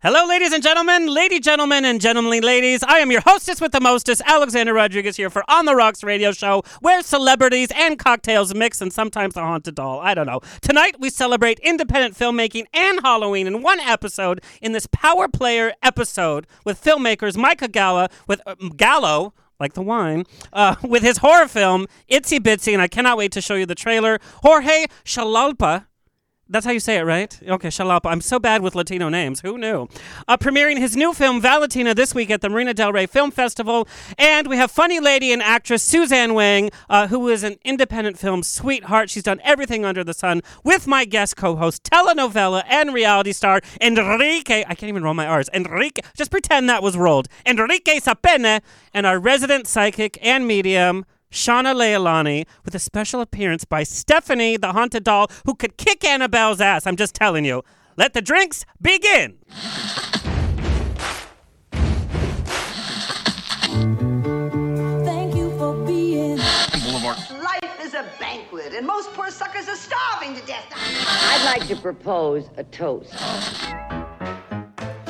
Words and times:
Hello, 0.00 0.24
ladies 0.28 0.52
and 0.52 0.62
gentlemen, 0.62 1.08
lady 1.08 1.40
gentlemen, 1.40 1.84
and 1.84 2.00
gentlemanly 2.00 2.40
ladies. 2.40 2.84
I 2.84 2.98
am 3.00 3.10
your 3.10 3.20
hostess 3.20 3.60
with 3.60 3.72
the 3.72 3.80
mostest, 3.80 4.22
Alexander 4.24 4.72
Rodriguez, 4.72 5.16
here 5.16 5.28
for 5.28 5.42
On 5.50 5.64
the 5.64 5.74
Rocks 5.74 6.04
radio 6.04 6.30
show, 6.30 6.62
where 6.78 7.02
celebrities 7.02 7.72
and 7.74 7.98
cocktails 7.98 8.54
mix 8.54 8.80
and 8.80 8.92
sometimes 8.92 9.36
a 9.36 9.40
haunted 9.40 9.74
doll. 9.74 9.98
I 9.98 10.14
don't 10.14 10.28
know. 10.28 10.38
Tonight, 10.60 11.00
we 11.00 11.10
celebrate 11.10 11.58
independent 11.64 12.16
filmmaking 12.16 12.66
and 12.72 13.00
Halloween 13.00 13.48
in 13.48 13.60
one 13.60 13.80
episode 13.80 14.40
in 14.62 14.70
this 14.70 14.86
Power 14.86 15.26
Player 15.26 15.72
episode 15.82 16.46
with 16.64 16.80
filmmakers 16.80 17.36
Micah 17.36 17.66
Gala, 17.66 18.08
with 18.28 18.40
uh, 18.46 18.54
Gallo, 18.76 19.34
like 19.58 19.72
the 19.72 19.82
wine, 19.82 20.26
uh, 20.52 20.76
with 20.84 21.02
his 21.02 21.18
horror 21.18 21.48
film 21.48 21.88
Itsy 22.08 22.38
Bitsy, 22.38 22.72
and 22.72 22.80
I 22.80 22.86
cannot 22.86 23.18
wait 23.18 23.32
to 23.32 23.40
show 23.40 23.56
you 23.56 23.66
the 23.66 23.74
trailer. 23.74 24.20
Jorge 24.44 24.86
Xolalpa. 25.04 25.86
That's 26.50 26.64
how 26.64 26.72
you 26.72 26.80
say 26.80 26.96
it, 26.96 27.02
right? 27.02 27.38
Okay, 27.46 27.68
Shalapa. 27.68 28.06
I'm 28.06 28.22
so 28.22 28.38
bad 28.38 28.62
with 28.62 28.74
Latino 28.74 29.10
names. 29.10 29.40
Who 29.40 29.58
knew? 29.58 29.86
Uh, 30.26 30.38
premiering 30.38 30.78
his 30.78 30.96
new 30.96 31.12
film, 31.12 31.42
Valentina, 31.42 31.94
this 31.94 32.14
week 32.14 32.30
at 32.30 32.40
the 32.40 32.48
Marina 32.48 32.72
Del 32.72 32.90
Rey 32.90 33.04
Film 33.04 33.30
Festival. 33.30 33.86
And 34.16 34.46
we 34.46 34.56
have 34.56 34.70
funny 34.70 34.98
lady 34.98 35.30
and 35.30 35.42
actress 35.42 35.82
Suzanne 35.82 36.32
Whang, 36.32 36.70
uh, 36.88 37.08
who 37.08 37.28
is 37.28 37.42
an 37.42 37.58
independent 37.64 38.18
film 38.18 38.42
sweetheart. 38.42 39.10
She's 39.10 39.24
done 39.24 39.42
everything 39.44 39.84
under 39.84 40.02
the 40.02 40.14
sun 40.14 40.40
with 40.64 40.86
my 40.86 41.04
guest 41.04 41.36
co 41.36 41.54
host, 41.54 41.84
telenovela 41.84 42.62
and 42.66 42.94
reality 42.94 43.32
star 43.32 43.60
Enrique. 43.82 44.64
I 44.66 44.74
can't 44.74 44.88
even 44.88 45.02
roll 45.02 45.12
my 45.12 45.26
R's. 45.26 45.50
Enrique. 45.52 46.00
Just 46.16 46.30
pretend 46.30 46.70
that 46.70 46.82
was 46.82 46.96
rolled. 46.96 47.28
Enrique 47.44 48.00
Sapene, 48.00 48.62
and 48.94 49.06
our 49.06 49.18
resident 49.18 49.66
psychic 49.66 50.18
and 50.22 50.46
medium. 50.46 51.04
Shana 51.30 51.74
Leilani 51.74 52.46
with 52.64 52.74
a 52.74 52.78
special 52.78 53.20
appearance 53.20 53.64
by 53.64 53.82
Stephanie, 53.82 54.56
the 54.56 54.72
haunted 54.72 55.04
doll, 55.04 55.28
who 55.44 55.54
could 55.54 55.76
kick 55.76 56.04
Annabelle's 56.04 56.60
ass. 56.60 56.86
I'm 56.86 56.96
just 56.96 57.14
telling 57.14 57.44
you. 57.44 57.62
Let 57.96 58.14
the 58.14 58.22
drinks 58.22 58.64
begin. 58.80 59.38
Thank 65.04 65.34
you 65.34 65.50
for 65.58 65.74
being. 65.84 66.38
Boulevard. 66.84 67.18
Life 67.42 67.80
is 67.82 67.94
a 67.94 68.04
banquet, 68.18 68.72
and 68.72 68.86
most 68.86 69.12
poor 69.12 69.30
suckers 69.30 69.68
are 69.68 69.76
starving 69.76 70.34
to 70.34 70.46
death. 70.46 70.64
I'd 70.74 71.44
like 71.44 71.66
to 71.68 71.76
propose 71.76 72.48
a 72.56 72.64
toast. 72.64 73.12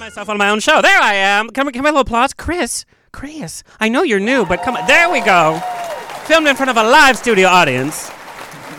Can 0.00 0.06
myself 0.06 0.30
on 0.30 0.38
my 0.38 0.48
own 0.48 0.60
show? 0.60 0.80
There 0.80 0.98
I 0.98 1.12
am. 1.12 1.50
Come, 1.50 1.70
come 1.72 1.84
a 1.84 1.88
little 1.88 2.00
applause, 2.00 2.32
Chris. 2.32 2.86
Chris, 3.12 3.62
I 3.80 3.90
know 3.90 4.02
you're 4.02 4.18
new, 4.18 4.46
but 4.46 4.62
come 4.62 4.74
on. 4.74 4.86
There 4.86 5.10
we 5.10 5.20
go. 5.20 5.60
Filmed 6.24 6.46
in 6.46 6.56
front 6.56 6.70
of 6.70 6.78
a 6.78 6.82
live 6.82 7.18
studio 7.18 7.48
audience. 7.48 8.10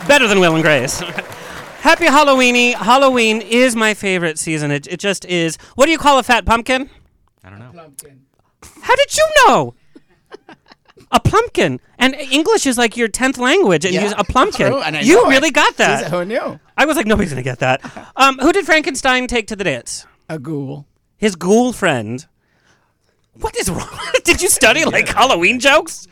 Better 0.08 0.28
than 0.28 0.39
Will 0.39 0.55
and 0.55 0.63
Grace. 0.63 1.00
Happy 1.81 2.05
Halloweeny. 2.05 2.73
Halloween 2.73 3.39
is 3.39 3.75
my 3.75 3.94
favorite 3.94 4.39
season. 4.39 4.72
It, 4.72 4.88
it 4.88 5.00
just 5.00 5.23
is. 5.25 5.58
What 5.75 5.86
do 5.86 5.91
you 5.91 6.00
call 6.00 6.17
a 6.17 6.23
fat 6.23 6.44
pumpkin? 6.44 6.89
I 7.44 7.52
don't 7.52 7.59
know. 7.59 7.72
How 8.81 8.95
did 8.95 9.16
you 9.16 9.28
know? 9.45 9.75
A 11.11 11.19
pumpkin. 11.19 11.80
And 12.00 12.16
English 12.16 12.66
is 12.66 12.80
like 12.80 12.97
your 12.97 13.09
10th 13.09 13.38
language, 13.38 13.85
and 13.85 13.94
Yeah, 13.94 14.00
you 14.02 14.08
use 14.08 14.16
a 14.17 14.23
pumpkin. 14.23 14.72
true, 14.72 14.81
and 14.81 14.97
I 14.97 15.02
you 15.02 15.13
know 15.17 15.25
it. 15.28 15.33
really 15.35 15.51
got 15.51 15.78
that. 15.78 16.09
Who 16.09 16.25
knew? 16.25 16.59
I 16.75 16.85
was 16.88 16.97
like, 16.97 17.06
nobody's 17.06 17.31
going 17.31 17.44
to 17.44 17.47
get 17.47 17.59
that. 17.59 18.07
Um, 18.16 18.40
who 18.40 18.51
did 18.51 18.66
Frankenstein 18.66 19.28
take 19.28 19.46
to 19.47 19.56
the 19.56 19.63
dance? 19.63 20.07
A 20.28 20.40
ghoul. 20.40 20.88
His 21.22 21.36
ghoul 21.36 21.72
friend. 21.72 22.26
What 23.40 23.56
is 23.56 23.70
wrong? 23.70 23.88
Did 24.26 24.42
you 24.42 24.50
study 24.50 24.84
like 24.84 25.08
Halloween 25.08 25.59
jokes? 25.59 26.08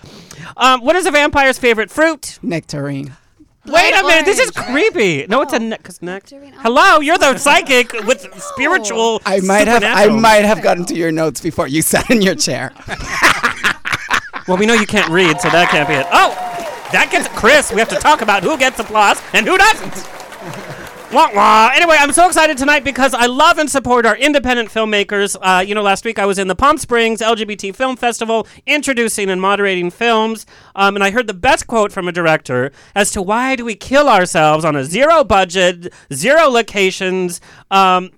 Um, 0.56 0.82
what 0.82 0.96
is 0.96 1.06
a 1.06 1.12
vampire's 1.12 1.58
favorite 1.60 1.90
fruit? 1.92 2.40
Nectarine. 2.42 3.14
Wait 3.66 3.94
a 3.94 4.04
minute, 4.04 4.26
this 4.26 4.40
is 4.40 4.52
creepy. 4.52 5.28
No, 5.28 5.42
it's 5.42 5.54
a 5.54 5.60
ne- 5.60 5.78
cause 5.78 6.02
nec- 6.02 6.30
Hello, 6.30 7.02
you're 7.02 7.18
the 7.18 7.38
psychic 7.38 7.92
with 8.06 8.26
spiritual. 8.54 9.22
I 9.26 9.42
might 9.42 9.68
have 9.68 9.84
I 9.84 10.08
might 10.08 10.46
have 10.46 10.62
gotten 10.62 10.86
to 10.86 10.96
your 10.96 11.12
notes 11.12 11.42
before 11.42 11.68
you 11.68 11.82
sat 11.94 12.10
in 12.10 12.22
your 12.22 12.36
chair. 12.36 12.72
Well, 14.48 14.58
we 14.58 14.66
know 14.66 14.74
you 14.74 14.88
can't 14.88 15.12
read, 15.12 15.40
so 15.42 15.50
that 15.50 15.70
can't 15.70 15.88
be 15.88 15.96
it. 15.96 16.08
Oh, 16.12 16.30
that 16.92 17.10
gets 17.12 17.28
Chris. 17.30 17.72
We 17.72 17.80
have 17.80 17.90
to 17.90 17.98
talk 17.98 18.22
about 18.22 18.44
who 18.44 18.58
gets 18.58 18.80
applause 18.80 19.22
and 19.34 19.46
who 19.46 19.58
doesn't. 19.58 20.19
Wah, 21.12 21.28
wah. 21.34 21.72
Anyway, 21.74 21.96
I'm 21.98 22.12
so 22.12 22.28
excited 22.28 22.56
tonight 22.56 22.84
because 22.84 23.16
I 23.16 23.26
love 23.26 23.58
and 23.58 23.68
support 23.68 24.06
our 24.06 24.16
independent 24.16 24.70
filmmakers. 24.70 25.36
Uh, 25.42 25.60
you 25.60 25.74
know, 25.74 25.82
last 25.82 26.06
week 26.06 26.20
I 26.20 26.28
was 26.28 26.38
in 26.38 26.48
the 26.48 26.56
Palm 26.56 26.78
Springs 26.78 27.20
LGBT 27.20 27.76
Film 27.76 27.96
Festival 27.96 28.48
introducing 28.68 29.28
and 29.32 29.42
moderating 29.42 29.90
films, 29.90 30.46
um, 30.76 30.96
and 30.96 31.04
I 31.04 31.10
heard 31.10 31.26
the 31.26 31.34
best 31.34 31.66
quote 31.66 31.92
from 31.92 32.08
a 32.08 32.12
director 32.12 32.72
as 32.94 33.10
to 33.12 33.24
why 33.24 33.56
do 33.56 33.66
we 33.66 33.74
kill 33.74 34.08
ourselves 34.08 34.64
on 34.64 34.76
a 34.76 34.84
zero 34.84 35.24
budget, 35.24 35.92
zero 36.14 36.48
locations, 36.48 37.42
um, 37.72 38.12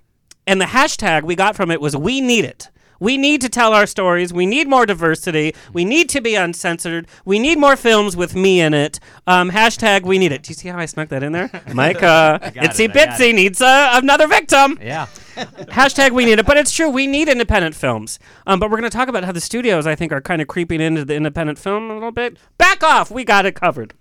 and 0.46 0.60
the 0.60 0.66
hashtag 0.66 1.22
we 1.22 1.34
got 1.34 1.56
from 1.56 1.70
it 1.70 1.80
was 1.80 1.96
"We 1.96 2.20
need 2.20 2.44
it." 2.44 2.68
We 3.02 3.16
need 3.16 3.40
to 3.40 3.48
tell 3.48 3.74
our 3.74 3.88
stories. 3.88 4.32
We 4.32 4.46
need 4.46 4.68
more 4.68 4.86
diversity. 4.86 5.56
We 5.72 5.84
need 5.84 6.08
to 6.10 6.20
be 6.20 6.36
uncensored. 6.36 7.08
We 7.24 7.40
need 7.40 7.58
more 7.58 7.74
films 7.74 8.16
with 8.16 8.36
me 8.36 8.60
in 8.60 8.74
it. 8.74 9.00
Um, 9.26 9.50
hashtag 9.50 10.04
we 10.04 10.18
need 10.18 10.30
it. 10.30 10.44
Do 10.44 10.50
you 10.50 10.54
see 10.54 10.68
how 10.68 10.78
I 10.78 10.86
snuck 10.86 11.08
that 11.08 11.24
in 11.24 11.32
there? 11.32 11.50
Mike, 11.74 12.00
uh, 12.00 12.38
Itsy 12.38 12.84
it, 12.84 12.92
Bitsy 12.92 13.34
needs 13.34 13.60
uh, 13.60 13.90
another 13.94 14.28
victim. 14.28 14.78
Yeah. 14.80 15.06
Hashtag 15.36 16.12
we 16.12 16.24
need 16.24 16.38
it. 16.38 16.46
But 16.46 16.58
it's 16.58 16.70
true. 16.70 16.90
We 16.90 17.08
need 17.08 17.28
independent 17.28 17.74
films. 17.74 18.20
Um, 18.46 18.60
but 18.60 18.70
we're 18.70 18.78
going 18.78 18.88
to 18.88 18.96
talk 18.96 19.08
about 19.08 19.24
how 19.24 19.32
the 19.32 19.40
studios, 19.40 19.84
I 19.84 19.96
think, 19.96 20.12
are 20.12 20.20
kind 20.20 20.40
of 20.40 20.46
creeping 20.46 20.80
into 20.80 21.04
the 21.04 21.16
independent 21.16 21.58
film 21.58 21.90
a 21.90 21.94
little 21.94 22.12
bit. 22.12 22.36
Back 22.56 22.84
off. 22.84 23.10
We 23.10 23.24
got 23.24 23.46
it 23.46 23.56
covered. 23.56 23.94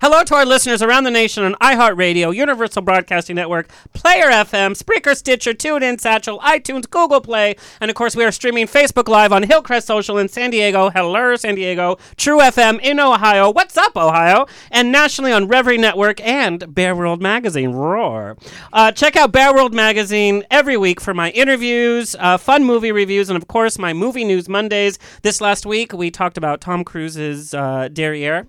Hello 0.00 0.22
to 0.22 0.34
our 0.34 0.46
listeners 0.46 0.82
around 0.82 1.04
the 1.04 1.10
nation 1.10 1.44
on 1.44 1.54
iHeartRadio, 1.54 2.34
Universal 2.34 2.82
Broadcasting 2.82 3.36
Network, 3.36 3.68
Player 3.92 4.26
FM, 4.26 4.80
Spreaker, 4.80 5.16
Stitcher, 5.16 5.52
TuneIn, 5.52 6.00
Satchel, 6.00 6.38
iTunes, 6.40 6.88
Google 6.88 7.20
Play, 7.20 7.56
and 7.80 7.90
of 7.90 7.96
course 7.96 8.14
we 8.14 8.24
are 8.24 8.30
streaming 8.30 8.66
Facebook 8.66 9.08
Live 9.08 9.32
on 9.32 9.42
Hillcrest 9.42 9.86
Social 9.86 10.18
in 10.18 10.28
San 10.28 10.50
Diego, 10.50 10.90
Hello 10.90 11.34
San 11.36 11.54
Diego, 11.56 11.98
True 12.16 12.38
FM 12.38 12.80
in 12.82 13.00
Ohio, 13.00 13.50
What's 13.50 13.76
Up 13.76 13.96
Ohio, 13.96 14.46
and 14.70 14.92
nationally 14.92 15.32
on 15.32 15.48
Reverie 15.48 15.78
Network 15.78 16.20
and 16.20 16.72
Bear 16.74 16.94
World 16.94 17.20
Magazine. 17.20 17.72
Roar! 17.72 18.36
Uh, 18.72 18.92
check 18.92 19.16
out 19.16 19.32
Bear 19.32 19.52
World 19.54 19.74
Magazine 19.74 20.44
every 20.50 20.76
week 20.76 21.00
for 21.00 21.14
my 21.14 21.30
interviews, 21.30 22.14
uh, 22.18 22.36
fun 22.36 22.64
movie 22.64 22.92
reviews, 22.92 23.28
and 23.28 23.36
of 23.36 23.48
course 23.48 23.78
my 23.78 23.92
movie 23.92 24.24
news 24.24 24.48
Mondays. 24.48 24.98
This 25.22 25.40
last 25.40 25.66
week 25.66 25.92
we 25.92 26.10
talked 26.10 26.36
about 26.36 26.60
Tom 26.60 26.84
Cruise's 26.84 27.54
uh, 27.54 27.88
Derriere. 27.92 28.46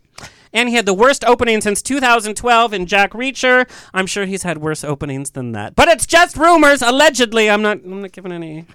And 0.55 0.69
he 0.69 0.75
had 0.75 0.87
the 0.87 0.93
worst 0.93 1.23
opening 1.25 1.61
since 1.61 1.83
2012 1.83 2.73
in 2.73 2.85
Jack 2.87 3.11
Reacher. 3.11 3.69
I'm 3.93 4.07
sure 4.07 4.25
he's 4.25 4.43
had 4.43 4.57
worse 4.57 4.83
openings 4.83 5.31
than 5.31 5.51
that. 5.51 5.75
But 5.75 5.89
it's 5.89 6.07
just 6.07 6.37
rumors, 6.37 6.81
allegedly. 6.81 7.49
I'm 7.49 7.61
not 7.61 7.79
I'm 7.83 8.01
not 8.01 8.11
giving 8.13 8.31
any 8.31 8.65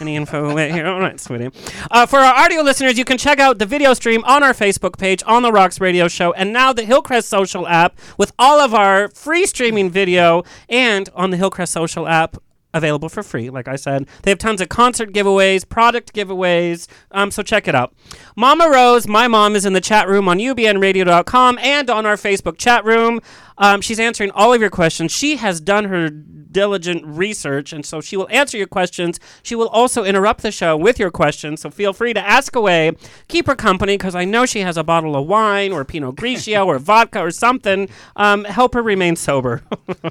any 0.00 0.16
info 0.16 0.50
away 0.50 0.70
here. 0.70 0.86
All 0.86 1.00
right, 1.00 1.18
sweetie. 1.18 1.50
Uh, 1.90 2.06
for 2.06 2.18
our 2.18 2.34
audio 2.34 2.62
listeners, 2.62 2.98
you 2.98 3.04
can 3.04 3.18
check 3.18 3.38
out 3.38 3.58
the 3.58 3.66
video 3.66 3.94
stream 3.94 4.22
on 4.24 4.42
our 4.42 4.52
Facebook 4.52 4.98
page, 4.98 5.22
on 5.26 5.42
the 5.42 5.52
Rocks 5.52 5.80
Radio 5.80 6.08
Show, 6.08 6.32
and 6.32 6.52
now 6.52 6.72
the 6.72 6.84
Hillcrest 6.84 7.28
Social 7.28 7.66
app 7.66 7.98
with 8.18 8.32
all 8.38 8.60
of 8.60 8.74
our 8.74 9.08
free 9.08 9.46
streaming 9.46 9.90
video 9.90 10.42
and 10.68 11.08
on 11.14 11.30
the 11.30 11.36
Hillcrest 11.36 11.72
Social 11.72 12.06
app 12.06 12.36
available 12.72 13.08
for 13.08 13.22
free. 13.22 13.50
Like 13.50 13.68
I 13.68 13.76
said, 13.76 14.06
they 14.22 14.30
have 14.30 14.38
tons 14.38 14.60
of 14.60 14.68
concert 14.68 15.12
giveaways, 15.12 15.68
product 15.68 16.14
giveaways. 16.14 16.86
Um, 17.10 17.30
so 17.30 17.42
check 17.42 17.66
it 17.66 17.74
out. 17.74 17.94
Mama 18.36 18.68
Rose, 18.70 19.06
my 19.06 19.28
mom, 19.28 19.56
is 19.56 19.64
in 19.64 19.72
the 19.72 19.80
chat 19.80 20.08
room 20.08 20.28
on 20.28 20.38
ubnradio.com 20.38 21.58
and 21.58 21.90
on 21.90 22.06
our 22.06 22.16
Facebook 22.16 22.58
chat 22.58 22.84
room. 22.84 23.20
Um, 23.58 23.80
she's 23.80 24.00
answering 24.00 24.30
all 24.30 24.52
of 24.52 24.60
your 24.60 24.70
questions. 24.70 25.12
She 25.12 25.36
has 25.36 25.60
done 25.60 25.84
her 25.84 26.08
diligent 26.08 27.04
research, 27.04 27.72
and 27.72 27.84
so 27.84 28.00
she 28.00 28.16
will 28.16 28.28
answer 28.30 28.56
your 28.56 28.66
questions. 28.66 29.20
She 29.42 29.54
will 29.54 29.68
also 29.68 30.04
interrupt 30.04 30.42
the 30.42 30.50
show 30.50 30.76
with 30.76 30.98
your 30.98 31.10
questions. 31.10 31.60
So 31.60 31.70
feel 31.70 31.92
free 31.92 32.14
to 32.14 32.20
ask 32.20 32.56
away. 32.56 32.92
Keep 33.28 33.46
her 33.46 33.54
company 33.54 33.96
because 33.96 34.14
I 34.14 34.24
know 34.24 34.46
she 34.46 34.60
has 34.60 34.76
a 34.76 34.84
bottle 34.84 35.14
of 35.14 35.26
wine 35.26 35.72
or 35.72 35.84
Pinot 35.84 36.16
Grigio 36.16 36.66
or 36.66 36.78
vodka 36.78 37.20
or 37.20 37.30
something. 37.30 37.88
Um, 38.16 38.44
help 38.44 38.74
her 38.74 38.82
remain 38.82 39.16
sober. 39.16 39.62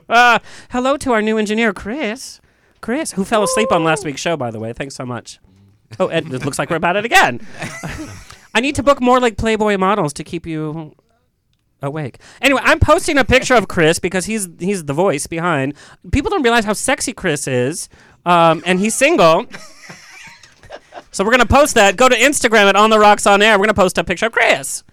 uh, 0.07 0.39
hello 0.69 0.97
to 0.97 1.11
our 1.13 1.21
new 1.21 1.37
engineer, 1.37 1.73
Chris. 1.73 2.39
Chris, 2.81 3.13
who 3.13 3.25
fell 3.25 3.43
asleep 3.43 3.71
on 3.71 3.83
last 3.83 4.05
week's 4.05 4.21
show, 4.21 4.37
by 4.37 4.51
the 4.51 4.59
way. 4.59 4.73
Thanks 4.73 4.95
so 4.95 5.05
much. 5.05 5.39
Oh, 5.99 6.07
and 6.07 6.33
it 6.33 6.45
looks 6.45 6.59
like 6.59 6.69
we're 6.69 6.75
about 6.75 6.95
it 6.95 7.05
again. 7.05 7.45
I 8.53 8.61
need 8.61 8.75
to 8.75 8.83
book 8.83 9.01
more 9.01 9.19
like 9.19 9.37
Playboy 9.37 9.77
models 9.77 10.13
to 10.13 10.23
keep 10.23 10.45
you 10.45 10.95
awake. 11.81 12.19
Anyway, 12.41 12.61
I'm 12.63 12.79
posting 12.79 13.17
a 13.17 13.23
picture 13.25 13.55
of 13.55 13.67
Chris 13.67 13.99
because 13.99 14.25
he's 14.25 14.47
he's 14.59 14.85
the 14.85 14.93
voice 14.93 15.27
behind. 15.27 15.73
People 16.11 16.29
don't 16.29 16.43
realize 16.43 16.65
how 16.65 16.73
sexy 16.73 17.13
Chris 17.13 17.47
is, 17.47 17.89
um, 18.25 18.63
and 18.65 18.79
he's 18.79 18.95
single. 18.95 19.45
So 21.11 21.23
we're 21.23 21.31
gonna 21.31 21.45
post 21.45 21.73
that. 21.75 21.95
Go 21.95 22.07
to 22.07 22.15
Instagram 22.15 22.69
at 22.69 22.75
On 22.75 22.89
the 22.89 22.99
Rocks 22.99 23.25
on 23.25 23.41
Air. 23.41 23.57
We're 23.57 23.65
gonna 23.65 23.73
post 23.73 23.97
a 23.97 24.03
picture 24.03 24.27
of 24.27 24.31
Chris. 24.31 24.83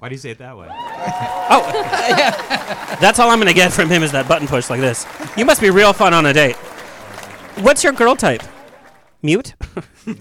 Why 0.00 0.08
do 0.08 0.14
you 0.14 0.18
say 0.18 0.30
it 0.30 0.38
that 0.38 0.56
way? 0.56 0.68
Oh, 1.52 1.68
yeah. 2.08 2.96
That's 3.00 3.18
all 3.18 3.28
I'm 3.28 3.40
gonna 3.40 3.52
get 3.52 3.72
from 3.72 3.88
him 3.88 4.04
is 4.04 4.12
that 4.12 4.28
button 4.28 4.46
push 4.46 4.70
like 4.70 4.80
this. 4.80 5.04
You 5.36 5.44
must 5.44 5.60
be 5.60 5.70
real 5.70 5.92
fun 5.92 6.14
on 6.14 6.26
a 6.26 6.32
date. 6.32 6.54
What's 7.56 7.82
your 7.82 7.92
girl 7.92 8.14
type? 8.14 8.42
Mute. 9.20 9.54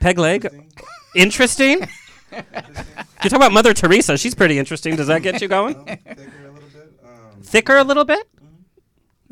Peg 0.00 0.18
leg. 0.18 0.48
Interesting. 1.14 1.86
You're 2.32 2.42
talking 2.42 3.36
about 3.36 3.52
Mother 3.52 3.72
Teresa. 3.72 4.18
She's 4.18 4.34
pretty 4.34 4.58
interesting. 4.58 4.96
Does 4.96 5.06
that 5.06 5.22
get 5.22 5.40
you 5.40 5.46
going? 5.46 5.74
Thicker 5.84 5.86
a 5.86 6.50
little 6.52 6.66
bit. 6.74 6.98
Um 7.04 7.42
Thicker 7.42 7.76
a 7.76 7.84
little 7.84 8.04
bit. 8.04 8.28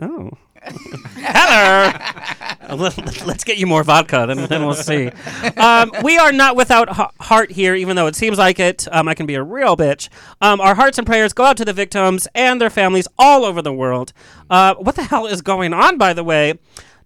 Oh. 0.00 0.30
Hello. 0.64 2.76
Let- 2.76 3.26
Let's 3.26 3.44
get 3.44 3.58
you 3.58 3.66
more 3.66 3.82
vodka, 3.84 4.24
then, 4.26 4.46
then 4.48 4.64
we'll 4.64 4.74
see. 4.74 5.10
Um, 5.56 5.92
we 6.02 6.16
are 6.18 6.32
not 6.32 6.56
without 6.56 6.88
h- 6.90 7.06
heart 7.20 7.50
here, 7.50 7.74
even 7.74 7.96
though 7.96 8.06
it 8.06 8.16
seems 8.16 8.38
like 8.38 8.58
it. 8.60 8.86
Um, 8.90 9.08
I 9.08 9.14
can 9.14 9.26
be 9.26 9.34
a 9.34 9.42
real 9.42 9.76
bitch. 9.76 10.08
Um, 10.40 10.60
our 10.60 10.74
hearts 10.74 10.98
and 10.98 11.06
prayers 11.06 11.32
go 11.32 11.44
out 11.44 11.56
to 11.58 11.64
the 11.64 11.72
victims 11.72 12.26
and 12.34 12.60
their 12.60 12.70
families 12.70 13.08
all 13.18 13.44
over 13.44 13.62
the 13.62 13.72
world. 13.72 14.12
Uh, 14.50 14.74
what 14.76 14.96
the 14.96 15.02
hell 15.02 15.26
is 15.26 15.42
going 15.42 15.72
on, 15.74 15.98
by 15.98 16.12
the 16.12 16.24
way? 16.24 16.58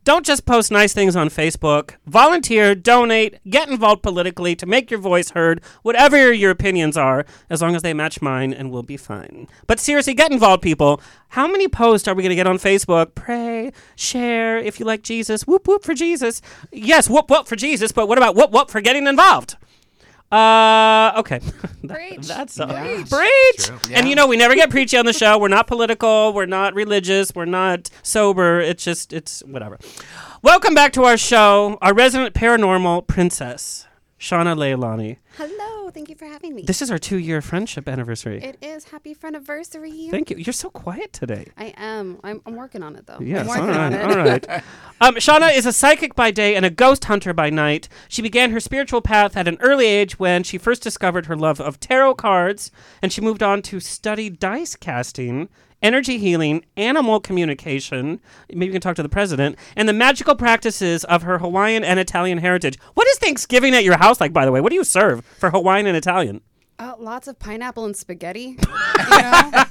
Don't 0.07 0.25
just 0.25 0.47
post 0.47 0.71
nice 0.71 0.93
things 0.93 1.17
on 1.17 1.31
Facebook. 1.31 1.97
Volunteer, 2.07 2.77
donate, 2.77 3.41
get 3.51 3.69
involved 3.69 4.05
politically 4.05 4.55
to 4.55 4.65
make 4.65 4.89
your 4.89 5.01
voice 5.01 5.31
heard, 5.31 5.61
whatever 5.83 6.33
your 6.33 6.53
opinions 6.53 6.97
are, 6.97 7.27
as 7.51 7.61
long 7.61 7.75
as 7.75 7.83
they 7.83 7.93
match 7.93 8.23
mine, 8.23 8.53
and 8.53 8.71
we'll 8.71 8.85
be 8.85 8.97
fine. 8.97 9.49
But 9.67 9.81
seriously, 9.81 10.15
get 10.15 10.31
involved, 10.31 10.63
people. 10.63 11.01
How 11.31 11.49
many 11.49 11.67
posts 11.67 12.07
are 12.07 12.15
we 12.15 12.23
going 12.23 12.31
to 12.31 12.37
get 12.37 12.47
on 12.47 12.57
Facebook? 12.57 13.17
Pray, 13.17 13.73
share, 13.97 14.59
if 14.59 14.79
you 14.79 14.87
like 14.87 15.03
Jesus. 15.03 15.45
Whoop, 15.45 15.67
whoop 15.67 15.83
for 15.83 15.93
Jesus. 15.93 16.41
Yes, 16.71 17.11
whoop, 17.11 17.29
whoop 17.29 17.49
for 17.49 17.57
Jesus, 17.57 17.91
but 17.91 18.07
what 18.07 18.17
about 18.17 18.37
whoop, 18.37 18.53
whoop 18.53 18.71
for 18.71 18.81
getting 18.81 19.09
involved? 19.09 19.57
Uh, 20.31 21.13
okay. 21.19 21.41
Preach. 21.89 22.27
That's 22.27 22.59
all. 22.59 22.69
Preach. 22.69 23.71
And 23.93 24.09
you 24.09 24.15
know, 24.15 24.27
we 24.27 24.37
never 24.37 24.55
get 24.55 24.71
preachy 24.71 24.97
on 24.97 25.07
the 25.07 25.13
show. 25.13 25.39
We're 25.39 25.49
not 25.49 25.67
political. 25.67 26.33
We're 26.33 26.47
not 26.47 26.75
religious. 26.75 27.33
We're 27.35 27.45
not 27.45 27.91
sober. 28.03 28.61
It's 28.61 28.83
just, 28.83 29.13
it's 29.13 29.41
whatever. 29.45 29.79
Welcome 30.43 30.75
back 30.75 30.93
to 30.95 31.05
our 31.05 31.17
show, 31.17 31.79
our 31.81 31.95
resident 31.95 32.35
paranormal 32.35 33.07
princess, 33.07 33.87
Shana 34.19 34.57
Leilani. 34.57 35.19
Hello, 35.37 35.91
thank 35.91 36.09
you 36.09 36.15
for 36.15 36.25
having 36.25 36.55
me. 36.55 36.63
This 36.63 36.81
is 36.81 36.91
our 36.91 36.99
two-year 36.99 37.43
friendship 37.43 37.87
anniversary. 37.87 38.43
it 38.43 38.57
is 38.63 38.85
happy 38.85 39.15
friendiversary. 39.15 40.11
Thank 40.11 40.31
you. 40.31 40.37
You're 40.39 40.55
so 40.55 40.71
quiet 40.71 41.13
today. 41.13 41.47
I 41.59 41.75
am. 41.77 42.19
I'm, 42.25 42.41
I'm 42.47 42.57
working 42.57 42.83
on 42.83 42.97
it 42.97 43.07
though. 43.07 43.19
Yes, 43.21 43.47
I'm 43.47 43.49
all 43.61 43.67
working 43.67 43.81
on 43.81 43.93
right, 43.93 44.01
it. 44.45 44.49
all 44.49 44.57
right. 44.57 44.65
Um, 44.99 45.17
Shana 45.17 45.55
is 45.55 45.67
a 45.67 45.75
psychic 45.75 46.15
by 46.15 46.31
day 46.31 46.55
and 46.57 46.65
a 46.65 46.71
ghost 46.71 47.05
hunter 47.05 47.35
by 47.35 47.51
night. 47.51 47.87
She 48.09 48.23
began 48.23 48.51
her 48.53 48.61
spiritual 48.61 49.03
path 49.03 49.37
at 49.37 49.47
an 49.47 49.59
early 49.61 49.85
age 49.85 50.19
when 50.19 50.43
she 50.43 50.57
first 50.57 50.83
discovered 50.83 51.27
her 51.27 51.37
love 51.37 51.61
of 51.61 51.79
tarot 51.79 52.15
cards, 52.15 52.71
and 53.03 53.13
she 53.13 53.21
moved 53.21 53.43
on 53.43 53.61
to 53.63 53.79
study 53.79 54.31
dice 54.31 54.75
casting, 54.75 55.51
energy 55.83 56.19
healing, 56.19 56.65
animal 56.77 57.21
communication. 57.21 58.21
Maybe 58.51 58.67
you 58.67 58.73
can 58.73 58.81
talk 58.81 58.97
to 58.97 59.03
the 59.03 59.09
president, 59.09 59.57
and 59.77 59.89
the 59.89 59.93
magical 59.93 60.35
practices 60.35 61.05
of 61.05 61.23
her 61.23 61.39
Hawaiian 61.39 61.85
and 61.85 61.99
Italian 62.01 62.39
heritage. 62.39 62.79
What 62.95 63.07
is 63.09 63.19
Thanksgiving 63.19 63.75
at 63.75 63.85
your 63.85 63.99
house 63.99 64.21
like, 64.21 64.33
by 64.33 64.45
the 64.45 64.53
way? 64.53 64.61
What 64.61 64.71
do 64.71 64.77
you 64.77 64.85
serve 64.85 65.25
for 65.25 65.51
Hawaiian 65.51 65.87
and 65.87 65.97
Italian? 65.97 66.41
Uh, 66.79 66.93
lots 66.99 67.27
of 67.27 67.39
pineapple 67.39 67.87
and 67.87 67.97
spaghetti. 67.97 68.59
you 68.59 69.09
know? 69.11 69.65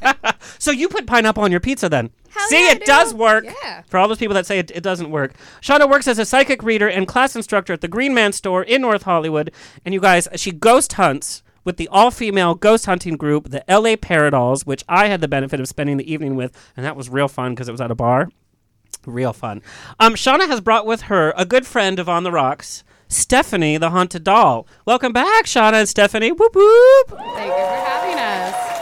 So 0.58 0.72
you 0.72 0.90
put 0.90 1.06
pineapple 1.06 1.44
on 1.44 1.52
your 1.52 1.60
pizza 1.60 1.88
then? 1.88 2.10
Hell 2.30 2.48
See, 2.50 2.66
yeah, 2.66 2.72
it 2.74 2.86
does 2.86 3.14
work. 3.14 3.46
Yeah. 3.46 3.84
For 3.88 3.98
all 3.98 4.08
those 4.08 4.18
people 4.18 4.34
that 4.34 4.46
say 4.48 4.58
it, 4.60 4.72
it 4.72 4.82
doesn't 4.82 5.12
work. 5.12 5.36
Shana 5.62 5.88
works 5.90 6.08
as 6.08 6.18
a 6.18 6.26
psychic 6.26 6.64
reader 6.64 6.90
and 6.90 7.08
class 7.08 7.36
instructor 7.36 7.74
at 7.74 7.82
the 7.82 7.88
Green 7.88 8.14
Man 8.14 8.32
store 8.32 8.64
in 8.64 8.82
North 8.82 9.04
Hollywood. 9.04 9.52
And 9.86 9.94
you 9.94 10.02
guys, 10.02 10.28
she 10.36 10.52
ghost 10.52 10.94
hunts 10.94 11.44
with 11.66 11.76
the 11.76 11.90
all-female 11.90 12.56
ghost 12.56 12.86
hunting 12.86 13.18
group, 13.18 13.50
the 13.50 13.66
LA 13.68 13.98
Paradolls, 13.98 14.66
which 14.66 14.86
I 14.88 15.08
had 15.08 15.20
the 15.20 15.28
benefit 15.28 15.60
of 15.60 15.68
spending 15.68 15.98
the 15.98 16.10
evening 16.10 16.38
with, 16.38 16.56
and 16.78 16.86
that 16.86 16.96
was 16.96 17.10
real 17.10 17.28
fun 17.28 17.54
because 17.54 17.68
it 17.68 17.74
was 17.74 17.82
at 17.82 17.92
a 17.92 17.96
bar. 17.96 18.30
Real 19.06 19.34
fun. 19.34 19.62
Um, 20.00 20.14
Shana 20.14 20.48
has 20.48 20.62
brought 20.62 20.86
with 20.86 21.02
her 21.04 21.34
a 21.36 21.46
good 21.46 21.68
friend 21.68 22.00
of 22.00 22.08
On 22.08 22.24
the 22.24 22.32
Rocks, 22.32 22.84
Stephanie, 23.08 23.78
the 23.78 23.90
haunted 23.90 24.24
doll. 24.24 24.68
Welcome 24.86 25.12
back, 25.14 25.46
Shana 25.46 25.74
and 25.74 25.90
Stephanie. 25.90 26.32
Whoop 26.32 26.56
whoop. 26.56 27.10
Thank 27.10 27.50
you 27.50 27.66
for 27.66 27.86
having 27.86 28.18
us. 28.18 28.76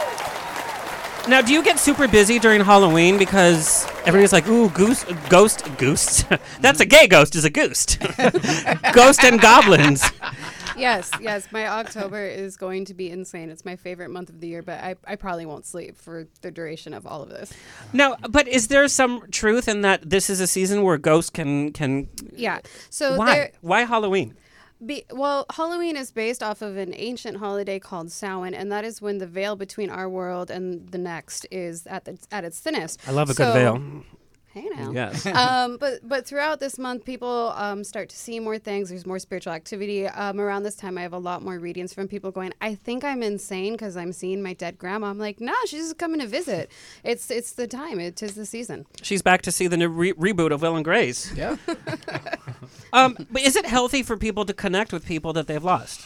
Now, 1.26 1.40
do 1.40 1.54
you 1.54 1.62
get 1.62 1.78
super 1.78 2.06
busy 2.06 2.38
during 2.38 2.60
Halloween 2.60 3.16
because 3.16 3.86
everybody's 4.04 4.32
like, 4.32 4.46
"Ooh, 4.46 4.68
goose, 4.70 5.04
ghost, 5.30 5.64
ghost." 5.78 6.26
That's 6.60 6.80
a 6.80 6.86
gay 6.86 7.06
ghost. 7.06 7.34
Is 7.34 7.46
a 7.46 7.50
ghost. 7.50 7.98
ghost 8.92 9.24
and 9.24 9.40
goblins. 9.40 10.04
Yes, 10.76 11.10
yes. 11.20 11.50
My 11.52 11.68
October 11.68 12.24
is 12.26 12.56
going 12.56 12.84
to 12.86 12.94
be 12.94 13.10
insane. 13.10 13.50
It's 13.50 13.64
my 13.64 13.76
favorite 13.76 14.10
month 14.10 14.28
of 14.28 14.40
the 14.40 14.48
year, 14.48 14.62
but 14.62 14.80
I, 14.80 14.96
I 15.06 15.16
probably 15.16 15.46
won't 15.46 15.66
sleep 15.66 15.96
for 15.96 16.26
the 16.40 16.50
duration 16.50 16.94
of 16.94 17.06
all 17.06 17.22
of 17.22 17.28
this. 17.28 17.52
No, 17.92 18.16
but 18.28 18.48
is 18.48 18.68
there 18.68 18.86
some 18.88 19.24
truth 19.30 19.68
in 19.68 19.82
that 19.82 20.08
this 20.08 20.28
is 20.28 20.40
a 20.40 20.46
season 20.46 20.82
where 20.82 20.98
ghosts 20.98 21.30
can 21.30 21.72
can? 21.72 22.08
Yeah. 22.34 22.60
So 22.90 23.16
Why? 23.16 23.34
there, 23.34 23.52
Why 23.60 23.84
Halloween? 23.84 24.36
Be, 24.84 25.04
well, 25.12 25.46
Halloween 25.52 25.96
is 25.96 26.10
based 26.10 26.42
off 26.42 26.60
of 26.60 26.76
an 26.76 26.92
ancient 26.94 27.38
holiday 27.38 27.78
called 27.78 28.10
Samhain, 28.10 28.54
and 28.54 28.70
that 28.72 28.84
is 28.84 29.00
when 29.00 29.18
the 29.18 29.26
veil 29.26 29.56
between 29.56 29.88
our 29.88 30.08
world 30.08 30.50
and 30.50 30.88
the 30.90 30.98
next 30.98 31.46
is 31.50 31.86
at 31.86 32.04
the 32.04 32.18
at 32.30 32.44
its 32.44 32.58
thinnest. 32.58 33.00
I 33.06 33.12
love 33.12 33.30
a 33.30 33.34
good 33.34 33.54
veil. 33.54 33.80
Hey 34.54 34.68
now. 34.76 34.92
Yes. 34.92 35.26
um, 35.34 35.78
but 35.78 36.08
but 36.08 36.26
throughout 36.26 36.60
this 36.60 36.78
month, 36.78 37.04
people 37.04 37.52
um, 37.56 37.82
start 37.82 38.08
to 38.10 38.16
see 38.16 38.38
more 38.38 38.56
things. 38.56 38.88
There's 38.88 39.04
more 39.04 39.18
spiritual 39.18 39.52
activity. 39.52 40.06
Um, 40.06 40.40
around 40.40 40.62
this 40.62 40.76
time, 40.76 40.96
I 40.96 41.02
have 41.02 41.12
a 41.12 41.18
lot 41.18 41.42
more 41.42 41.58
readings 41.58 41.92
from 41.92 42.06
people 42.06 42.30
going, 42.30 42.54
"I 42.60 42.76
think 42.76 43.02
I'm 43.02 43.20
insane 43.24 43.72
because 43.72 43.96
I'm 43.96 44.12
seeing 44.12 44.44
my 44.44 44.52
dead 44.52 44.78
grandma." 44.78 45.08
I'm 45.08 45.18
like, 45.18 45.40
"No, 45.40 45.52
she's 45.66 45.80
just 45.80 45.98
coming 45.98 46.20
to 46.20 46.28
visit. 46.28 46.70
It's 47.02 47.32
it's 47.32 47.50
the 47.50 47.66
time. 47.66 47.98
It 47.98 48.22
is 48.22 48.36
the 48.36 48.46
season." 48.46 48.86
She's 49.02 49.22
back 49.22 49.42
to 49.42 49.50
see 49.50 49.66
the 49.66 49.76
new 49.76 49.88
re- 49.88 50.12
reboot 50.12 50.52
of 50.52 50.62
Will 50.62 50.76
and 50.76 50.84
Grace. 50.84 51.34
Yeah. 51.34 51.56
Um, 52.92 53.26
but 53.28 53.42
is 53.42 53.56
it 53.56 53.66
healthy 53.66 54.04
for 54.04 54.16
people 54.16 54.44
to 54.44 54.54
connect 54.54 54.92
with 54.92 55.04
people 55.04 55.32
that 55.32 55.48
they've 55.48 55.64
lost? 55.64 56.00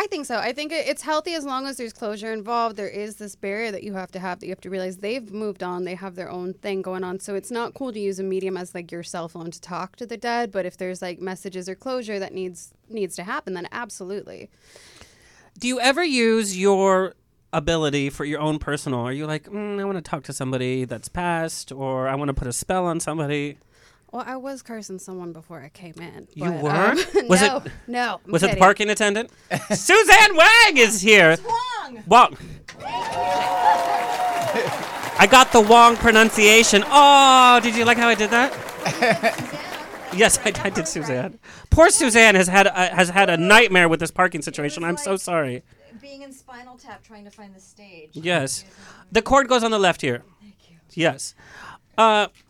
I 0.00 0.06
think 0.06 0.24
so. 0.24 0.38
I 0.38 0.54
think 0.54 0.72
it's 0.72 1.02
healthy 1.02 1.34
as 1.34 1.44
long 1.44 1.66
as 1.66 1.76
there's 1.76 1.92
closure 1.92 2.32
involved. 2.32 2.76
There 2.76 2.88
is 2.88 3.16
this 3.16 3.36
barrier 3.36 3.70
that 3.70 3.82
you 3.82 3.92
have 3.92 4.10
to 4.12 4.18
have 4.18 4.40
that 4.40 4.46
you 4.46 4.50
have 4.50 4.60
to 4.62 4.70
realize 4.70 4.96
they've 4.96 5.30
moved 5.30 5.62
on. 5.62 5.84
They 5.84 5.94
have 5.94 6.14
their 6.14 6.30
own 6.30 6.54
thing 6.54 6.80
going 6.80 7.04
on. 7.04 7.20
So 7.20 7.34
it's 7.34 7.50
not 7.50 7.74
cool 7.74 7.92
to 7.92 8.00
use 8.00 8.18
a 8.18 8.22
medium 8.22 8.56
as 8.56 8.74
like 8.74 8.90
your 8.90 9.02
cell 9.02 9.28
phone 9.28 9.50
to 9.50 9.60
talk 9.60 9.96
to 9.96 10.06
the 10.06 10.16
dead. 10.16 10.52
But 10.52 10.64
if 10.64 10.78
there's 10.78 11.02
like 11.02 11.20
messages 11.20 11.68
or 11.68 11.74
closure 11.74 12.18
that 12.18 12.32
needs 12.32 12.72
needs 12.88 13.14
to 13.16 13.24
happen, 13.24 13.52
then 13.52 13.68
absolutely. 13.72 14.48
Do 15.58 15.68
you 15.68 15.78
ever 15.80 16.02
use 16.02 16.56
your 16.56 17.14
ability 17.52 18.08
for 18.08 18.24
your 18.24 18.40
own 18.40 18.58
personal? 18.58 19.00
Are 19.00 19.12
you 19.12 19.26
like, 19.26 19.50
mm, 19.50 19.78
I 19.78 19.84
want 19.84 19.98
to 19.98 20.10
talk 20.10 20.22
to 20.24 20.32
somebody 20.32 20.86
that's 20.86 21.10
passed, 21.10 21.72
or 21.72 22.08
I 22.08 22.14
want 22.14 22.30
to 22.30 22.34
put 22.34 22.48
a 22.48 22.54
spell 22.54 22.86
on 22.86 23.00
somebody? 23.00 23.58
Well, 24.12 24.24
I 24.26 24.36
was 24.36 24.62
cursing 24.62 24.98
someone 24.98 25.32
before 25.32 25.62
I 25.62 25.68
came 25.68 25.94
in. 25.98 26.26
You 26.34 26.50
but, 26.50 26.62
were? 26.62 26.70
um, 26.70 26.96
Was 27.28 27.42
it- 27.42 27.46
no, 27.48 27.62
no. 27.86 28.20
I'm 28.26 28.32
Was 28.32 28.42
it 28.42 28.50
the 28.52 28.56
parking 28.56 28.90
attendant? 28.90 29.30
Suzanne 29.70 30.36
Whang 30.36 30.76
is 30.76 31.00
here. 31.00 31.36
Wong! 31.44 32.02
Wong. 32.06 32.36
I 35.18 35.28
got 35.30 35.52
the 35.52 35.60
Wong 35.60 35.96
pronunciation. 35.96 36.82
Oh, 36.86 37.60
did 37.62 37.76
you 37.76 37.84
like 37.84 37.98
how 37.98 38.08
I 38.08 38.14
did 38.14 38.30
that? 38.30 38.52
yes, 40.16 40.38
I, 40.44 40.52
I 40.64 40.70
did, 40.70 40.88
Suzanne. 40.88 41.38
Poor 41.68 41.90
Suzanne 41.90 42.34
has 42.34 42.48
had 42.48 42.66
a, 42.66 42.72
has 42.72 43.10
had 43.10 43.28
a 43.28 43.36
nightmare 43.36 43.88
with 43.88 44.00
this 44.00 44.10
parking 44.10 44.42
situation. 44.42 44.82
I'm 44.82 44.96
so 44.96 45.16
sorry. 45.16 45.62
being 46.00 46.22
in 46.22 46.32
Spinal 46.32 46.76
Tap 46.78 47.04
trying 47.04 47.24
to 47.24 47.30
find 47.30 47.54
the 47.54 47.60
stage. 47.60 48.10
Yes, 48.14 48.64
the 49.12 49.20
cord 49.22 49.46
goes 49.48 49.62
on 49.62 49.70
the 49.70 49.78
left 49.78 50.00
here. 50.00 50.22
Thank 50.40 50.54
you. 50.70 50.76
Yes. 50.94 51.34
Uh, 51.98 52.28
it 52.28 52.32
does. 52.32 52.49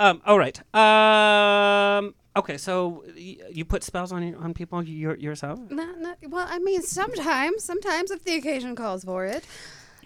Um. 0.00 0.22
All 0.24 0.38
right. 0.38 0.58
Um. 0.74 2.14
Okay. 2.36 2.56
So 2.56 3.04
y- 3.14 3.36
you 3.50 3.64
put 3.64 3.84
spells 3.84 4.12
on 4.12 4.34
on 4.36 4.54
people 4.54 4.82
your, 4.82 5.14
yourself. 5.16 5.58
No, 5.70 5.86
no, 5.98 6.14
well, 6.28 6.46
I 6.48 6.58
mean, 6.58 6.82
sometimes, 6.82 7.62
sometimes 7.64 8.10
if 8.10 8.24
the 8.24 8.34
occasion 8.36 8.74
calls 8.74 9.04
for 9.04 9.26
it. 9.26 9.44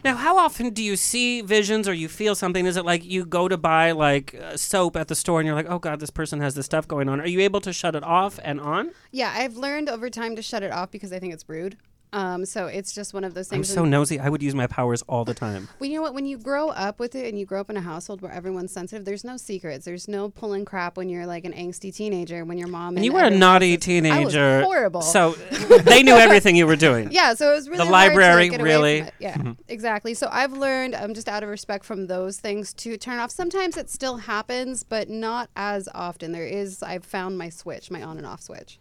Now, 0.04 0.16
how 0.16 0.36
often 0.36 0.70
do 0.74 0.82
you 0.82 0.96
see 0.96 1.40
visions 1.40 1.88
or 1.88 1.94
you 1.94 2.08
feel 2.08 2.34
something? 2.34 2.66
Is 2.66 2.76
it 2.76 2.84
like 2.84 3.02
you 3.04 3.24
go 3.24 3.48
to 3.48 3.56
buy 3.56 3.92
like 3.92 4.34
uh, 4.34 4.54
soap 4.56 4.96
at 4.96 5.08
the 5.08 5.14
store 5.14 5.40
and 5.40 5.46
you're 5.46 5.54
like, 5.56 5.70
oh 5.70 5.78
god, 5.78 5.98
this 6.00 6.10
person 6.10 6.40
has 6.40 6.54
this 6.54 6.66
stuff 6.66 6.86
going 6.86 7.08
on? 7.08 7.22
Are 7.22 7.26
you 7.26 7.40
able 7.40 7.60
to 7.62 7.72
shut 7.72 7.94
it 7.96 8.04
off 8.04 8.38
and 8.44 8.60
on? 8.60 8.90
Yeah, 9.12 9.32
I've 9.34 9.56
learned 9.56 9.88
over 9.88 10.10
time 10.10 10.36
to 10.36 10.42
shut 10.42 10.62
it 10.62 10.72
off 10.72 10.90
because 10.90 11.10
I 11.10 11.20
think 11.20 11.32
it's 11.32 11.48
rude. 11.48 11.78
Um, 12.14 12.44
so 12.46 12.66
it's 12.66 12.92
just 12.94 13.12
one 13.12 13.24
of 13.24 13.34
those 13.34 13.48
things. 13.48 13.68
I'm 13.70 13.74
so 13.74 13.84
nosy. 13.84 14.20
I 14.20 14.28
would 14.28 14.42
use 14.42 14.54
my 14.54 14.66
powers 14.68 15.02
all 15.08 15.24
the 15.24 15.34
time. 15.34 15.68
well, 15.80 15.90
you 15.90 15.96
know 15.96 16.02
what? 16.02 16.14
When 16.14 16.26
you 16.26 16.38
grow 16.38 16.68
up 16.68 17.00
with 17.00 17.14
it 17.16 17.28
and 17.28 17.38
you 17.38 17.44
grow 17.44 17.60
up 17.60 17.70
in 17.70 17.76
a 17.76 17.80
household 17.80 18.22
where 18.22 18.30
everyone's 18.30 18.72
sensitive, 18.72 19.04
there's 19.04 19.24
no 19.24 19.36
secrets. 19.36 19.84
There's 19.84 20.06
no 20.06 20.28
pulling 20.28 20.64
crap 20.64 20.96
when 20.96 21.08
you're 21.08 21.26
like 21.26 21.44
an 21.44 21.52
angsty 21.52 21.94
teenager. 21.94 22.44
When 22.44 22.56
your 22.56 22.68
mom 22.68 22.96
And 22.96 23.04
you 23.04 23.12
were 23.12 23.24
a 23.24 23.30
naughty 23.30 23.76
teenager. 23.76 24.62
horrible. 24.62 25.02
So 25.02 25.32
they 25.32 26.02
knew 26.04 26.14
everything 26.14 26.54
you 26.56 26.66
were 26.66 26.76
doing. 26.76 27.10
Yeah, 27.14 27.34
so 27.34 27.52
it 27.52 27.54
was 27.56 27.68
really 27.68 27.78
hard 27.78 27.88
to, 27.88 27.92
library, 27.92 28.50
like, 28.50 28.62
really? 28.62 29.08
Yeah, 29.18 29.52
exactly. 29.68 30.14
So 30.14 30.28
I've 30.30 30.52
learned, 30.52 30.94
um, 30.94 31.14
just 31.14 31.28
out 31.28 31.42
of 31.42 31.48
respect 31.48 31.84
from 31.84 32.06
those 32.06 32.38
things, 32.40 32.72
to 32.74 32.96
turn 32.96 33.18
off. 33.18 33.30
Sometimes 33.30 33.76
it 33.76 33.88
still 33.90 34.16
happens, 34.18 34.84
but 34.84 35.08
not 35.08 35.50
as 35.56 35.88
often. 35.94 36.32
There 36.32 36.46
is, 36.46 36.82
I've 36.82 37.04
found 37.04 37.38
my 37.38 37.48
switch, 37.48 37.90
my 37.90 38.02
on 38.02 38.16
and 38.18 38.26
off 38.26 38.42
switch. 38.42 38.78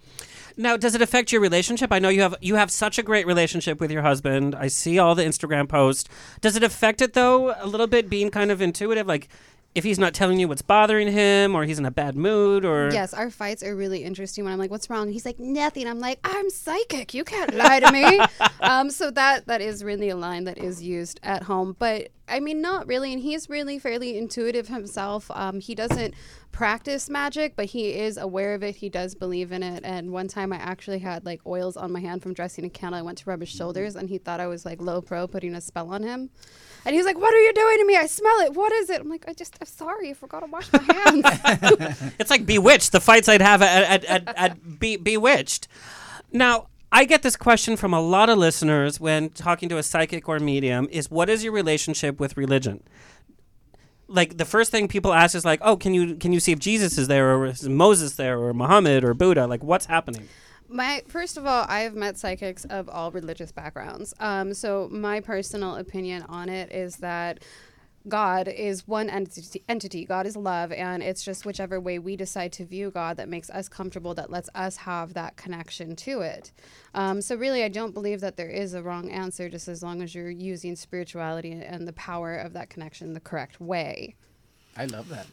Now, 0.56 0.78
does 0.78 0.94
it 0.96 1.02
affect 1.02 1.32
your 1.32 1.42
relationship? 1.42 1.92
I 1.92 2.00
know 2.00 2.10
you 2.10 2.22
have 2.22 2.36
you 2.42 2.56
have 2.56 2.70
such 2.70 3.00
a 3.00 3.04
great 3.04 3.26
relationship 3.26 3.80
with 3.80 3.92
your 3.92 4.02
husband. 4.04 4.56
I 4.56 4.68
see 4.68 5.00
all 5.00 5.16
the 5.16 5.24
Instagram 5.24 5.68
posts. 5.68 6.10
Does 6.42 6.56
it 6.56 6.64
affect 6.64 7.02
it 7.02 7.14
though 7.14 7.56
a 7.58 7.66
little 7.66 7.88
bit? 7.88 8.10
Being 8.10 8.30
kind 8.30 8.52
of 8.52 8.62
intuitive, 8.62 9.08
like 9.08 9.30
if 9.75 9.84
he's 9.84 9.98
not 9.98 10.13
telling 10.13 10.39
you 10.39 10.48
what's 10.48 10.62
bothering 10.62 11.12
him, 11.12 11.56
or 11.56 11.63
he's 11.63 11.80
in 11.80 11.86
a 11.86 11.92
bad 11.92 12.15
mood, 12.15 12.63
or 12.63 12.92
Yes, 12.92 13.13
our 13.13 13.30
fights 13.30 13.63
are 13.63 13.75
really 13.75 14.03
interesting. 14.03 14.44
When 14.44 14.53
I'm 14.53 14.60
like, 14.60 14.72
"What's 14.72 14.89
wrong?" 14.89 15.12
He's 15.12 15.25
like, 15.25 15.39
"Nothing." 15.39 15.88
I'm 15.88 16.00
like, 16.00 16.20
"I'm 16.24 16.50
psychic. 16.50 17.13
You 17.13 17.24
can't 17.24 17.53
lie 17.56 17.80
to 17.80 17.92
me." 17.92 18.20
um, 18.62 18.89
so 18.89 19.12
that 19.12 19.48
that 19.48 19.62
is 19.62 19.84
really 19.84 20.10
a 20.10 20.15
line 20.15 20.44
that 20.46 20.58
is 20.58 20.82
used 20.82 21.20
at 21.24 21.44
home, 21.44 21.75
but 21.80 22.10
I 22.27 22.39
mean, 22.39 22.62
not 22.62 22.88
really. 22.88 23.13
And 23.13 23.22
he's 23.22 23.50
really 23.50 23.80
fairly 23.80 24.18
intuitive 24.18 24.68
himself. 24.68 25.30
Um, 25.32 25.60
he 25.60 25.75
doesn't 25.75 26.13
practice 26.51 27.10
magic, 27.10 27.56
but 27.56 27.65
he 27.65 27.94
is 27.96 28.18
aware 28.18 28.53
of 28.53 28.63
it. 28.63 28.77
He 28.77 28.89
does 28.89 29.13
believe 29.13 29.51
in 29.51 29.62
it. 29.62 29.84
And 29.84 30.12
one 30.12 30.27
time, 30.27 30.53
I 30.53 30.58
actually 30.58 31.00
had 31.00 31.25
like 31.25 31.42
oils 31.46 31.75
on 31.75 31.92
my 31.92 32.00
hand 32.00 32.24
from 32.24 32.34
dressing 32.34 32.63
a 32.63 32.70
candle. 32.70 33.00
I 33.00 33.01
went 33.01 33.18
to 33.20 33.30
rub 33.30 33.42
his 33.42 33.50
shoulders, 33.50 33.96
and 33.96 34.10
he 34.10 34.18
thought 34.18 34.39
I 34.39 34.48
was 34.48 34.65
like 34.65 34.82
low 34.82 35.01
pro 35.01 35.27
putting 35.27 35.53
a 35.56 35.62
spell 35.62 35.94
on 35.94 36.03
him. 36.03 36.30
And 36.86 36.94
he 36.94 36.98
was 36.98 37.06
like, 37.06 37.18
"What 37.18 37.34
are 37.34 37.42
you 37.42 37.54
doing 37.54 37.78
to 37.80 37.86
me? 37.86 37.96
I 37.96 38.08
smell 38.08 38.40
it. 38.42 38.54
What 38.54 38.72
is 38.74 38.90
it?" 38.90 39.02
I'm 39.02 39.10
like, 39.10 39.25
"I 39.28 39.34
just, 39.34 39.58
I'm 39.62 39.68
sorry. 39.68 40.10
I 40.10 40.13
forgot 40.13 40.42
to 40.42 40.48
wash 40.48 40.72
my 40.74 40.82
hands." 40.82 42.12
It's 42.20 42.30
like 42.30 42.46
Bewitched, 42.46 42.92
the 42.92 43.00
fights 43.00 43.30
I'd 43.30 43.42
have 43.42 43.62
at, 43.62 44.04
at, 44.04 44.28
at, 44.28 44.38
at 44.38 44.80
Be- 44.80 44.98
Bewitched. 44.98 45.68
Now, 46.32 46.68
I 46.92 47.06
get 47.06 47.24
this 47.24 47.36
question 47.36 47.75
from 47.78 47.94
a 47.94 48.02
lot 48.02 48.30
of 48.30 48.38
listeners 48.38 49.00
when 49.00 49.30
talking 49.30 49.70
to 49.70 49.78
a 49.78 49.84
psychic 49.84 50.28
or 50.30 50.40
medium 50.40 50.88
is 50.92 51.10
what 51.10 51.30
is 51.30 51.44
your 51.44 51.54
relationship 51.54 52.20
with 52.20 52.38
religion? 52.38 52.84
Like 54.08 54.38
the 54.38 54.46
first 54.46 54.70
thing 54.70 54.88
people 54.88 55.13
ask 55.13 55.34
is 55.36 55.46
like, 55.46 55.60
"Oh, 55.63 55.75
can 55.78 55.94
you 55.94 56.16
can 56.16 56.34
you 56.34 56.40
see 56.40 56.52
if 56.52 56.60
Jesus 56.60 56.98
is 56.98 57.08
there 57.08 57.36
or 57.36 57.48
is 57.48 57.68
Moses 57.68 58.16
there 58.16 58.40
or 58.40 58.54
Muhammad 58.54 59.04
or 59.04 59.13
Buddha? 59.13 59.48
Like 59.48 59.63
what's 59.63 59.86
happening?" 59.86 60.28
My 60.74 61.03
first 61.08 61.38
of 61.38 61.46
all, 61.46 61.65
I've 61.70 61.94
met 61.94 62.18
psychics 62.18 62.65
of 62.65 62.89
all 62.89 63.12
religious 63.12 63.51
backgrounds. 63.51 64.15
Um, 64.20 64.56
so 64.56 64.89
my 64.92 65.20
personal 65.20 65.75
opinion 65.75 66.24
on 66.24 66.50
it 66.50 66.72
is 66.72 66.98
that 66.98 67.44
God 68.08 68.48
is 68.48 68.88
one 68.88 69.08
entity, 69.08 69.63
entity. 69.70 70.03
God 70.03 70.25
is 70.25 70.36
love, 70.36 70.72
and 70.72 71.03
it's 71.03 71.24
just 71.24 71.46
whichever 71.46 71.80
way 71.80 72.00
we 72.00 72.15
decide 72.15 72.51
to 72.53 72.65
view 72.65 72.89
God 72.89 73.18
that 73.18 73.30
makes 73.30 73.51
us 73.51 73.70
comfortable, 73.70 74.15
that 74.15 74.32
lets 74.32 74.50
us 74.56 74.77
have 74.77 75.13
that 75.13 75.38
connection 75.38 75.96
to 75.98 76.22
it. 76.22 76.51
Um, 76.96 77.22
so 77.22 77.36
really, 77.36 77.63
I 77.63 77.70
don't 77.70 77.94
believe 77.94 78.20
that 78.22 78.36
there 78.36 78.50
is 78.50 78.74
a 78.74 78.82
wrong 78.82 79.12
answer, 79.12 79.50
just 79.50 79.68
as 79.68 79.84
long 79.84 80.01
as 80.01 80.15
you're 80.15 80.32
using 80.32 80.75
spirituality 80.75 81.51
and 81.51 81.88
the 81.88 81.94
power 81.94 82.36
of 82.36 82.53
that 82.53 82.72
connection 82.72 83.13
the 83.13 83.20
correct 83.20 83.62
way. 83.62 84.15
I 84.75 84.86
love 84.86 85.08
that. 85.10 85.27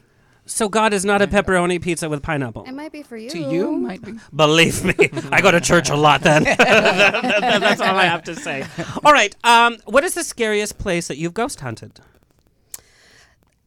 So 0.51 0.67
God 0.67 0.93
is 0.93 1.05
not 1.05 1.21
a 1.21 1.27
pepperoni 1.27 1.81
pizza 1.81 2.09
with 2.09 2.21
pineapple. 2.21 2.65
It 2.65 2.73
might 2.73 2.91
be 2.91 3.03
for 3.03 3.15
you. 3.15 3.29
To 3.29 3.39
you, 3.39 3.71
might 3.71 4.01
be. 4.03 4.15
Believe 4.35 4.83
me, 4.83 5.09
I 5.31 5.41
go 5.41 5.49
to 5.49 5.61
church 5.61 5.89
a 5.89 5.95
lot. 5.95 6.21
Then 6.21 6.43
that's 6.57 7.79
all 7.79 7.95
I 7.95 8.03
have 8.05 8.23
to 8.23 8.35
say. 8.35 8.65
All 9.05 9.13
right, 9.13 9.33
um, 9.45 9.77
what 9.85 10.03
is 10.03 10.13
the 10.13 10.23
scariest 10.23 10.77
place 10.77 11.07
that 11.07 11.17
you've 11.17 11.33
ghost 11.33 11.61
hunted? 11.61 12.01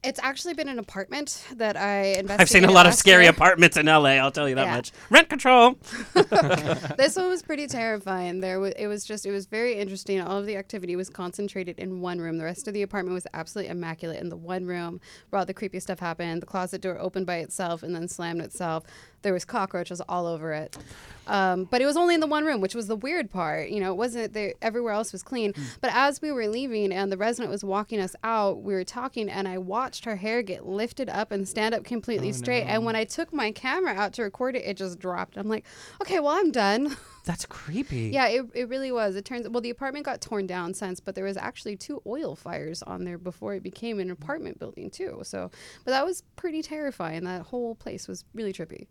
It's 0.04 0.20
actually 0.22 0.54
been 0.54 0.68
an 0.68 0.78
apartment 0.78 1.42
that 1.56 1.76
I 1.76 1.98
investigated. 2.18 2.40
I've 2.40 2.48
seen 2.50 2.64
a 2.64 2.70
lot 2.70 2.86
of 2.86 2.94
scary 2.94 3.22
year. 3.24 3.30
apartments 3.30 3.76
in 3.76 3.86
LA. 3.86 4.10
I'll 4.20 4.30
tell 4.30 4.48
you 4.48 4.54
that 4.56 4.66
Yeah. 4.66 4.76
much. 4.76 4.92
Rent 5.10 5.28
control. 5.30 5.78
this 6.96 7.16
one 7.16 7.28
was 7.28 7.42
pretty 7.42 7.66
terrifying. 7.66 8.40
There, 8.40 8.60
was, 8.60 8.74
it 8.76 8.86
was 8.86 9.04
just, 9.04 9.24
it 9.26 9.30
was 9.30 9.46
very 9.46 9.74
interesting. 9.78 10.20
All 10.20 10.38
of 10.38 10.46
the 10.46 10.56
activity 10.56 10.94
was 10.96 11.08
concentrated 11.08 11.78
in 11.78 12.00
one 12.00 12.18
room. 12.18 12.36
The 12.38 12.44
rest 12.44 12.68
of 12.68 12.74
the 12.74 12.82
apartment 12.82 13.14
was 13.14 13.26
absolutely 13.32 13.70
immaculate. 13.70 14.20
In 14.20 14.28
the 14.28 14.36
one 14.36 14.66
room, 14.66 15.00
where 15.30 15.40
all 15.40 15.46
the 15.46 15.54
creepy 15.54 15.80
stuff 15.80 16.00
happened, 16.00 16.42
the 16.42 16.46
closet 16.46 16.80
door 16.82 16.98
opened 16.98 17.26
by 17.26 17.36
itself 17.36 17.82
and 17.82 17.94
then 17.94 18.06
slammed 18.08 18.42
itself. 18.42 18.84
There 19.24 19.32
was 19.32 19.44
cockroaches 19.44 20.00
all 20.08 20.26
over 20.26 20.52
it. 20.52 20.76
Um, 21.26 21.64
but 21.64 21.80
it 21.80 21.86
was 21.86 21.96
only 21.96 22.14
in 22.14 22.20
the 22.20 22.26
one 22.26 22.44
room, 22.44 22.60
which 22.60 22.74
was 22.74 22.86
the 22.86 22.96
weird 22.96 23.30
part. 23.30 23.70
You 23.70 23.80
know, 23.80 23.90
it 23.90 23.96
wasn't 23.96 24.34
there. 24.34 24.52
Everywhere 24.60 24.92
else 24.92 25.10
was 25.10 25.22
clean. 25.22 25.54
But 25.80 25.90
as 25.94 26.20
we 26.20 26.30
were 26.30 26.46
leaving 26.46 26.92
and 26.92 27.10
the 27.10 27.16
resident 27.16 27.50
was 27.50 27.64
walking 27.64 27.98
us 27.98 28.14
out, 28.22 28.62
we 28.62 28.74
were 28.74 28.84
talking, 28.84 29.30
and 29.30 29.48
I 29.48 29.56
watched 29.58 30.04
her 30.04 30.16
hair 30.16 30.42
get 30.42 30.66
lifted 30.66 31.08
up 31.08 31.32
and 31.32 31.48
stand 31.48 31.74
up 31.74 31.82
completely 31.84 32.32
straight. 32.32 32.64
And 32.64 32.84
when 32.84 32.94
I 32.94 33.04
took 33.04 33.32
my 33.32 33.50
camera 33.50 33.94
out 33.94 34.12
to 34.14 34.22
record 34.22 34.54
it, 34.56 34.64
it 34.66 34.76
just 34.76 34.98
dropped. 34.98 35.36
I'm 35.36 35.48
like, 35.48 35.64
okay, 36.02 36.20
well, 36.20 36.36
I'm 36.36 36.50
done. 36.52 36.94
That's 37.24 37.46
creepy. 37.46 38.10
yeah, 38.12 38.28
it, 38.28 38.44
it 38.54 38.68
really 38.68 38.92
was. 38.92 39.16
It 39.16 39.24
turns 39.24 39.48
well, 39.48 39.60
the 39.60 39.70
apartment 39.70 40.04
got 40.06 40.20
torn 40.20 40.46
down 40.46 40.74
since, 40.74 41.00
but 41.00 41.14
there 41.14 41.24
was 41.24 41.36
actually 41.36 41.76
two 41.76 42.02
oil 42.06 42.36
fires 42.36 42.82
on 42.82 43.04
there 43.04 43.18
before 43.18 43.54
it 43.54 43.62
became 43.62 43.98
an 43.98 44.10
apartment 44.10 44.58
building 44.58 44.90
too. 44.90 45.20
So, 45.22 45.50
but 45.84 45.90
that 45.92 46.04
was 46.04 46.22
pretty 46.36 46.62
terrifying. 46.62 47.24
That 47.24 47.42
whole 47.42 47.74
place 47.74 48.06
was 48.06 48.24
really 48.34 48.52
trippy. 48.52 48.86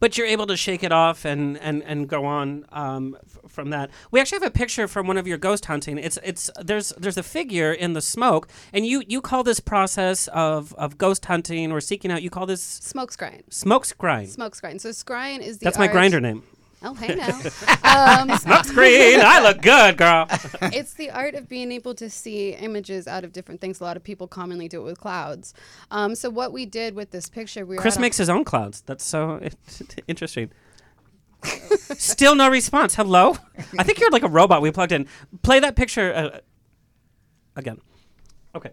But 0.00 0.18
you're 0.18 0.26
able 0.26 0.48
to 0.48 0.56
shake 0.56 0.82
it 0.82 0.90
off 0.90 1.24
and 1.24 1.56
and 1.58 1.84
and 1.84 2.08
go 2.08 2.24
on 2.24 2.66
um, 2.72 3.16
f- 3.24 3.48
from 3.48 3.70
that. 3.70 3.90
We 4.10 4.18
actually 4.18 4.40
have 4.40 4.48
a 4.48 4.50
picture 4.50 4.88
from 4.88 5.06
one 5.06 5.16
of 5.16 5.28
your 5.28 5.38
ghost 5.38 5.66
hunting. 5.66 5.98
It's 5.98 6.18
it's 6.24 6.50
there's 6.60 6.88
there's 6.98 7.16
a 7.16 7.22
figure 7.22 7.72
in 7.72 7.92
the 7.92 8.00
smoke, 8.00 8.48
and 8.72 8.84
you 8.84 9.04
you 9.06 9.20
call 9.20 9.44
this 9.44 9.60
process 9.60 10.26
of 10.28 10.74
of 10.74 10.98
ghost 10.98 11.26
hunting 11.26 11.70
or 11.70 11.80
seeking 11.80 12.10
out. 12.10 12.22
You 12.24 12.30
call 12.30 12.44
this 12.46 12.60
Smoke 12.62 13.12
scrying. 13.12 13.42
smoke 13.52 13.86
scrying. 13.86 14.26
Smoke 14.26 14.56
scrying. 14.56 14.80
So 14.80 14.88
scrying 14.88 15.42
is 15.42 15.58
the 15.58 15.64
That's 15.64 15.78
my 15.78 15.86
Grindr 15.86 16.20
name. 16.20 16.42
Oh, 16.82 16.94
hey 16.94 17.14
now. 17.16 17.40
um, 17.82 18.38
Smoke 18.38 18.64
screen. 18.64 19.20
I 19.20 19.40
look 19.42 19.60
good, 19.60 19.96
girl. 19.96 20.26
it's 20.62 20.94
the 20.94 21.10
art 21.10 21.34
of 21.34 21.48
being 21.48 21.72
able 21.72 21.94
to 21.94 22.08
see 22.08 22.50
images 22.50 23.08
out 23.08 23.24
of 23.24 23.32
different 23.32 23.60
things. 23.60 23.80
A 23.80 23.84
lot 23.84 23.96
of 23.96 24.04
people 24.04 24.28
commonly 24.28 24.68
do 24.68 24.80
it 24.80 24.84
with 24.84 25.00
clouds. 25.00 25.54
Um, 25.90 26.14
so 26.14 26.30
what 26.30 26.52
we 26.52 26.66
did 26.66 26.94
with 26.94 27.10
this 27.10 27.28
picture, 27.28 27.66
we 27.66 27.76
were 27.76 27.82
Chris 27.82 27.98
makes 27.98 28.16
his 28.16 28.28
own 28.28 28.44
clouds. 28.44 28.82
That's 28.82 29.04
so 29.04 29.40
interesting. 30.06 30.50
Still 31.44 32.34
no 32.34 32.48
response. 32.48 32.94
Hello? 32.94 33.36
I 33.78 33.84
think 33.84 34.00
you're 34.00 34.10
like 34.10 34.24
a 34.24 34.28
robot 34.28 34.62
we 34.62 34.70
plugged 34.70 34.92
in. 34.92 35.06
Play 35.42 35.60
that 35.60 35.76
picture 35.76 36.12
uh, 36.14 36.38
again. 37.56 37.80
Okay. 38.54 38.70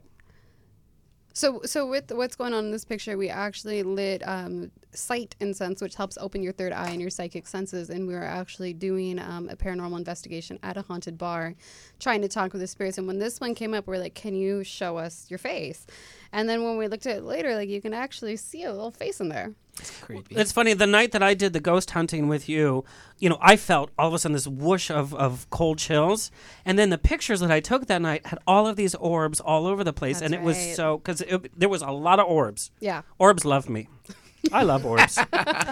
So, 1.36 1.60
so 1.66 1.86
with 1.86 2.14
what's 2.14 2.38
going 2.38 2.54
on 2.54 2.64
in 2.64 2.72
this 2.72 2.86
picture, 2.86 3.18
we 3.18 3.28
actually 3.28 3.84
lit 3.84 4.26
um, 4.26 4.72
sight 4.94 5.36
incense, 5.42 5.82
which 5.82 5.96
helps 5.96 6.18
open 6.18 6.42
your 6.42 6.54
third 6.54 6.72
eye 6.72 6.92
and 6.92 7.02
your 7.02 7.10
psychic 7.10 7.46
senses. 7.46 7.90
And 7.90 8.08
we 8.08 8.14
were 8.14 8.24
actually 8.24 8.72
doing 8.72 9.20
um, 9.20 9.50
a 9.50 9.56
paranormal 9.58 9.98
investigation 9.98 10.58
at 10.64 10.78
a 10.78 10.82
haunted 10.84 11.18
bar, 11.18 11.54
trying 12.00 12.22
to 12.22 12.30
talk 12.30 12.54
with 12.54 12.62
the 12.62 12.68
spirits. 12.68 12.98
And 12.98 13.06
when 13.06 13.20
this 13.20 13.42
one 13.42 13.54
came 13.54 13.74
up, 13.74 13.86
we 13.86 13.98
are 13.98 14.00
like, 14.00 14.16
"Can 14.16 14.34
you 14.34 14.64
show 14.64 14.96
us 14.96 15.26
your 15.30 15.38
face?" 15.38 15.86
And 16.32 16.48
then 16.50 16.64
when 16.64 16.78
we 16.78 16.88
looked 16.88 17.06
at 17.06 17.18
it 17.18 17.24
later, 17.24 17.56
like 17.56 17.70
you 17.70 17.82
can 17.82 17.94
actually 17.94 18.36
see 18.38 18.64
a 18.64 18.72
little 18.72 18.92
face 18.92 19.20
in 19.20 19.30
there. 19.30 19.54
Creepy. 20.02 20.36
It's 20.36 20.52
funny. 20.52 20.74
The 20.74 20.88
night 20.88 21.12
that 21.12 21.22
I 21.22 21.34
did 21.34 21.52
the 21.54 21.60
ghost 21.60 21.92
hunting 21.92 22.28
with 22.28 22.48
you, 22.48 22.86
you 23.20 23.30
know, 23.30 23.38
I 23.42 23.58
felt 23.58 23.92
all 24.00 24.08
of 24.08 24.14
a 24.14 24.20
sudden 24.20 24.34
this 24.34 24.48
whoosh 24.48 24.90
of, 24.90 25.14
of 25.14 25.50
cold 25.50 25.80
chills. 25.80 26.32
And 26.64 26.80
then 26.80 26.90
the 26.90 26.98
pictures 26.98 27.42
that 27.42 27.52
I 27.52 27.60
took 27.60 27.88
that 27.88 28.02
night 28.02 28.26
had 28.28 28.40
all 28.48 28.68
of 28.68 28.78
these 28.78 28.96
orbs 28.96 29.42
all 29.42 29.68
over 29.68 29.84
the 29.84 29.94
place. 29.94 30.22
and 30.22 30.34
it 30.34 30.42
was 30.42 30.56
right. 30.58 30.76
so, 30.76 30.98
because 30.98 31.22
there 31.56 31.70
was 31.70 31.82
a 31.82 31.92
lot 31.92 32.20
of 32.20 32.28
orbs. 32.28 32.72
Yeah. 32.80 33.02
Orbs 33.20 33.44
love 33.44 33.70
me. 33.70 33.90
I 34.54 34.64
love 34.64 34.86
orbs. 34.86 35.18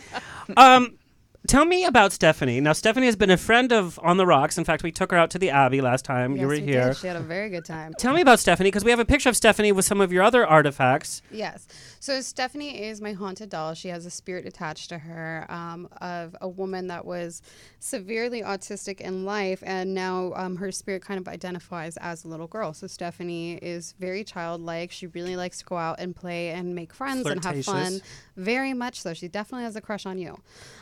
um, 0.58 0.98
tell 1.48 1.66
me 1.66 1.86
about 1.86 2.12
Stephanie. 2.12 2.60
Now, 2.62 2.74
Stephanie 2.74 3.06
has 3.06 3.16
been 3.16 3.30
a 3.30 3.38
friend 3.38 3.72
of 3.72 4.00
On 4.02 4.18
the 4.18 4.26
Rocks. 4.26 4.58
In 4.58 4.64
fact, 4.64 4.84
we 4.84 4.92
took 4.92 5.12
her 5.12 5.18
out 5.18 5.30
to 5.32 5.40
the 5.40 5.50
Abbey 5.50 5.82
last 5.82 6.06
time 6.06 6.36
you 6.36 6.48
were 6.48 6.54
we 6.54 6.62
here. 6.62 6.90
Did. 6.90 6.98
She 6.98 7.08
had 7.08 7.16
a 7.16 7.22
very 7.22 7.50
good 7.50 7.66
time. 7.66 7.94
Tell 7.98 8.14
me 8.14 8.22
about 8.22 8.40
Stephanie 8.40 8.70
because 8.70 8.84
we 8.84 8.92
have 8.92 9.00
a 9.00 9.06
picture 9.06 9.30
of 9.30 9.36
Stephanie 9.36 9.72
with 9.72 9.86
some 9.86 10.02
of 10.02 10.12
your 10.12 10.24
other 10.24 10.46
artifacts. 10.46 11.22
Yes. 11.32 11.68
So 12.00 12.22
Stephanie 12.22 12.84
is 12.84 13.02
my 13.02 13.14
haunted 13.14 13.50
doll. 13.50 13.74
She 13.74 13.90
has 13.90 14.06
a 14.06 14.10
spirit 14.10 14.46
attached 14.46 14.90
to 14.90 14.98
her 14.98 15.46
um, 15.50 15.88
of 16.02 16.36
a 16.42 16.48
woman 16.48 16.88
that 16.88 17.06
was 17.06 17.42
severely 17.80 18.42
autistic 18.42 19.02
in 19.02 19.26
life, 19.26 19.64
and 19.66 19.94
now 19.94 20.34
um, 20.36 20.58
her 20.58 20.72
spirit 20.72 21.02
kind 21.02 21.20
of 21.20 21.28
identifies 21.28 21.98
as 21.98 22.26
a 22.26 22.28
little 22.28 22.48
girl. 22.48 22.74
So 22.74 22.88
Stephanie 22.88 23.56
is 23.56 23.94
very 24.00 24.24
childlike. 24.24 24.92
She 24.92 25.08
really 25.08 25.36
likes 25.36 25.60
to 25.60 25.66
go 25.66 25.78
out 25.78 26.00
and 26.00 26.16
play 26.16 26.50
and 26.50 26.76
make 26.76 26.94
friends 26.94 27.26
and 27.26 27.44
have 27.44 27.64
fun. 27.64 28.02
Very 28.36 28.74
much 28.74 29.02
so. 29.02 29.14
She 29.14 29.28
definitely 29.28 29.64
has 29.64 29.76
a 29.76 29.82
crush 29.82 30.06
on 30.06 30.18
you. 30.18 30.38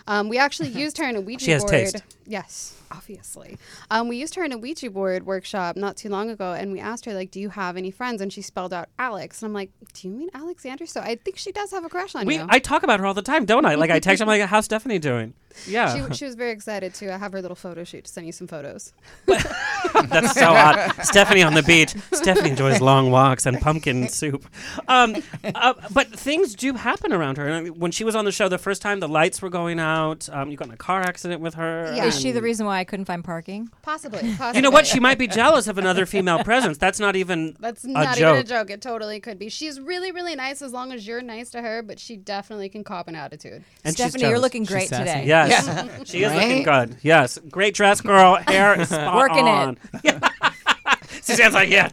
Um, 0.08 0.30
we 0.30 0.38
actually 0.38 0.51
actually 0.52 0.70
used 0.82 0.98
her 0.98 1.08
in 1.08 1.16
a 1.16 1.22
Ouija 1.22 1.46
She 1.46 1.52
has 1.52 1.64
board. 1.64 1.72
taste. 1.72 2.04
Yes, 2.28 2.78
obviously. 2.92 3.58
Um, 3.90 4.08
we 4.08 4.18
used 4.18 4.36
her 4.36 4.44
in 4.44 4.52
a 4.52 4.58
Ouija 4.58 4.90
board 4.90 5.26
workshop 5.26 5.76
not 5.76 5.96
too 5.98 6.10
long 6.10 6.30
ago, 6.30 6.54
and 6.54 6.72
we 6.72 6.80
asked 6.80 7.06
her 7.06 7.14
like, 7.14 7.32
"Do 7.32 7.40
you 7.40 7.50
have 7.50 7.78
any 7.78 7.92
friends?" 7.92 8.22
And 8.22 8.32
she 8.32 8.42
spelled 8.42 8.74
out 8.74 8.90
Alex, 9.00 9.42
and 9.42 9.50
I'm 9.50 9.54
like, 9.54 9.70
"Do 9.94 10.08
you 10.08 10.14
mean 10.14 10.30
Alexander?" 10.34 10.86
So 10.86 11.02
I 11.02 11.16
think 11.16 11.38
she 11.38 11.52
does 11.52 11.72
have 11.72 11.84
a 11.86 11.90
crush 11.90 12.16
on 12.16 12.26
We 12.26 12.38
you. 12.38 12.46
I 12.50 12.60
talk 12.60 12.84
about 12.84 13.00
her 13.00 13.06
all 13.06 13.14
the 13.14 13.22
time, 13.22 13.46
don't 13.46 13.66
I? 13.66 13.76
Like 13.76 13.90
I 13.92 14.00
text 14.00 14.20
her, 14.20 14.24
I'm 14.24 14.28
like, 14.28 14.42
"How's 14.50 14.66
Stephanie 14.66 15.00
doing?" 15.00 15.34
Yeah, 15.68 16.08
she, 16.08 16.16
she 16.16 16.26
was 16.26 16.36
very 16.36 16.52
excited 16.52 16.94
to 16.96 17.18
have 17.18 17.34
her 17.34 17.42
little 17.42 17.56
photo 17.56 17.84
shoot 17.84 18.06
to 18.06 18.12
send 18.12 18.26
you 18.26 18.32
some 18.32 18.48
photos. 18.48 18.94
that's 19.26 20.34
so 20.34 20.46
hot. 20.46 20.96
Stephanie 21.04 21.44
on 21.44 21.54
the 21.56 21.64
beach. 21.64 21.94
Stephanie 22.14 22.52
enjoys 22.52 22.80
long 22.80 23.12
walks 23.12 23.46
and 23.46 23.60
pumpkin 23.60 24.08
soup. 24.08 24.46
Um, 24.88 25.18
uh, 25.44 25.74
but 25.92 26.08
things 26.08 26.56
do 26.56 26.74
happen 26.76 27.12
around 27.12 27.38
her. 27.38 27.46
And 27.48 27.54
I 27.56 27.62
mean, 27.64 27.80
when 27.80 27.92
she 27.92 28.06
was 28.06 28.16
on 28.16 28.24
the 28.24 28.32
show 28.32 28.48
the 28.48 28.58
first 28.58 28.82
time, 28.82 29.02
the 29.02 29.10
lights 29.10 29.42
were 29.42 29.50
going 29.50 29.78
out. 29.78 30.30
Um, 30.42 30.50
you 30.50 30.58
got 30.58 30.68
in 30.68 30.74
a 30.74 30.78
car 30.78 31.02
accident 31.02 31.42
with 31.42 31.54
her. 31.56 31.94
Yeah. 31.96 32.06
Is 32.06 32.20
she 32.20 32.32
the 32.32 32.42
reason 32.42 32.66
why 32.66 32.80
I 32.80 32.84
couldn't 32.84 33.06
find 33.06 33.24
parking? 33.24 33.70
Possibly. 33.82 34.20
possibly. 34.38 34.58
You 34.58 34.62
know 34.62 34.72
what? 34.72 34.88
She 34.88 35.00
might 35.00 35.20
be 35.20 35.28
jealous 35.28 35.68
of 35.68 35.78
another 35.78 36.06
female 36.06 36.44
presence. 36.44 36.78
That's 36.78 37.00
not 37.00 37.16
even 37.16 37.56
That's 37.60 37.84
a 37.84 37.90
not 37.90 38.18
joke. 38.18 38.30
even 38.34 38.40
a 38.40 38.44
joke. 38.44 38.70
It 38.70 38.82
totally 38.82 39.20
could 39.20 39.38
be. 39.38 39.50
She's 39.50 39.80
really, 39.80 40.12
really 40.12 40.36
nice 40.36 40.62
as 40.62 40.74
long 40.74 40.92
as 40.92 41.06
you're 41.06 41.22
nice 41.22 41.52
to 41.52 41.62
her, 41.62 41.82
but 41.84 42.00
she 42.00 42.18
definitely 42.18 42.70
can 42.70 42.84
cop 42.84 43.08
an 43.08 43.16
attitude. 43.16 43.64
And 43.84 43.94
Stephanie, 43.94 44.28
you're 44.28 44.40
looking 44.40 44.64
great 44.64 44.90
today. 44.90 45.26
Yes, 45.26 46.10
she 46.10 46.24
is 46.24 46.34
looking 46.34 46.64
good. 46.64 46.98
Yes, 47.02 47.38
great 47.50 47.74
dress, 47.76 48.02
girl. 48.02 48.36
Hair 48.36 48.82
is 48.82 48.90
spot 48.90 49.16
Working 49.16 49.48
it. 49.48 49.50
on. 49.50 49.78
Yeah. 50.04 50.20
Suzanne's 51.22 51.54
like, 51.54 51.70
yeah. 51.70 51.90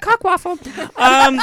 Cock 0.00 0.24
waffle. 0.24 0.58
Um, 0.96 1.40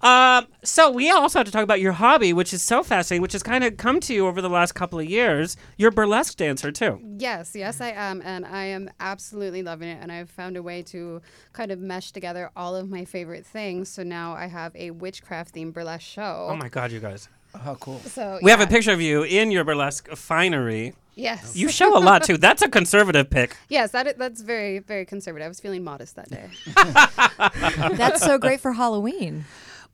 um, 0.00 0.46
so 0.62 0.90
we 0.90 1.10
also 1.10 1.38
have 1.38 1.46
to 1.46 1.52
talk 1.52 1.62
about 1.62 1.80
your 1.80 1.92
hobby, 1.92 2.32
which 2.32 2.52
is 2.52 2.62
so 2.62 2.82
fascinating, 2.82 3.22
which 3.22 3.32
has 3.32 3.42
kind 3.42 3.64
of 3.64 3.76
come 3.76 4.00
to 4.00 4.14
you 4.14 4.26
over 4.26 4.42
the 4.42 4.50
last 4.50 4.72
couple 4.72 4.98
of 4.98 5.06
years. 5.06 5.56
You're 5.78 5.88
a 5.88 5.92
burlesque 5.92 6.36
dancer 6.36 6.70
too. 6.70 7.00
Yes, 7.18 7.54
yes, 7.54 7.80
I 7.80 7.90
am, 7.90 8.20
and 8.24 8.44
I 8.44 8.64
am 8.64 8.90
absolutely 9.00 9.62
loving 9.62 9.88
it. 9.88 9.98
And 10.02 10.12
I've 10.12 10.30
found 10.30 10.56
a 10.56 10.62
way 10.62 10.82
to 10.84 11.22
kind 11.52 11.70
of 11.70 11.78
mesh 11.78 12.12
together 12.12 12.50
all 12.54 12.76
of 12.76 12.90
my 12.90 13.04
favorite 13.04 13.46
things. 13.46 13.88
So 13.88 14.02
now 14.02 14.34
I 14.34 14.46
have 14.46 14.74
a 14.76 14.90
witchcraft 14.90 15.54
themed 15.54 15.72
burlesque 15.72 16.06
show. 16.06 16.48
Oh 16.50 16.56
my 16.56 16.68
God, 16.68 16.92
you 16.92 17.00
guys! 17.00 17.28
Oh, 17.66 17.76
cool. 17.80 18.00
So 18.00 18.38
We 18.42 18.50
have 18.50 18.60
a 18.60 18.66
picture 18.66 18.92
of 18.92 19.00
you 19.00 19.22
in 19.22 19.50
your 19.50 19.64
burlesque 19.64 20.08
finery. 20.16 20.94
Yes. 21.14 21.54
You 21.54 21.68
show 21.68 21.96
a 21.96 22.00
lot 22.00 22.24
too. 22.24 22.36
That's 22.36 22.62
a 22.62 22.68
conservative 22.68 23.30
pick. 23.30 23.56
Yes, 23.68 23.92
that 23.92 24.18
that's 24.18 24.42
very 24.42 24.80
very 24.80 25.04
conservative. 25.04 25.44
I 25.44 25.48
was 25.48 25.60
feeling 25.60 25.84
modest 25.84 26.16
that 26.16 26.28
day. 26.28 26.50
That's 27.96 28.22
so 28.22 28.38
great 28.38 28.60
for 28.60 28.72
Halloween. 28.72 29.44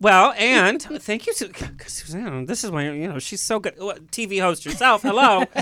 Well, 0.00 0.32
and 0.38 0.80
thank 0.82 1.26
you, 1.26 1.34
Su- 1.34 1.52
Suzanne. 1.86 2.46
This 2.46 2.64
is 2.64 2.70
why 2.70 2.84
you 2.90 3.06
know 3.08 3.18
she's 3.18 3.42
so 3.42 3.58
good. 3.60 3.74
Well, 3.78 3.96
TV 4.10 4.40
host 4.40 4.64
herself. 4.64 5.02
Hello. 5.02 5.40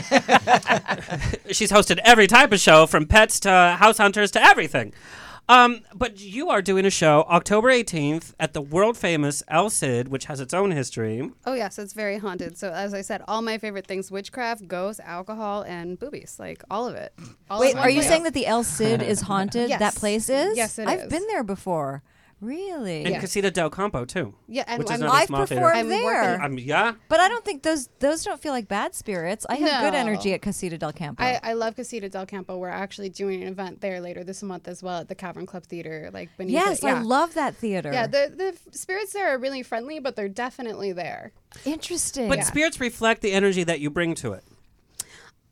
she's 1.50 1.72
hosted 1.72 1.98
every 2.04 2.26
type 2.26 2.52
of 2.52 2.60
show, 2.60 2.86
from 2.86 3.06
pets 3.06 3.40
to 3.40 3.50
house 3.78 3.98
hunters 3.98 4.30
to 4.32 4.42
everything. 4.42 4.92
Um, 5.50 5.80
but 5.94 6.20
you 6.20 6.50
are 6.50 6.60
doing 6.60 6.84
a 6.84 6.90
show 6.90 7.24
October 7.30 7.68
18th 7.68 8.34
at 8.38 8.52
the 8.52 8.60
world 8.60 8.98
famous 8.98 9.42
El 9.48 9.70
Cid, 9.70 10.08
which 10.08 10.26
has 10.26 10.40
its 10.40 10.52
own 10.52 10.70
history. 10.72 11.30
Oh 11.46 11.54
yes, 11.54 11.78
it's 11.78 11.94
very 11.94 12.18
haunted. 12.18 12.58
So 12.58 12.70
as 12.70 12.92
I 12.92 13.00
said, 13.00 13.22
all 13.26 13.40
my 13.40 13.56
favorite 13.56 13.86
things: 13.86 14.10
witchcraft, 14.10 14.68
ghosts, 14.68 15.00
alcohol, 15.04 15.62
and 15.62 15.98
boobies. 15.98 16.36
Like 16.38 16.62
all 16.70 16.86
of 16.86 16.94
it. 16.96 17.12
All 17.50 17.60
Wait, 17.60 17.72
in 17.72 17.78
are 17.78 17.88
you 17.88 17.96
place. 18.00 18.08
saying 18.08 18.22
that 18.24 18.34
the 18.34 18.46
El 18.46 18.62
Cid 18.62 19.02
is 19.02 19.22
haunted? 19.22 19.68
Yes. 19.70 19.80
That 19.80 19.94
place 19.96 20.28
is? 20.28 20.56
Yes, 20.56 20.78
it 20.78 20.86
I've 20.86 21.00
is. 21.04 21.08
been 21.08 21.26
there 21.28 21.42
before. 21.42 22.02
Really? 22.40 23.04
And 23.04 23.14
Yeah. 23.14 23.20
Casita 23.20 23.50
del 23.50 23.68
Campo, 23.68 24.04
too. 24.04 24.34
Yeah, 24.46 24.62
and 24.68 24.78
which 24.78 24.86
is 24.86 24.92
I'm- 24.92 25.02
another 25.02 25.18
I've 25.18 25.26
small 25.26 25.44
theater. 25.46 25.60
performed 25.66 25.78
I'm 25.78 25.88
working- 26.04 26.04
there. 26.12 26.42
Um, 26.44 26.58
yeah. 26.58 26.92
but 27.08 27.18
I 27.18 27.28
don't 27.28 27.44
think 27.44 27.62
those 27.64 27.88
those 27.98 28.22
don't 28.22 28.40
feel 28.40 28.52
like 28.52 28.68
bad 28.68 28.94
spirits. 28.94 29.44
I 29.48 29.56
have 29.56 29.82
good 29.82 29.92
No. 29.94 29.98
energy 29.98 30.32
at 30.34 30.40
Casita 30.42 30.78
del 30.78 30.92
Campo. 30.92 31.22
I, 31.22 31.40
I 31.42 31.52
love 31.54 31.74
Casita 31.74 32.08
del 32.08 32.26
Campo. 32.26 32.56
We're 32.56 32.68
actually 32.68 33.08
doing 33.08 33.42
an 33.42 33.48
event 33.48 33.80
there 33.80 34.00
later 34.00 34.22
this 34.22 34.42
month 34.42 34.68
as 34.68 34.82
well 34.82 35.00
at 35.00 35.08
the 35.08 35.14
Cavern 35.16 35.46
Club 35.46 35.64
Theater. 35.64 36.10
Like 36.12 36.28
beneath 36.36 36.52
yes, 36.52 36.78
it. 36.78 36.84
Yeah. 36.86 36.98
I 36.98 37.02
love 37.02 37.34
that 37.34 37.56
theater. 37.56 37.92
Yeah, 37.92 38.06
the 38.06 38.32
the 38.36 38.46
f- 38.48 38.60
spirits 38.72 39.12
there 39.12 39.34
are 39.34 39.38
really 39.38 39.62
friendly, 39.64 39.98
but 39.98 40.14
they're 40.14 40.28
definitely 40.28 40.92
there. 40.92 41.32
Interesting. 41.64 42.28
But 42.28 42.44
spirits 42.44 42.78
reflect 42.78 43.20
the 43.22 43.32
energy 43.32 43.64
that 43.64 43.80
you 43.80 43.90
bring 43.90 44.14
to 44.16 44.32
it. 44.34 44.44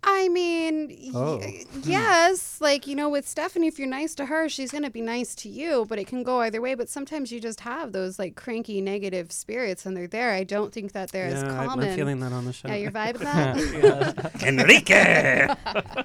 I 0.09 0.29
mean, 0.29 1.11
oh. 1.15 1.39
y- 1.39 1.65
Oh. 1.75 1.79
yes, 1.85 2.61
like 2.61 2.87
you 2.87 2.95
know, 2.95 3.09
with 3.09 3.27
Stephanie, 3.29 3.67
if 3.67 3.79
you're 3.79 3.89
nice 3.89 4.15
to 4.15 4.27
her, 4.27 4.49
she's 4.49 4.71
gonna 4.71 4.91
be 4.91 5.01
nice 5.01 5.35
to 5.37 5.49
you. 5.49 5.85
But 5.89 5.99
it 5.99 6.07
can 6.07 6.23
go 6.23 6.41
either 6.41 6.61
way. 6.61 6.75
But 6.75 6.89
sometimes 6.89 7.33
you 7.33 7.41
just 7.41 7.61
have 7.61 7.93
those 7.93 8.19
like 8.19 8.37
cranky, 8.37 8.81
negative 8.81 9.33
spirits, 9.33 9.85
and 9.85 9.97
they're 9.97 10.07
there. 10.07 10.33
I 10.33 10.45
don't 10.45 10.73
think 10.73 10.93
that 10.93 11.11
they're 11.11 11.27
as 11.27 11.43
yeah, 11.43 11.61
I- 11.61 11.67
common. 11.67 11.89
I'm 11.89 11.97
feeling 11.97 12.21
that 12.21 12.33
on 12.33 12.45
the 12.45 12.53
show. 12.53 12.69
Yeah, 12.69 12.77
you're 12.77 12.91
vibing 12.93 13.19
that. 13.21 14.43
Enrique! 14.43 15.49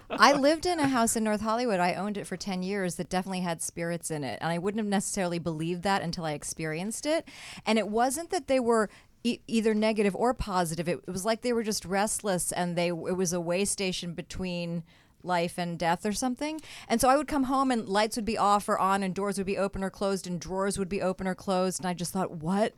I 0.09 0.33
lived 0.33 0.65
in 0.65 0.79
a 0.79 0.87
house 0.87 1.15
in 1.15 1.23
North 1.23 1.41
Hollywood. 1.41 1.79
I 1.79 1.93
owned 1.93 2.17
it 2.17 2.25
for 2.27 2.37
10 2.37 2.63
years 2.63 2.95
that 2.95 3.09
definitely 3.09 3.41
had 3.41 3.61
spirits 3.61 4.09
in 4.11 4.23
it. 4.23 4.39
And 4.41 4.51
I 4.51 4.57
wouldn't 4.57 4.79
have 4.79 4.87
necessarily 4.89 5.39
believed 5.39 5.83
that 5.83 6.01
until 6.01 6.25
I 6.25 6.33
experienced 6.33 7.05
it. 7.05 7.27
And 7.65 7.77
it 7.77 7.87
wasn't 7.87 8.29
that 8.31 8.47
they 8.47 8.59
were 8.59 8.89
e- 9.23 9.39
either 9.47 9.73
negative 9.73 10.15
or 10.15 10.33
positive. 10.33 10.87
It, 10.87 10.99
it 11.07 11.11
was 11.11 11.25
like 11.25 11.41
they 11.41 11.53
were 11.53 11.63
just 11.63 11.85
restless 11.85 12.51
and 12.51 12.77
they 12.77 12.87
it 12.87 13.17
was 13.17 13.33
a 13.33 13.41
way 13.41 13.65
station 13.65 14.13
between 14.13 14.83
life 15.23 15.57
and 15.57 15.77
death 15.77 16.05
or 16.05 16.13
something. 16.13 16.59
And 16.87 16.99
so 16.99 17.07
I 17.09 17.15
would 17.15 17.27
come 17.27 17.43
home 17.43 17.71
and 17.71 17.87
lights 17.87 18.15
would 18.15 18.25
be 18.25 18.37
off 18.37 18.67
or 18.67 18.79
on 18.79 19.03
and 19.03 19.13
doors 19.13 19.37
would 19.37 19.47
be 19.47 19.57
open 19.57 19.83
or 19.83 19.89
closed 19.89 20.25
and 20.25 20.39
drawers 20.39 20.79
would 20.79 20.89
be 20.89 21.01
open 21.01 21.27
or 21.27 21.35
closed 21.35 21.79
and 21.79 21.87
I 21.87 21.93
just 21.93 22.13
thought 22.13 22.31
what 22.31 22.73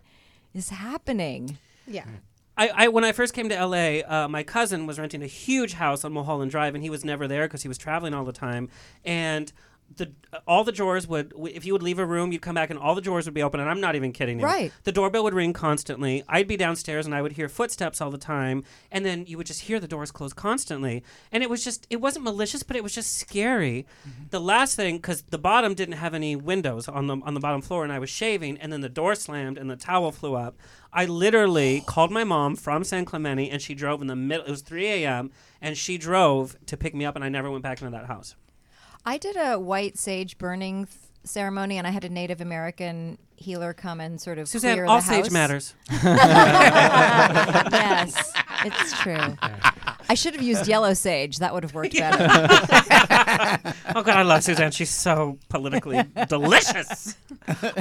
is 0.54 0.70
happening? 0.70 1.58
yeah. 1.88 2.06
I, 2.56 2.70
I 2.76 2.88
when 2.90 3.04
I 3.04 3.14
first 3.14 3.34
came 3.34 3.50
to 3.50 3.66
LA, 3.66 4.02
uh, 4.08 4.28
my 4.28 4.44
cousin 4.44 4.86
was 4.86 5.00
renting 5.00 5.24
a 5.24 5.28
huge 5.28 5.74
house 5.74 6.06
on 6.06 6.14
Mulholland 6.14 6.52
Drive, 6.52 6.76
and 6.76 6.84
he 6.84 6.90
was 6.90 7.04
never 7.04 7.28
there 7.28 7.48
because 7.48 7.64
he 7.64 7.68
was 7.68 7.80
traveling 7.80 8.14
all 8.14 8.26
the 8.26 8.32
time. 8.32 8.70
And 9.04 9.52
the 9.96 10.12
all 10.48 10.64
the 10.64 10.72
drawers 10.72 11.08
would, 11.08 11.34
if 11.52 11.66
you 11.66 11.74
would 11.74 11.84
leave 11.84 12.00
a 12.00 12.06
room, 12.06 12.32
you'd 12.32 12.42
come 12.42 12.56
back, 12.56 12.70
and 12.70 12.80
all 12.80 12.96
the 12.96 13.02
drawers 13.02 13.26
would 13.26 13.34
be 13.34 13.44
open. 13.44 13.60
And 13.60 13.70
I'm 13.70 13.80
not 13.80 13.96
even 13.96 14.12
kidding 14.12 14.40
you. 14.40 14.46
Right. 14.46 14.72
The 14.84 14.92
doorbell 14.92 15.24
would 15.24 15.34
ring 15.34 15.54
constantly. 15.54 16.24
I'd 16.28 16.48
be 16.48 16.58
downstairs, 16.58 17.06
and 17.06 17.14
I 17.14 17.22
would 17.22 17.34
hear 17.34 17.48
footsteps 17.48 18.02
all 18.02 18.10
the 18.10 18.18
time, 18.18 18.64
and 18.92 19.06
then 19.06 19.26
you 19.28 19.38
would 19.38 19.48
just 19.48 19.62
hear 19.62 19.80
the 19.80 19.88
doors 19.88 20.12
close 20.12 20.34
constantly. 20.34 21.04
And 21.32 21.44
it 21.44 21.50
was 21.50 21.64
just, 21.64 21.86
it 21.90 22.02
wasn't 22.02 22.26
malicious, 22.26 22.64
but 22.64 22.76
it 22.76 22.84
was 22.84 22.94
just 22.94 23.18
scary. 23.18 23.86
Mm-hmm. 24.08 24.24
The 24.32 24.42
last 24.42 24.76
thing, 24.76 24.98
because 24.98 25.22
the 25.24 25.38
bottom 25.38 25.74
didn't 25.74 25.96
have 25.96 26.14
any 26.14 26.36
windows 26.36 26.88
on 26.88 27.08
the 27.08 27.18
on 27.24 27.34
the 27.34 27.40
bottom 27.40 27.62
floor, 27.62 27.84
and 27.84 27.94
I 27.94 28.00
was 28.00 28.10
shaving, 28.10 28.58
and 28.58 28.74
then 28.74 28.82
the 28.82 28.90
door 28.90 29.16
slammed, 29.16 29.58
and 29.58 29.70
the 29.70 29.76
towel 29.76 30.12
flew 30.12 30.36
up. 30.36 30.58
I 30.92 31.06
literally 31.06 31.82
oh. 31.82 31.86
called 31.86 32.12
my 32.12 32.24
mom 32.24 32.56
from 32.56 32.84
San 32.84 33.06
Clemente, 33.06 33.50
and 33.50 33.62
she 33.62 33.74
drove 33.74 34.02
in 34.02 34.08
the 34.08 34.16
middle. 34.16 34.46
It 34.46 34.52
was 34.52 34.62
3 34.62 34.88
a.m., 34.88 35.32
and 35.62 35.78
she 35.78 35.98
drove 35.98 36.58
to 36.68 36.78
pick 36.78 36.94
me 36.94 37.06
up, 37.06 37.16
and 37.16 37.24
I 37.24 37.30
never 37.30 37.50
went 37.50 37.64
back 37.64 37.82
into 37.82 37.92
that 37.92 38.08
house. 38.08 38.36
I 39.06 39.18
did 39.18 39.36
a 39.36 39.58
white 39.60 39.98
sage 39.98 40.38
burning 40.38 40.86
th- 40.86 40.98
ceremony, 41.24 41.78
and 41.78 41.86
I 41.86 41.90
had 41.92 42.04
a 42.06 42.10
Native 42.10 42.42
American 42.42 43.18
healer 43.36 43.74
come 43.74 44.00
and 44.00 44.22
sort 44.22 44.38
of 44.38 44.48
Suzanne, 44.48 44.76
clear 44.76 44.86
all 44.86 44.98
the 44.98 45.02
sage 45.02 45.30
matters. 45.32 45.74
yes, 47.72 48.34
it's 48.66 49.02
true. 49.02 49.36
I 50.10 50.14
should 50.16 50.34
have 50.36 50.44
used 50.44 50.68
yellow 50.68 50.94
sage. 50.94 51.40
That 51.40 51.54
would 51.54 51.64
have 51.64 51.74
worked 51.74 51.98
better. 51.98 52.28
Oh 53.96 54.02
God, 54.02 54.18
I 54.18 54.24
love 54.24 54.44
Suzanne. 54.44 54.72
She's 54.72 54.90
so 54.90 55.38
politically 55.50 56.04
delicious. 56.28 57.16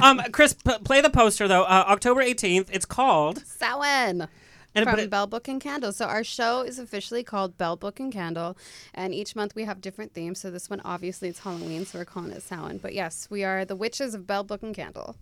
Um, 0.01 0.21
Chris, 0.33 0.51
p- 0.53 0.77
play 0.83 0.99
the 0.99 1.09
poster 1.09 1.47
though. 1.47 1.63
Uh, 1.63 1.85
October 1.87 2.21
18th. 2.21 2.67
It's 2.71 2.85
called. 2.85 3.41
Samhain. 3.47 4.27
And 4.75 4.89
from 4.89 4.99
it- 4.99 5.09
Bell 5.09 5.27
Book 5.27 5.47
and 5.47 5.61
Candle. 5.61 5.91
So 5.91 6.05
our 6.05 6.23
show 6.23 6.61
is 6.61 6.79
officially 6.79 7.23
called 7.23 7.57
Bell 7.57 7.75
Book 7.75 7.99
and 7.99 8.11
Candle, 8.11 8.57
and 8.93 9.13
each 9.13 9.35
month 9.35 9.55
we 9.55 9.65
have 9.65 9.81
different 9.81 10.13
themes. 10.13 10.39
So 10.39 10.49
this 10.49 10.69
one, 10.69 10.81
obviously, 10.83 11.29
it's 11.29 11.39
Halloween, 11.39 11.85
so 11.85 11.99
we're 11.99 12.05
calling 12.05 12.31
it 12.31 12.41
Samhain. 12.41 12.77
But 12.79 12.93
yes, 12.93 13.27
we 13.29 13.43
are 13.43 13.65
the 13.65 13.75
witches 13.75 14.15
of 14.15 14.25
Bell 14.25 14.43
Book 14.43 14.63
and 14.63 14.75
Candle. 14.75 15.15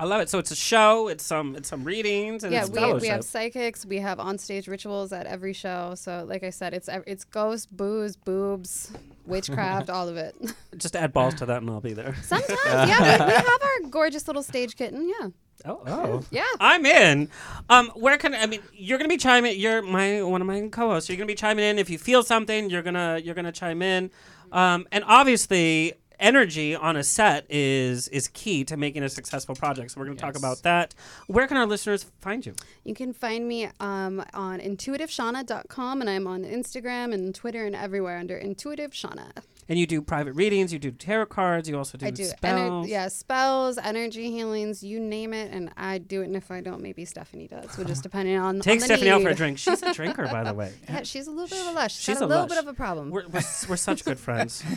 I 0.00 0.04
love 0.04 0.20
it. 0.20 0.28
So 0.28 0.38
it's 0.38 0.52
a 0.52 0.56
show. 0.56 1.08
It's 1.08 1.24
some. 1.24 1.56
It's 1.56 1.68
some 1.68 1.82
readings 1.82 2.44
and 2.44 2.52
yeah, 2.52 2.66
we, 2.66 2.74
fellowship. 2.74 3.02
we 3.02 3.08
have 3.08 3.24
psychics. 3.24 3.84
We 3.84 3.98
have 3.98 4.18
onstage 4.18 4.68
rituals 4.68 5.12
at 5.12 5.26
every 5.26 5.52
show. 5.52 5.94
So 5.96 6.24
like 6.28 6.44
I 6.44 6.50
said, 6.50 6.72
it's 6.72 6.88
it's 7.06 7.24
ghosts, 7.24 7.66
booze, 7.66 8.14
boobs, 8.14 8.92
witchcraft, 9.26 9.90
all 9.90 10.08
of 10.08 10.16
it. 10.16 10.36
Just 10.76 10.94
add 10.94 11.12
balls 11.12 11.34
to 11.36 11.46
that, 11.46 11.62
and 11.62 11.70
I'll 11.70 11.80
be 11.80 11.94
there. 11.94 12.14
Sometimes, 12.22 12.58
yeah, 12.66 13.26
we, 13.26 13.26
we 13.26 13.32
have 13.32 13.62
our 13.62 13.90
gorgeous 13.90 14.28
little 14.28 14.44
stage 14.44 14.76
kitten. 14.76 15.08
Yeah, 15.20 15.28
Oh, 15.64 15.80
oh. 15.86 16.24
yeah. 16.30 16.44
I'm 16.60 16.86
in. 16.86 17.30
Um, 17.68 17.88
where 17.94 18.16
can 18.16 18.34
I 18.34 18.46
mean? 18.46 18.60
You're 18.72 18.98
gonna 18.98 19.08
be 19.08 19.16
chiming. 19.16 19.58
You're 19.58 19.82
my 19.82 20.22
one 20.22 20.40
of 20.40 20.46
my 20.46 20.68
co-hosts. 20.68 21.08
You're 21.08 21.16
gonna 21.16 21.26
be 21.26 21.34
chiming 21.34 21.64
in 21.64 21.78
if 21.78 21.90
you 21.90 21.98
feel 21.98 22.22
something. 22.22 22.70
You're 22.70 22.82
gonna 22.82 23.20
you're 23.22 23.34
gonna 23.34 23.52
chime 23.52 23.82
in. 23.82 24.10
Um, 24.52 24.86
and 24.92 25.04
obviously, 25.06 25.94
energy 26.20 26.74
on 26.74 26.96
a 26.96 27.04
set 27.04 27.46
is 27.48 28.08
is 28.08 28.28
key 28.28 28.64
to 28.64 28.76
making 28.76 29.02
a 29.02 29.08
successful 29.08 29.54
project. 29.54 29.90
So 29.90 30.00
we're 30.00 30.06
going 30.06 30.16
to 30.16 30.22
talk 30.22 30.36
about 30.36 30.62
that. 30.62 30.94
Where 31.26 31.46
can 31.46 31.56
our 31.56 31.66
listeners 31.66 32.06
find 32.20 32.44
you? 32.44 32.54
You 32.84 32.94
can 32.94 33.12
find 33.12 33.46
me 33.46 33.68
um, 33.80 34.24
on 34.34 34.60
intuitiveshana.com 34.60 36.00
and 36.00 36.10
I'm 36.10 36.26
on 36.26 36.44
Instagram 36.44 37.12
and 37.12 37.34
Twitter 37.34 37.64
and 37.64 37.74
everywhere 37.74 38.18
under 38.18 38.36
Intuitive 38.36 38.92
Shana. 38.92 39.30
And 39.70 39.78
you 39.78 39.86
do 39.86 40.00
private 40.00 40.32
readings. 40.32 40.72
You 40.72 40.78
do 40.78 40.90
tarot 40.90 41.26
cards. 41.26 41.68
You 41.68 41.76
also 41.76 41.98
do, 41.98 42.06
I 42.06 42.10
do 42.10 42.22
ener- 42.22 42.36
spells. 42.36 42.88
yeah, 42.88 43.08
spells, 43.08 43.76
energy 43.76 44.30
healings, 44.30 44.82
you 44.82 44.98
name 44.98 45.34
it, 45.34 45.52
and 45.52 45.70
I 45.76 45.98
do 45.98 46.22
it. 46.22 46.24
And 46.24 46.36
if 46.36 46.50
I 46.50 46.60
don't, 46.62 46.80
maybe 46.80 47.04
Stephanie 47.04 47.48
does. 47.48 47.76
We're 47.76 47.84
just 47.84 48.02
depending 48.08 48.38
on 48.38 48.60
Take 48.60 48.80
on 48.80 48.86
Stephanie 48.86 49.10
out 49.10 49.22
for 49.22 49.28
a 49.28 49.34
drink. 49.34 49.58
She's 49.58 49.82
a 49.82 49.92
drinker, 49.92 50.26
by 50.28 50.44
the 50.44 50.54
way. 50.60 50.72
Yeah, 50.88 51.02
she's 51.02 51.26
a 51.26 51.30
little 51.30 51.48
bit 51.48 51.60
of 51.60 51.66
a 51.66 51.72
lush. 51.72 51.96
She's 51.98 52.20
a, 52.20 52.26
little 52.26 52.44
lush. 52.44 52.48
bit 52.48 52.58
of 52.58 52.66
a 52.68 52.72
problem. 52.74 53.10
We're, 53.10 53.26
we're, 53.28 53.42
we're 53.68 53.76
such 53.76 54.04
good 54.04 54.18
friends. 54.18 54.64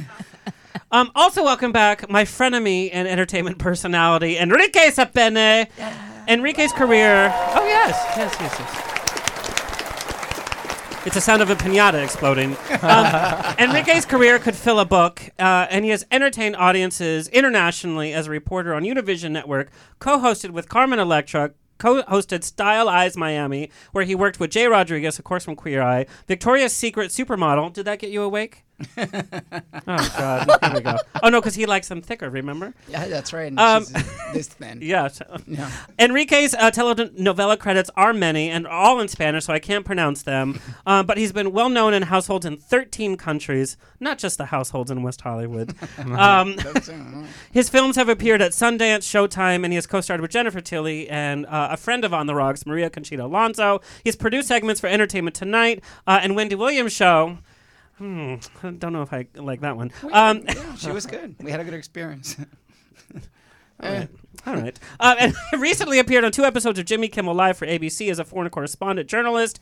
Um, 0.93 1.09
also, 1.15 1.43
welcome 1.43 1.71
back, 1.71 2.09
my 2.09 2.25
frenemy 2.25 2.89
and 2.91 3.07
entertainment 3.07 3.57
personality, 3.59 4.37
Enrique 4.37 4.89
Sapene. 4.89 5.67
Enrique's 6.27 6.73
career. 6.73 7.31
Oh, 7.33 7.65
yes. 7.65 8.13
Yes, 8.17 8.35
yes, 8.39 8.55
yes. 8.59 9.00
It's 11.03 11.15
the 11.15 11.21
sound 11.21 11.41
of 11.41 11.49
a 11.49 11.55
pinata 11.55 12.03
exploding. 12.03 12.55
Um, 12.83 13.05
Enrique's 13.57 14.05
career 14.05 14.37
could 14.37 14.55
fill 14.55 14.79
a 14.79 14.85
book, 14.85 15.21
uh, 15.39 15.65
and 15.69 15.83
he 15.83 15.89
has 15.91 16.05
entertained 16.11 16.55
audiences 16.55 17.27
internationally 17.29 18.13
as 18.13 18.27
a 18.27 18.29
reporter 18.29 18.73
on 18.73 18.83
Univision 18.83 19.31
Network, 19.31 19.71
co 19.99 20.19
hosted 20.19 20.51
with 20.51 20.69
Carmen 20.69 20.99
Electra. 20.99 21.51
Co 21.79 22.03
hosted 22.03 22.43
Style 22.43 22.87
Eyes 22.87 23.17
Miami, 23.17 23.71
where 23.91 24.03
he 24.03 24.13
worked 24.13 24.39
with 24.39 24.51
Jay 24.51 24.67
Rodriguez, 24.67 25.17
of 25.17 25.25
course, 25.25 25.45
from 25.45 25.55
Queer 25.55 25.81
Eye. 25.81 26.05
Victoria's 26.27 26.73
Secret 26.73 27.09
Supermodel. 27.09 27.73
Did 27.73 27.85
that 27.85 27.97
get 27.97 28.11
you 28.11 28.21
awake? 28.21 28.63
oh, 28.97 30.13
God. 30.17 30.49
Here 30.63 30.73
we 30.73 30.81
go. 30.81 30.97
Oh, 31.23 31.29
no, 31.29 31.39
because 31.41 31.55
he 31.55 31.65
likes 31.65 31.87
them 31.87 32.01
thicker, 32.01 32.29
remember? 32.29 32.73
Yeah, 32.89 33.07
that's 33.07 33.33
right. 33.33 33.47
And 33.47 33.59
Um, 33.59 33.83
she's 33.85 33.93
this 34.33 34.47
thin. 34.47 34.79
Yeah. 34.81 35.07
so- 35.07 35.37
Yeah. 35.47 35.69
Enrique's 35.99 36.53
uh, 36.53 36.71
telenovela 36.71 37.57
credits 37.59 37.89
are 37.95 38.13
many 38.13 38.49
and 38.49 38.67
all 38.67 38.99
in 38.99 39.07
Spanish, 39.07 39.45
so 39.45 39.53
I 39.53 39.59
can't 39.59 39.85
pronounce 39.85 40.23
them. 40.23 40.59
Um, 40.85 41.05
but 41.05 41.17
he's 41.17 41.31
been 41.31 41.51
well 41.51 41.69
known 41.69 41.93
in 41.93 42.03
households 42.03 42.45
in 42.45 42.57
13 42.57 43.17
countries, 43.17 43.77
not 43.99 44.17
just 44.17 44.37
the 44.37 44.45
households 44.45 44.91
in 44.91 45.03
West 45.03 45.21
Hollywood. 45.21 45.75
um, 45.99 46.55
uh, 46.65 47.23
his 47.51 47.69
films 47.69 47.95
have 47.95 48.09
appeared 48.09 48.41
at 48.41 48.51
Sundance, 48.51 49.01
Showtime, 49.03 49.63
and 49.63 49.67
he 49.67 49.75
has 49.75 49.87
co-starred 49.87 50.21
with 50.21 50.31
Jennifer 50.31 50.61
Tilly 50.61 51.09
and 51.09 51.45
uh, 51.45 51.69
a 51.71 51.77
friend 51.77 52.03
of 52.05 52.13
On 52.13 52.27
the 52.27 52.35
Rocks, 52.35 52.65
Maria 52.65 52.89
Conchita 52.89 53.25
Alonso. 53.25 53.81
He's 54.03 54.15
produced 54.15 54.47
segments 54.47 54.81
for 54.81 54.87
Entertainment 54.87 55.35
Tonight 55.35 55.83
uh, 56.07 56.19
and 56.21 56.35
Wendy 56.35 56.55
Williams 56.55 56.93
Show. 56.93 57.37
Hmm, 58.01 58.35
I 58.63 58.71
don't 58.71 58.93
know 58.93 59.03
if 59.03 59.13
I 59.13 59.27
like 59.35 59.61
that 59.61 59.77
one. 59.77 59.91
Um, 60.11 60.41
yeah, 60.47 60.73
she 60.73 60.89
was 60.89 61.05
good. 61.05 61.35
We 61.39 61.51
had 61.51 61.59
a 61.59 61.63
good 61.63 61.75
experience. 61.75 62.35
Eh, 63.83 64.05
All 64.45 64.55
right. 64.57 64.79
Uh, 64.99 65.15
and 65.19 65.35
recently 65.59 65.97
appeared 65.97 66.23
on 66.23 66.31
two 66.31 66.43
episodes 66.43 66.77
of 66.77 66.85
Jimmy 66.85 67.07
Kimmel 67.07 67.33
Live 67.33 67.57
for 67.57 67.65
ABC 67.65 68.11
as 68.11 68.19
a 68.19 68.23
foreign 68.23 68.47
correspondent 68.51 69.09
journalist. 69.09 69.59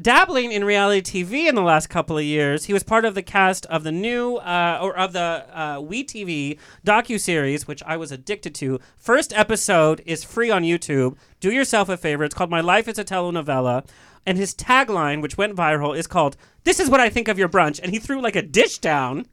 Dabbling 0.00 0.52
in 0.52 0.64
reality 0.64 1.02
TV 1.24 1.46
in 1.46 1.54
the 1.54 1.60
last 1.60 1.88
couple 1.88 2.16
of 2.16 2.24
years, 2.24 2.64
he 2.64 2.72
was 2.72 2.82
part 2.82 3.04
of 3.04 3.14
the 3.14 3.20
cast 3.22 3.66
of 3.66 3.84
the 3.84 3.92
new, 3.92 4.36
uh, 4.36 4.78
or 4.80 4.96
of 4.96 5.12
the 5.12 5.44
uh, 5.52 5.80
We 5.82 6.02
TV 6.02 6.58
docu-series, 6.86 7.66
which 7.68 7.82
I 7.82 7.98
was 7.98 8.10
addicted 8.10 8.54
to. 8.54 8.80
First 8.96 9.34
episode 9.34 10.02
is 10.06 10.24
free 10.24 10.50
on 10.50 10.62
YouTube. 10.62 11.18
Do 11.40 11.50
yourself 11.52 11.90
a 11.90 11.98
favor. 11.98 12.24
It's 12.24 12.34
called 12.34 12.48
My 12.50 12.62
Life 12.62 12.88
is 12.88 12.98
a 12.98 13.04
Telenovela. 13.04 13.86
And 14.28 14.36
his 14.36 14.54
tagline, 14.54 15.22
which 15.22 15.38
went 15.38 15.56
viral, 15.56 15.96
is 15.96 16.06
called 16.06 16.36
"This 16.64 16.78
is 16.78 16.90
what 16.90 17.00
I 17.00 17.08
think 17.08 17.28
of 17.28 17.38
your 17.38 17.48
brunch." 17.48 17.80
And 17.82 17.90
he 17.90 17.98
threw 17.98 18.20
like 18.20 18.36
a 18.36 18.42
dish 18.42 18.76
down. 18.78 19.24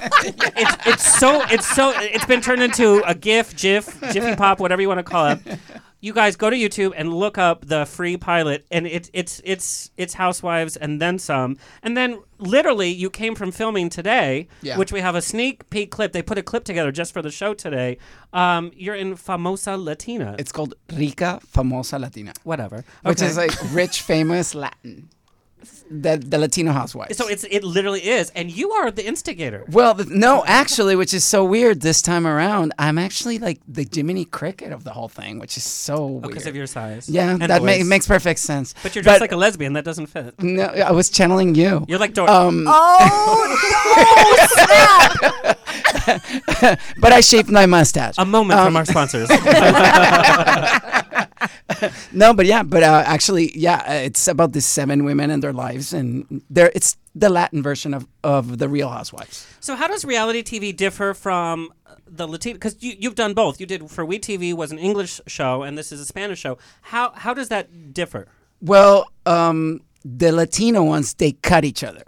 it's, 0.22 0.86
it's 0.86 1.18
so 1.18 1.42
it's 1.50 1.66
so 1.66 1.92
it's 1.94 2.24
been 2.24 2.40
turned 2.40 2.62
into 2.62 3.02
a 3.06 3.14
GIF, 3.14 3.54
GIF, 3.54 4.00
Jiffy 4.10 4.34
Pop, 4.34 4.60
whatever 4.60 4.80
you 4.80 4.88
want 4.88 4.98
to 4.98 5.02
call 5.04 5.26
it. 5.26 5.38
You 6.00 6.12
guys 6.12 6.36
go 6.36 6.48
to 6.48 6.56
YouTube 6.56 6.92
and 6.96 7.12
look 7.12 7.38
up 7.38 7.66
the 7.66 7.84
free 7.84 8.16
pilot, 8.16 8.64
and 8.70 8.86
it's 8.86 9.10
it's 9.12 9.40
it's 9.44 9.90
it's 9.96 10.14
Housewives 10.14 10.76
and 10.76 11.02
then 11.02 11.18
some, 11.18 11.56
and 11.82 11.96
then 11.96 12.20
literally 12.38 12.88
you 12.88 13.10
came 13.10 13.34
from 13.34 13.50
filming 13.50 13.88
today, 13.90 14.46
Yeah. 14.62 14.78
which 14.78 14.92
we 14.92 15.00
have 15.00 15.16
a 15.16 15.22
sneak 15.22 15.68
peek 15.70 15.90
clip. 15.90 16.12
They 16.12 16.22
put 16.22 16.38
a 16.38 16.42
clip 16.42 16.62
together 16.64 16.92
just 16.92 17.12
for 17.12 17.20
the 17.20 17.32
show 17.32 17.52
today. 17.52 17.98
Um, 18.32 18.70
you're 18.76 18.94
in 18.94 19.16
Famosa 19.16 19.76
Latina, 19.76 20.36
It's 20.38 20.52
called 20.52 20.74
Rica 20.92 21.40
Famosa 21.52 21.98
Latina, 22.00 22.32
whatever, 22.44 22.84
which 23.02 23.20
is 23.20 23.36
like 23.36 23.50
rich, 23.72 24.00
famous 24.02 24.54
Latin. 24.54 25.08
The, 25.90 26.18
the 26.18 26.36
Latino 26.38 26.72
housewives. 26.72 27.16
so 27.16 27.28
it's 27.28 27.44
it 27.44 27.64
literally 27.64 28.00
is, 28.06 28.30
and 28.34 28.50
you 28.50 28.72
are 28.72 28.90
the 28.90 29.06
instigator. 29.06 29.64
Well, 29.70 29.94
th- 29.94 30.08
no, 30.10 30.44
actually, 30.46 30.96
which 30.96 31.14
is 31.14 31.24
so 31.24 31.44
weird 31.44 31.80
this 31.80 32.02
time 32.02 32.26
around, 32.26 32.74
I'm 32.78 32.98
actually 32.98 33.38
like 33.38 33.58
the 33.66 33.88
Jiminy 33.90 34.26
Cricket 34.26 34.70
of 34.72 34.84
the 34.84 34.90
whole 34.90 35.08
thing, 35.08 35.38
which 35.38 35.56
is 35.56 35.64
so 35.64 36.06
weird. 36.06 36.22
Because 36.24 36.46
of 36.46 36.54
your 36.54 36.66
size, 36.66 37.08
yeah, 37.08 37.30
and 37.30 37.40
that 37.42 37.62
ma- 37.62 37.82
makes 37.84 38.06
perfect 38.06 38.38
sense. 38.40 38.74
But 38.82 38.94
you're 38.94 39.02
dressed 39.02 39.22
like 39.22 39.32
a 39.32 39.36
lesbian. 39.36 39.72
That 39.72 39.84
doesn't 39.86 40.06
fit. 40.08 40.34
no. 40.42 40.64
I 40.64 40.92
was 40.92 41.08
channeling 41.08 41.54
you. 41.54 41.84
You're 41.88 41.98
like 41.98 42.12
Dor- 42.14 42.28
Um, 42.30 42.64
Oh, 42.68 43.56
but 47.00 47.12
I 47.12 47.20
shaved 47.20 47.50
my 47.50 47.66
mustache. 47.66 48.14
a 48.18 48.24
moment 48.24 48.60
Um, 48.60 48.66
from 48.66 48.76
our 48.76 48.84
sponsors. 48.84 49.28
No, 52.12 52.32
but 52.34 52.46
yeah, 52.46 52.62
but 52.62 52.82
uh, 52.82 53.02
actually, 53.06 53.56
yeah, 53.58 53.84
uh, 53.86 53.92
it's 53.92 54.26
about 54.28 54.52
these 54.52 54.66
seven 54.66 55.04
women 55.04 55.30
and 55.30 55.42
their 55.42 55.52
lives, 55.52 55.92
and 55.92 56.42
they're 56.50 56.72
it's 56.74 56.96
the 57.14 57.28
Latin 57.28 57.62
version 57.62 57.94
of, 57.94 58.06
of 58.22 58.58
the 58.58 58.68
Real 58.68 58.88
Housewives. 58.88 59.46
So 59.60 59.74
how 59.74 59.88
does 59.88 60.04
reality 60.04 60.42
TV 60.42 60.74
differ 60.74 61.14
from 61.14 61.72
the 62.06 62.26
Latino? 62.26 62.54
Because 62.54 62.76
you, 62.80 62.94
you've 62.98 63.14
done 63.14 63.34
both. 63.34 63.60
You 63.60 63.66
did 63.66 63.90
for 63.90 64.04
We 64.04 64.18
TV 64.18 64.54
was 64.54 64.72
an 64.72 64.78
English 64.78 65.20
show, 65.26 65.62
and 65.62 65.76
this 65.76 65.92
is 65.92 66.00
a 66.00 66.06
Spanish 66.06 66.38
show. 66.38 66.58
How 66.82 67.10
how 67.10 67.34
does 67.34 67.48
that 67.48 67.92
differ 67.92 68.28
Well, 68.60 69.10
um, 69.26 69.80
the 70.04 70.32
Latino 70.32 70.82
ones 70.84 71.14
they 71.14 71.32
cut 71.32 71.64
each 71.64 71.84
other. 71.84 72.04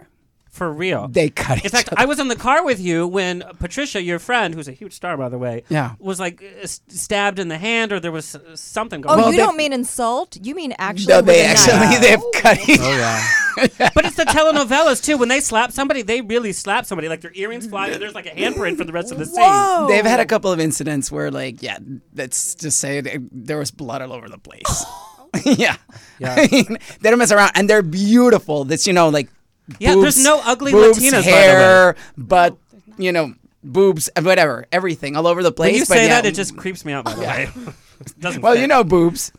For 0.51 0.71
real? 0.71 1.07
They 1.07 1.29
cut 1.29 1.57
it. 1.57 1.61
in 1.61 1.65
each 1.67 1.71
fact, 1.71 1.87
other. 1.89 2.01
I 2.01 2.05
was 2.05 2.19
in 2.19 2.27
the 2.27 2.35
car 2.35 2.63
with 2.63 2.79
you 2.79 3.07
when 3.07 3.41
Patricia, 3.59 4.01
your 4.01 4.19
friend, 4.19 4.53
who's 4.53 4.67
a 4.67 4.73
huge 4.73 4.93
star 4.93 5.17
by 5.17 5.29
the 5.29 5.37
way, 5.37 5.63
Yeah. 5.69 5.95
was 5.97 6.19
like 6.19 6.43
uh, 6.43 6.67
stabbed 6.67 7.39
in 7.39 7.47
the 7.47 7.57
hand, 7.57 7.91
or 7.93 7.99
there 7.99 8.11
was 8.11 8.35
uh, 8.35 8.55
something 8.55 9.01
going. 9.01 9.11
oh, 9.11 9.13
on. 9.13 9.19
Well, 9.19 9.31
you 9.31 9.37
they- 9.37 9.43
don't 9.43 9.57
mean 9.57 9.73
insult? 9.73 10.37
You 10.43 10.53
mean 10.53 10.73
actually? 10.77 11.13
no, 11.13 11.21
they 11.21 11.45
a 11.45 11.47
knife. 11.47 11.67
actually 11.69 11.97
they've 12.07 12.23
cut 12.41 12.69
each. 12.69 12.79
Oh 12.81 12.97
yeah. 12.97 13.89
But 13.95 14.05
it's 14.05 14.15
the 14.15 14.23
telenovelas 14.25 15.03
too. 15.03 15.17
When 15.17 15.29
they 15.29 15.39
slap 15.41 15.71
somebody, 15.71 16.01
they 16.03 16.21
really 16.21 16.51
slap 16.53 16.85
somebody. 16.85 17.09
Like 17.09 17.21
their 17.21 17.33
earrings 17.33 17.67
fly, 17.67 17.87
and 17.89 18.01
there's 18.01 18.15
like 18.15 18.25
a 18.25 18.31
handprint 18.31 18.77
for 18.77 18.83
the 18.85 18.93
rest 18.93 19.11
of 19.11 19.19
the 19.19 19.25
scene. 19.25 19.35
Whoa. 19.43 19.87
They've 19.89 20.05
had 20.05 20.19
a 20.19 20.25
couple 20.25 20.51
of 20.51 20.59
incidents 20.59 21.11
where, 21.11 21.31
like, 21.31 21.61
yeah, 21.61 21.77
let's 22.15 22.55
just 22.55 22.79
say 22.79 22.97
it, 22.99 23.45
there 23.45 23.57
was 23.57 23.69
blood 23.71 24.01
all 24.01 24.13
over 24.13 24.29
the 24.29 24.37
place. 24.37 24.85
yeah, 25.45 25.77
Yeah. 26.19 26.35
I 26.37 26.47
mean, 26.51 26.77
they 26.99 27.09
don't 27.09 27.19
mess 27.19 27.31
around, 27.31 27.51
and 27.55 27.69
they're 27.69 27.81
beautiful. 27.81 28.65
That's 28.65 28.85
you 28.87 28.93
know, 28.93 29.07
like, 29.09 29.29
Yeah, 29.79 29.93
boobs, 29.95 30.15
there's 30.15 30.23
no 30.23 30.41
ugly 30.43 30.71
boobs, 30.71 30.99
Latinas, 30.99 31.11
by 31.11 31.21
the 31.21 31.27
way. 31.27 31.31
hair, 31.31 31.95
but 32.17 32.57
you 32.97 33.11
know, 33.11 33.33
boobs, 33.63 34.09
whatever, 34.21 34.65
everything 34.71 35.15
all 35.15 35.27
over 35.27 35.43
the 35.43 35.51
place. 35.51 35.71
When 35.71 35.79
you 35.79 35.85
say 35.85 36.07
yeah, 36.07 36.21
that, 36.21 36.25
it 36.25 36.35
just 36.35 36.57
creeps 36.57 36.85
me 36.85 36.93
out. 36.93 37.05
By 37.05 37.13
the 37.15 37.21
way, 37.21 37.49
Doesn't 38.19 38.41
well, 38.41 38.53
fit. 38.53 38.61
you 38.61 38.67
know, 38.67 38.83
boobs, 38.83 39.31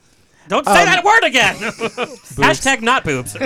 Don't 0.49 0.65
say 0.65 0.81
um, 0.81 0.87
that 0.87 1.05
word 1.05 1.25
again. 1.25 1.55
Hashtag 1.57 2.81
not 2.81 3.05
boobs. 3.05 3.37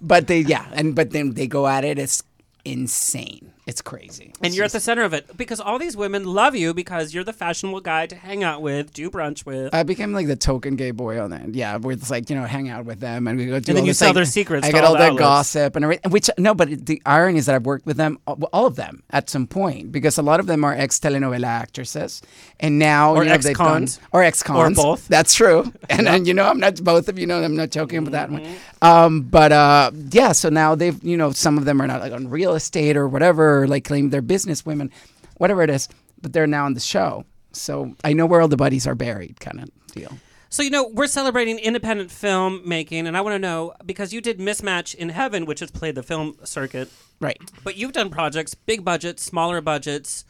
but 0.00 0.26
they, 0.26 0.40
yeah, 0.40 0.66
and 0.72 0.94
but 0.94 1.10
then 1.10 1.34
they 1.34 1.46
go 1.46 1.66
at 1.66 1.84
it. 1.84 1.98
It's 1.98 2.22
insane. 2.64 3.52
It's 3.68 3.82
crazy. 3.82 4.32
and 4.42 4.54
you're 4.54 4.64
at 4.64 4.72
the 4.72 4.80
center 4.80 5.02
of 5.02 5.12
it 5.12 5.36
because 5.36 5.60
all 5.60 5.78
these 5.78 5.96
women 5.96 6.24
love 6.24 6.56
you 6.56 6.72
because 6.72 7.12
you're 7.12 7.22
the 7.22 7.32
fashionable 7.34 7.82
guy 7.82 8.06
to 8.06 8.16
hang 8.16 8.42
out 8.42 8.62
with, 8.62 8.92
do 8.94 9.10
brunch 9.10 9.44
with. 9.44 9.74
I 9.74 9.82
became 9.82 10.12
like 10.14 10.26
the 10.26 10.36
token 10.36 10.74
gay 10.74 10.90
boy 10.90 11.20
on 11.20 11.30
that. 11.30 11.54
Yeah, 11.54 11.76
where 11.76 11.92
it's 11.92 12.10
like 12.10 12.30
you 12.30 12.36
know, 12.36 12.44
hang 12.46 12.68
out 12.70 12.86
with 12.86 13.00
them 13.00 13.28
and 13.28 13.38
we 13.38 13.44
go 13.46 13.60
do. 13.60 13.70
And 13.72 13.76
then 13.76 13.82
all 13.82 13.86
you 13.86 13.92
sell 13.92 14.08
like- 14.08 14.14
their 14.16 14.24
secrets 14.24 14.66
I 14.66 14.72
get 14.72 14.82
all 14.84 14.88
all 14.88 14.92
the 14.94 14.98
their 15.00 15.08
outlets. 15.10 15.20
gossip 15.20 15.76
and 15.76 15.84
everything. 15.84 16.10
Which 16.10 16.30
no, 16.38 16.54
but 16.54 16.86
the 16.86 17.02
irony 17.04 17.38
is 17.38 17.46
that 17.46 17.54
I've 17.56 17.66
worked 17.66 17.84
with 17.86 17.98
them, 17.98 18.18
all 18.26 18.38
all 18.54 18.66
of 18.66 18.76
them, 18.76 19.02
at 19.10 19.28
some 19.28 19.46
point 19.46 19.92
because 19.92 20.16
a 20.18 20.22
lot 20.22 20.40
of 20.40 20.46
them 20.46 20.64
are 20.64 20.72
ex 20.74 20.98
telenovela 20.98 21.44
actresses, 21.46 22.22
and 22.58 22.78
now 22.78 23.14
Or 23.14 23.22
you 23.22 23.28
know, 23.28 23.34
ex-cons. 23.34 24.00
or 24.12 24.22
ex 24.24 24.42
cons 24.42 24.78
Or 24.78 24.82
both. 24.82 25.06
That's 25.16 25.34
true. 25.34 25.70
And 25.90 26.08
and 26.08 26.26
you 26.26 26.32
know, 26.34 26.44
I'm 26.48 26.58
not 26.60 26.82
both 26.82 27.08
of 27.08 27.18
you 27.18 27.26
know, 27.26 27.42
I'm 27.42 27.56
not 27.56 27.70
joking 27.70 27.98
about 27.98 28.12
that 28.12 28.30
one. 28.30 28.42
Mm-hmm. 28.42 28.84
Um, 28.84 29.22
but 29.22 29.52
uh, 29.52 29.90
yeah, 30.10 30.32
so 30.32 30.48
now 30.48 30.74
they've 30.74 31.02
you 31.04 31.16
know, 31.16 31.32
some 31.32 31.58
of 31.58 31.64
them 31.66 31.82
are 31.82 31.86
not 31.86 32.00
like 32.00 32.12
on 32.12 32.28
real 32.30 32.54
estate 32.54 32.96
or 32.96 33.08
whatever, 33.08 33.57
or 33.62 33.66
like 33.66 33.84
claim 33.84 34.10
they're 34.10 34.22
business 34.22 34.64
women, 34.64 34.90
whatever 35.36 35.62
it 35.62 35.70
is, 35.70 35.88
but 36.20 36.32
they're 36.32 36.46
now 36.46 36.64
on 36.64 36.74
the 36.74 36.80
show. 36.80 37.24
So 37.52 37.94
I 38.04 38.12
know 38.12 38.26
where 38.26 38.40
all 38.40 38.48
the 38.48 38.56
buddies 38.56 38.86
are 38.86 38.94
buried, 38.94 39.40
kind 39.40 39.60
of 39.60 39.70
deal. 39.92 40.18
So 40.50 40.62
you 40.62 40.70
know 40.70 40.88
we're 40.94 41.06
celebrating 41.08 41.58
independent 41.58 42.10
film 42.10 42.62
making, 42.64 43.06
and 43.06 43.16
I 43.16 43.20
want 43.20 43.34
to 43.34 43.38
know 43.38 43.74
because 43.84 44.12
you 44.14 44.20
did 44.20 44.38
Mismatch 44.38 44.94
in 44.94 45.10
Heaven, 45.10 45.44
which 45.44 45.60
has 45.60 45.70
played 45.70 45.94
the 45.94 46.02
film 46.02 46.36
circuit, 46.44 46.88
Right. 47.20 47.38
but 47.64 47.76
you've 47.76 47.92
done 47.92 48.08
projects, 48.08 48.54
big 48.54 48.84
budgets, 48.84 49.22
smaller 49.22 49.60
budgets, 49.60 50.24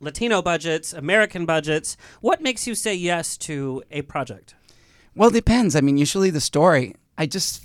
Latino 0.00 0.40
budgets, 0.40 0.92
American 0.92 1.44
budgets. 1.44 1.96
What 2.20 2.40
makes 2.40 2.66
you 2.66 2.74
say 2.74 2.94
yes 2.94 3.36
to 3.38 3.82
a 3.90 4.02
project? 4.02 4.54
Well, 5.14 5.30
it 5.30 5.32
depends. 5.34 5.74
I 5.74 5.80
mean, 5.80 5.98
usually 5.98 6.30
the 6.30 6.40
story, 6.40 6.94
I 7.18 7.26
just 7.26 7.60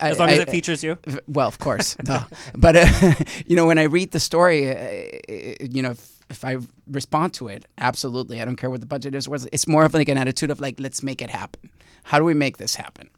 As 0.00 0.18
long 0.18 0.28
as 0.30 0.38
I- 0.38 0.42
it 0.42 0.50
features 0.50 0.82
you. 0.82 0.98
Well, 1.26 1.48
of 1.48 1.58
course, 1.58 1.94
duh. 2.02 2.24
but 2.56 2.76
uh, 2.76 3.14
you 3.46 3.56
know, 3.56 3.66
when 3.66 3.78
I 3.78 3.84
read 3.84 4.10
the 4.12 4.20
story, 4.20 4.70
uh, 4.70 5.54
you 5.60 5.82
know, 5.82 5.90
if, 5.90 6.18
if 6.30 6.44
I 6.44 6.56
respond 6.90 7.34
to 7.34 7.48
it, 7.48 7.64
absolutely, 7.78 8.40
I 8.40 8.44
don't 8.44 8.56
care 8.56 8.70
what 8.70 8.80
the 8.80 8.86
budget 8.86 9.14
is. 9.14 9.28
It's 9.52 9.66
more 9.66 9.84
of 9.84 9.94
like 9.94 10.08
an 10.08 10.18
attitude 10.18 10.50
of 10.50 10.60
like, 10.60 10.80
let's 10.80 11.02
make 11.02 11.22
it 11.22 11.30
happen. 11.30 11.70
How 12.04 12.18
do 12.18 12.24
we 12.24 12.34
make 12.34 12.56
this 12.58 12.74
happen? 12.76 13.10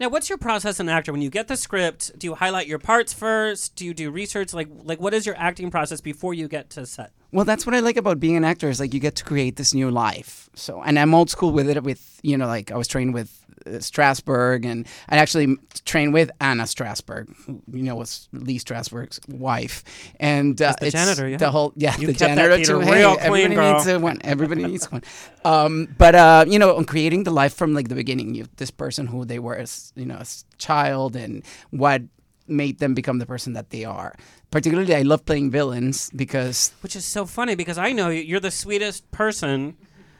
Now, 0.00 0.08
what's 0.08 0.28
your 0.28 0.38
process 0.38 0.70
as 0.70 0.80
an 0.80 0.88
actor 0.88 1.12
when 1.12 1.22
you 1.22 1.30
get 1.30 1.46
the 1.46 1.56
script? 1.56 2.18
Do 2.18 2.26
you 2.26 2.34
highlight 2.34 2.66
your 2.66 2.78
parts 2.80 3.12
first? 3.12 3.76
Do 3.76 3.84
you 3.84 3.94
do 3.94 4.10
research? 4.10 4.52
Like, 4.52 4.68
like 4.82 5.00
what 5.00 5.14
is 5.14 5.26
your 5.26 5.36
acting 5.38 5.70
process 5.70 6.00
before 6.00 6.34
you 6.34 6.48
get 6.48 6.70
to 6.70 6.86
set? 6.86 7.12
Well, 7.30 7.44
that's 7.44 7.64
what 7.66 7.74
I 7.74 7.80
like 7.80 7.96
about 7.96 8.18
being 8.18 8.36
an 8.36 8.44
actor 8.44 8.68
is 8.68 8.80
like 8.80 8.92
you 8.94 9.00
get 9.00 9.14
to 9.16 9.24
create 9.24 9.56
this 9.56 9.72
new 9.72 9.90
life. 9.90 10.50
So, 10.54 10.82
and 10.82 10.98
I'm 10.98 11.14
old 11.14 11.30
school 11.30 11.52
with 11.52 11.68
it. 11.68 11.82
With 11.84 12.18
you 12.22 12.36
know, 12.36 12.46
like 12.46 12.72
I 12.72 12.76
was 12.76 12.88
trained 12.88 13.14
with 13.14 13.30
uh, 13.30 13.41
Strasberg, 13.66 14.64
and 14.64 14.86
I 15.08 15.16
actually 15.18 15.56
trained 15.84 16.12
with 16.12 16.30
Anna 16.40 16.64
Strasberg, 16.64 17.34
who 17.46 17.62
you 17.72 17.82
know 17.82 17.94
was 17.96 18.28
Lee 18.32 18.58
Strasberg's 18.58 19.20
wife, 19.28 19.84
and 20.20 20.60
uh, 20.60 20.74
the 20.80 20.86
it's 20.86 20.92
janitor, 20.92 21.28
yeah. 21.28 21.36
the 21.36 21.50
whole 21.50 21.72
yeah, 21.76 21.96
You 21.98 22.08
the 22.08 22.12
janitor 22.12 22.62
too. 22.64 22.80
real 22.80 23.18
hey, 23.18 23.26
everybody 23.26 23.56
needs 23.72 23.86
a 23.86 23.98
one. 23.98 24.18
Everybody 24.24 24.64
needs 24.66 24.90
one. 24.90 25.02
Um, 25.44 25.88
but 25.98 26.14
uh, 26.14 26.44
you 26.48 26.58
know, 26.58 26.76
on 26.76 26.84
creating 26.84 27.24
the 27.24 27.30
life 27.30 27.54
from 27.54 27.74
like 27.74 27.88
the 27.88 27.94
beginning, 27.94 28.34
you 28.34 28.46
this 28.56 28.70
person 28.70 29.06
who 29.06 29.24
they 29.24 29.38
were 29.38 29.56
as 29.56 29.92
you 29.96 30.06
know 30.06 30.16
as 30.16 30.44
child 30.58 31.16
and 31.16 31.42
what 31.70 32.02
made 32.48 32.78
them 32.80 32.92
become 32.94 33.18
the 33.18 33.26
person 33.26 33.52
that 33.54 33.70
they 33.70 33.84
are. 33.84 34.14
Particularly, 34.50 34.94
I 34.94 35.02
love 35.02 35.24
playing 35.24 35.50
villains 35.50 36.10
because 36.14 36.72
Which 36.82 36.94
is 36.96 37.04
so 37.06 37.24
funny 37.24 37.54
because 37.54 37.78
I 37.78 37.92
know 37.92 38.10
you- 38.10 38.22
you're 38.22 38.40
the 38.40 38.50
sweetest 38.50 39.10
person. 39.10 39.76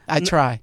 I 0.08 0.20
try. 0.20 0.60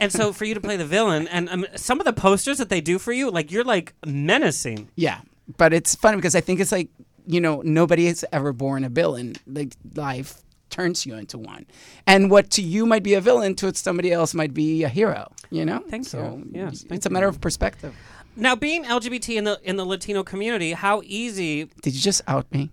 And 0.00 0.12
so 0.12 0.32
for 0.32 0.44
you 0.44 0.54
to 0.54 0.60
play 0.60 0.76
the 0.76 0.84
villain, 0.84 1.28
and 1.28 1.48
um, 1.48 1.66
some 1.76 2.00
of 2.00 2.06
the 2.06 2.12
posters 2.12 2.58
that 2.58 2.68
they 2.68 2.80
do 2.80 2.98
for 2.98 3.12
you, 3.12 3.30
like 3.30 3.50
you're 3.50 3.64
like 3.64 3.94
menacing. 4.04 4.88
Yeah, 4.96 5.20
but 5.56 5.72
it's 5.72 5.94
funny 5.94 6.16
because 6.16 6.34
I 6.34 6.40
think 6.40 6.60
it's 6.60 6.72
like 6.72 6.88
you 7.26 7.40
know 7.40 7.62
nobody 7.64 8.06
is 8.06 8.24
ever 8.32 8.52
born 8.52 8.84
a 8.84 8.88
villain. 8.88 9.34
Like 9.46 9.74
life 9.94 10.42
turns 10.70 11.06
you 11.06 11.14
into 11.14 11.38
one, 11.38 11.66
and 12.06 12.30
what 12.30 12.50
to 12.52 12.62
you 12.62 12.86
might 12.86 13.02
be 13.02 13.14
a 13.14 13.20
villain, 13.20 13.54
to 13.56 13.74
somebody 13.74 14.12
else 14.12 14.34
might 14.34 14.54
be 14.54 14.84
a 14.84 14.88
hero. 14.88 15.32
You 15.50 15.64
know. 15.64 15.82
Thank 15.88 16.06
so 16.06 16.18
you. 16.18 16.50
Yes, 16.52 16.82
thank 16.82 16.98
it's 16.98 17.06
a 17.06 17.10
matter 17.10 17.28
of 17.28 17.40
perspective. 17.40 17.94
Now, 18.38 18.54
being 18.54 18.84
LGBT 18.84 19.36
in 19.36 19.44
the 19.44 19.58
in 19.62 19.76
the 19.76 19.84
Latino 19.86 20.22
community, 20.22 20.72
how 20.72 21.00
easy, 21.04 21.70
Did 21.82 21.94
you 21.94 22.00
just 22.00 22.22
out 22.28 22.52
me? 22.52 22.70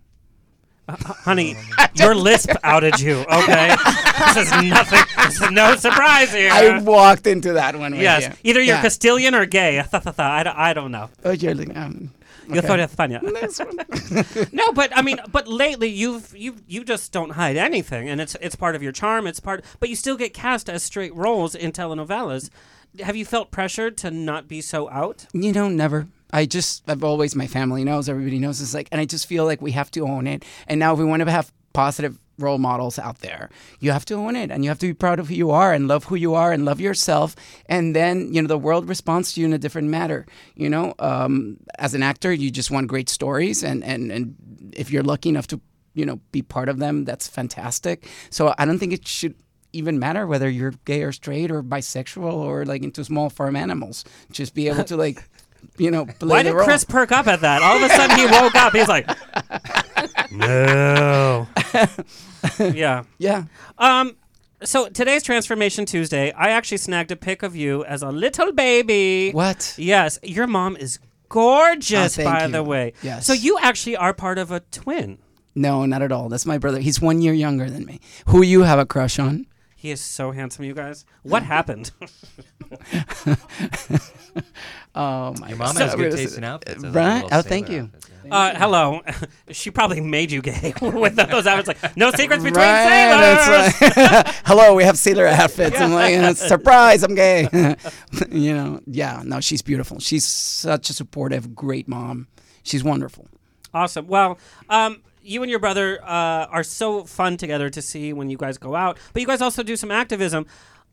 Honey? 0.90 1.56
your 1.96 2.16
lisp 2.16 2.52
outed 2.64 3.00
you. 3.00 3.20
Okay, 3.20 3.76
this 4.34 4.38
is 4.38 4.52
nothing. 4.64 5.02
This 5.26 5.42
is 5.42 5.52
no 5.52 5.76
surprise 5.76 6.34
here. 6.34 6.52
I 6.52 6.80
walked 6.80 7.28
into 7.28 7.54
that 7.54 7.76
one. 7.76 7.94
With 7.94 8.02
yes, 8.02 8.24
you. 8.24 8.52
either 8.52 8.62
you're 8.62 8.76
Yeah. 8.76 8.82
Castilian 8.82 9.36
or 9.36 9.46
gay. 9.46 9.80
I 10.18 10.44
don't, 10.44 10.58
I 10.58 10.74
don't 10.74 10.92
know. 10.92 11.10
Oh, 11.24 11.32
you're 11.32 11.52
um, 11.52 12.12
okay. 12.50 12.68
soy 12.68 12.78
de 12.78 12.88
España. 12.88 14.54
No, 14.54 14.72
but 14.74 14.96
I 14.96 15.02
mean, 15.02 15.20
but 15.32 15.48
lately 15.48 15.90
you've 15.90 16.36
you 16.36 16.58
you 16.68 16.84
just 16.84 17.12
don't 17.12 17.32
hide 17.32 17.58
anything, 17.58 18.10
and 18.10 18.20
it's 18.20 18.36
it's 18.42 18.56
part 18.56 18.76
of 18.76 18.84
your 18.84 18.92
charm. 18.92 19.28
It's 19.28 19.40
part, 19.40 19.64
but 19.80 19.90
you 19.90 19.96
still 19.96 20.18
get 20.18 20.34
cast 20.34 20.70
as 20.70 20.84
straight 20.84 21.16
roles 21.16 21.56
in 21.56 21.72
telenovelas. 21.72 22.50
Have 23.00 23.16
you 23.16 23.26
felt 23.26 23.50
pressured 23.50 23.98
to 23.98 24.12
not 24.12 24.48
be 24.48 24.62
so 24.62 24.90
out? 24.90 25.26
You 25.34 25.52
know, 25.52 25.68
never. 25.70 26.08
I 26.34 26.46
just, 26.46 26.84
I've 26.90 27.04
always, 27.04 27.36
my 27.36 27.48
family 27.48 27.84
knows, 27.84 28.10
everybody 28.10 28.40
knows. 28.40 28.60
It's 28.60 28.74
like, 28.74 28.90
and 28.92 29.00
I 29.00 29.06
just 29.06 29.28
feel 29.28 29.46
like 29.46 29.62
we 29.62 29.72
have 29.72 29.92
to 29.92 30.02
own 30.02 30.26
it. 30.28 30.44
And 30.68 30.80
now, 30.80 30.94
if 30.94 31.00
we 31.00 31.06
want 31.06 31.22
to 31.22 31.32
have 31.32 31.54
positive 31.74 32.18
role 32.40 32.58
models 32.58 32.98
out 32.98 33.20
there, 33.20 33.52
you 33.80 33.92
have 33.92 34.06
to 34.06 34.16
own 34.16 34.36
it 34.36 34.50
and 34.50 34.64
you 34.64 34.70
have 34.70 34.80
to 34.80 34.88
be 34.88 34.94
proud 34.94 35.20
of 35.20 35.28
who 35.30 35.36
you 35.36 35.52
are 35.52 35.72
and 35.72 35.88
love 35.88 36.06
who 36.06 36.16
you 36.16 36.34
are 36.34 36.52
and 36.52 36.66
love 36.66 36.82
yourself. 36.82 37.36
And 37.68 37.96
then, 37.96 38.34
you 38.34 38.42
know, 38.42 38.48
the 38.48 38.58
world 38.58 38.90
responds 38.90 39.34
to 39.34 39.42
you 39.42 39.46
in 39.46 39.54
a 39.54 39.60
different 39.60 39.90
manner. 39.90 40.26
You 40.56 40.70
know, 40.70 40.96
um, 40.98 41.58
as 41.78 41.94
an 41.94 42.02
actor, 42.02 42.34
you 42.34 42.50
just 42.50 42.72
want 42.72 42.88
great 42.88 43.10
stories. 43.10 43.64
And, 43.64 43.84
and, 43.84 44.12
and 44.12 44.74
if 44.76 44.92
you're 44.92 45.04
lucky 45.04 45.30
enough 45.30 45.48
to, 45.48 45.62
you 45.94 46.06
know, 46.06 46.20
be 46.32 46.42
part 46.42 46.68
of 46.68 46.80
them, 46.80 47.06
that's 47.06 47.28
fantastic. 47.28 48.08
So 48.32 48.56
I 48.58 48.66
don't 48.66 48.80
think 48.80 48.94
it 48.94 49.08
should 49.08 49.36
even 49.74 50.00
matter 50.00 50.26
whether 50.26 50.50
you're 50.50 50.74
gay 50.86 51.04
or 51.04 51.12
straight 51.12 51.52
or 51.52 51.64
bisexual 51.64 52.32
or 52.32 52.64
like 52.64 52.84
into 52.84 53.04
small 53.04 53.30
farm 53.30 53.56
animals. 53.56 54.06
Just 54.32 54.54
be 54.54 54.68
able 54.68 54.84
to 54.86 54.96
like, 54.96 55.24
you 55.78 55.92
know, 55.92 56.06
play 56.06 56.30
Why 56.30 56.44
the 56.44 56.50
did 56.50 56.56
role. 56.56 56.66
Chris 56.66 56.84
perk 56.84 57.12
up 57.12 57.28
at 57.28 57.42
that? 57.42 57.62
All 57.62 57.78
of 57.78 57.84
a 57.84 57.90
sudden 57.90 58.18
he 58.18 58.26
woke 58.26 58.56
up. 58.56 58.74
He's 58.74 58.88
like, 58.88 59.08
no. 60.32 61.48
yeah. 62.60 63.04
Yeah. 63.18 63.44
Um. 63.78 64.16
So 64.64 64.88
today's 64.88 65.24
Transformation 65.24 65.86
Tuesday, 65.86 66.32
I 66.32 66.50
actually 66.52 66.78
snagged 66.78 67.12
a 67.12 67.18
pic 67.18 67.44
of 67.44 67.54
you 67.56 67.84
as 67.84 68.02
a 68.02 68.10
little 68.12 68.54
baby. 68.54 69.32
What? 69.32 69.76
Yes, 69.78 70.20
your 70.24 70.48
mom 70.48 70.78
is 70.78 71.00
gorgeous, 71.28 72.18
Oh, 72.18 72.24
by 72.24 72.46
you. 72.46 72.52
the 72.52 72.64
way. 72.64 72.94
Yes. 73.02 73.26
So 73.26 73.34
you 73.34 73.58
actually 73.62 73.98
are 73.98 74.14
part 74.14 74.38
of 74.38 74.52
a 74.52 74.62
twin. 74.62 75.18
No, 75.54 75.86
not 75.86 76.02
at 76.02 76.12
all. 76.14 76.30
That's 76.30 76.46
my 76.46 76.58
brother. 76.58 76.80
He's 76.80 77.02
one 77.02 77.22
year 77.22 77.34
younger 77.34 77.70
than 77.70 77.86
me. 77.86 78.00
Who 78.28 78.42
you 78.42 78.62
have 78.64 78.80
a 78.80 78.86
crush 78.86 79.20
on? 79.20 79.48
He 79.84 79.92
is 79.92 80.00
so 80.00 80.32
handsome, 80.32 80.64
you 80.64 80.74
guys. 80.74 81.04
What 81.24 81.44
happened? 81.56 81.92
Oh 84.96 85.34
my 85.40 85.50
Your 85.50 85.58
mom 85.58 85.74
God. 85.76 85.82
has 85.82 85.96
good 85.96 86.12
taste 86.12 86.38
in 86.38 86.44
outfits. 86.44 86.84
Right? 86.86 87.24
Oh, 87.32 87.42
thank 87.42 87.68
you. 87.68 87.90
outfits, 87.96 88.10
yeah. 88.26 88.36
Uh, 88.36 88.60
hello. 88.60 89.02
she 89.52 89.72
probably 89.72 90.00
made 90.02 90.32
you 90.32 90.40
gay 90.42 90.72
with 90.82 91.16
those 91.16 91.48
outfits. 91.48 91.68
Like, 91.84 91.98
no 91.98 92.12
secrets 92.12 92.44
between 92.44 92.64
Right, 92.64 92.88
sailors. 92.88 93.80
that's 93.80 93.98
right. 94.12 94.36
Hello, 94.46 94.76
we 94.76 94.84
have 94.84 94.98
sailor 95.00 95.26
outfits. 95.26 95.80
I'm 95.82 95.94
like, 95.94 96.38
surprise, 96.38 97.02
I'm 97.02 97.16
gay. 97.16 97.48
you 98.32 98.54
know, 98.54 98.82
yeah, 98.86 99.24
no, 99.26 99.40
she's 99.42 99.64
beautiful. 99.64 100.00
She's 100.00 100.26
such 100.26 100.92
a 100.92 100.94
supportive, 100.94 101.56
great 101.56 101.88
mom. 101.88 102.28
She's 102.62 102.84
wonderful. 102.84 103.28
Awesome. 103.74 104.06
Well, 104.08 104.38
um, 104.70 105.02
you 105.24 105.42
and 105.42 105.50
your 105.50 105.60
brother 105.60 106.00
uh, 106.04 106.46
are 106.52 106.64
so 106.64 107.04
fun 107.06 107.38
together 107.38 107.70
to 107.70 107.82
see 107.82 108.14
when 108.14 108.30
you 108.30 108.38
guys 108.38 108.58
go 108.58 108.76
out, 108.76 108.98
but 109.14 109.22
you 109.22 109.28
guys 109.28 109.42
also 109.42 109.64
do 109.64 109.76
some 109.76 109.92
activism. 109.92 110.46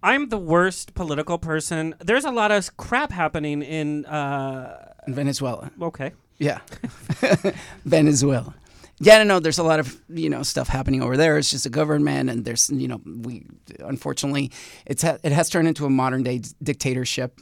I'm 0.03 0.29
the 0.31 0.39
worst 0.39 0.95
political 0.95 1.39
person. 1.39 1.95
There's 1.99 2.25
a 2.25 2.31
lot 2.31 2.51
of 2.51 2.77
crap 2.77 3.13
happening 3.13 3.63
in. 3.63 4.07
Uh, 4.07 4.93
Venezuela. 5.09 5.71
okay. 5.83 6.13
Yeah. 6.39 6.61
Venezuela. 7.85 8.55
Yeah, 9.03 9.19
no, 9.19 9.25
no. 9.25 9.41
There's 9.41 9.59
a 9.59 9.63
lot 9.63 9.81
of 9.81 9.99
you 10.09 10.29
know 10.29 10.43
stuff 10.43 10.69
happening 10.69 11.03
over 11.03 11.17
there. 11.17 11.39
It's 11.39 11.51
just 11.51 11.65
a 11.67 11.71
government, 11.71 12.29
and 12.31 12.45
there's 12.45 12.69
you 12.71 12.89
know 12.89 13.01
we 13.05 13.47
unfortunately 13.81 14.51
it's 14.87 15.03
ha- 15.03 15.19
it 15.23 15.33
has 15.33 15.49
turned 15.49 15.69
into 15.69 15.87
a 15.87 15.91
modern 15.91 16.23
day 16.23 16.43
dictatorship. 16.63 17.41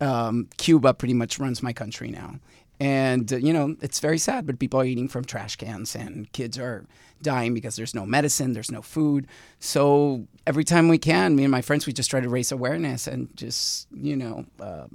Um, 0.00 0.48
Cuba 0.58 0.92
pretty 0.94 1.14
much 1.14 1.38
runs 1.38 1.62
my 1.62 1.72
country 1.72 2.08
now, 2.08 2.38
and 2.80 3.32
uh, 3.32 3.36
you 3.36 3.52
know 3.52 3.76
it's 3.80 4.00
very 4.00 4.18
sad. 4.18 4.46
But 4.46 4.58
people 4.58 4.80
are 4.80 4.84
eating 4.84 5.08
from 5.08 5.24
trash 5.24 5.56
cans, 5.56 5.94
and 5.94 6.30
kids 6.32 6.58
are 6.58 6.84
dying 7.22 7.54
because 7.54 7.76
there's 7.76 7.94
no 7.94 8.04
medicine, 8.04 8.52
there's 8.52 8.70
no 8.70 8.82
food. 8.82 9.26
So 9.58 10.26
every 10.46 10.64
time 10.64 10.88
we 10.88 10.98
can, 10.98 11.34
me 11.34 11.44
and 11.44 11.50
my 11.50 11.62
friends, 11.62 11.86
we 11.86 11.92
just 11.92 12.10
try 12.10 12.20
to 12.20 12.28
raise 12.28 12.52
awareness 12.52 13.06
and 13.06 13.34
just 13.36 13.88
you 13.92 14.16
know 14.16 14.44
uh, 14.60 14.86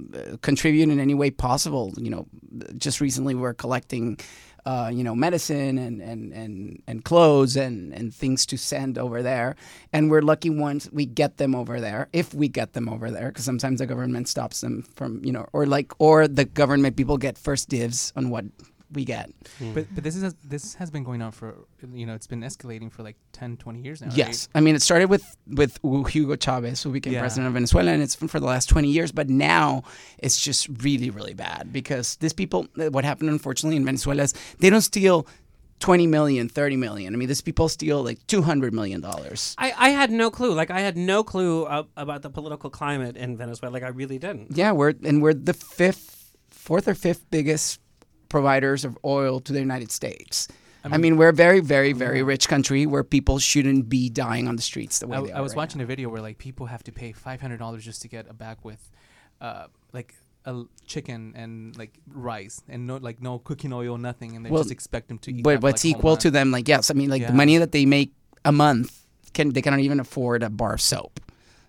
contribute 0.42 0.88
in 0.88 1.00
any 1.00 1.14
way 1.14 1.30
possible. 1.30 1.92
You 1.96 2.10
know, 2.10 2.26
just 2.76 3.00
recently 3.00 3.34
we're 3.34 3.54
collecting. 3.54 4.18
Uh, 4.64 4.88
you 4.94 5.02
know, 5.02 5.12
medicine 5.12 5.76
and, 5.76 6.00
and, 6.00 6.32
and, 6.32 6.80
and 6.86 7.04
clothes 7.04 7.56
and, 7.56 7.92
and 7.92 8.14
things 8.14 8.46
to 8.46 8.56
send 8.56 8.96
over 8.96 9.20
there. 9.20 9.56
And 9.92 10.08
we're 10.08 10.22
lucky 10.22 10.50
once 10.50 10.88
we 10.92 11.04
get 11.04 11.36
them 11.36 11.52
over 11.56 11.80
there, 11.80 12.08
if 12.12 12.32
we 12.32 12.46
get 12.46 12.72
them 12.72 12.88
over 12.88 13.10
there, 13.10 13.26
because 13.26 13.44
sometimes 13.44 13.80
the 13.80 13.86
government 13.86 14.28
stops 14.28 14.60
them 14.60 14.84
from, 14.94 15.20
you 15.24 15.32
know, 15.32 15.48
or 15.52 15.66
like, 15.66 15.92
or 15.98 16.28
the 16.28 16.44
government 16.44 16.96
people 16.96 17.18
get 17.18 17.36
first 17.36 17.70
dibs 17.70 18.12
on 18.14 18.30
what 18.30 18.44
we 18.92 19.04
get. 19.04 19.30
But 19.74 19.86
but 19.94 20.04
this 20.04 20.16
is 20.16 20.34
this 20.44 20.74
has 20.74 20.90
been 20.90 21.04
going 21.04 21.22
on 21.22 21.32
for 21.32 21.54
you 21.92 22.06
know 22.06 22.14
it's 22.14 22.26
been 22.26 22.40
escalating 22.42 22.90
for 22.92 23.02
like 23.02 23.16
10, 23.32 23.56
20 23.56 23.80
years 23.80 24.00
now. 24.02 24.10
Yes, 24.14 24.48
I 24.54 24.60
mean 24.60 24.74
it 24.74 24.82
started 24.82 25.08
with 25.10 25.24
with 25.46 25.78
Hugo 26.08 26.36
Chavez, 26.36 26.82
who 26.82 26.92
became 26.92 27.12
Yeah. 27.14 27.20
president 27.20 27.48
of 27.48 27.54
Venezuela, 27.54 27.90
and 27.92 28.02
it's 28.02 28.16
been 28.16 28.28
for 28.28 28.40
the 28.40 28.46
last 28.46 28.68
twenty 28.68 28.88
years. 28.90 29.12
But 29.12 29.28
now 29.28 29.82
it's 30.18 30.40
just 30.40 30.68
really, 30.82 31.10
really 31.10 31.34
bad 31.34 31.72
because 31.72 32.16
these 32.16 32.32
people. 32.34 32.66
uh, 32.78 32.90
What 32.90 33.04
happened, 33.04 33.30
unfortunately, 33.30 33.76
in 33.76 33.84
Venezuela 33.84 34.22
is 34.24 34.34
they 34.60 34.70
don't 34.70 34.82
steal. 34.82 35.26
20 35.80 36.06
million, 36.06 36.48
30 36.48 36.76
million. 36.76 37.12
I 37.12 37.16
mean, 37.16 37.26
these 37.26 37.40
people 37.40 37.68
steal 37.68 38.04
like 38.04 38.24
200 38.28 38.72
million 38.72 39.00
dollars. 39.00 39.56
I, 39.58 39.74
I 39.76 39.88
had 39.88 40.12
no 40.12 40.30
clue. 40.30 40.54
Like, 40.54 40.70
I 40.70 40.78
had 40.78 40.96
no 40.96 41.24
clue 41.24 41.64
uh, 41.64 41.82
about 41.96 42.22
the 42.22 42.30
political 42.30 42.70
climate 42.70 43.16
in 43.16 43.36
Venezuela. 43.36 43.72
Like, 43.72 43.82
I 43.82 43.88
really 43.88 44.16
didn't. 44.16 44.56
Yeah, 44.56 44.70
we're 44.70 44.94
and 45.02 45.20
we're 45.20 45.34
the 45.34 45.54
fifth, 45.54 46.36
fourth 46.50 46.86
or 46.86 46.94
fifth 46.94 47.28
biggest 47.32 47.80
providers 48.32 48.84
of 48.84 48.98
oil 49.04 49.38
to 49.46 49.52
the 49.52 49.60
United 49.60 49.92
States. 49.92 50.48
I 50.84 50.98
mean, 50.98 51.16
we're 51.16 51.28
a 51.28 51.32
very, 51.46 51.60
very, 51.60 51.92
very 51.92 52.24
rich 52.24 52.48
country 52.48 52.86
where 52.86 53.04
people 53.04 53.38
shouldn't 53.38 53.88
be 53.88 54.08
dying 54.08 54.48
on 54.48 54.56
the 54.56 54.62
streets 54.62 54.98
the 54.98 55.06
way 55.06 55.18
I, 55.18 55.20
they 55.20 55.32
are. 55.32 55.38
I 55.38 55.40
was 55.40 55.52
right 55.52 55.58
watching 55.58 55.80
a 55.80 55.86
video 55.86 56.08
where 56.08 56.20
like 56.20 56.38
people 56.38 56.66
have 56.66 56.82
to 56.88 56.92
pay 56.92 57.12
five 57.12 57.40
hundred 57.40 57.58
dollars 57.58 57.84
just 57.84 58.02
to 58.02 58.08
get 58.08 58.26
a 58.28 58.34
bag 58.34 58.56
with, 58.64 58.82
uh, 59.40 59.66
like 59.92 60.16
a 60.44 60.64
chicken 60.86 61.34
and 61.36 61.76
like 61.78 61.92
rice 62.08 62.62
and 62.68 62.86
no 62.88 62.96
like 62.96 63.22
no 63.22 63.38
cooking 63.38 63.72
oil, 63.72 63.96
nothing, 63.96 64.34
and 64.34 64.44
they 64.44 64.50
Well, 64.50 64.64
just 64.64 64.72
expect 64.72 65.06
them 65.06 65.18
to 65.18 65.32
eat. 65.32 65.44
But 65.44 65.62
what's 65.62 65.84
like, 65.84 65.96
equal 65.96 66.16
to 66.16 66.30
them, 66.32 66.50
like 66.50 66.66
yes, 66.66 66.90
I 66.90 66.94
mean, 66.94 67.10
like 67.10 67.26
the 67.28 67.32
money 67.32 67.58
that 67.58 67.70
they 67.70 67.86
make 67.86 68.10
a 68.44 68.50
month, 68.50 69.06
can 69.34 69.50
they 69.50 69.62
cannot 69.62 69.80
even 69.80 70.00
afford 70.00 70.42
a 70.42 70.50
bar 70.50 70.74
of 70.74 70.80
soap. 70.80 71.20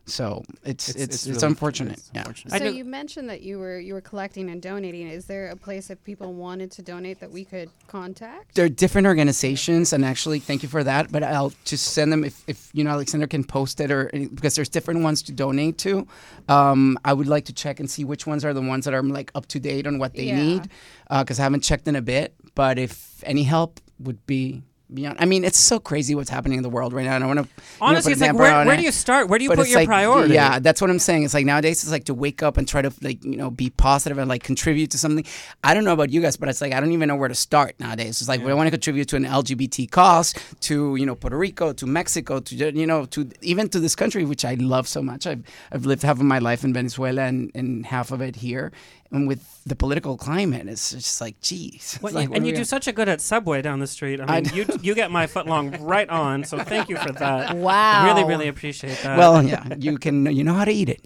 So 0.06 0.44
it's 0.66 0.90
it's 0.90 0.98
it's, 1.02 1.16
it's 1.16 1.28
really- 1.28 1.48
unfortunate. 1.48 1.94
it's 1.98 2.12
yeah. 2.14 2.22
unfortunate. 2.22 2.52
So 2.52 2.58
know- 2.66 2.70
you 2.72 2.84
mentioned 2.84 3.30
that 3.30 3.42
you 3.42 3.58
were 3.58 3.80
you 3.80 3.94
were 3.94 4.02
collecting 4.02 4.50
and 4.50 4.62
donating. 4.62 5.08
Is 5.08 5.26
there 5.26 5.48
a 5.50 5.56
place 5.56 5.90
if 5.90 6.04
people 6.04 6.34
wanted 6.34 6.72
to 6.72 6.82
donate 6.82 7.22
that 7.22 7.32
we 7.32 7.46
could 7.46 7.70
contact? 7.88 8.56
There 8.56 8.66
are 8.66 8.70
different 8.70 9.08
organizations, 9.08 9.94
and 9.94 10.04
actually, 10.04 10.40
thank 10.40 10.62
you 10.62 10.68
for 10.70 10.84
that. 10.84 11.12
But 11.12 11.24
I'll 11.24 11.54
just 11.64 11.94
send 11.94 12.12
them 12.12 12.24
if, 12.26 12.44
if 12.48 12.70
you 12.74 12.84
know 12.84 12.92
Alexander 12.92 13.28
can 13.28 13.46
post 13.46 13.80
it, 13.80 13.92
or 13.92 14.10
because 14.14 14.56
there's 14.56 14.70
different 14.70 15.04
ones 15.04 15.22
to 15.24 15.32
donate 15.32 15.78
to. 15.80 16.06
Um, 16.50 16.98
I 17.06 17.14
would 17.14 17.28
like 17.28 17.46
to 17.46 17.54
check 17.54 17.80
and 17.80 17.90
see 17.90 18.04
which 18.04 18.28
ones 18.28 18.44
are 18.44 18.54
the 18.54 18.62
ones 18.62 18.84
that 18.86 18.94
are 18.94 19.04
like 19.04 19.32
up 19.36 19.46
to 19.48 19.60
date 19.60 19.88
on 19.88 20.00
what 20.00 20.14
they 20.16 20.26
Yeah. 20.26 20.44
need, 20.44 20.70
because 21.10 21.40
I 21.40 21.44
haven't 21.44 21.62
checked 21.62 21.88
in 21.88 21.96
a 21.96 22.02
bit. 22.02 22.34
But 22.56 22.78
if 22.78 23.24
any 23.26 23.44
help 23.44 23.80
would 24.00 24.26
be 24.26 24.64
beyond, 24.92 25.18
I 25.20 25.26
mean, 25.26 25.44
it's 25.44 25.58
so 25.58 25.80
crazy 25.80 26.16
what's 26.16 26.30
happening 26.30 26.58
in 26.58 26.64
the 26.64 26.70
world 26.70 26.94
right 26.94 27.06
now. 27.06 27.16
And 27.16 27.24
I 27.24 27.28
want 27.28 27.40
to 27.40 27.64
Honestly, 27.82 28.14
it's 28.14 28.22
like 28.22 28.34
where, 28.34 28.66
where 28.66 28.78
do 28.78 28.84
you 28.84 28.92
start? 28.92 29.28
Where 29.28 29.38
do 29.38 29.46
you 29.46 29.52
put 29.52 29.68
your 29.68 29.80
like, 29.80 29.88
priority? 29.88 30.34
Yeah, 30.34 30.60
that's 30.60 30.82
what 30.82 30.90
I'm 30.90 31.00
saying. 31.00 31.24
It's 31.24 31.34
like 31.34 31.46
nowadays 31.46 31.84
it's 31.84 31.92
like 31.92 32.06
to 32.06 32.14
wake 32.14 32.42
up 32.42 32.58
and 32.58 32.68
try 32.68 32.82
to 32.82 32.92
like 33.02 33.24
you 33.24 33.38
know 33.38 33.52
be 33.52 33.70
positive 33.70 34.18
and 34.18 34.30
like 34.30 34.44
contribute 34.44 34.92
to 34.92 34.98
something. 34.98 35.26
I 35.64 35.74
don't 35.74 35.84
know 35.84 35.94
about 35.94 36.10
you 36.10 36.22
guys, 36.22 36.38
but 36.38 36.50
it's 36.50 36.62
like 36.62 36.74
I 36.74 36.80
don't 36.80 36.92
even 36.92 37.08
know 37.08 37.16
where 37.16 37.30
to 37.30 37.36
start 37.36 37.80
nowadays. 37.80 38.22
It's 38.22 38.28
like 38.28 38.44
we 38.44 38.54
want 38.54 38.68
to 38.68 38.72
contribute 38.72 39.08
to 39.10 39.16
an 39.16 39.26
LGBT 39.26 39.90
cause, 39.92 40.34
to 40.62 40.96
you 40.96 41.06
know 41.06 41.16
Puerto 41.16 41.38
Rico, 41.38 41.74
to 41.74 41.86
Mexico, 41.86 42.40
to 42.40 42.56
you 42.56 42.88
know 42.88 43.06
to 43.06 43.30
even 43.42 43.70
to 43.70 43.80
this 43.80 43.96
country 43.96 44.26
which 44.26 44.46
I 44.46 44.56
love 44.56 44.88
so 44.88 45.02
much. 45.02 45.28
I've 45.28 45.44
I've 45.72 45.86
lived 45.86 46.04
half 46.04 46.18
of 46.18 46.26
my 46.26 46.40
life 46.40 46.64
in 46.64 46.74
Venezuela 46.74 47.24
and, 47.24 47.52
and 47.56 47.86
half 47.86 48.12
of 48.12 48.22
it 48.22 48.38
here. 48.38 48.72
And 49.14 49.28
with 49.28 49.62
the 49.66 49.76
political 49.76 50.18
climate, 50.18 50.68
it's 50.68 50.90
just 50.92 51.22
like, 51.22 51.40
geez. 51.40 51.94
It's 51.94 52.02
Well, 52.02 52.14
like, 52.14 52.30
and 52.34 52.46
you 52.48 52.52
do 52.52 52.58
gonna- 52.58 52.66
such 52.66 52.88
a 52.88 52.92
good 52.92 53.08
at 53.08 53.22
Subway 53.22 53.62
down 53.62 53.80
the 53.80 53.88
street. 53.88 54.20
I 54.20 54.38
I 54.38 54.38
you 54.40 54.66
you 54.82 54.96
get 54.96 55.12
my 55.12 55.28
foot 55.28 55.46
long 55.46 55.70
right 55.86 56.10
on. 56.10 56.44
So 56.44 56.58
thank 56.64 56.90
you 56.90 56.98
for 56.98 57.12
that. 57.24 57.56
Wow. 57.56 58.06
Really, 58.08 58.24
really 58.28 58.48
appreciate 58.48 58.98
that. 59.04 59.18
Well, 59.18 59.44
yeah, 59.44 59.64
you 59.78 59.98
can 60.00 60.26
you 60.36 60.44
know 60.44 60.54
how 60.56 60.66
to 60.66 60.72
eat 60.72 60.90
it. 60.90 61.02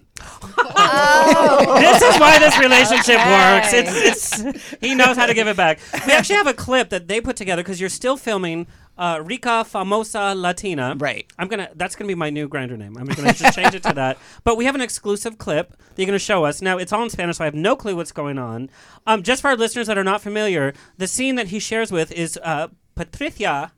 Oh. 0.76 1.78
this 1.80 2.02
is 2.02 2.18
why 2.18 2.38
this 2.38 2.58
relationship 2.58 3.18
works. 3.18 3.72
It's, 3.72 4.40
it's 4.40 4.76
he 4.80 4.94
knows 4.94 5.16
how 5.16 5.26
to 5.26 5.34
give 5.34 5.46
it 5.46 5.56
back. 5.56 5.78
We 6.06 6.12
actually 6.12 6.36
have 6.36 6.46
a 6.46 6.54
clip 6.54 6.88
that 6.90 7.08
they 7.08 7.20
put 7.20 7.36
together 7.36 7.62
because 7.62 7.80
you're 7.80 7.88
still 7.90 8.16
filming 8.16 8.66
uh, 8.98 9.22
Rica 9.24 9.64
Famosa 9.64 10.34
Latina. 10.34 10.94
Right. 10.98 11.26
I'm 11.38 11.48
gonna. 11.48 11.70
That's 11.76 11.96
gonna 11.96 12.08
be 12.08 12.14
my 12.14 12.30
new 12.30 12.48
Grindr 12.48 12.76
name. 12.76 12.96
I'm 12.98 13.06
gonna 13.06 13.32
just 13.32 13.54
change 13.54 13.74
it 13.74 13.82
to 13.84 13.92
that. 13.94 14.18
But 14.44 14.56
we 14.56 14.64
have 14.64 14.74
an 14.74 14.80
exclusive 14.80 15.38
clip 15.38 15.70
that 15.70 15.98
you're 15.98 16.06
gonna 16.06 16.18
show 16.18 16.44
us. 16.44 16.60
Now 16.62 16.78
it's 16.78 16.92
all 16.92 17.02
in 17.02 17.10
Spanish, 17.10 17.36
so 17.36 17.44
I 17.44 17.46
have 17.46 17.54
no 17.54 17.76
clue 17.76 17.96
what's 17.96 18.12
going 18.12 18.38
on. 18.38 18.70
Um, 19.06 19.22
just 19.22 19.42
for 19.42 19.48
our 19.48 19.56
listeners 19.56 19.86
that 19.86 19.98
are 19.98 20.04
not 20.04 20.20
familiar, 20.22 20.72
the 20.96 21.06
scene 21.06 21.36
that 21.36 21.48
he 21.48 21.58
shares 21.58 21.92
with 21.92 22.12
is 22.12 22.38
uh, 22.42 22.68
Patricia. 22.94 23.72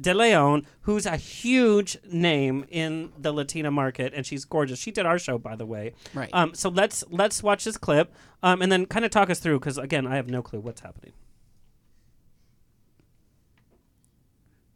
De 0.00 0.12
Leon, 0.12 0.66
who's 0.80 1.06
a 1.06 1.16
huge 1.16 1.96
name 2.10 2.64
in 2.68 3.12
the 3.16 3.30
Latina 3.32 3.70
market, 3.70 4.12
and 4.12 4.26
she's 4.26 4.44
gorgeous. 4.44 4.80
She 4.80 4.90
did 4.90 5.06
our 5.06 5.20
show, 5.20 5.38
by 5.38 5.54
the 5.54 5.64
way. 5.64 5.94
Right. 6.12 6.28
Um, 6.32 6.52
so 6.52 6.68
let's 6.68 7.04
let's 7.10 7.44
watch 7.44 7.62
this 7.62 7.76
clip, 7.76 8.12
um, 8.42 8.60
and 8.60 8.72
then 8.72 8.86
kind 8.86 9.04
of 9.04 9.12
talk 9.12 9.30
us 9.30 9.38
through, 9.38 9.60
because 9.60 9.78
again, 9.78 10.04
I 10.04 10.16
have 10.16 10.28
no 10.28 10.42
clue 10.42 10.58
what's 10.58 10.80
happening. 10.80 11.12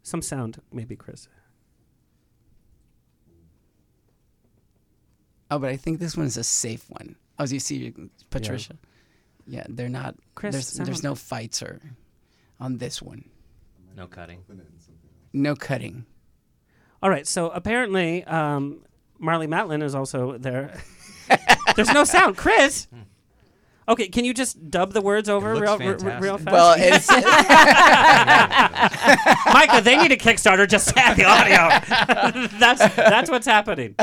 Some 0.09 0.23
sound, 0.23 0.59
maybe, 0.73 0.95
Chris. 0.95 1.27
Oh, 5.51 5.59
but 5.59 5.69
I 5.69 5.77
think 5.77 5.99
this 5.99 6.17
one 6.17 6.25
is 6.25 6.35
a 6.35 6.43
safe 6.43 6.89
one. 6.89 7.15
Oh, 7.37 7.43
as 7.43 7.53
you 7.53 7.59
see, 7.59 7.93
Patricia. 8.31 8.75
Yeah, 9.45 9.65
they're 9.69 9.87
not. 9.87 10.15
Chris, 10.33 10.53
there's, 10.53 10.71
there's 10.73 11.03
no 11.03 11.13
fights 11.13 11.61
or 11.61 11.79
on 12.59 12.79
this 12.79 13.03
one. 13.03 13.29
No 13.95 14.07
cutting. 14.07 14.43
No 15.31 15.55
cutting. 15.55 16.05
All 17.03 17.09
right. 17.11 17.27
So 17.27 17.51
apparently, 17.51 18.23
um, 18.23 18.81
Marlee 19.21 19.47
Matlin 19.47 19.83
is 19.83 19.93
also 19.93 20.39
there. 20.39 20.73
There's 21.75 21.93
no 21.93 22.03
sound, 22.03 22.35
Chris. 22.35 22.87
Okay, 23.89 24.07
can 24.07 24.23
you 24.23 24.35
just 24.35 24.69
dub 24.69 24.93
the 24.93 25.01
words 25.01 25.27
over 25.27 25.55
real, 25.55 25.71
r- 25.81 25.81
r- 25.81 26.21
real 26.21 26.37
fast? 26.37 26.51
Well, 26.51 26.75
it's 26.77 27.09
Micah, 29.53 29.81
they 29.81 29.97
need 29.97 30.11
a 30.11 30.17
Kickstarter 30.17 30.67
just 30.69 30.89
to 30.89 30.99
add 30.99 31.17
the 31.17 31.25
audio. 31.25 32.47
that's 32.59 32.95
that's 32.95 33.29
what's 33.29 33.47
happening. 33.47 33.95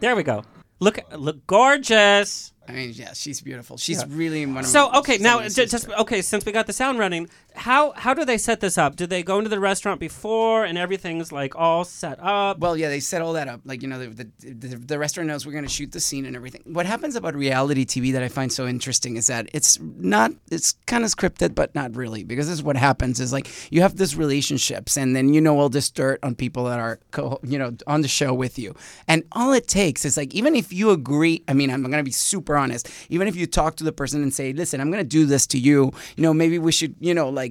There 0.00 0.16
we 0.16 0.22
go. 0.22 0.44
Look, 0.80 0.98
look 1.16 1.46
gorgeous. 1.46 2.52
I 2.66 2.72
mean, 2.72 2.92
yeah, 2.94 3.12
she's 3.12 3.40
beautiful. 3.42 3.76
She's 3.76 4.04
really 4.06 4.46
one 4.46 4.58
of 4.58 4.66
So 4.66 4.90
okay, 4.94 5.18
now 5.18 5.40
j- 5.42 5.48
just 5.48 5.70
sister. 5.70 5.92
okay. 5.98 6.22
Since 6.22 6.46
we 6.46 6.52
got 6.52 6.66
the 6.66 6.72
sound 6.72 6.98
running, 6.98 7.28
how 7.54 7.92
how 7.92 8.14
do 8.14 8.24
they 8.24 8.38
set 8.38 8.60
this 8.60 8.76
up? 8.76 8.96
Do 8.96 9.06
they 9.06 9.22
go 9.22 9.38
into 9.38 9.48
the 9.48 9.60
restaurant 9.60 10.00
before 10.00 10.64
and 10.64 10.76
everything's 10.76 11.30
like 11.30 11.54
all 11.54 11.84
set 11.84 12.18
up? 12.20 12.58
Well, 12.58 12.76
yeah, 12.76 12.88
they 12.88 13.00
set 13.00 13.22
all 13.22 13.32
that 13.34 13.48
up. 13.48 13.60
Like 13.64 13.82
you 13.82 13.88
know, 13.88 13.98
the 13.98 14.08
the, 14.40 14.50
the, 14.52 14.76
the 14.76 14.98
restaurant 14.98 15.28
knows 15.28 15.46
we're 15.46 15.52
going 15.52 15.64
to 15.64 15.70
shoot 15.70 15.92
the 15.92 16.00
scene 16.00 16.26
and 16.26 16.34
everything. 16.34 16.62
What 16.66 16.86
happens 16.86 17.14
about 17.14 17.34
reality 17.34 17.84
TV 17.84 18.12
that 18.12 18.22
I 18.22 18.28
find 18.28 18.52
so 18.52 18.66
interesting 18.66 19.16
is 19.16 19.28
that 19.28 19.48
it's 19.52 19.78
not. 19.80 20.32
It's 20.50 20.72
kind 20.86 21.04
of 21.04 21.10
scripted, 21.10 21.54
but 21.54 21.74
not 21.74 21.94
really, 21.96 22.24
because 22.24 22.46
this 22.48 22.54
is 22.54 22.62
what 22.62 22.76
happens. 22.76 23.20
Is 23.20 23.32
like 23.32 23.48
you 23.70 23.82
have 23.82 23.96
these 23.96 24.16
relationships, 24.16 24.96
and 24.96 25.14
then 25.14 25.32
you 25.32 25.40
know 25.40 25.58
all 25.58 25.68
this 25.68 25.90
dirt 25.90 26.18
on 26.22 26.34
people 26.34 26.64
that 26.64 26.80
are, 26.80 26.98
co- 27.12 27.40
you 27.44 27.58
know, 27.58 27.76
on 27.86 28.02
the 28.02 28.08
show 28.08 28.34
with 28.34 28.58
you, 28.58 28.74
and 29.06 29.22
all 29.32 29.52
it 29.52 29.68
takes 29.68 30.04
is 30.04 30.16
like 30.16 30.34
even 30.34 30.56
if 30.56 30.72
you 30.72 30.90
agree. 30.90 31.42
I 31.46 31.52
mean, 31.52 31.70
I'm 31.70 31.82
going 31.82 31.92
to 31.92 32.02
be 32.02 32.10
super 32.10 32.56
honest. 32.56 32.90
Even 33.10 33.28
if 33.28 33.36
you 33.36 33.46
talk 33.46 33.76
to 33.76 33.84
the 33.84 33.92
person 33.92 34.22
and 34.22 34.34
say, 34.34 34.52
"Listen, 34.52 34.80
I'm 34.80 34.90
going 34.90 35.04
to 35.04 35.08
do 35.08 35.24
this 35.24 35.46
to 35.48 35.58
you," 35.58 35.92
you 36.16 36.22
know, 36.22 36.34
maybe 36.34 36.58
we 36.58 36.72
should, 36.72 36.96
you 36.98 37.14
know, 37.14 37.28
like 37.28 37.43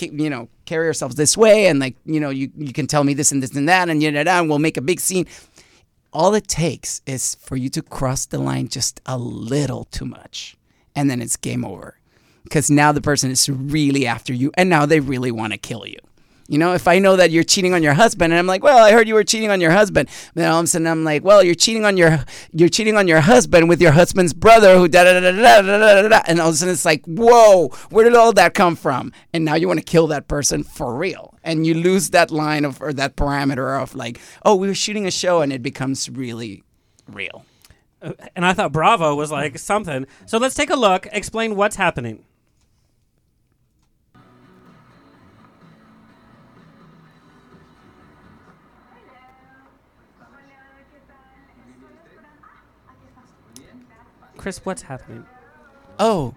you 0.00 0.30
know 0.30 0.48
carry 0.66 0.86
ourselves 0.86 1.14
this 1.14 1.36
way 1.36 1.66
and 1.66 1.78
like 1.78 1.96
you 2.04 2.20
know 2.20 2.30
you, 2.30 2.50
you 2.56 2.72
can 2.72 2.86
tell 2.86 3.04
me 3.04 3.14
this 3.14 3.32
and 3.32 3.42
this 3.42 3.54
and 3.54 3.68
that 3.68 3.88
and 3.88 4.02
yada, 4.02 4.18
yada, 4.18 4.30
and 4.32 4.48
we'll 4.48 4.58
make 4.58 4.76
a 4.76 4.82
big 4.82 5.00
scene. 5.00 5.26
All 6.12 6.34
it 6.34 6.46
takes 6.46 7.02
is 7.06 7.34
for 7.36 7.56
you 7.56 7.68
to 7.70 7.82
cross 7.82 8.26
the 8.26 8.38
line 8.38 8.68
just 8.68 9.00
a 9.04 9.18
little 9.18 9.84
too 9.84 10.04
much 10.04 10.56
and 10.94 11.10
then 11.10 11.20
it's 11.20 11.36
game 11.36 11.64
over 11.64 11.98
because 12.44 12.70
now 12.70 12.92
the 12.92 13.00
person 13.00 13.30
is 13.30 13.48
really 13.48 14.06
after 14.06 14.32
you 14.32 14.52
and 14.54 14.68
now 14.68 14.86
they 14.86 15.00
really 15.00 15.32
want 15.32 15.52
to 15.52 15.58
kill 15.58 15.86
you 15.86 15.98
you 16.46 16.58
know, 16.58 16.74
if 16.74 16.86
I 16.86 16.98
know 16.98 17.16
that 17.16 17.30
you're 17.30 17.42
cheating 17.42 17.72
on 17.72 17.82
your 17.82 17.94
husband, 17.94 18.32
and 18.32 18.38
I'm 18.38 18.46
like, 18.46 18.62
well, 18.62 18.76
I 18.76 18.92
heard 18.92 19.08
you 19.08 19.14
were 19.14 19.24
cheating 19.24 19.50
on 19.50 19.62
your 19.62 19.70
husband, 19.70 20.10
then 20.34 20.50
all 20.50 20.58
of 20.58 20.64
a 20.64 20.66
sudden 20.66 20.86
I'm 20.86 21.02
like, 21.02 21.24
well, 21.24 21.42
you're 21.42 21.54
cheating 21.54 21.86
on 21.86 21.96
your 21.96 22.22
you're 22.52 22.68
cheating 22.68 22.96
on 22.96 23.08
your 23.08 23.20
husband 23.20 23.68
with 23.68 23.80
your 23.80 23.92
husband's 23.92 24.34
brother, 24.34 24.76
who 24.76 24.86
da 24.86 25.04
da 25.04 25.20
da 25.20 25.32
da 25.32 25.62
da 25.62 26.02
da 26.02 26.08
da, 26.08 26.20
and 26.26 26.40
all 26.40 26.48
of 26.48 26.54
a 26.54 26.56
sudden 26.58 26.74
it's 26.74 26.84
like, 26.84 27.02
whoa, 27.06 27.68
where 27.88 28.04
did 28.04 28.14
all 28.14 28.32
that 28.34 28.52
come 28.52 28.76
from? 28.76 29.10
And 29.32 29.44
now 29.44 29.54
you 29.54 29.66
want 29.68 29.80
to 29.80 29.84
kill 29.84 30.06
that 30.08 30.28
person 30.28 30.64
for 30.64 30.94
real, 30.94 31.34
and 31.42 31.66
you 31.66 31.72
lose 31.72 32.10
that 32.10 32.30
line 32.30 32.66
of 32.66 32.80
or 32.82 32.92
that 32.92 33.16
parameter 33.16 33.82
of 33.82 33.94
like, 33.94 34.20
oh, 34.44 34.54
we 34.54 34.68
were 34.68 34.74
shooting 34.74 35.06
a 35.06 35.10
show, 35.10 35.40
and 35.40 35.50
it 35.50 35.62
becomes 35.62 36.10
really 36.10 36.62
real. 37.10 37.46
Uh, 38.02 38.12
and 38.36 38.44
I 38.44 38.52
thought 38.52 38.70
Bravo 38.70 39.14
was 39.14 39.32
like 39.32 39.58
something. 39.58 40.06
So 40.26 40.36
let's 40.36 40.54
take 40.54 40.68
a 40.68 40.76
look. 40.76 41.06
Explain 41.10 41.56
what's 41.56 41.76
happening. 41.76 42.24
Chris, 54.44 54.60
what's 54.66 54.82
happening? 54.82 55.24
oh 55.98 56.34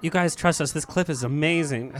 You 0.00 0.10
guys 0.10 0.34
trust 0.34 0.60
us. 0.60 0.72
This 0.72 0.84
clip 0.84 1.08
is 1.08 1.22
amazing. 1.22 1.94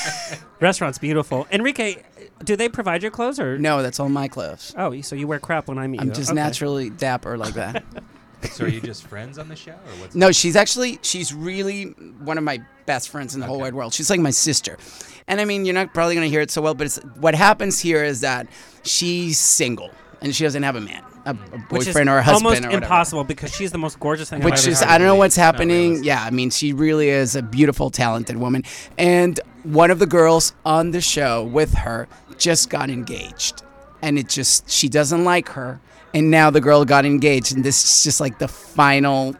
Restaurant's 0.60 0.96
beautiful. 0.98 1.46
Enrique, 1.52 2.02
do 2.42 2.56
they 2.56 2.70
provide 2.70 3.02
your 3.02 3.10
clothes 3.10 3.38
or 3.38 3.58
no 3.58 3.82
that's 3.82 4.00
all 4.00 4.08
my 4.08 4.28
clothes 4.28 4.74
Oh, 4.78 4.98
so 5.02 5.14
you 5.14 5.26
wear 5.28 5.38
crap 5.38 5.68
when 5.68 5.76
I 5.76 5.86
meet 5.88 6.00
you. 6.00 6.08
i'm 6.08 6.14
just 6.14 6.30
Okay. 6.30 6.36
naturally 6.36 6.88
dapper 6.88 7.36
like 7.36 7.52
that 7.52 7.84
So 8.50 8.64
are 8.64 8.68
you 8.68 8.80
just 8.80 9.06
friends 9.06 9.36
on 9.38 9.48
the 9.48 9.56
show, 9.56 9.72
or 9.72 10.00
what's? 10.00 10.14
No, 10.14 10.32
she's 10.32 10.56
actually 10.56 10.98
she's 11.02 11.34
really 11.34 11.84
one 12.20 12.38
of 12.38 12.44
my 12.44 12.62
best 12.86 13.10
friends 13.10 13.34
in 13.34 13.40
the 13.42 13.46
whole 13.46 13.60
wide 13.60 13.74
world. 13.74 13.92
She's 13.92 14.08
like 14.08 14.20
my 14.20 14.30
sister. 14.30 14.78
And 15.26 15.38
I 15.40 15.44
mean, 15.44 15.66
you're 15.66 15.74
not 15.74 15.92
probably 15.92 16.14
gonna 16.14 16.28
hear 16.28 16.40
it 16.40 16.50
so 16.50 16.62
well, 16.62 16.74
but 16.74 16.86
it's 16.86 16.96
what 17.16 17.34
happens 17.34 17.78
here 17.78 18.02
is 18.02 18.20
that 18.22 18.46
she's 18.84 19.38
single 19.38 19.90
and 20.22 20.34
she 20.34 20.44
doesn't 20.44 20.62
have 20.62 20.76
a 20.76 20.80
man, 20.80 21.02
a, 21.26 21.30
a 21.30 21.34
Which 21.34 21.82
is 21.82 21.88
boyfriend 21.88 22.08
or 22.08 22.18
a 22.18 22.22
husband 22.22 22.46
almost 22.46 22.62
or 22.62 22.66
whatever. 22.68 22.84
impossible 22.84 23.24
because 23.24 23.54
she's 23.54 23.72
the 23.72 23.78
most 23.78 24.00
gorgeous 24.00 24.30
thing 24.30 24.40
I've 24.40 24.44
Which 24.44 24.60
ever 24.60 24.70
is 24.70 24.78
seen. 24.78 24.88
I 24.88 24.98
don't 24.98 25.06
know 25.06 25.16
what's 25.16 25.36
happening. 25.36 26.02
Yeah, 26.02 26.22
I 26.22 26.30
mean, 26.30 26.50
she 26.50 26.72
really 26.72 27.08
is 27.10 27.36
a 27.36 27.42
beautiful, 27.42 27.90
talented 27.90 28.36
woman. 28.36 28.64
And 28.96 29.38
one 29.64 29.90
of 29.90 29.98
the 29.98 30.06
girls 30.06 30.54
on 30.64 30.92
the 30.92 31.00
show 31.00 31.44
with 31.44 31.74
her 31.74 32.08
just 32.38 32.70
got 32.70 32.88
engaged, 32.90 33.62
and 34.02 34.18
it 34.18 34.28
just 34.28 34.70
she 34.70 34.88
doesn't 34.88 35.24
like 35.24 35.48
her, 35.50 35.80
and 36.14 36.30
now 36.30 36.50
the 36.50 36.60
girl 36.60 36.84
got 36.84 37.04
engaged, 37.04 37.54
and 37.54 37.64
this 37.64 37.84
is 37.84 38.04
just 38.04 38.20
like 38.20 38.38
the 38.38 38.48
final 38.48 39.34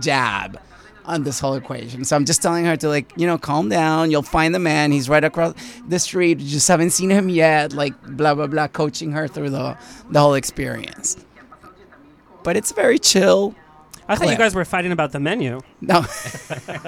jab 0.00 0.60
on 1.06 1.24
this 1.24 1.40
whole 1.40 1.54
equation. 1.54 2.04
So 2.04 2.16
I'm 2.16 2.24
just 2.24 2.42
telling 2.42 2.64
her 2.64 2.76
to 2.76 2.88
like, 2.88 3.12
you 3.16 3.26
know, 3.26 3.38
calm 3.38 3.68
down. 3.68 4.10
You'll 4.10 4.22
find 4.22 4.54
the 4.54 4.58
man. 4.58 4.92
He's 4.92 5.08
right 5.08 5.24
across 5.24 5.54
the 5.88 5.98
street. 5.98 6.40
You 6.40 6.48
just 6.48 6.68
haven't 6.68 6.90
seen 6.90 7.10
him 7.10 7.28
yet. 7.28 7.72
Like 7.72 7.94
blah 8.16 8.34
blah 8.34 8.46
blah, 8.46 8.68
coaching 8.68 9.12
her 9.12 9.28
through 9.28 9.50
the 9.50 9.76
the 10.10 10.20
whole 10.20 10.34
experience. 10.34 11.16
But 12.42 12.56
it's 12.56 12.72
very 12.72 12.98
chill. 12.98 13.54
I 14.06 14.16
thought 14.16 14.28
you 14.28 14.36
guys 14.36 14.54
were 14.54 14.64
fighting 14.66 14.92
about 14.92 15.12
the 15.12 15.20
menu. 15.20 15.60
No. 15.80 16.04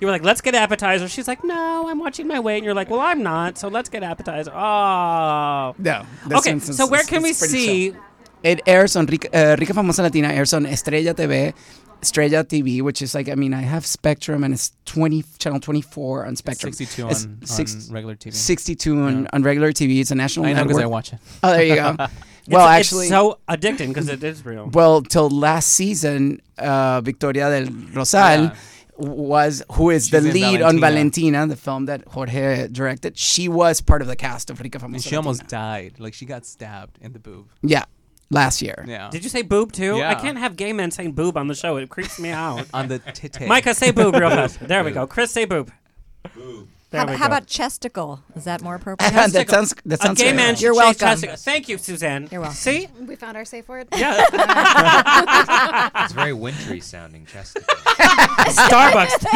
You 0.00 0.06
were 0.06 0.12
like, 0.12 0.24
let's 0.24 0.40
get 0.40 0.56
appetizer. 0.56 1.08
She's 1.08 1.28
like, 1.28 1.44
no, 1.44 1.88
I'm 1.88 2.00
watching 2.00 2.26
my 2.26 2.40
weight. 2.40 2.56
And 2.56 2.64
you're 2.64 2.74
like, 2.74 2.90
well, 2.90 2.98
I'm 2.98 3.22
not, 3.22 3.56
so 3.56 3.68
let's 3.68 3.88
get 3.88 4.02
appetizer. 4.02 4.50
Oh. 4.52 5.76
No. 5.78 6.04
Okay, 6.38 6.58
so 6.58 6.88
where 6.88 7.04
can 7.04 7.22
we 7.22 7.32
see? 7.32 7.92
chill. 7.92 8.00
It 8.42 8.62
airs 8.66 8.96
on 8.96 9.06
Rica, 9.06 9.28
uh, 9.32 9.56
Rica 9.56 9.72
Famosa 9.72 10.02
Latina 10.02 10.26
airs 10.28 10.52
on 10.52 10.66
Estrella 10.66 11.14
TV, 11.14 11.54
Estrella 12.02 12.44
TV, 12.44 12.82
which 12.82 13.00
is 13.00 13.14
like 13.14 13.28
I 13.28 13.34
mean 13.36 13.54
I 13.54 13.60
have 13.62 13.86
Spectrum 13.86 14.42
and 14.44 14.52
it's 14.52 14.72
twenty 14.84 15.24
channel 15.38 15.60
twenty 15.60 15.82
four 15.82 16.26
on 16.26 16.34
Spectrum. 16.36 16.72
62 16.72 17.08
It's 17.08 17.24
on, 17.24 17.38
six- 17.46 17.88
on 17.88 17.94
regular 17.94 18.16
TV. 18.16 18.34
62 18.34 18.96
on, 19.00 19.22
Yeah. 19.22 19.28
on 19.32 19.42
regular 19.42 19.72
TV. 19.72 20.00
It's 20.00 20.10
a 20.10 20.14
national 20.16 20.46
I 20.46 20.52
know 20.54 20.64
because. 20.64 20.78
I 20.78 20.86
watch 20.86 21.12
it. 21.12 21.18
Oh, 21.42 21.50
there 21.52 21.62
you 21.64 21.76
go. 21.76 21.94
well, 21.98 22.08
It's- 22.66 22.78
actually, 22.78 23.06
it's 23.06 23.10
so 23.10 23.38
addicting 23.48 23.88
because 23.88 24.08
it 24.08 24.22
is 24.24 24.44
real. 24.44 24.68
well, 24.72 25.02
till 25.02 25.30
last 25.30 25.68
season, 25.68 26.40
uh, 26.58 27.00
Victoria 27.02 27.48
del 27.50 27.72
Rosal 27.94 28.42
Yeah. 28.44 28.54
was 28.98 29.62
who 29.72 29.90
is 29.90 30.08
She's 30.08 30.10
the 30.10 30.20
lead 30.20 30.60
on 30.62 30.80
Valentina. 30.80 31.38
Valentina, 31.38 31.46
the 31.46 31.56
film 31.56 31.86
that 31.86 32.02
Jorge 32.08 32.68
directed. 32.68 33.16
She 33.16 33.48
was 33.48 33.80
part 33.80 34.02
of 34.02 34.08
the 34.08 34.16
cast 34.16 34.50
of 34.50 34.60
Rica 34.60 34.78
Famosa 34.78 34.94
And 34.94 35.02
she 35.02 35.10
Latina. 35.10 35.18
almost 35.20 35.46
died. 35.48 35.92
Like 35.98 36.14
she 36.14 36.26
got 36.26 36.44
stabbed 36.46 36.98
in 37.00 37.12
the 37.12 37.18
boob. 37.20 37.46
yeah, 37.62 37.84
last 38.32 38.62
year. 38.62 38.84
Yeah. 38.88 39.10
Did 39.10 39.22
you 39.22 39.30
say 39.30 39.42
boob 39.42 39.72
too? 39.72 40.00
I 40.02 40.14
can't 40.14 40.38
have 40.38 40.56
gay 40.56 40.72
men 40.72 40.90
saying 40.90 41.12
boob 41.12 41.36
on 41.36 41.46
the 41.46 41.54
show. 41.54 41.76
It 41.76 41.88
creeps 41.88 42.18
me 42.18 42.30
out. 42.30 42.66
On 42.74 42.88
the 42.88 42.98
titty. 42.98 43.46
Micah, 43.46 43.74
say 43.74 43.90
boob 43.90 44.14
real 44.14 44.30
fast. 44.30 44.58
There 44.72 44.82
we 44.84 44.90
go. 44.90 45.06
Chris, 45.06 45.30
say 45.30 45.44
boob. 45.44 45.70
There 46.34 46.42
How, 46.92 47.06
how 47.16 47.26
about 47.26 47.46
chesticle? 47.46 48.22
Is 48.36 48.44
that 48.44 48.60
more 48.62 48.74
appropriate? 48.80 49.12
that 49.12 49.48
sounds 49.50 49.74
that 49.86 50.00
a 50.00 50.02
sounds 50.02 50.18
gay 50.20 50.26
fair. 50.28 50.34
man 50.36 50.54
You're 50.58 50.74
welcome. 50.74 50.98
testicle- 51.08 51.36
Thank 51.36 51.68
you, 51.68 51.78
Suzanne. 51.78 52.28
You're 52.30 52.40
welcome. 52.42 52.54
See? 52.56 52.88
We 53.00 53.16
found 53.16 53.36
our 53.36 53.44
safe 53.44 53.68
word. 53.68 53.88
Yeah. 53.96 54.22
It's 56.04 56.12
very 56.12 56.32
wintry 56.32 56.80
sounding 56.80 57.26
chesticle. 57.26 57.66
Starbucks 57.76 59.32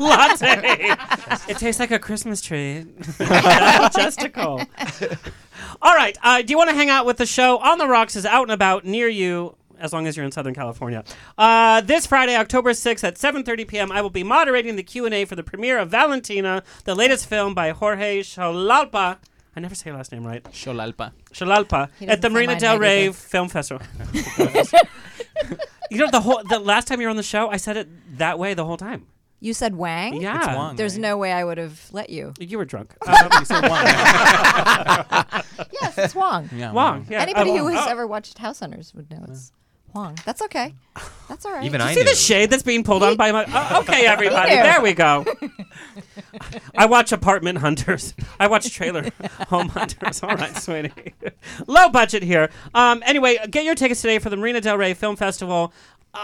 new 0.00 0.06
latte. 0.06 0.96
It 1.48 1.58
tastes 1.58 1.78
like 1.78 1.90
a 1.90 1.98
Christmas 1.98 2.40
tree. 2.40 2.86
Justical. 3.94 4.62
All 5.82 5.94
right. 5.94 6.16
Uh, 6.22 6.42
do 6.42 6.50
you 6.50 6.56
want 6.58 6.70
to 6.70 6.76
hang 6.76 6.88
out 6.90 7.06
with 7.06 7.18
the 7.18 7.26
show? 7.26 7.58
On 7.58 7.78
the 7.78 7.86
Rocks 7.86 8.16
is 8.16 8.24
out 8.26 8.42
and 8.42 8.52
about 8.52 8.84
near 8.84 9.08
you. 9.08 9.56
As 9.78 9.92
long 9.92 10.06
as 10.06 10.16
you're 10.16 10.24
in 10.26 10.32
Southern 10.32 10.54
California, 10.54 11.04
uh, 11.38 11.80
this 11.80 12.06
Friday, 12.06 12.36
October 12.36 12.70
6th 12.72 13.04
at 13.04 13.16
7:30 13.16 13.68
p.m., 13.68 13.92
I 13.92 14.00
will 14.00 14.10
be 14.10 14.22
moderating 14.22 14.76
the 14.76 14.82
Q&A 14.82 15.24
for 15.24 15.36
the 15.36 15.42
premiere 15.42 15.78
of 15.78 15.90
Valentina, 15.90 16.62
the 16.84 16.94
latest 16.94 17.28
film 17.28 17.54
by 17.54 17.70
Jorge 17.70 18.20
Xolalpa. 18.20 19.18
I 19.56 19.60
never 19.60 19.74
say 19.74 19.90
your 19.90 19.96
last 19.96 20.12
name 20.12 20.26
right. 20.26 20.44
Sholalpa. 20.44 21.12
Xolalpa 21.32 21.88
at 22.02 22.20
the 22.20 22.28
Marina 22.28 22.58
del 22.58 22.78
Rey 22.78 23.04
either. 23.04 23.12
Film 23.14 23.48
Festival. 23.48 23.86
you 25.90 25.98
know 25.98 26.10
the 26.10 26.20
whole 26.20 26.42
the 26.44 26.58
last 26.58 26.86
time 26.86 27.00
you 27.00 27.06
were 27.06 27.10
on 27.10 27.16
the 27.16 27.22
show, 27.22 27.48
I 27.48 27.56
said 27.56 27.76
it 27.76 28.18
that 28.18 28.38
way 28.38 28.54
the 28.54 28.64
whole 28.66 28.76
time. 28.76 29.06
You 29.40 29.52
said 29.52 29.76
Wang? 29.76 30.20
Yeah, 30.20 30.38
It's 30.38 30.46
Wang, 30.46 30.76
There's 30.76 30.94
right? 30.94 31.02
no 31.02 31.18
way 31.18 31.32
I 31.32 31.44
would 31.44 31.58
have 31.58 31.88
let 31.92 32.08
you. 32.10 32.32
you 32.40 32.56
were 32.56 32.64
drunk. 32.64 32.94
Um, 33.06 33.14
You 33.38 33.44
said 33.44 33.68
one. 33.68 33.84
Yes, 35.80 35.98
it's 35.98 36.14
Wang. 36.14 36.48
yeah, 36.54 36.72
Wong. 36.72 37.06
Yeah. 37.08 37.20
Anybody 37.20 37.50
uh, 37.52 37.58
who 37.58 37.68
has 37.68 37.86
oh. 37.86 37.90
ever 37.90 38.06
watched 38.06 38.38
House 38.38 38.60
Hunters 38.60 38.94
would 38.94 39.10
know 39.10 39.24
it's 39.28 39.52
Wang. 39.96 40.18
That's 40.24 40.42
okay. 40.42 40.74
That's 41.28 41.44
all 41.46 41.52
right. 41.52 41.64
Even 41.64 41.80
You 41.80 41.86
I 41.86 41.94
see 41.94 42.00
knew. 42.04 42.10
the 42.10 42.14
shade 42.14 42.50
that's 42.50 42.62
being 42.62 42.84
pulled 42.84 43.02
on 43.02 43.16
by 43.16 43.32
my. 43.32 43.44
Oh, 43.48 43.80
okay, 43.88 44.06
everybody. 44.06 44.50
knew. 44.54 44.62
There 44.62 44.80
we 44.80 44.92
go. 44.92 45.24
I 46.76 46.86
watch 46.86 47.12
Apartment 47.12 47.58
Hunters. 47.58 48.14
I 48.38 48.46
watch 48.46 48.70
Trailer 48.72 49.08
Home 49.48 49.68
Hunters. 49.68 50.22
All 50.22 50.34
right, 50.36 50.56
sweetie. 50.56 51.14
Low 51.66 51.88
budget 51.88 52.22
here. 52.22 52.50
Um, 52.74 53.02
anyway, 53.06 53.38
get 53.50 53.64
your 53.64 53.74
tickets 53.74 54.00
today 54.02 54.18
for 54.18 54.30
the 54.30 54.36
Marina 54.36 54.60
Del 54.60 54.76
Rey 54.78 54.94
Film 54.94 55.16
Festival. 55.16 55.72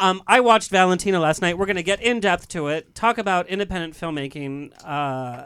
Um, 0.01 0.23
I 0.27 0.41
watched 0.41 0.70
Valentina 0.70 1.20
last 1.20 1.43
night. 1.43 1.59
We're 1.59 1.66
going 1.66 1.77
to 1.77 1.83
get 1.83 2.01
in 2.01 2.20
depth 2.20 2.49
to 2.49 2.68
it, 2.68 2.95
talk 2.95 3.18
about 3.18 3.49
independent 3.49 3.95
filmmaking. 3.95 4.73
Uh, 4.85 5.45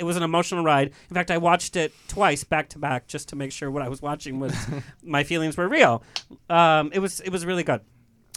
it 0.00 0.04
was 0.04 0.16
an 0.16 0.22
emotional 0.22 0.64
ride. 0.64 0.92
In 1.10 1.14
fact, 1.14 1.30
I 1.30 1.36
watched 1.36 1.76
it 1.76 1.92
twice 2.08 2.42
back 2.42 2.70
to 2.70 2.78
back 2.78 3.06
just 3.06 3.28
to 3.28 3.36
make 3.36 3.52
sure 3.52 3.70
what 3.70 3.82
I 3.82 3.88
was 3.88 4.00
watching 4.00 4.40
was 4.40 4.56
my 5.04 5.22
feelings 5.24 5.56
were 5.56 5.68
real. 5.68 6.02
Um, 6.48 6.90
it 6.92 7.00
was 7.00 7.20
it 7.20 7.30
was 7.30 7.44
really 7.44 7.62
good. 7.62 7.82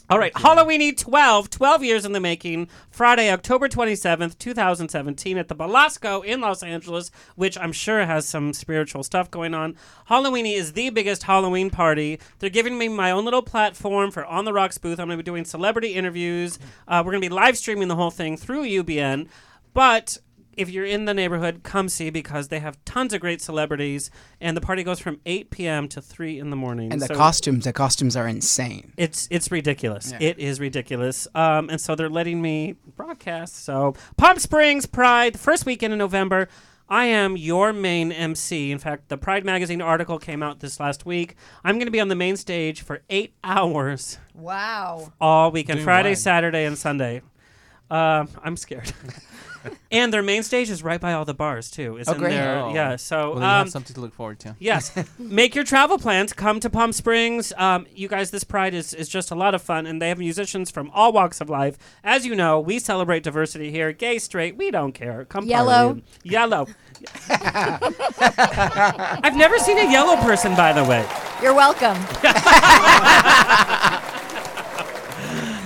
All 0.10 0.20
right, 0.20 0.34
Halloweeny 0.34 0.96
12, 0.98 1.50
12 1.50 1.84
years 1.86 2.06
in 2.06 2.12
the 2.12 2.20
making. 2.20 2.68
Friday, 2.92 3.32
October 3.32 3.70
27th, 3.70 4.38
2017, 4.38 5.38
at 5.38 5.48
the 5.48 5.56
Belasco 5.56 6.22
in 6.22 6.42
Los 6.42 6.62
Angeles, 6.62 7.10
which 7.38 7.58
I'm 7.58 7.72
sure 7.72 8.06
has 8.06 8.28
some 8.28 8.52
spiritual 8.52 9.04
stuff 9.04 9.32
going 9.32 9.54
on. 9.54 9.78
Halloweeny 10.10 10.58
is 10.58 10.74
the 10.74 10.90
biggest 10.90 11.24
Halloween 11.24 11.70
party. 11.70 12.20
They're 12.40 12.50
giving 12.50 12.78
me 12.78 12.90
my 12.90 13.12
own 13.12 13.24
little 13.24 13.42
platform 13.42 14.12
for 14.12 14.26
On 14.26 14.44
the 14.44 14.52
Rocks 14.52 14.78
booth. 14.78 15.00
I'm 15.00 15.08
going 15.08 15.18
to 15.18 15.24
be 15.24 15.26
doing 15.26 15.46
celebrity 15.46 15.94
interviews. 15.94 16.60
Uh, 16.86 17.02
we're 17.04 17.14
going 17.14 17.22
to 17.22 17.30
be 17.30 17.34
live 17.34 17.58
streaming 17.58 17.88
the 17.88 17.96
whole 17.96 18.12
thing 18.12 18.36
through 18.36 18.66
UBN. 18.66 19.30
But 19.74 20.18
if 20.58 20.70
you're 20.70 20.86
in 20.86 21.06
the 21.06 21.14
neighborhood, 21.14 21.62
come 21.64 21.90
see 21.90 22.10
because 22.10 22.48
they 22.50 22.60
have 22.60 22.78
tons 22.86 23.14
of 23.14 23.22
great 23.22 23.42
celebrities, 23.42 24.10
and 24.42 24.56
the 24.56 24.62
party 24.62 24.84
goes 24.84 25.00
from 25.00 25.20
8 25.26 25.50
p.m. 25.50 25.88
to 25.90 26.02
3 26.02 26.40
in 26.40 26.50
the 26.50 26.56
morning. 26.56 26.92
And 26.92 27.02
the 27.02 27.08
So- 27.08 27.16
costumes, 27.16 27.66
the 27.66 27.74
costumes 27.74 28.16
are 28.16 28.28
insane. 28.28 28.94
it's 28.98 29.28
it's 29.32 29.52
ridiculous. 29.52 30.12
Yeah. 30.12 30.18
It 30.30 30.40
is 30.40 30.60
ridiculous. 30.60 31.28
Um, 31.36 31.70
and 31.70 31.80
so 31.82 31.96
they're 31.96 32.10
letting 32.10 32.42
me 32.42 32.76
broadcast. 32.96 33.64
So 33.64 33.96
Palm 34.18 34.40
Springs 34.40 34.86
Pride, 34.86 35.34
the 35.36 35.40
first 35.40 35.66
weekend 35.66 35.94
in 35.94 36.00
November. 36.00 36.48
I 36.90 37.06
am 37.06 37.38
your 37.38 37.72
main 37.74 38.12
MC. 38.12 38.70
In 38.72 38.78
fact, 38.78 39.08
the 39.08 39.18
Pride 39.18 39.46
magazine 39.46 39.82
article 39.82 40.20
came 40.20 40.44
out 40.44 40.60
this 40.60 40.80
last 40.82 41.06
week. 41.06 41.36
I'm 41.64 41.76
going 41.76 41.88
to 41.88 41.92
be 41.92 42.02
on 42.02 42.10
the 42.10 42.16
main 42.16 42.36
stage 42.36 42.82
for 42.82 43.02
eight 43.10 43.34
hours 43.44 44.20
wow. 44.36 45.14
all 45.20 45.50
weekend, 45.50 45.78
Doing 45.78 45.86
Friday, 45.86 46.10
what? 46.10 46.18
Saturday, 46.20 46.66
and 46.66 46.78
Sunday. 46.78 47.22
Um, 47.90 48.28
I'm 48.44 48.58
scared. 48.58 48.92
and 49.92 50.14
their 50.14 50.24
main 50.24 50.44
stage 50.44 50.70
is 50.70 50.84
right 50.84 51.00
by 51.00 51.14
all 51.14 51.26
the 51.26 51.34
bars 51.34 51.70
too. 51.72 51.98
It's 51.98 52.10
Oh, 52.10 52.14
in 52.14 52.20
great. 52.20 52.32
there. 52.32 52.60
Oh. 52.60 52.74
Yeah. 52.74 52.96
So 52.96 53.30
Well, 53.36 53.38
um, 53.38 53.42
have 53.44 53.70
something 53.70 53.94
to 53.96 54.02
look 54.02 54.14
forward 54.14 54.40
to. 54.40 54.56
Yes. 54.60 54.92
Make 55.20 55.56
your 55.56 55.64
travel 55.64 55.98
plans. 55.98 56.34
Come 56.34 56.60
to 56.60 56.70
Palm 56.70 56.92
Springs. 56.94 57.54
Um, 57.58 57.86
you 57.94 58.08
guys, 58.08 58.32
this 58.32 58.44
Pride 58.44 58.74
is, 58.74 58.94
is 58.94 59.08
just 59.10 59.32
a 59.32 59.36
lot 59.36 59.56
of 59.56 59.62
fun, 59.62 59.86
and 59.86 60.02
they 60.02 60.10
have 60.10 60.20
musicians 60.20 60.72
from 60.72 60.90
all 60.94 61.12
walks 61.14 61.42
of 61.42 61.50
life. 61.50 61.78
As 62.04 62.26
you 62.26 62.36
know, 62.36 62.60
we 62.60 62.80
celebrate 62.80 63.24
diversity 63.24 63.72
here 63.72 63.92
gay, 63.94 64.20
straight, 64.20 64.58
we 64.58 64.72
don't 64.72 64.92
care. 64.94 65.26
Come 65.26 65.46
Yellow. 65.46 65.88
party. 65.94 66.04
Yellow. 66.24 66.68
I've 67.30 69.36
never 69.36 69.58
seen 69.60 69.78
a 69.78 69.92
yellow 69.92 70.16
person, 70.22 70.56
by 70.56 70.74
the 70.74 70.84
way. 70.84 71.06
You're 71.42 71.54
welcome. 71.54 71.98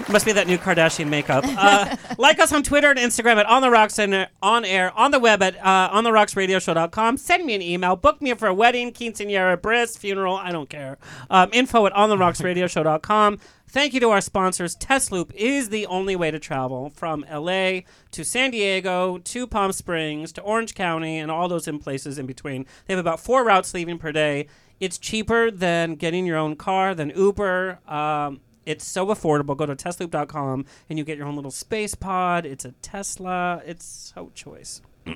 Must 0.10 0.26
be 0.26 0.32
that 0.32 0.48
new 0.48 0.58
Kardashian 0.58 1.10
makeup. 1.10 1.44
Uh, 1.46 1.98
like 2.18 2.40
us 2.40 2.54
on 2.54 2.64
Twitter 2.64 2.90
and 2.90 2.98
Instagram 2.98 3.36
at 3.36 3.46
On 3.46 3.62
The 3.62 3.70
Rocks 3.70 4.00
and 4.00 4.14
uh, 4.14 4.28
on 4.42 4.64
air, 4.64 4.98
on 4.98 5.12
the 5.12 5.20
web 5.20 5.44
at 5.44 5.58
uh, 5.58 5.90
ontherocksradioshow.com. 5.92 7.18
Send 7.18 7.46
me 7.46 7.56
an 7.56 7.62
email. 7.62 7.98
Book 7.98 8.22
me 8.22 8.34
for 8.36 8.48
a 8.48 8.54
wedding, 8.54 8.94
quinceanera, 8.94 9.62
bris, 9.62 9.98
funeral. 9.98 10.36
I 10.36 10.52
don't 10.52 10.70
care. 10.70 10.98
Um, 11.30 11.50
info 11.52 11.86
at 11.86 11.94
ontherocksradioshow.com. 11.94 13.40
Thank 13.70 13.94
you 13.94 14.00
to 14.00 14.10
our 14.12 14.22
sponsors. 14.22 14.78
Tesloop 14.78 15.34
is 15.36 15.68
the 15.70 15.86
only 15.88 16.16
way 16.16 16.32
to 16.32 16.40
travel 16.40 16.90
from 16.92 17.26
LA 17.30 17.82
to 18.12 18.24
San 18.24 18.52
Diego 18.52 19.18
to 19.18 19.46
Palm 19.46 19.74
Springs 19.74 20.32
to 20.34 20.42
Orange 20.42 20.74
County 20.74 21.18
and 21.20 21.30
all 21.30 21.50
those 21.50 21.68
in 21.68 21.80
places 21.80 22.18
in 22.18 22.26
between. 22.26 22.66
They 22.86 22.94
have 22.94 23.02
about 23.02 23.20
four 23.20 23.44
routes 23.44 23.74
leaving 23.74 23.98
per 23.98 24.14
day. 24.14 24.48
It's 24.80 24.98
cheaper 24.98 25.52
than 25.52 25.96
getting 25.96 26.26
your 26.26 26.38
own 26.38 26.56
car, 26.56 26.96
than 26.96 27.10
Uber. 27.10 27.80
Um, 27.88 28.40
it's 28.68 28.86
so 28.86 29.08
affordable. 29.08 29.56
Go 29.56 29.66
to 29.66 29.76
tesloop.com 29.76 30.66
and 30.90 31.00
you 31.00 31.06
get 31.06 31.18
your 31.18 31.28
own 31.28 31.36
little 31.36 31.52
space 31.52 31.96
pod. 31.96 32.46
It's 32.46 32.66
a 32.66 32.72
Tesla. 32.82 33.62
It's 33.66 33.86
so 34.16 34.32
choice. 34.36 34.82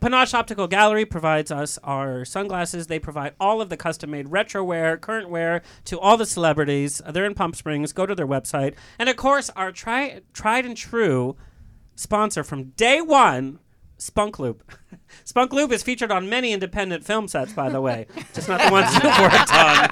Panache 0.00 0.34
Optical 0.34 0.66
Gallery 0.66 1.04
provides 1.04 1.50
us 1.50 1.78
our 1.84 2.24
sunglasses. 2.24 2.86
They 2.86 2.98
provide 2.98 3.34
all 3.38 3.60
of 3.60 3.68
the 3.68 3.76
custom 3.76 4.10
made 4.10 4.30
retro 4.30 4.64
wear, 4.64 4.96
current 4.96 5.28
wear 5.28 5.62
to 5.84 5.98
all 5.98 6.16
the 6.16 6.26
celebrities. 6.26 7.00
Uh, 7.04 7.12
They're 7.12 7.24
in 7.26 7.34
Palm 7.34 7.54
Springs. 7.54 7.92
Go 7.92 8.06
to 8.06 8.14
their 8.14 8.26
website. 8.26 8.74
And 8.98 9.08
of 9.08 9.16
course, 9.16 9.50
our 9.50 9.72
tri- 9.72 10.20
tried 10.32 10.64
and 10.66 10.76
true 10.76 11.36
sponsor 11.96 12.42
from 12.42 12.70
day 12.70 13.00
one, 13.00 13.60
Spunk 14.04 14.38
Lube. 14.38 14.62
Spunk 15.24 15.54
Lube 15.54 15.72
is 15.72 15.82
featured 15.82 16.12
on 16.12 16.28
many 16.28 16.52
independent 16.52 17.04
film 17.04 17.26
sets, 17.26 17.54
by 17.54 17.70
the 17.70 17.80
way, 17.80 18.06
just 18.34 18.50
not 18.50 18.60
the 18.60 18.70
ones 18.70 18.92
you've 18.92 19.02
worked 19.18 19.50
on. 19.54 19.88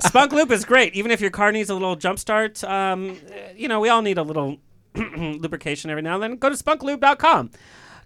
Spunk 0.00 0.32
Lube 0.32 0.50
is 0.50 0.64
great, 0.64 0.94
even 0.94 1.10
if 1.10 1.20
your 1.20 1.30
car 1.30 1.52
needs 1.52 1.68
a 1.68 1.74
little 1.74 1.96
jump 1.96 2.18
start. 2.18 2.64
Um, 2.64 3.18
you 3.54 3.68
know, 3.68 3.78
we 3.78 3.90
all 3.90 4.00
need 4.00 4.16
a 4.16 4.22
little 4.22 4.56
lubrication 4.94 5.90
every 5.90 6.02
now 6.02 6.14
and 6.14 6.22
then. 6.22 6.36
Go 6.36 6.48
to 6.48 6.56
spunklube.com. 6.56 7.50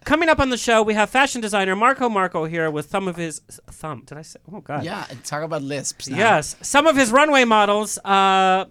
Coming 0.05 0.29
up 0.29 0.41
on 0.41 0.51
the 0.51 0.59
show, 0.59 0.83
we 0.83 0.95
have 0.95 1.11
fashion 1.11 1.41
designer 1.41 1.77
Marco 1.77 2.09
Marco 2.09 2.45
here 2.45 2.73
with 2.73 2.91
some 2.91 3.07
of 3.07 3.15
his 3.15 3.41
thumb. 3.71 4.03
Did 4.05 4.19
I 4.19 4.23
say? 4.23 4.41
Oh 4.53 4.61
God. 4.61 4.83
Yeah, 4.83 5.07
talk 5.23 5.45
about 5.45 5.63
lisps. 5.63 6.09
now. 6.09 6.17
Yes, 6.17 6.57
some 6.61 6.89
of 6.89 6.97
his 6.97 7.13
runway 7.13 7.45
models. 7.45 7.99
Uh, 7.99 8.65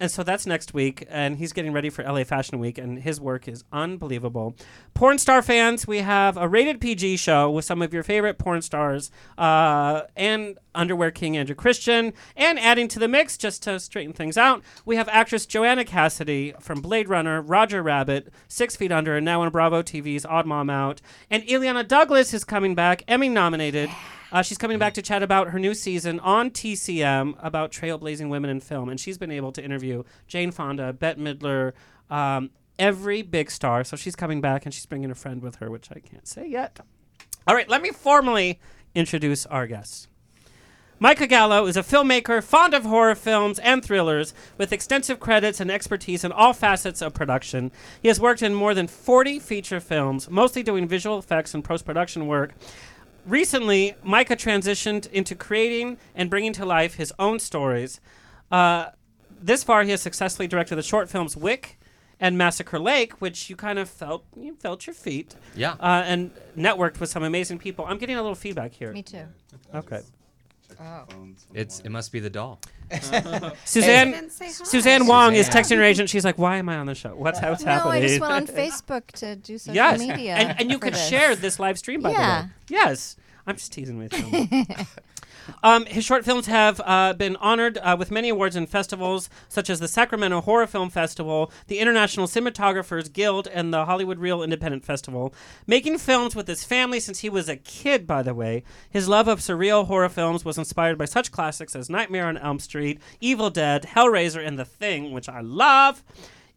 and 0.00 0.10
so 0.10 0.22
that's 0.22 0.46
next 0.46 0.72
week, 0.72 1.06
and 1.10 1.36
he's 1.36 1.52
getting 1.52 1.74
ready 1.74 1.90
for 1.90 2.02
LA 2.02 2.24
Fashion 2.24 2.58
Week, 2.58 2.78
and 2.78 3.00
his 3.00 3.20
work 3.20 3.46
is 3.46 3.64
unbelievable. 3.70 4.56
Porn 4.94 5.18
star 5.18 5.42
fans, 5.42 5.86
we 5.86 5.98
have 5.98 6.38
a 6.38 6.48
rated 6.48 6.80
PG 6.80 7.18
show 7.18 7.50
with 7.50 7.66
some 7.66 7.82
of 7.82 7.92
your 7.92 8.02
favorite 8.02 8.38
porn 8.38 8.62
stars, 8.62 9.10
uh, 9.36 10.02
and 10.16 10.58
underwear 10.74 11.10
king 11.10 11.36
Andrew 11.36 11.54
Christian, 11.54 12.14
and 12.34 12.58
adding 12.58 12.88
to 12.88 12.98
the 12.98 13.08
mix 13.08 13.36
just 13.36 13.62
to 13.64 13.78
straighten 13.78 14.14
things 14.14 14.38
out, 14.38 14.62
we 14.86 14.96
have 14.96 15.08
actress 15.10 15.44
Joanna 15.44 15.84
Cassidy 15.84 16.54
from 16.60 16.80
Blade 16.80 17.08
Runner, 17.08 17.42
Roger 17.42 17.82
Rabbit, 17.82 18.32
Six 18.48 18.76
Feet 18.76 18.90
Under, 18.90 19.16
and 19.16 19.24
now 19.24 19.42
on 19.42 19.50
Bravo 19.50 19.82
TV's 19.82 20.24
Odd 20.24 20.46
Mom 20.46 20.70
Out, 20.70 21.02
and 21.30 21.42
Illeana 21.42 21.86
Douglas 21.86 22.32
is 22.32 22.44
coming 22.44 22.74
back, 22.74 23.04
Emmy 23.06 23.28
nominated. 23.28 23.90
Uh, 24.32 24.42
she's 24.42 24.58
coming 24.58 24.78
back 24.78 24.94
to 24.94 25.02
chat 25.02 25.22
about 25.22 25.48
her 25.48 25.58
new 25.58 25.74
season 25.74 26.20
on 26.20 26.50
TCM 26.50 27.34
about 27.42 27.72
trailblazing 27.72 28.28
women 28.28 28.50
in 28.50 28.60
film, 28.60 28.88
and 28.88 29.00
she's 29.00 29.18
been 29.18 29.30
able 29.30 29.50
to 29.52 29.62
interview 29.62 30.04
Jane 30.28 30.52
Fonda, 30.52 30.92
Bette 30.92 31.20
Midler, 31.20 31.72
um, 32.10 32.50
every 32.78 33.22
big 33.22 33.50
star. 33.50 33.82
So 33.82 33.96
she's 33.96 34.14
coming 34.14 34.40
back, 34.40 34.64
and 34.64 34.72
she's 34.72 34.86
bringing 34.86 35.10
a 35.10 35.16
friend 35.16 35.42
with 35.42 35.56
her, 35.56 35.70
which 35.70 35.90
I 35.90 35.98
can't 35.98 36.28
say 36.28 36.46
yet. 36.46 36.78
All 37.46 37.54
right, 37.54 37.68
let 37.68 37.82
me 37.82 37.90
formally 37.90 38.60
introduce 38.94 39.46
our 39.46 39.66
guest. 39.66 40.06
Micah 41.02 41.26
Gallo 41.26 41.64
is 41.64 41.78
a 41.78 41.82
filmmaker 41.82 42.44
fond 42.44 42.74
of 42.74 42.84
horror 42.84 43.14
films 43.14 43.58
and 43.60 43.82
thrillers 43.82 44.34
with 44.58 44.70
extensive 44.70 45.18
credits 45.18 45.58
and 45.58 45.70
expertise 45.70 46.24
in 46.24 46.30
all 46.30 46.52
facets 46.52 47.00
of 47.00 47.14
production. 47.14 47.72
He 48.02 48.08
has 48.08 48.20
worked 48.20 48.42
in 48.42 48.52
more 48.52 48.74
than 48.74 48.86
40 48.86 49.38
feature 49.38 49.80
films, 49.80 50.28
mostly 50.28 50.62
doing 50.62 50.86
visual 50.86 51.18
effects 51.18 51.54
and 51.54 51.64
post 51.64 51.86
production 51.86 52.26
work. 52.26 52.52
Recently, 53.26 53.94
Micah 54.02 54.36
transitioned 54.36 55.10
into 55.12 55.34
creating 55.34 55.98
and 56.14 56.30
bringing 56.30 56.52
to 56.54 56.64
life 56.64 56.94
his 56.94 57.12
own 57.18 57.38
stories. 57.38 58.00
Uh, 58.50 58.90
this 59.40 59.62
far, 59.62 59.82
he 59.82 59.90
has 59.90 60.02
successfully 60.02 60.48
directed 60.48 60.76
the 60.76 60.82
short 60.82 61.08
films 61.08 61.36
Wick 61.36 61.78
and 62.18 62.36
Massacre 62.36 62.78
Lake, 62.78 63.20
which 63.20 63.48
you 63.48 63.56
kind 63.56 63.78
of 63.78 63.88
felt 63.88 64.24
you 64.36 64.54
felt 64.54 64.86
your 64.86 64.94
feet. 64.94 65.34
Yeah. 65.54 65.72
Uh, 65.80 66.02
and 66.04 66.30
networked 66.56 67.00
with 67.00 67.08
some 67.08 67.22
amazing 67.22 67.58
people. 67.58 67.84
I'm 67.86 67.98
getting 67.98 68.16
a 68.16 68.22
little 68.22 68.34
feedback 68.34 68.72
here. 68.72 68.92
Me 68.92 69.02
too. 69.02 69.26
Okay. 69.74 70.00
Oh. 70.78 71.04
It's 71.54 71.80
it 71.80 71.90
must 71.90 72.12
be 72.12 72.20
the 72.20 72.30
doll. 72.30 72.60
Suzanne 73.64 74.10
Didn't. 74.12 74.30
Suzanne 74.30 75.06
Whang 75.06 75.34
is 75.34 75.48
texting 75.48 75.76
her 75.76 75.82
agent. 75.82 76.10
She's 76.10 76.24
like, 76.24 76.38
"Why 76.38 76.56
am 76.56 76.68
I 76.68 76.76
on 76.76 76.86
the 76.86 76.94
show? 76.94 77.14
What's 77.14 77.40
what's 77.40 77.64
no, 77.64 77.70
happening?" 77.70 77.94
I 77.94 78.00
just 78.06 78.20
went 78.20 78.32
on 78.32 78.46
Facebook 78.56 79.06
to 79.12 79.36
do 79.36 79.58
social 79.58 79.74
yes, 79.74 80.00
media. 80.00 80.34
and, 80.34 80.60
and 80.60 80.70
you 80.70 80.78
could 80.78 80.94
this. 80.94 81.08
share 81.08 81.36
this 81.36 81.58
live 81.60 81.78
stream 81.78 82.02
by 82.02 82.10
Yeah. 82.10 82.42
the 82.42 82.46
way. 82.46 82.52
Yes, 82.68 83.16
I'm 83.46 83.56
just 83.56 83.72
teasing 83.72 83.98
with 83.98 84.12
you. 84.12 84.48
Um, 85.62 85.86
his 85.86 86.04
short 86.04 86.24
films 86.24 86.46
have 86.46 86.80
uh, 86.84 87.12
been 87.14 87.36
honored 87.36 87.78
uh, 87.78 87.96
with 87.98 88.10
many 88.10 88.28
awards 88.28 88.56
and 88.56 88.68
festivals, 88.68 89.28
such 89.48 89.70
as 89.70 89.80
the 89.80 89.88
Sacramento 89.88 90.40
Horror 90.40 90.66
Film 90.66 90.90
Festival, 90.90 91.52
the 91.66 91.78
International 91.78 92.26
Cinematographers 92.26 93.12
Guild, 93.12 93.48
and 93.48 93.72
the 93.72 93.84
Hollywood 93.84 94.18
Reel 94.18 94.42
Independent 94.42 94.84
Festival. 94.84 95.34
Making 95.66 95.98
films 95.98 96.34
with 96.34 96.48
his 96.48 96.64
family 96.64 97.00
since 97.00 97.20
he 97.20 97.30
was 97.30 97.48
a 97.48 97.56
kid, 97.56 98.06
by 98.06 98.22
the 98.22 98.34
way, 98.34 98.62
his 98.88 99.08
love 99.08 99.28
of 99.28 99.40
surreal 99.40 99.86
horror 99.86 100.08
films 100.08 100.44
was 100.44 100.58
inspired 100.58 100.98
by 100.98 101.04
such 101.04 101.32
classics 101.32 101.76
as 101.76 101.90
Nightmare 101.90 102.26
on 102.26 102.38
Elm 102.38 102.58
Street, 102.58 103.00
Evil 103.20 103.50
Dead, 103.50 103.82
Hellraiser, 103.94 104.44
and 104.46 104.58
The 104.58 104.64
Thing, 104.64 105.12
which 105.12 105.28
I 105.28 105.40
love. 105.40 106.02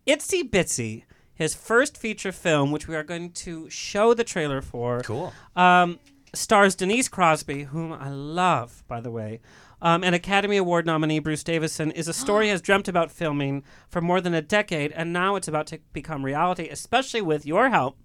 Itsy 0.06 0.50
Bitsy, 0.50 1.04
his 1.34 1.56
first 1.56 1.98
feature 1.98 2.32
film, 2.32 2.72
which 2.72 2.88
we 2.88 2.96
are 2.96 3.04
going 3.04 3.32
to 3.32 3.70
show 3.70 4.14
the 4.14 4.24
trailer 4.24 4.62
for. 4.62 5.02
Cool. 5.02 5.34
Um, 5.56 6.00
stars 6.34 6.76
Denise 6.76 7.08
Crosby, 7.08 7.64
whom 7.64 7.94
I 7.94 8.10
love, 8.10 8.84
by 8.88 9.00
the 9.00 9.12
way. 9.12 9.40
Um, 9.82 10.04
and 10.04 10.16
Academy 10.16 10.58
Award 10.58 10.86
nominee 10.86 11.20
Bruce 11.20 11.44
Davison 11.44 11.92
is 11.92 12.08
a 12.08 12.14
story 12.14 12.46
he 12.46 12.50
has 12.52 12.62
dreamt 12.62 12.88
about 12.88 13.12
filming 13.12 13.64
for 13.90 14.02
more 14.02 14.22
than 14.22 14.34
a 14.34 14.42
decade, 14.42 14.92
and 14.94 15.12
now 15.12 15.36
it's 15.36 15.48
about 15.48 15.68
to 15.68 15.80
become 15.92 16.24
reality, 16.24 16.70
especially 16.70 17.22
with 17.22 17.46
your 17.46 17.70
help. 17.70 17.98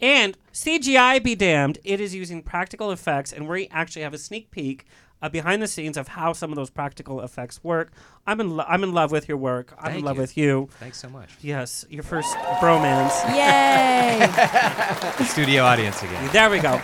And 0.00 0.36
CGI 0.52 1.22
be 1.22 1.34
damned, 1.34 1.78
it 1.84 2.00
is 2.00 2.14
using 2.14 2.42
practical 2.42 2.90
effects, 2.90 3.32
and 3.32 3.48
we 3.48 3.68
actually 3.68 4.02
have 4.02 4.14
a 4.14 4.18
sneak 4.18 4.50
peek 4.50 4.86
uh, 5.22 5.28
behind 5.28 5.62
the 5.62 5.66
scenes 5.66 5.96
of 5.96 6.08
how 6.08 6.32
some 6.32 6.50
of 6.50 6.56
those 6.56 6.70
practical 6.70 7.20
effects 7.22 7.64
work. 7.64 7.92
I'm 8.26 8.40
in, 8.40 8.56
lo- 8.56 8.66
I'm 8.68 8.84
in 8.84 8.92
love 8.92 9.10
with 9.10 9.28
your 9.28 9.38
work. 9.38 9.74
I'm 9.78 9.96
in 9.96 10.04
love 10.04 10.16
you. 10.16 10.20
with 10.20 10.36
you. 10.36 10.68
Thanks 10.78 10.98
so 10.98 11.08
much. 11.08 11.30
Yes, 11.40 11.84
your 11.88 12.02
first 12.02 12.36
bromance. 12.60 13.24
Yay! 13.34 15.24
Studio 15.24 15.64
audience 15.64 16.02
again. 16.02 16.30
There 16.32 16.50
we 16.50 16.58
go. 16.60 16.80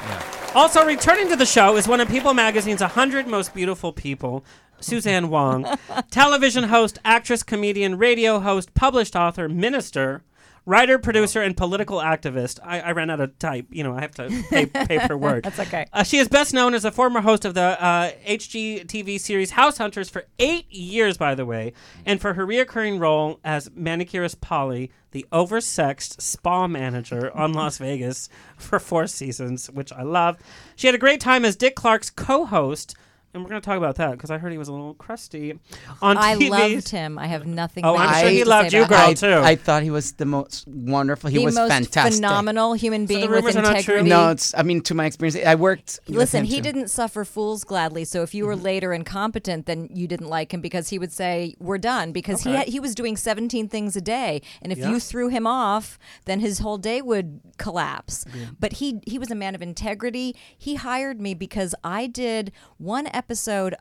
Also, 0.52 0.84
returning 0.84 1.28
to 1.28 1.36
the 1.36 1.46
show 1.46 1.76
is 1.76 1.86
one 1.86 2.00
of 2.00 2.08
People 2.08 2.34
Magazine's 2.34 2.80
100 2.80 3.28
Most 3.28 3.54
Beautiful 3.54 3.92
People, 3.92 4.44
Suzanne 4.80 5.30
Whang, 5.30 5.64
television 6.10 6.64
host, 6.64 6.98
actress, 7.04 7.44
comedian, 7.44 7.96
radio 7.98 8.40
host, 8.40 8.74
published 8.74 9.14
author, 9.14 9.48
minister, 9.48 10.24
writer, 10.66 10.98
producer, 10.98 11.40
and 11.40 11.56
political 11.56 11.98
activist. 11.98 12.58
I, 12.64 12.80
I 12.80 12.92
ran 12.92 13.10
out 13.10 13.20
of 13.20 13.38
type. 13.38 13.66
You 13.70 13.84
know, 13.84 13.94
I 13.94 14.00
have 14.00 14.10
to 14.16 14.44
pay, 14.50 14.66
pay 14.66 14.98
per 14.98 15.16
word. 15.16 15.44
That's 15.44 15.60
okay. 15.60 15.86
Uh, 15.92 16.02
she 16.02 16.18
is 16.18 16.26
best 16.26 16.52
known 16.52 16.74
as 16.74 16.84
a 16.84 16.90
former 16.90 17.20
host 17.20 17.44
of 17.44 17.54
the 17.54 17.80
uh, 17.82 18.10
HGTV 18.26 19.20
series 19.20 19.52
House 19.52 19.78
Hunters 19.78 20.10
for 20.10 20.24
eight 20.40 20.70
years, 20.70 21.16
by 21.16 21.36
the 21.36 21.46
way, 21.46 21.74
and 22.04 22.20
for 22.20 22.34
her 22.34 22.44
reoccurring 22.44 22.98
role 22.98 23.38
as 23.44 23.70
manicurist 23.76 24.40
Polly, 24.40 24.90
the 25.12 25.26
oversexed 25.32 26.20
spa 26.20 26.66
manager 26.66 27.34
on 27.36 27.52
Las 27.52 27.78
Vegas 27.78 28.28
for 28.56 28.78
four 28.78 29.06
seasons, 29.06 29.70
which 29.70 29.92
I 29.92 30.02
love. 30.02 30.38
She 30.76 30.86
had 30.86 30.94
a 30.94 30.98
great 30.98 31.20
time 31.20 31.44
as 31.44 31.56
Dick 31.56 31.74
Clark's 31.74 32.10
co-host. 32.10 32.94
And 33.32 33.44
we're 33.44 33.50
going 33.50 33.60
to 33.62 33.64
talk 33.64 33.76
about 33.76 33.94
that 33.96 34.10
because 34.12 34.32
I 34.32 34.38
heard 34.38 34.50
he 34.50 34.58
was 34.58 34.66
a 34.66 34.72
little 34.72 34.94
crusty 34.94 35.56
on 36.02 36.16
I 36.18 36.34
TV. 36.34 36.50
loved 36.50 36.88
him. 36.88 37.16
I 37.16 37.28
have 37.28 37.46
nothing. 37.46 37.84
Oh, 37.84 37.96
I'm 37.96 38.20
sure 38.20 38.28
he 38.28 38.42
to 38.42 38.48
loved 38.48 38.72
say 38.72 38.80
you, 38.80 38.86
girl, 38.88 38.98
him. 38.98 39.10
I, 39.10 39.14
too. 39.14 39.34
I 39.34 39.54
thought 39.54 39.84
he 39.84 39.90
was 39.92 40.12
the 40.14 40.24
most 40.26 40.66
wonderful. 40.66 41.30
He 41.30 41.38
the 41.38 41.44
was 41.44 41.54
most 41.54 41.68
fantastic. 41.70 42.16
phenomenal 42.16 42.72
human 42.72 43.06
the 43.06 43.14
being 43.14 43.30
with 43.30 43.38
rumors 43.38 43.54
are 43.54 43.62
not 43.62 43.68
true? 43.84 43.94
integrity. 43.98 44.08
No, 44.10 44.30
it's. 44.30 44.52
I 44.56 44.62
mean, 44.64 44.80
to 44.82 44.94
my 44.94 45.06
experience, 45.06 45.36
I 45.46 45.54
worked. 45.54 46.00
with 46.08 46.16
Listen, 46.16 46.40
him 46.40 46.46
he 46.46 46.56
too. 46.56 46.62
didn't 46.62 46.88
suffer 46.88 47.24
fools 47.24 47.62
gladly. 47.62 48.04
So 48.04 48.22
if 48.24 48.34
you 48.34 48.46
were 48.46 48.56
mm-hmm. 48.56 48.64
later 48.64 48.92
incompetent, 48.92 49.66
then 49.66 49.88
you 49.92 50.08
didn't 50.08 50.28
like 50.28 50.52
him 50.52 50.60
because 50.60 50.88
he 50.88 50.98
would 50.98 51.12
say, 51.12 51.54
"We're 51.60 51.78
done," 51.78 52.10
because 52.10 52.42
he 52.42 52.50
had, 52.56 52.66
he 52.66 52.80
was 52.80 52.96
doing 52.96 53.16
17 53.16 53.68
things 53.68 53.94
a 53.94 54.00
day, 54.00 54.42
and 54.60 54.72
if 54.72 54.78
Yeah. 54.78 54.90
you 54.90 54.98
threw 54.98 55.28
him 55.28 55.46
off, 55.46 56.00
then 56.24 56.40
his 56.40 56.58
whole 56.58 56.78
day 56.78 57.00
would 57.00 57.38
collapse. 57.58 58.24
But 58.58 58.72
he 58.74 59.00
he 59.06 59.20
was 59.20 59.30
a 59.30 59.36
man 59.36 59.54
of 59.54 59.62
integrity. 59.62 60.34
He 60.58 60.74
hired 60.74 61.20
me 61.20 61.34
because 61.34 61.76
I 61.84 62.08
did 62.08 62.50
one 62.78 63.06
episode 63.06 63.19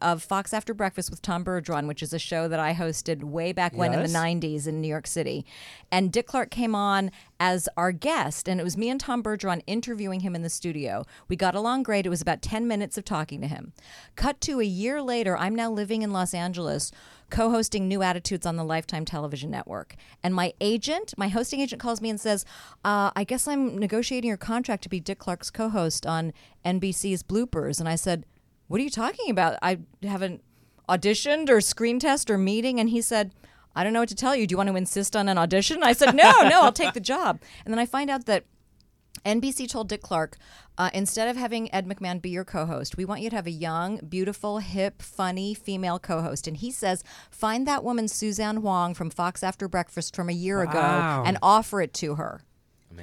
of 0.02 0.24
Fox 0.24 0.54
After 0.54 0.74
Breakfast 0.74 1.10
with 1.10 1.22
Tom 1.22 1.44
Bergeron, 1.44 1.88
which 1.88 2.04
is 2.04 2.14
a 2.14 2.20
show 2.20 2.48
that 2.48 2.60
I 2.60 2.74
hosted 2.74 3.24
way 3.24 3.52
back 3.52 3.76
when 3.76 3.94
in 3.94 4.02
the 4.02 4.08
90s 4.08 4.68
in 4.68 4.82
New 4.82 4.88
York 4.88 5.08
City. 5.08 5.46
And 5.92 6.12
Dick 6.12 6.28
Clark 6.28 6.52
came 6.52 6.76
on 6.76 7.12
as 7.40 7.70
our 7.78 7.92
guest, 7.92 8.48
and 8.50 8.60
it 8.60 8.64
was 8.64 8.78
me 8.78 8.90
and 8.90 9.00
Tom 9.00 9.24
Bergeron 9.24 9.62
interviewing 9.66 10.20
him 10.20 10.36
in 10.36 10.42
the 10.42 10.50
studio. 10.50 11.06
We 11.28 11.36
got 11.36 11.56
along 11.56 11.84
great. 11.84 12.06
It 12.06 12.10
was 12.10 12.22
about 12.22 12.42
10 12.42 12.68
minutes 12.68 12.98
of 12.98 13.06
talking 13.06 13.42
to 13.42 13.48
him. 13.48 13.74
Cut 14.16 14.42
to 14.42 14.60
a 14.60 14.66
year 14.66 15.02
later, 15.02 15.38
I'm 15.38 15.56
now 15.56 15.72
living 15.72 16.02
in 16.02 16.12
Los 16.12 16.34
Angeles. 16.34 16.92
Co 17.30 17.52
hosting 17.52 17.88
New 17.88 18.02
Attitudes 18.02 18.46
on 18.46 18.56
the 18.56 18.64
Lifetime 18.64 19.06
Television 19.06 19.52
Network. 19.52 19.96
And 20.24 20.34
my 20.34 20.54
agent, 20.60 21.14
my 21.16 21.28
hosting 21.28 21.62
agent, 21.62 21.80
calls 21.80 22.02
me 22.02 22.10
and 22.10 22.20
says, 22.20 22.44
uh, 22.84 23.12
I 23.16 23.24
guess 23.24 23.48
I'm 23.48 23.78
negotiating 23.78 24.28
your 24.28 24.38
contract 24.38 24.84
to 24.84 24.90
be 24.90 25.00
Dick 25.00 25.20
Clark's 25.20 25.52
co 25.52 25.70
host 25.70 26.08
on 26.08 26.34
NBC's 26.66 27.22
Bloopers. 27.22 27.80
And 27.80 27.88
I 27.88 27.96
said, 27.96 28.26
What 28.70 28.80
are 28.80 28.84
you 28.84 28.90
talking 28.90 29.30
about? 29.30 29.58
I 29.62 29.80
haven't 30.04 30.42
auditioned 30.88 31.50
or 31.50 31.60
screen 31.60 32.00
test 32.00 32.30
or 32.32 32.38
meeting. 32.38 32.80
And 32.80 32.90
he 32.90 33.02
said, 33.02 33.34
I 33.76 33.84
don't 33.84 33.94
know 33.94 34.00
what 34.00 34.10
to 34.10 34.16
tell 34.16 34.36
you. 34.36 34.48
Do 34.48 34.54
you 34.54 34.58
want 34.58 34.70
to 34.70 34.76
insist 34.76 35.16
on 35.16 35.28
an 35.28 35.38
audition? 35.38 35.84
I 35.84 35.94
said, 35.94 36.16
No, 36.16 36.32
no, 36.48 36.62
I'll 36.62 36.72
take 36.72 36.94
the 36.94 37.00
job. 37.00 37.40
And 37.66 37.74
then 37.74 37.80
I 37.80 37.86
find 37.86 38.10
out 38.10 38.26
that 38.28 38.46
NBC 39.26 39.68
told 39.70 39.90
Dick 39.90 40.02
Clark, 40.02 40.38
uh, 40.78 40.90
instead 40.94 41.28
of 41.28 41.36
having 41.36 41.74
Ed 41.74 41.86
McMahon 41.88 42.22
be 42.22 42.30
your 42.30 42.46
co 42.46 42.66
host, 42.66 42.96
we 42.96 43.06
want 43.06 43.22
you 43.22 43.30
to 43.30 43.36
have 43.36 43.48
a 43.48 43.52
young, 43.52 43.98
beautiful, 44.08 44.60
hip, 44.60 45.02
funny 45.02 45.54
female 45.54 46.00
co 46.00 46.22
host. 46.22 46.48
And 46.48 46.56
he 46.58 46.72
says, 46.72 47.04
find 47.30 47.68
that 47.68 47.84
woman, 47.84 48.08
Suzanne 48.08 48.62
Whang 48.62 48.94
from 48.94 49.10
Fox 49.10 49.44
After 49.44 49.68
Breakfast 49.68 50.16
from 50.16 50.30
a 50.30 50.34
year 50.34 50.64
Wow. 50.64 50.70
ago, 50.72 51.24
and 51.28 51.38
offer 51.42 51.82
it 51.82 51.94
to 51.96 52.16
her. 52.16 52.42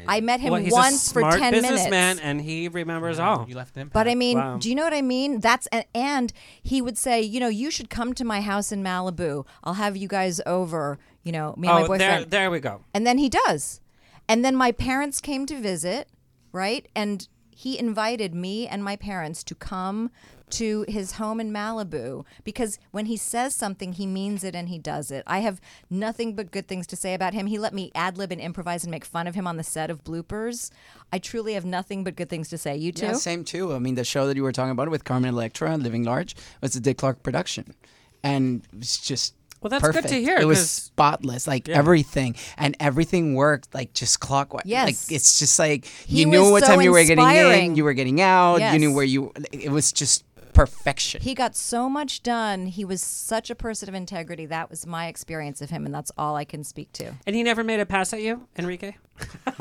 I 0.09 0.21
met 0.21 0.41
him 0.41 0.53
well, 0.53 0.61
he's 0.61 0.73
once 0.73 1.11
a 1.11 1.15
for 1.15 1.21
smart 1.21 1.39
10 1.39 1.53
businessman, 1.53 1.91
minutes. 1.91 2.21
and 2.23 2.41
he 2.41 2.69
remembers 2.69 3.19
all. 3.19 3.47
You 3.49 3.55
left 3.55 3.77
an 3.77 3.83
impact. 3.83 3.95
But 3.95 4.09
I 4.09 4.15
mean, 4.15 4.39
Wow. 4.39 4.59
do 4.59 4.69
you 4.69 4.75
know 4.75 4.85
what 4.85 4.95
I 4.95 5.03
mean? 5.03 5.41
That's 5.41 5.67
and, 5.69 5.85
and 5.95 6.33
he 6.63 6.83
would 6.83 6.99
say, 6.99 7.21
you 7.23 7.41
know, 7.41 7.49
you 7.49 7.71
should 7.71 7.89
come 7.91 8.13
to 8.15 8.25
my 8.25 8.41
house 8.41 8.73
in 8.73 8.83
Malibu. 8.83 9.47
I'll 9.65 9.75
have 9.75 9.97
you 9.97 10.09
guys 10.09 10.41
over. 10.45 10.99
You 11.23 11.33
know, 11.33 11.55
me 11.57 11.69
and 11.69 11.77
my 11.77 11.83
oh, 11.83 11.87
boyfriend. 11.89 12.01
there, 12.01 12.25
there 12.43 12.51
we 12.51 12.61
go. 12.61 12.83
And 12.95 13.07
then 13.07 13.19
he 13.19 13.29
does. 13.29 13.81
And 14.29 14.45
then 14.45 14.57
my 14.57 14.73
parents 14.73 15.21
came 15.21 15.47
to 15.47 15.59
visit, 15.59 16.09
right? 16.53 16.87
And 16.95 17.27
he 17.51 17.79
invited 17.79 18.35
me 18.35 18.67
and 18.69 18.85
my 18.85 18.97
parents 18.97 19.43
to 19.45 19.55
come 19.55 20.11
to 20.51 20.85
his 20.89 21.13
home 21.13 21.41
in 21.41 21.53
Malibu 21.53 22.25
because 22.45 22.79
when 22.93 23.07
he 23.07 23.17
says 23.17 23.55
something, 23.55 23.95
he 23.95 24.07
means 24.07 24.45
it 24.45 24.55
and 24.55 24.69
he 24.69 24.79
does 24.79 25.11
it. 25.11 25.25
I 25.27 25.41
have 25.41 25.61
nothing 25.91 26.35
but 26.37 26.51
good 26.51 26.69
things 26.69 26.87
to 26.89 26.97
say 26.97 27.15
about 27.15 27.35
him. 27.35 27.47
He 27.47 27.59
let 27.59 27.75
me 27.75 27.91
ad 27.95 28.17
lib 28.17 28.31
and 28.33 28.41
improvise 28.41 28.85
and 28.85 28.91
make 28.91 29.05
fun 29.05 29.27
of 29.27 29.35
him 29.35 29.47
on 29.47 29.57
the 29.57 29.65
set 29.65 29.91
of 29.91 30.05
bloopers. 30.05 30.71
I 31.13 31.19
truly 31.19 31.55
have 31.55 31.65
nothing 31.65 32.05
but 32.05 32.17
good 32.17 32.29
things 32.29 32.49
to 32.51 32.59
say. 32.59 32.77
You 32.77 32.93
too? 32.93 33.07
Yeah, 33.07 33.13
same 33.15 33.45
too. 33.45 33.73
I 33.75 33.79
mean, 33.79 33.97
the 33.97 34.05
show 34.05 34.27
that 34.27 34.37
you 34.37 34.43
were 34.43 34.53
talking 34.53 34.71
about 34.73 34.89
with 34.89 35.05
Carmen 35.05 35.31
Electra 35.31 35.71
and 35.73 35.83
Living 35.83 36.05
Large 36.05 36.37
was 36.61 36.77
a 36.77 36.81
Dick 36.81 36.99
Clark 36.99 37.23
production, 37.23 37.75
and 38.23 38.63
it's 38.79 38.99
just 38.99 39.35
Well, 39.63 39.71
that's 39.71 39.89
good 39.89 40.07
to 40.09 40.21
hear, 40.21 40.37
It 40.39 40.45
was 40.45 40.71
spotless, 40.71 41.47
like 41.49 41.67
Yeah. 41.67 41.79
everything, 41.79 42.37
and 42.57 42.77
everything 42.79 43.35
worked 43.35 43.75
like 43.75 43.95
just 43.95 44.21
clockwise. 44.21 44.63
Yes. 44.67 44.87
like 44.87 45.17
it's 45.17 45.39
just 45.39 45.59
like 45.59 45.87
He 46.07 46.21
you 46.21 46.27
knew 46.27 46.51
what 46.51 46.63
so 46.63 46.69
time 46.69 46.83
you 46.83 46.93
were 46.93 47.03
getting 47.05 47.27
in, 47.27 47.75
you 47.75 47.83
were 47.85 47.95
getting 47.95 48.21
out, 48.21 48.59
Yes. 48.61 48.75
you 48.75 48.79
knew 48.81 48.95
where 48.95 49.05
you. 49.05 49.33
It 49.53 49.71
was 49.71 49.93
just 49.93 50.25
perfection. 50.57 51.21
He 51.23 51.35
got 51.35 51.55
so 51.57 51.89
much 51.89 52.23
done. 52.23 52.67
He 52.67 52.85
was 52.85 53.03
such 53.03 53.51
a 53.51 53.55
person 53.55 53.89
of 53.89 53.95
integrity. 53.95 54.47
That 54.47 54.71
was 54.71 54.87
my 54.87 55.07
experience 55.09 55.61
of 55.63 55.71
him, 55.71 55.87
and 55.87 55.95
that's 55.95 56.11
all 56.17 56.37
I 56.37 56.45
can 56.45 56.65
speak 56.65 56.93
to. 56.95 57.13
And 57.27 57.37
he 57.37 57.43
never 57.43 57.63
made 57.63 57.81
a 57.81 57.87
pass 57.87 58.13
at 58.13 58.23
you, 58.23 58.47
Enrique? 58.59 58.95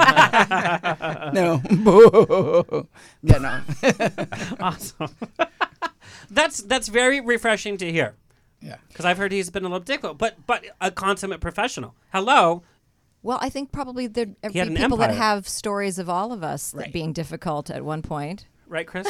no, 1.33 1.61
yeah, 3.23 3.37
no. 3.37 3.61
awesome. 4.59 5.09
that's 6.29 6.61
that's 6.63 6.87
very 6.87 7.21
refreshing 7.21 7.77
to 7.77 7.91
hear. 7.91 8.15
Yeah. 8.61 8.77
Because 8.87 9.05
I've 9.05 9.17
heard 9.17 9.31
he's 9.31 9.49
been 9.49 9.63
a 9.63 9.67
little 9.67 9.79
difficult, 9.79 10.17
but 10.17 10.45
but 10.47 10.65
a 10.81 10.91
consummate 10.91 11.39
professional. 11.41 11.95
Hello. 12.11 12.63
Well, 13.21 13.39
I 13.41 13.49
think 13.49 13.71
probably 13.71 14.07
there'd 14.07 14.35
He 14.51 14.59
had 14.59 14.67
be 14.69 14.75
an 14.75 14.81
people 14.81 14.97
that 14.97 15.13
have 15.15 15.47
stories 15.47 15.97
of 15.97 16.09
all 16.09 16.31
of 16.31 16.43
us 16.43 16.71
that 16.71 16.77
Right. 16.77 16.93
being 16.93 17.11
difficult 17.13 17.69
at 17.69 17.83
one 17.83 18.01
point. 18.01 18.45
Right, 18.67 18.85
Chris? 18.85 19.07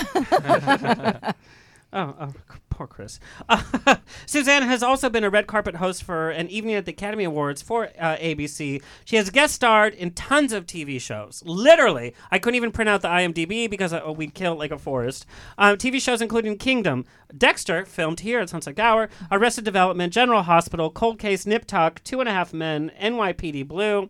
Oh, 1.96 2.16
oh, 2.20 2.34
poor 2.70 2.88
Chris. 2.88 3.20
Uh, 3.48 3.96
Suzanne 4.26 4.64
has 4.64 4.84
also 4.84 5.10
been 5.10 5.24
a 5.24 5.30
red 5.30 5.48
carpet 5.48 5.78
host 5.78 6.04
for 6.04 6.30
an 6.30 6.50
evening 6.50 6.76
at 6.76 6.86
the 6.86 6.91
Academy 6.91 7.24
Awards 7.24 7.62
for 7.62 7.86
uh, 8.00 8.18
ABC. 8.18 8.82
She 9.06 9.16
has 9.16 9.30
guest 9.30 9.56
starred 9.56 9.93
in 9.93 10.12
tons 10.12 10.54
of 10.54 10.66
TV 10.66 11.00
shows. 11.00 11.41
Literally, 11.46 12.14
I 12.30 12.38
couldn't 12.38 12.56
even 12.56 12.72
print 12.72 12.89
out 12.89 13.02
the 13.02 13.08
IMDb 13.08 13.70
because 13.70 13.93
uh, 13.93 14.14
we'd 14.16 14.34
kill 14.34 14.56
like 14.56 14.72
a 14.72 14.78
forest. 14.78 15.26
Um, 15.58 15.78
TV 15.78 16.02
shows 16.02 16.22
including 16.22 16.58
Kingdom, 16.58 17.06
Dexter, 17.36 17.86
filmed 17.86 18.20
here 18.20 18.39
at 18.39 18.50
Sunset 18.50 18.76
Gower, 18.76 19.10
Arrested 19.32 19.64
Development, 19.64 20.12
General 20.12 20.43
Hospital, 20.43 20.91
Cold 20.91 21.18
Case, 21.18 21.46
Nip 21.46 21.66
Tuck, 21.66 22.04
Two 22.04 22.20
and 22.20 22.30
a 22.30 22.34
Half 22.34 22.54
Men, 22.54 22.91
NYPD 23.02 23.68
Blue. 23.68 24.10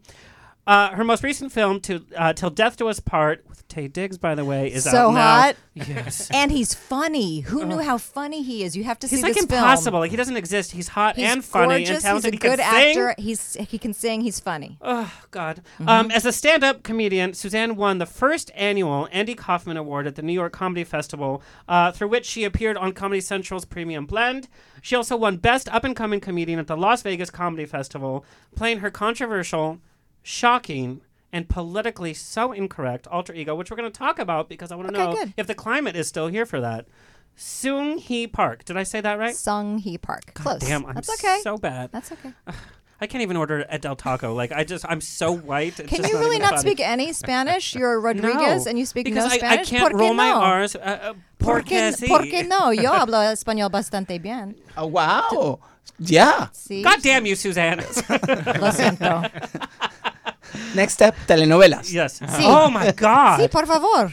Uh, 0.68 0.90
her 0.96 1.04
most 1.04 1.24
recent 1.24 1.52
film, 1.52 1.80
to, 1.82 2.04
uh, 2.18 2.34
"Till 2.34 2.50
Death 2.50 2.78
Do 2.78 2.88
Us 2.88 3.00
Part," 3.00 3.46
with 3.48 3.68
Taye 3.68 3.92
Diggs, 3.92 4.18
by 4.18 4.34
the 4.34 4.44
way, 4.44 4.72
is 4.72 4.86
so 4.86 5.10
out 5.10 5.14
now. 5.14 5.42
hot. 5.42 5.56
Yes. 5.76 6.32
and 6.34 6.52
he's 6.52 6.74
funny. 6.74 7.42
Who 7.42 7.66
knew 7.66 7.80
how 7.80 7.98
funny 8.00 8.42
he 8.42 8.64
is? 8.64 8.76
You 8.76 8.84
have 8.86 8.98
to 9.00 9.08
He's 9.08 9.20
see 9.20 9.24
like 9.24 9.36
this 9.36 9.44
impossible. 9.44 10.00
Like 10.00 10.12
he 10.12 10.18
doesn't 10.18 10.38
exist. 10.38 10.72
He's 10.72 10.88
hot 10.88 11.20
and 11.20 11.44
funny 11.46 11.68
gorgeous. 11.68 11.90
and 11.90 12.02
talented. 12.04 12.34
He's 12.34 12.42
a 12.44 12.48
he 12.48 12.50
good 12.56 12.60
can 12.60 12.94
sing. 12.96 13.26
He's 13.26 13.54
he 13.70 13.78
can 13.78 13.94
sing. 13.94 14.22
He's 14.22 14.40
funny. 14.40 14.78
Oh 14.82 15.12
God! 15.32 15.62
Mm-hmm. 15.80 15.90
Um, 15.90 16.12
as 16.12 16.26
a 16.26 16.32
stand-up 16.32 16.82
comedian, 16.84 17.34
Suzanne 17.34 17.76
won 17.76 18.00
the 18.00 18.06
first 18.06 18.52
annual 18.56 19.08
Andy 19.12 19.36
Kaufman 19.36 19.78
Award 19.78 20.08
at 20.08 20.16
the 20.16 20.22
New 20.24 20.34
York 20.34 20.54
Comedy 20.54 20.84
Festival, 20.84 21.44
uh, 21.68 21.92
through 21.92 22.08
which 22.08 22.26
she 22.26 22.44
appeared 22.44 22.78
on 22.78 22.92
Comedy 22.92 23.22
Central's 23.22 23.66
Premium 23.66 24.06
Blend. 24.06 24.48
She 24.82 24.96
also 24.96 25.16
won 25.16 25.38
Best 25.38 25.68
Up-and-Coming 25.70 26.20
Comedian 26.22 26.60
at 26.60 26.68
the 26.68 26.78
Las 26.78 27.02
Vegas 27.02 27.30
Comedy 27.30 27.66
Festival, 27.66 28.24
playing 28.56 28.80
her 28.80 28.92
controversial, 28.92 29.80
shocking, 30.26 31.02
and 31.32 31.48
politically 31.48 32.14
so 32.14 32.52
incorrect 32.52 33.06
alter 33.08 33.32
ego, 33.34 33.54
which 33.56 33.70
we're 33.70 33.78
going 33.78 33.92
to 33.92 33.98
talk 33.98 34.18
about 34.18 34.50
because 34.50 34.72
I 34.72 34.76
want 34.76 34.90
to 34.90 34.96
Okay, 34.96 35.04
know 35.04 35.16
good. 35.16 35.34
if 35.38 35.46
the 35.46 35.54
climate 35.54 35.96
is 35.96 36.08
still 36.08 36.28
here 36.28 36.46
for 36.48 36.60
that. 36.60 36.88
Sung 37.36 38.00
Hee 38.00 38.26
Park. 38.28 38.66
Did 38.66 38.76
I 38.76 38.84
say 38.84 39.02
that 39.02 39.20
right? 39.20 39.36
Sung 39.36 39.78
Hee 39.78 39.98
Park. 40.00 40.34
Close. 40.34 40.62
Damn, 40.62 40.86
I'm 40.86 40.96
That's 40.96 41.10
okay. 41.24 41.40
so 41.44 41.58
bad. 41.58 41.92
That's 41.92 42.12
okay. 42.12 42.34
I 43.02 43.08
can't 43.08 43.22
even 43.22 43.36
order 43.36 43.66
at 43.70 43.82
Del 43.82 43.98
Taco. 43.98 44.34
Like 44.34 44.54
I 44.54 44.64
just, 44.64 44.86
I'm 44.88 45.02
so 45.02 45.36
white. 45.36 45.78
It's 45.80 45.90
Can 45.90 46.02
just 46.02 46.14
you 46.14 46.18
really 46.18 46.40
not 46.40 46.52
funny. 46.56 46.62
speak 46.62 46.80
any 46.80 47.12
Spanish? 47.14 47.76
You're 47.76 48.00
Rodriguez 48.10 48.66
No, 48.66 48.70
and 48.70 48.80
you 48.80 48.86
speak 48.86 49.06
because 49.06 49.26
no 49.26 49.32
I, 49.32 49.38
Spanish. 49.38 49.68
I 49.68 49.70
can't 49.70 49.84
¿Por 49.92 50.00
qué 50.00 50.02
roll 50.02 50.14
my 50.14 50.30
no? 50.30 50.42
R's. 50.42 50.76
Uh, 50.76 50.80
uh, 50.80 51.14
¿Por 51.38 51.62
porque 51.62 51.92
sí. 51.92 52.08
¿Por 52.08 52.22
qué 52.22 52.48
no? 52.48 52.72
Yo 52.72 52.92
hablo 52.94 53.18
español 53.22 53.70
bastante 53.70 54.18
bien. 54.20 54.56
Oh 54.78 54.88
wow! 54.88 55.60
Yeah. 56.00 56.48
See? 56.54 56.84
God 56.84 57.02
damn 57.04 57.26
you, 57.26 57.36
Suzanne. 57.36 57.80
Lo 57.80 58.72
siento. 58.72 59.30
Next 60.76 60.94
step, 60.94 61.16
telenovelas. 61.28 61.92
yes. 61.92 62.20
Sí. 62.20 62.44
Oh 62.46 62.70
my 62.70 62.92
God. 62.92 63.40
Sí, 63.40 63.48
por 63.50 63.66
favor. 63.66 64.12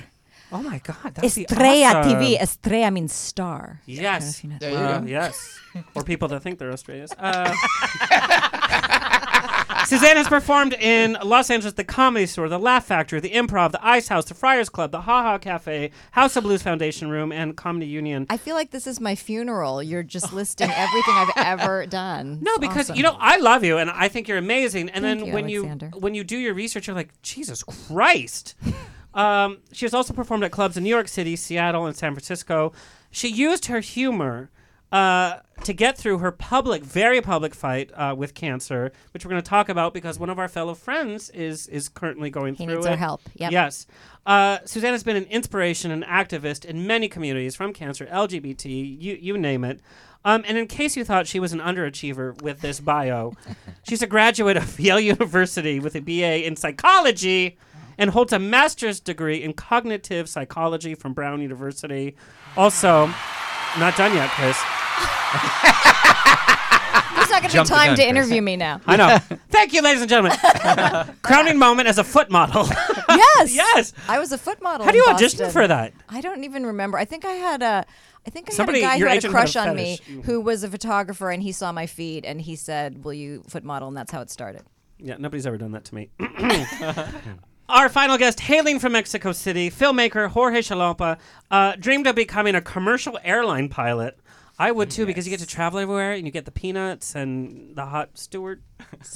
Oh 0.54 0.62
my 0.62 0.78
God. 0.80 1.14
That'd 1.14 1.34
be 1.34 1.42
Estrella 1.44 2.00
awesome. 2.00 2.12
TV. 2.12 2.36
Estrella 2.40 2.90
means 2.90 3.12
star. 3.12 3.80
Yes. 3.86 4.42
There 4.60 4.70
you 4.70 4.76
Uh, 4.76 4.98
go. 5.00 5.06
yes. 5.06 5.34
or 5.94 6.02
people 6.04 6.28
that 6.28 6.42
think 6.42 6.58
they're 6.58 6.72
Australians. 6.72 7.12
Uh, 7.18 7.54
Suzanne 9.87 10.16
has 10.16 10.28
performed 10.28 10.74
in 10.74 11.16
Los 11.24 11.51
Angeles, 11.51 11.74
the 11.74 11.85
Comedy 11.85 12.26
Store, 12.26 12.49
the 12.49 12.59
Laugh 12.59 12.85
Factory, 12.87 13.20
the 13.20 13.30
Improv, 13.30 13.72
the 13.72 13.85
Ice 13.87 14.09
House, 14.09 14.24
the 14.24 14.35
Friars 14.35 14.68
Club, 14.68 14.91
the 14.91 15.03
Ha 15.03 15.22
Ha 15.22 15.39
Cafe, 15.39 15.91
House 16.12 16.37
of 16.37 16.45
Blues 16.45 16.62
Foundation 16.62 17.11
Room, 17.11 17.33
and 17.33 17.57
Comedy 17.57 17.87
Union. 17.87 18.26
I 18.30 18.37
feel 18.37 18.55
like 18.55 18.70
this 18.70 18.87
is 18.87 19.01
my 19.01 19.14
funeral. 19.14 19.83
You're 19.83 20.03
just 20.03 20.33
listing 20.33 20.70
everything 20.70 21.14
I've 21.14 21.30
ever 21.37 21.87
done. 21.91 22.39
No, 22.43 22.53
It's 22.53 22.61
because 22.61 22.87
awesome. 22.91 22.97
you 22.97 23.03
know 23.03 23.16
I 23.18 23.37
love 23.39 23.64
you 23.64 23.78
and 23.78 23.91
I 23.91 24.09
think 24.09 24.28
you're 24.28 24.39
amazing. 24.39 24.89
And 24.91 25.05
Thank 25.05 25.20
then 25.20 25.26
you, 25.28 25.35
when 25.35 25.45
Alexander. 25.45 25.91
you 25.95 26.01
when 26.01 26.14
you 26.14 26.24
do 26.24 26.37
your 26.39 26.55
research, 26.55 26.87
you're 26.87 26.97
like 26.97 27.20
Jesus 27.22 27.62
Christ. 27.62 28.55
um, 29.14 29.59
she 29.72 29.85
has 29.85 29.95
also 29.95 30.14
performed 30.14 30.45
at 30.45 30.53
clubs 30.53 30.76
in 30.76 30.85
New 30.85 30.91
York 30.91 31.09
City, 31.09 31.37
Seattle, 31.37 31.87
and 31.87 31.97
San 31.97 32.12
Francisco. 32.14 32.72
She 33.11 33.28
used 33.28 33.66
her 33.66 33.80
humor 33.80 34.51
uh, 34.93 35.38
to 35.64 35.72
get 35.72 35.97
through 35.97 36.18
her 36.18 36.30
public, 36.30 36.84
very 36.84 37.20
public 37.20 37.55
fight 37.55 37.90
uh, 37.95 38.14
with 38.16 38.34
cancer, 38.34 38.93
which 39.12 39.24
we're 39.24 39.30
going 39.30 39.43
to 39.43 39.49
talk 39.49 39.68
about 39.68 39.95
because 39.95 40.18
one 40.18 40.28
of 40.30 40.38
our 40.38 40.49
fellow 40.49 40.74
friends 40.74 41.30
is 41.30 41.66
is 41.68 41.88
currently 41.88 42.30
going 42.30 42.55
He 42.55 42.64
through 42.66 42.74
needs 42.74 42.86
it. 42.86 42.90
our 42.90 42.97
help. 42.97 43.20
Yep. 43.36 43.53
Yes. 43.53 43.86
Uh, 44.26 44.59
Suzanne 44.64 44.93
has 44.93 45.03
been 45.03 45.16
an 45.16 45.24
inspiration 45.24 45.90
and 45.90 46.05
activist 46.05 46.64
in 46.64 46.86
many 46.86 47.09
communities, 47.09 47.57
from 47.57 47.72
cancer, 47.72 48.07
LGBT, 48.07 49.01
you, 49.01 49.18
you 49.20 49.38
name 49.38 49.64
it. 49.64 49.80
Um, 50.24 50.45
and 50.47 50.57
in 50.57 50.68
case 50.68 50.97
you 50.97 51.05
thought 51.05 51.26
she 51.26 51.40
was 51.40 51.53
an 51.53 51.59
underachiever 51.59 52.40
with 52.43 52.61
this 52.61 52.78
bio, 52.78 53.32
she's 53.88 54.03
a 54.03 54.07
graduate 54.07 54.57
of 54.57 54.78
Yale 54.78 55.01
University 55.01 55.80
with 55.80 55.97
a 55.97 56.01
BA 56.01 56.47
in 56.47 56.55
psychology 56.55 57.57
and 57.99 58.11
holds 58.11 58.32
a 58.32 58.38
master's 58.38 59.01
degree 59.01 59.43
in 59.43 59.53
cognitive 59.53 60.28
psychology 60.28 60.95
from 60.95 61.12
Brown 61.12 61.40
University. 61.43 62.14
Also, 62.57 63.12
not 63.79 63.97
done 63.97 64.14
yet, 64.14 64.31
Chris. 64.31 64.57
There's 67.14 67.31
not 67.31 67.43
going 67.43 67.43
to 67.43 67.49
be 67.49 67.53
Jump 67.55 67.68
the 67.68 67.75
time 67.75 67.87
gun, 67.89 67.97
to 67.97 68.03
Chris. 68.03 68.09
interview 68.09 68.43
me 68.43 68.57
now. 68.57 68.81
I 68.87 68.97
know. 68.97 69.18
Thank 69.51 69.73
you, 69.73 69.83
ladies 69.83 70.03
and 70.03 70.09
gentlemen. 70.11 70.37
Crowning 71.23 71.59
moment 71.59 71.89
as 71.89 71.99
a 71.99 72.05
foot 72.05 72.31
model. 72.31 72.66
yes. 73.09 73.55
yes. 73.55 73.93
I 74.09 74.18
was 74.18 74.33
a 74.33 74.39
foot 74.39 74.61
model. 74.62 74.85
How 74.85 74.93
do 74.93 74.99
in 74.99 75.05
you 75.05 75.11
audition 75.12 75.39
Boston. 75.39 75.51
for 75.53 75.66
that? 75.68 75.93
I 76.09 76.20
don't 76.20 76.45
even 76.45 76.66
remember. 76.66 76.99
I 76.99 77.05
think 77.05 77.25
I 77.25 77.33
had 77.33 77.62
a. 77.62 77.85
I 78.27 78.31
think 78.31 78.51
I 78.51 78.55
Somebody- 78.55 78.83
had 78.83 78.87
a 78.87 78.91
guy 78.93 78.97
your 78.97 79.09
who 79.09 79.11
had 79.11 79.14
a 79.14 79.18
agent 79.18 79.33
had 79.35 79.39
a 79.39 79.43
crush 79.43 79.57
on 79.57 79.75
me 79.77 79.97
fetish. 79.97 80.25
who 80.25 80.41
was 80.41 80.62
a 80.62 80.68
photographer 80.68 81.31
and 81.31 81.43
he 81.43 81.53
saw 81.53 81.73
my 81.73 81.87
feed 81.87 82.25
and 82.25 82.41
he 82.41 82.55
said, 82.57 83.05
"Will 83.05 83.14
you 83.14 83.43
foot 83.49 83.64
model?" 83.64 83.89
And 83.89 83.97
that's 83.97 84.12
how 84.12 84.20
it 84.20 84.31
started. 84.31 84.62
Yeah, 84.99 85.16
nobody's 85.18 85.47
ever 85.47 85.59
done 85.59 85.73
that 85.73 85.85
to 85.87 85.95
me. 85.95 86.11
Our 87.73 87.89
final 87.89 88.18
guest, 88.18 88.41
hailing 88.41 88.79
from 88.81 88.93
Mexico 88.93 89.33
City, 89.33 89.70
filmmaker 89.70 90.29
Jorge 90.29 90.61
Xolalpa, 90.61 91.18
uh, 91.51 91.75
dreamed 91.81 92.07
of 92.07 92.14
becoming 92.14 92.55
a 92.55 92.61
commercial 92.61 93.18
airline 93.25 93.70
pilot. 93.70 94.18
I 94.59 94.70
would 94.70 94.91
too, 94.91 95.07
because 95.07 95.27
you 95.27 95.31
get 95.31 95.41
to 95.41 95.47
travel 95.47 95.79
everywhere 95.79 96.12
and 96.12 96.27
you 96.27 96.31
get 96.31 96.45
the 96.45 96.51
peanuts 96.51 97.14
and 97.14 97.75
the 97.75 97.87
hot 97.87 98.18
steward. 98.18 98.62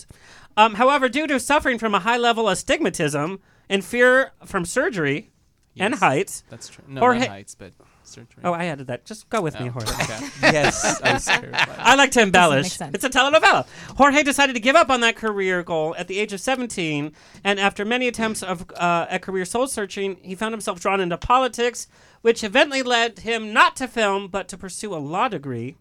um, 0.56 0.76
however, 0.76 1.10
due 1.10 1.26
to 1.26 1.38
suffering 1.38 1.78
from 1.78 1.94
a 1.94 2.00
high 2.00 2.16
level 2.16 2.48
of 2.48 2.56
stigmatism 2.56 3.40
and 3.68 3.84
fear 3.84 4.32
from 4.46 4.64
surgery 4.64 5.32
and 5.78 5.92
Yes, 5.92 6.00
heights, 6.00 6.44
That's 6.48 6.68
true. 6.70 6.84
No, 6.88 7.12
not 7.12 7.28
heights, 7.28 7.54
but 7.54 7.74
surgery. 8.08 8.42
Oh, 8.44 8.52
I 8.52 8.64
added 8.66 8.86
that. 8.88 9.04
Just 9.04 9.28
go 9.30 9.40
with 9.40 9.58
me, 9.60 9.68
Oh, 9.68 9.72
Jorge. 9.72 9.90
okay. 9.92 10.18
yes, 10.42 11.00
I 11.02 11.12
was 11.14 11.24
terrified. 11.24 11.68
I 11.78 11.94
like 11.94 12.10
to 12.12 12.20
embellish. 12.22 12.72
sense. 12.72 12.94
It's 12.94 13.04
a 13.04 13.10
telenovela. 13.10 13.66
Jorge 13.96 14.22
decided 14.22 14.54
to 14.54 14.60
give 14.60 14.76
up 14.76 14.90
on 14.90 15.00
that 15.00 15.16
career 15.16 15.62
goal 15.62 15.94
at 15.96 16.08
the 16.08 16.18
age 16.18 16.32
of 16.32 16.40
17, 16.40 17.12
and 17.44 17.60
after 17.60 17.84
many 17.84 18.08
attempts 18.08 18.42
of 18.42 18.70
uh, 18.76 19.06
at 19.08 19.22
career 19.22 19.44
soul 19.44 19.66
searching, 19.66 20.16
he 20.22 20.34
found 20.34 20.52
himself 20.52 20.80
drawn 20.80 21.00
into 21.00 21.16
politics, 21.18 21.88
which 22.22 22.42
eventually 22.44 22.82
led 22.82 23.20
him 23.20 23.52
not 23.52 23.76
to 23.76 23.86
film 23.88 24.28
but 24.28 24.48
to 24.48 24.56
pursue 24.56 24.94
a 24.94 24.96
law 24.96 25.28
degree. 25.28 25.76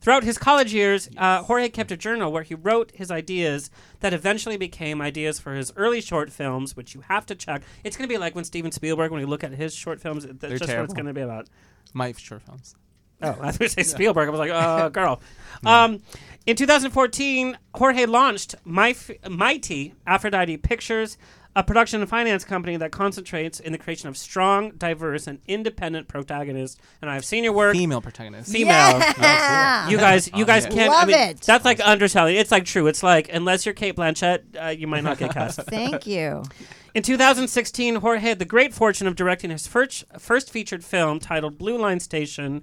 Throughout 0.00 0.22
his 0.22 0.38
college 0.38 0.72
years, 0.72 1.08
uh, 1.16 1.42
Jorge 1.42 1.68
kept 1.68 1.90
a 1.90 1.96
journal 1.96 2.30
where 2.30 2.44
he 2.44 2.54
wrote 2.54 2.92
his 2.94 3.10
ideas 3.10 3.70
that 4.00 4.14
eventually 4.14 4.56
became 4.56 5.02
ideas 5.02 5.40
for 5.40 5.54
his 5.54 5.72
early 5.76 6.00
short 6.00 6.30
films, 6.30 6.76
which 6.76 6.94
you 6.94 7.00
have 7.02 7.26
to 7.26 7.34
check. 7.34 7.62
It's 7.82 7.96
going 7.96 8.08
to 8.08 8.12
be 8.12 8.18
like 8.18 8.34
when 8.34 8.44
Steven 8.44 8.70
Spielberg, 8.70 9.10
when 9.10 9.20
you 9.20 9.26
look 9.26 9.42
at 9.42 9.52
his 9.52 9.74
short 9.74 10.00
films, 10.00 10.24
that's 10.24 10.38
They're 10.38 10.58
just 10.58 10.72
what 10.72 10.84
it's 10.84 10.94
going 10.94 11.06
to 11.06 11.12
be 11.12 11.20
about. 11.20 11.48
My 11.94 12.12
short 12.12 12.42
films. 12.42 12.76
Oh, 13.20 13.36
I 13.40 13.46
was 13.46 13.58
going 13.58 13.68
to 13.68 13.74
say 13.74 13.82
Spielberg. 13.82 14.28
I 14.28 14.30
was 14.30 14.38
like, 14.38 14.50
uh, 14.50 14.88
girl. 14.90 15.20
Um, 15.66 16.00
in 16.46 16.54
2014, 16.54 17.58
Jorge 17.74 18.06
launched 18.06 18.54
My 18.64 18.94
Mighty 19.28 19.94
Aphrodite 20.06 20.56
Pictures, 20.58 21.18
a 21.56 21.64
production 21.64 22.00
and 22.00 22.08
finance 22.08 22.44
company 22.44 22.76
that 22.76 22.92
concentrates 22.92 23.58
in 23.58 23.72
the 23.72 23.78
creation 23.78 24.08
of 24.08 24.16
strong, 24.16 24.70
diverse, 24.72 25.26
and 25.26 25.40
independent 25.48 26.06
protagonists. 26.06 26.80
And 27.02 27.10
I've 27.10 27.24
seen 27.24 27.42
your 27.42 27.52
work. 27.52 27.74
Female 27.74 28.00
protagonist. 28.00 28.52
Female. 28.52 28.68
Yeah. 29.18 29.88
You 29.88 29.96
guys, 29.96 30.30
you 30.34 30.44
guys 30.44 30.66
can't. 30.66 30.90
I 30.92 30.98
Love 30.98 31.08
mean, 31.08 31.16
it. 31.16 31.40
That's 31.40 31.64
like 31.64 31.80
underselling. 31.84 32.36
It's 32.36 32.50
like 32.50 32.64
true. 32.64 32.86
It's 32.86 33.02
like 33.02 33.28
unless 33.32 33.64
you're 33.66 33.74
Cate 33.74 33.96
Blanchett, 33.96 34.40
uh, 34.62 34.68
you 34.68 34.86
might 34.86 35.02
not 35.02 35.18
get 35.18 35.32
cast. 35.32 35.60
Thank 35.62 36.06
you. 36.06 36.42
In 36.94 37.02
2016, 37.02 37.96
Jorge 37.96 38.20
had 38.20 38.38
the 38.38 38.44
great 38.44 38.74
fortune 38.74 39.06
of 39.06 39.16
directing 39.16 39.50
his 39.50 39.66
first, 39.66 40.04
first 40.18 40.50
featured 40.50 40.84
film 40.84 41.18
titled 41.20 41.58
Blue 41.58 41.78
Line 41.78 42.00
Station. 42.00 42.62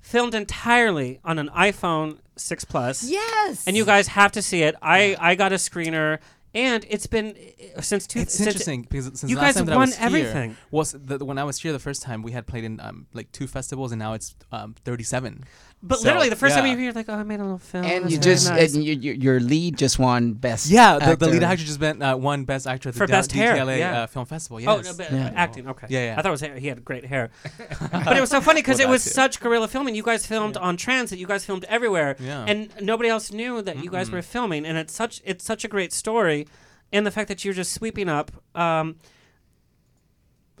filmed 0.00 0.34
entirely 0.34 1.20
on 1.24 1.38
an 1.38 1.48
iPhone 1.56 2.18
6 2.36 2.64
Plus. 2.66 3.04
Yes. 3.08 3.66
And 3.66 3.76
you 3.76 3.84
guys 3.84 4.08
have 4.08 4.32
to 4.32 4.42
see 4.42 4.62
it. 4.62 4.74
I 4.82 5.16
I 5.18 5.34
got 5.34 5.52
a 5.52 5.56
screener, 5.56 6.18
and 6.54 6.86
it's 6.88 7.06
been 7.06 7.36
uh, 7.76 7.80
since 7.80 8.06
two. 8.06 8.20
It's 8.20 8.34
since 8.34 8.46
interesting 8.46 8.82
because 8.82 9.06
since 9.06 9.30
you 9.30 9.36
last 9.36 9.44
guys 9.44 9.54
time 9.56 9.66
that 9.66 9.72
I 9.74 9.76
won 9.76 9.88
was 9.88 9.96
here 9.96 10.06
everything. 10.06 10.56
was 10.70 10.92
the, 10.92 11.24
when 11.24 11.38
I 11.38 11.44
was 11.44 11.60
here 11.60 11.72
the 11.72 11.78
first 11.78 12.02
time 12.02 12.22
we 12.22 12.32
had 12.32 12.46
played 12.46 12.64
in 12.64 12.80
um, 12.80 13.06
like 13.12 13.30
two 13.32 13.46
festivals 13.46 13.92
and 13.92 13.98
now 13.98 14.14
it's 14.14 14.34
um, 14.52 14.74
37. 14.84 15.44
But 15.80 16.00
So, 16.00 16.06
literally, 16.06 16.28
the 16.28 16.34
first 16.36 16.56
time 16.56 16.66
you 16.66 16.72
were 16.72 16.80
here, 16.80 16.92
like, 16.92 17.08
oh, 17.08 17.14
I 17.14 17.22
made 17.22 17.38
a 17.38 17.44
little 17.44 17.58
film. 17.58 17.84
And 17.84 18.02
That's 18.04 18.12
you 18.14 18.18
just 18.18 18.48
nice. 18.50 18.74
and 18.74 18.84
you, 18.84 18.94
you, 18.94 19.12
your 19.12 19.38
lead 19.38 19.78
just 19.78 19.96
won 19.98 20.32
best. 20.32 20.66
Yeah, 20.70 20.98
the, 20.98 21.14
the 21.14 21.26
lead 21.26 21.36
actor. 21.44 21.46
actor 21.52 21.64
just 21.64 21.78
been, 21.78 22.02
uh, 22.02 22.16
won 22.16 22.44
Best 22.44 22.66
Actor 22.66 22.88
at 22.88 22.94
the 22.94 22.98
For 22.98 23.06
D- 23.06 23.12
best 23.12 23.30
hair, 23.30 23.54
DTLA 23.54 23.78
yeah. 23.78 24.02
uh, 24.02 24.06
Film 24.08 24.26
Festival. 24.26 24.56
Oh, 24.68 24.76
Yes. 24.78 24.84
no, 24.86 24.94
but, 25.04 25.12
Yeah. 25.12 25.26
uh, 25.26 25.30
acting. 25.36 25.68
Okay. 25.68 25.86
Yeah, 25.88 26.04
yeah. 26.06 26.12
I 26.18 26.22
thought 26.22 26.28
it 26.28 26.30
was 26.32 26.40
hair. 26.40 26.56
he 26.56 26.66
had 26.66 26.84
great 26.84 27.04
hair. 27.04 27.30
but 27.92 28.16
it 28.16 28.20
was 28.20 28.28
so 28.30 28.40
funny 28.40 28.60
because 28.60 28.78
Well, 28.78 28.88
it 28.88 28.90
was 28.90 29.04
too. 29.04 29.10
such 29.10 29.38
guerrilla 29.38 29.68
filming. 29.68 29.94
You 29.94 30.02
guys 30.02 30.26
filmed 30.26 30.56
on 30.56 30.76
transit. 30.76 31.18
You 31.20 31.26
guys 31.28 31.44
filmed 31.44 31.64
everywhere, 31.68 32.16
Yeah. 32.18 32.44
and 32.48 32.70
nobody 32.80 33.08
else 33.08 33.30
knew 33.32 33.62
that 33.62 33.82
you 33.84 33.90
guys 33.90 34.10
were 34.10 34.20
filming. 34.22 34.66
And 34.66 34.76
it's 34.78 34.92
such 34.92 35.22
it's 35.24 35.44
such 35.44 35.64
a 35.64 35.68
great 35.68 35.92
story, 35.92 36.48
and 36.92 37.06
the 37.06 37.12
fact 37.12 37.28
that 37.28 37.44
you're 37.44 37.54
just 37.54 37.72
sweeping 37.72 38.08
up. 38.08 38.32
Um, 38.56 38.96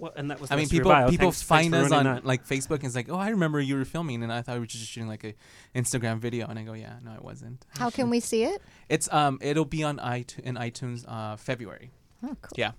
well, 0.00 0.12
and 0.16 0.30
that 0.30 0.40
was. 0.40 0.50
I 0.50 0.54
mean, 0.56 0.62
rest 0.62 0.72
of 0.72 0.74
your 0.76 0.82
people 0.84 0.92
bio. 0.92 1.08
people 1.08 1.24
Thanks- 1.32 1.42
thanks 1.42 1.68
find 1.68 1.74
for 1.74 1.80
us 1.86 1.92
on 1.92 2.04
that. 2.04 2.24
like 2.24 2.46
Facebook 2.46 2.76
and 2.76 2.84
it's 2.84 2.94
like, 2.96 3.08
oh, 3.10 3.16
I 3.16 3.30
remember 3.30 3.60
you 3.60 3.76
were 3.76 3.84
filming, 3.84 4.22
and 4.22 4.32
I 4.32 4.42
thought 4.42 4.54
we 4.54 4.60
were 4.60 4.66
just 4.66 4.86
shooting 4.86 5.08
like 5.08 5.24
a 5.24 5.34
Instagram 5.74 6.18
video, 6.18 6.46
and 6.46 6.58
I 6.58 6.62
go, 6.62 6.72
yeah, 6.72 6.94
no, 7.04 7.12
it 7.14 7.22
wasn't. 7.22 7.64
How 7.78 7.90
can 7.90 8.10
we 8.10 8.20
see 8.20 8.44
it? 8.44 8.60
It's 8.88 9.12
um, 9.12 9.38
it'll 9.42 9.64
be 9.64 9.82
on 9.84 9.98
iTunes 9.98 10.40
in 10.40 10.54
iTunes 10.56 11.04
uh 11.08 11.36
February. 11.36 11.90
Oh, 12.22 12.28
cool. 12.40 12.50
Yeah. 12.56 12.72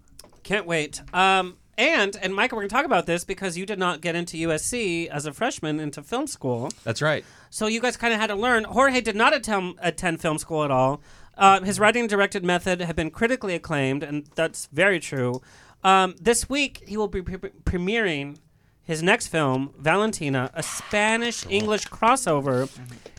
Can't 0.43 0.65
wait. 0.65 1.01
Um, 1.13 1.57
and 1.77 2.17
and 2.21 2.35
Michael, 2.35 2.57
we're 2.57 2.63
gonna 2.63 2.69
talk 2.69 2.85
about 2.85 3.05
this 3.05 3.23
because 3.23 3.57
you 3.57 3.65
did 3.65 3.79
not 3.79 4.01
get 4.01 4.15
into 4.15 4.35
USC 4.37 5.07
as 5.07 5.25
a 5.25 5.31
freshman 5.33 5.79
into 5.79 6.03
film 6.03 6.27
school. 6.27 6.69
That's 6.83 7.01
right. 7.01 7.23
So 7.49 7.67
you 7.67 7.79
guys 7.79 7.95
kind 7.97 8.13
of 8.13 8.19
had 8.19 8.27
to 8.27 8.35
learn. 8.35 8.65
Jorge 8.65 8.99
did 9.01 9.15
not 9.15 9.33
attend, 9.33 9.75
attend 9.81 10.19
film 10.21 10.37
school 10.37 10.63
at 10.65 10.71
all. 10.71 11.01
Uh, 11.37 11.61
his 11.61 11.79
writing 11.79 12.01
and 12.01 12.09
directed 12.09 12.43
method 12.43 12.81
have 12.81 12.97
been 12.97 13.09
critically 13.09 13.55
acclaimed, 13.55 14.03
and 14.03 14.25
that's 14.35 14.67
very 14.73 14.99
true. 14.99 15.41
Um, 15.83 16.15
this 16.19 16.49
week, 16.49 16.83
he 16.87 16.97
will 16.97 17.07
be 17.07 17.21
pre- 17.21 17.37
premiering 17.63 18.37
his 18.83 19.03
next 19.03 19.27
film, 19.27 19.71
Valentina, 19.77 20.49
a 20.55 20.63
Spanish 20.63 21.45
English 21.47 21.85
crossover 21.87 22.67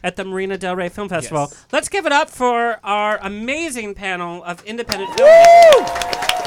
at 0.03 0.17
the 0.17 0.25
Marina 0.25 0.59
Del 0.59 0.75
Rey 0.75 0.89
Film 0.89 1.09
Festival. 1.09 1.47
Yes. 1.49 1.67
Let's 1.71 1.89
give 1.89 2.07
it 2.07 2.13
up 2.13 2.29
for 2.29 2.81
our 2.83 3.19
amazing 3.23 3.95
panel 3.95 4.43
of 4.43 4.65
independent 4.65 5.11
filmmakers. 5.11 6.40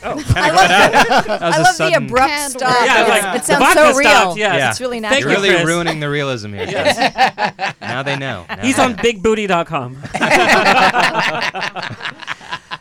I 0.04 0.08
love, 0.14 0.24
the, 1.26 1.32
I 1.32 1.56
a 1.56 1.62
love 1.62 1.76
the 1.78 1.92
abrupt 1.94 2.50
stop. 2.50 2.86
Yeah, 2.86 3.04
It- 3.04 3.08
like, 3.08 3.40
it 3.40 3.44
sounds 3.44 3.72
so 3.74 3.84
real. 3.96 4.10
stopped, 4.10 4.38
yes. 4.38 4.54
Yeah. 4.58 4.70
It's 4.70 4.80
really 4.80 5.00
Thank 5.00 5.12
natural. 5.24 5.32
You're 5.32 5.40
you, 5.40 5.42
really 5.46 5.54
Chris. 5.56 5.66
ruining 5.68 6.00
the 6.00 6.08
realism 6.10 6.52
here. 6.52 6.66
Chris. 6.66 6.96
now 7.80 8.02
they 8.02 8.16
know. 8.16 8.44
Now 8.48 8.56
He's 8.62 8.76
they 8.76 8.82
on 8.82 8.92
know. 8.92 8.96
bigbooty.com. 9.02 9.96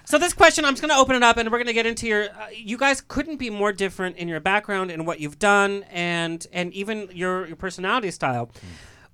so 0.06 0.18
this 0.18 0.34
question, 0.34 0.66
I'm 0.66 0.74
just 0.74 0.82
going 0.82 0.94
to 0.94 0.98
open 0.98 1.16
it 1.16 1.24
up, 1.24 1.38
and 1.38 1.50
we're 1.52 1.58
going 1.58 1.68
to 1.68 1.74
get 1.74 1.86
into 1.86 2.08
your. 2.08 2.26
Uh, 2.30 2.48
you 2.56 2.78
guys 2.78 3.02
couldn't 3.02 3.38
be 3.38 3.50
more 3.50 3.72
different 3.72 4.18
in 4.18 4.28
your 4.28 4.40
background 4.40 4.92
and 4.92 5.06
what 5.08 5.20
you've 5.20 5.40
done, 5.40 5.84
and 5.92 6.46
and 6.52 6.74
even 6.74 7.10
your 7.14 7.48
your 7.48 7.56
personality 7.56 8.12
style. 8.12 8.52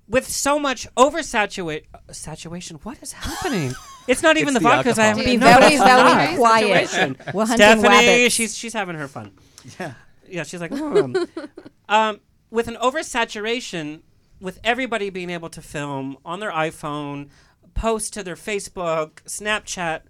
With 0.08 0.26
so 0.26 0.58
much 0.58 0.88
oversaturation, 0.96 1.84
saturation. 2.10 2.78
What 2.82 3.00
is 3.02 3.12
happening? 3.12 3.72
It's 4.10 4.22
not 4.22 4.36
even 4.36 4.48
It's 4.54 4.62
the 4.62 4.68
the 4.68 4.74
vodka. 4.74 4.90
'cause 4.90 4.98
I 4.98 5.06
alcohol. 5.06 5.24
haven't 5.24 5.32
Be 5.32 5.36
no, 5.36 5.58
very, 5.60 5.74
it's 5.74 5.84
very 5.84 6.02
not. 6.02 6.36
quiet. 6.36 6.88
Saturation. 6.88 7.16
We're 7.34 7.46
hunting 7.46 7.56
Stephanie, 7.66 7.88
rabbits. 7.88 8.34
she's 8.34 8.56
she's 8.56 8.72
having 8.72 8.96
her 8.96 9.08
fun. 9.08 9.32
Yeah, 9.78 9.92
yeah. 10.28 10.42
She's 10.44 10.60
like, 10.60 10.72
hmm. 10.72 11.16
um, 11.88 12.20
with 12.50 12.66
an 12.68 12.76
oversaturation, 12.76 14.00
with 14.40 14.58
everybody 14.64 15.10
being 15.10 15.30
able 15.30 15.50
to 15.50 15.60
film 15.62 16.16
on 16.24 16.40
their 16.40 16.50
iPhone, 16.50 17.28
post 17.74 18.12
to 18.14 18.22
their 18.22 18.36
Facebook, 18.36 19.22
Snapchat. 19.26 20.02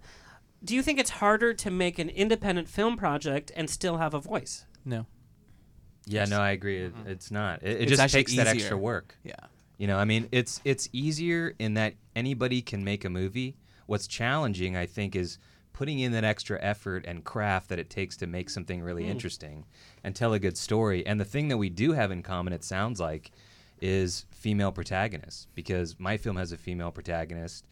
Do 0.63 0.75
you 0.75 0.81
think 0.83 0.99
it's 0.99 1.09
harder 1.09 1.53
to 1.55 1.71
make 1.71 1.97
an 1.99 2.09
independent 2.09 2.69
film 2.69 2.95
project 2.95 3.51
and 3.55 3.69
still 3.69 3.97
have 3.97 4.13
a 4.13 4.19
voice? 4.19 4.65
No. 4.85 5.05
Yeah, 6.05 6.25
no, 6.25 6.39
I 6.39 6.51
agree. 6.51 6.77
It, 6.83 6.93
it's 7.07 7.29
not. 7.31 7.61
It, 7.63 7.69
it 7.71 7.81
It's 7.81 7.89
just 7.89 8.01
actually 8.01 8.19
takes 8.23 8.35
that 8.35 8.47
easier. 8.47 8.53
extra 8.65 8.77
work. 8.77 9.15
Yeah. 9.23 9.33
You 9.77 9.87
know, 9.87 9.97
I 9.97 10.05
mean, 10.05 10.27
it's 10.31 10.61
it's 10.63 10.87
easier 10.93 11.55
in 11.59 11.73
that 11.75 11.95
anybody 12.15 12.61
can 12.61 12.83
make 12.83 13.03
a 13.05 13.09
movie. 13.09 13.57
What's 13.91 14.07
challenging, 14.07 14.77
I 14.77 14.85
think, 14.85 15.17
is 15.17 15.37
putting 15.73 15.99
in 15.99 16.13
that 16.13 16.23
extra 16.23 16.57
effort 16.61 17.03
and 17.05 17.25
craft 17.25 17.67
that 17.67 17.77
it 17.77 17.89
takes 17.89 18.15
to 18.17 18.25
make 18.25 18.49
something 18.49 18.81
really 18.81 19.03
hmm. 19.03 19.11
interesting 19.11 19.65
and 20.01 20.15
tell 20.15 20.31
a 20.31 20.39
good 20.39 20.57
story. 20.57 21.05
And 21.05 21.19
the 21.19 21.25
thing 21.25 21.49
that 21.49 21.57
we 21.57 21.69
do 21.69 21.91
have 21.91 22.09
in 22.09 22.23
common, 22.23 22.53
it 22.53 22.63
sounds 22.63 23.01
like, 23.01 23.31
is 23.81 24.25
female 24.31 24.71
protagonists 24.71 25.47
because 25.55 25.99
my 25.99 26.15
film 26.15 26.37
has 26.37 26.53
a 26.53 26.57
female 26.57 26.91
protagonist. 26.91 27.65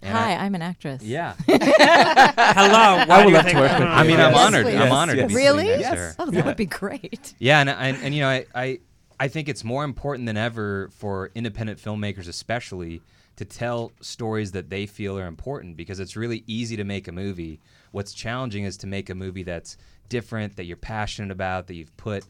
and 0.00 0.16
Hi, 0.16 0.32
I, 0.32 0.46
I'm 0.46 0.54
an 0.54 0.62
actress. 0.62 1.02
yeah. 1.02 1.34
Hello. 1.46 3.04
Why 3.04 3.22
would 3.22 3.34
love 3.34 3.46
to 3.48 3.56
work 3.56 3.72
with 3.72 3.80
you. 3.80 3.84
I 3.84 4.02
mean, 4.04 4.12
you. 4.12 4.24
I'm 4.24 4.32
Yes, 4.32 4.46
honored. 4.46 4.64
please. 4.64 4.74
I'm 4.76 4.80
Yes, 4.80 4.92
honored 4.92 5.18
to 5.18 5.26
be 5.26 5.34
Really? 5.34 5.64
sitting 5.66 5.80
next 5.82 5.90
to 5.90 5.96
her. 5.96 6.14
Oh, 6.20 6.30
that 6.30 6.46
would 6.46 6.56
be 6.56 6.64
great. 6.64 7.34
Yeah, 7.38 7.60
and, 7.60 7.68
and 7.68 7.98
and 8.02 8.14
you 8.14 8.22
know, 8.22 8.30
I, 8.30 8.46
I 8.54 8.80
I 9.20 9.28
think 9.28 9.50
it's 9.50 9.62
more 9.62 9.84
important 9.84 10.24
than 10.24 10.38
ever 10.38 10.88
for 10.96 11.30
independent 11.34 11.78
filmmakers, 11.78 12.28
especially, 12.28 13.02
to 13.40 13.44
tell 13.46 13.90
stories 14.02 14.52
that 14.52 14.68
they 14.68 14.84
feel 14.84 15.18
are 15.18 15.26
important 15.26 15.74
because 15.76 15.98
it's 15.98 16.14
really 16.14 16.44
easy 16.46 16.76
to 16.76 16.84
make 16.84 17.08
a 17.08 17.12
movie. 17.12 17.58
What's 17.90 18.12
challenging 18.12 18.64
is 18.64 18.76
to 18.78 18.86
make 18.86 19.08
a 19.08 19.14
movie 19.14 19.42
that's 19.42 19.78
different, 20.10 20.56
that 20.56 20.64
you're 20.64 20.76
passionate 20.76 21.30
about, 21.30 21.66
that 21.68 21.74
you've 21.74 21.96
put, 21.96 22.24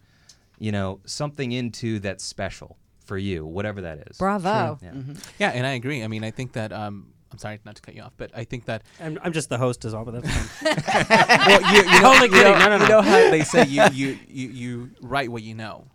you 0.60 0.70
know, 0.70 1.00
something 1.04 1.50
into 1.50 1.98
that's 1.98 2.24
special 2.24 2.76
for 3.04 3.18
you, 3.18 3.44
whatever 3.44 3.80
that 3.80 3.98
is. 4.08 4.18
Bravo. 4.18 4.78
Yeah. 4.80 4.92
Yeah, 5.40 5.48
and 5.50 5.66
I 5.66 5.72
agree. 5.72 6.04
I 6.04 6.06
mean, 6.06 6.22
I 6.22 6.30
think 6.30 6.52
that 6.52 6.72
um, 6.72 7.12
I'm 7.32 7.38
sorry 7.38 7.58
not 7.64 7.74
to 7.74 7.82
cut 7.82 7.96
you 7.96 8.02
off, 8.02 8.12
but 8.16 8.30
I 8.34 8.44
think 8.44 8.66
that 8.66 8.82
I'm, 9.00 9.18
I'm 9.24 9.32
just 9.32 9.48
the 9.48 9.58
host, 9.58 9.84
is 9.84 9.92
all, 9.94 10.04
but 10.04 10.22
that's 10.22 10.30
fine. 10.30 10.76
well, 11.46 11.74
you, 11.74 11.78
you 11.82 11.84
know, 12.02 12.12
Totally 12.12 12.26
you 12.28 12.32
kidding. 12.44 12.52
know- 12.52 12.68
No, 12.68 12.68
no, 12.68 12.78
no. 12.78 12.82
You 12.84 12.88
know 12.90 13.02
how 13.02 13.30
they 13.30 13.42
say 13.42 13.64
you, 13.66 13.82
you, 13.92 14.18
you, 14.28 14.48
you 14.48 14.90
write 15.00 15.30
what 15.32 15.42
you 15.42 15.56
know, 15.56 15.86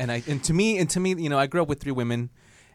and 0.00 0.10
I 0.10 0.24
and 0.26 0.42
to 0.44 0.52
me 0.52 0.78
and 0.78 0.90
to 0.90 0.98
me, 0.98 1.14
you 1.16 1.28
know, 1.28 1.38
I 1.38 1.46
grew 1.46 1.62
up 1.62 1.68
with 1.68 1.78
three 1.80 1.92
women, 1.92 2.30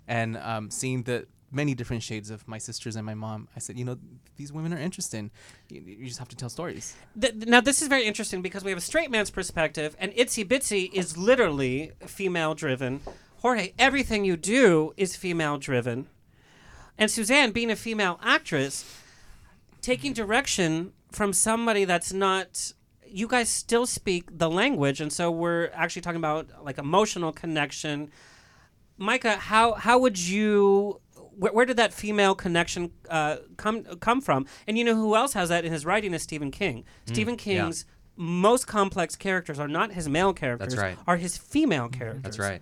and 0.07 0.37
um, 0.37 0.71
seeing 0.71 1.03
the 1.03 1.27
many 1.51 1.73
different 1.73 2.03
shades 2.03 2.29
of 2.29 2.47
my 2.47 2.57
sisters 2.57 2.95
and 2.95 3.05
my 3.05 3.15
mom, 3.15 3.47
I 3.55 3.59
said, 3.59 3.77
you 3.77 3.85
know, 3.85 3.97
these 4.37 4.53
women 4.53 4.73
are 4.73 4.77
interesting. 4.79 5.31
You, 5.69 5.81
you 5.81 6.05
just 6.05 6.19
have 6.19 6.29
to 6.29 6.35
tell 6.35 6.49
stories. 6.49 6.95
Now 7.15 7.61
this 7.61 7.81
is 7.81 7.87
very 7.87 8.05
interesting 8.05 8.41
because 8.41 8.63
we 8.63 8.71
have 8.71 8.77
a 8.77 8.81
straight 8.81 9.11
man's 9.11 9.29
perspective, 9.29 9.95
and 9.99 10.11
Itsy 10.13 10.45
Bitsy 10.45 10.91
is 10.93 11.17
literally 11.17 11.91
female 12.05 12.53
driven. 12.53 13.01
Jorge, 13.37 13.73
everything 13.79 14.25
you 14.25 14.35
do 14.35 14.93
is 14.97 15.15
female 15.15 15.57
driven, 15.57 16.07
and 16.97 17.09
Suzanne, 17.09 17.51
being 17.51 17.71
a 17.71 17.75
female 17.75 18.19
actress, 18.21 18.83
taking 19.81 20.13
direction 20.13 20.91
from 21.11 21.33
somebody 21.33 21.85
that's 21.85 22.11
not. 22.13 22.73
You 23.11 23.27
guys 23.27 23.49
still 23.49 23.87
speak 23.87 24.37
the 24.37 24.49
language, 24.49 25.01
and 25.01 25.11
so 25.11 25.31
we're 25.31 25.71
actually 25.73 26.03
talking 26.03 26.17
about 26.17 26.63
like 26.63 26.77
emotional 26.77 27.31
connection. 27.31 28.11
Micah, 28.97 29.37
how 29.37 29.73
how 29.73 29.97
would 29.97 30.19
you? 30.19 30.99
Where, 31.39 31.53
where 31.53 31.65
did 31.65 31.77
that 31.77 31.93
female 31.93 32.35
connection 32.35 32.91
uh, 33.09 33.37
come 33.57 33.83
come 33.99 34.21
from? 34.21 34.45
And 34.67 34.77
you 34.77 34.83
know 34.83 34.95
who 34.95 35.15
else 35.15 35.33
has 35.33 35.49
that 35.49 35.65
in 35.65 35.71
his 35.71 35.85
writing 35.85 36.13
is 36.13 36.21
Stephen 36.21 36.51
King. 36.51 36.83
Stephen 37.05 37.35
Mm, 37.35 37.45
yeah. 37.45 37.61
King's 37.63 37.85
most 38.15 38.67
complex 38.67 39.15
characters 39.15 39.59
are 39.59 39.67
not 39.69 39.93
his 39.93 40.09
male 40.09 40.33
characters, 40.33 40.73
That's 40.73 40.81
right. 40.81 40.97
are 41.07 41.15
his 41.15 41.37
female 41.37 41.87
characters. 41.87 42.23
That's 42.23 42.39
right. 42.39 42.61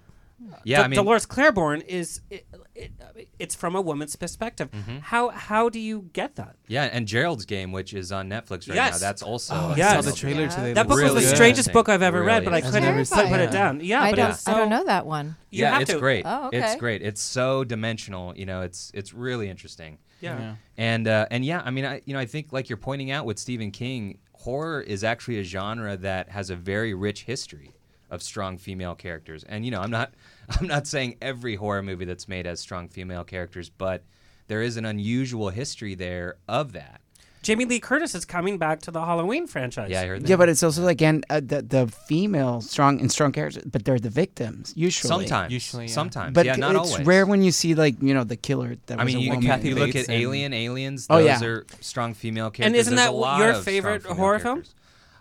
Yeah, 0.64 0.78
Del- 0.78 0.86
I 0.86 0.88
mean, 0.90 0.98
Dolores 0.98 1.26
Claiborne 1.26 1.82
is 1.82 2.22
it, 2.30 2.46
it, 2.76 2.92
it's 3.40 3.56
from 3.56 3.76
a 3.76 3.82
woman's 3.82 4.16
perspective. 4.16 4.70
Mm-hmm. 4.72 4.98
How 5.00 5.30
how 5.30 5.68
do 5.70 5.80
you 5.80 6.10
get 6.14 6.36
that? 6.36 6.56
yeah, 6.68 6.84
and 6.84 7.08
Gerald's 7.08 7.46
Game, 7.46 7.72
which 7.72 7.94
is 7.94 8.12
on 8.12 8.30
Netflix 8.30 8.70
right 8.70 8.76
now, 8.76 8.98
that's 8.98 9.24
also. 9.24 9.56
Oh, 9.56 9.74
Yes. 9.76 9.94
I 9.98 10.02
saw 10.02 10.10
the 10.12 10.16
trailer 10.16 10.48
today. 10.48 10.74
That 10.74 10.88
book 10.88 10.98
Really 11.00 11.16
was 11.16 11.30
the 11.30 11.36
strangest 11.36 11.74
book 11.74 11.90
I've 11.90 12.04
ever 12.04 12.20
Really 12.20 12.28
read, 12.28 12.46
but 12.46 12.54
I 12.54 12.62
couldn't 12.62 12.96
put, 12.96 13.08
seen 13.08 13.28
put 13.30 13.40
it 13.40 13.50
it. 13.50 13.52
down. 13.52 13.80
Yeah, 13.82 14.02
I 14.04 14.12
but 14.12 14.16
don't. 14.16 14.36
so, 14.36 14.52
I 14.52 14.58
don't 14.58 14.70
know 14.70 14.86
that 14.86 15.06
one. 15.08 15.36
You 15.50 15.62
yeah, 15.64 15.72
have 15.74 15.82
it's 15.82 15.92
to. 15.94 16.00
great. 16.00 16.24
Oh, 16.26 16.48
okay. 16.48 16.60
It's 16.60 16.76
great. 16.76 17.02
It's 17.02 17.22
so 17.22 17.64
dimensional. 17.64 18.36
You 18.38 18.46
know, 18.46 18.62
it's 18.62 18.92
it's 18.94 19.14
really 19.14 19.50
interesting. 19.50 19.98
Yeah. 20.22 20.40
Yeah. 20.40 20.56
And 20.78 21.08
uh, 21.08 21.26
and 21.32 21.44
yeah, 21.46 21.62
I 21.66 21.72
mean, 21.72 21.86
I 21.86 22.02
you 22.06 22.14
know, 22.14 22.20
I 22.20 22.26
think 22.26 22.54
like 22.54 22.70
you're 22.70 22.78
pointing 22.78 23.10
out 23.10 23.26
with 23.26 23.40
Stephen 23.40 23.72
King, 23.72 24.20
horror 24.34 24.82
is 24.82 25.04
actually 25.04 25.40
a 25.40 25.44
genre 25.44 25.98
that 25.98 26.30
has 26.30 26.50
a 26.52 26.56
very 26.56 26.94
rich 26.94 27.24
history 27.24 27.74
of 28.10 28.22
strong 28.24 28.58
female 28.58 28.96
characters. 28.96 29.44
And 29.44 29.66
you 29.66 29.72
know, 29.72 29.82
I'm 29.82 29.92
not 29.92 30.14
I'm 30.50 30.68
not 30.68 30.88
saying 30.88 31.18
every 31.22 31.56
horror 31.56 31.84
movie 31.84 32.06
that's 32.06 32.28
made 32.28 32.46
has 32.46 32.60
strong 32.60 32.88
female 32.90 33.24
characters, 33.24 33.70
but 33.70 34.04
there 34.48 34.62
is 34.62 34.78
an 34.78 34.86
unusual 34.86 35.50
history 35.50 35.96
there 35.96 36.36
of 36.48 36.72
that. 36.74 37.02
Jamie 37.44 37.66
Lee 37.66 37.80
Curtis 37.80 38.14
is 38.16 38.26
coming 38.26 38.58
back 38.58 38.82
to 38.82 38.92
the 38.92 39.00
Halloween 39.00 39.48
franchise. 39.48 39.90
Yeah, 39.90 40.02
I 40.02 40.08
heard 40.08 40.22
that. 40.24 40.30
Yeah, 40.30 40.36
but 40.36 40.50
it's 40.50 40.64
also 40.64 40.88
again 40.88 41.24
uh, 41.30 41.40
the 41.40 41.62
the 41.62 41.88
female 41.88 42.60
strong 42.62 43.00
and 43.00 43.10
strong 43.12 43.32
characters, 43.32 43.64
but 43.66 43.86
they're 43.86 44.00
the 44.00 44.10
victims 44.10 44.74
usually. 44.76 45.08
sometimes, 45.08 45.54
Usually, 45.54 45.86
yeah. 45.86 45.92
sometimes, 45.92 46.34
but 46.34 46.46
yeah, 46.46 46.56
not 46.56 46.76
it's 46.76 46.92
always. 46.92 47.08
rare 47.08 47.26
when 47.26 47.44
you 47.44 47.52
see 47.52 47.74
like 47.76 48.02
you 48.02 48.14
know 48.14 48.24
the 48.26 48.36
killer 48.36 48.76
that 48.88 49.00
I 49.00 49.04
was 49.04 49.14
mean, 49.14 49.22
a 49.22 49.26
you, 49.26 49.30
woman. 49.30 49.44
you, 49.44 49.50
Kathy 49.50 49.70
you 49.70 49.76
look 49.76 49.96
at 49.96 50.10
and- 50.10 50.22
Alien, 50.22 50.54
Aliens. 50.54 51.08
Oh, 51.10 51.20
yeah. 51.20 51.42
are 51.42 51.66
strong 51.80 52.14
female 52.16 52.50
characters. 52.50 52.66
And 52.66 52.76
isn't 52.76 52.96
There's 52.96 53.08
that 53.08 53.14
a 53.14 53.16
lot 53.18 53.40
your 53.40 53.54
favorite 53.54 54.02
female 54.04 54.18
horror 54.18 54.40
film? 54.40 54.64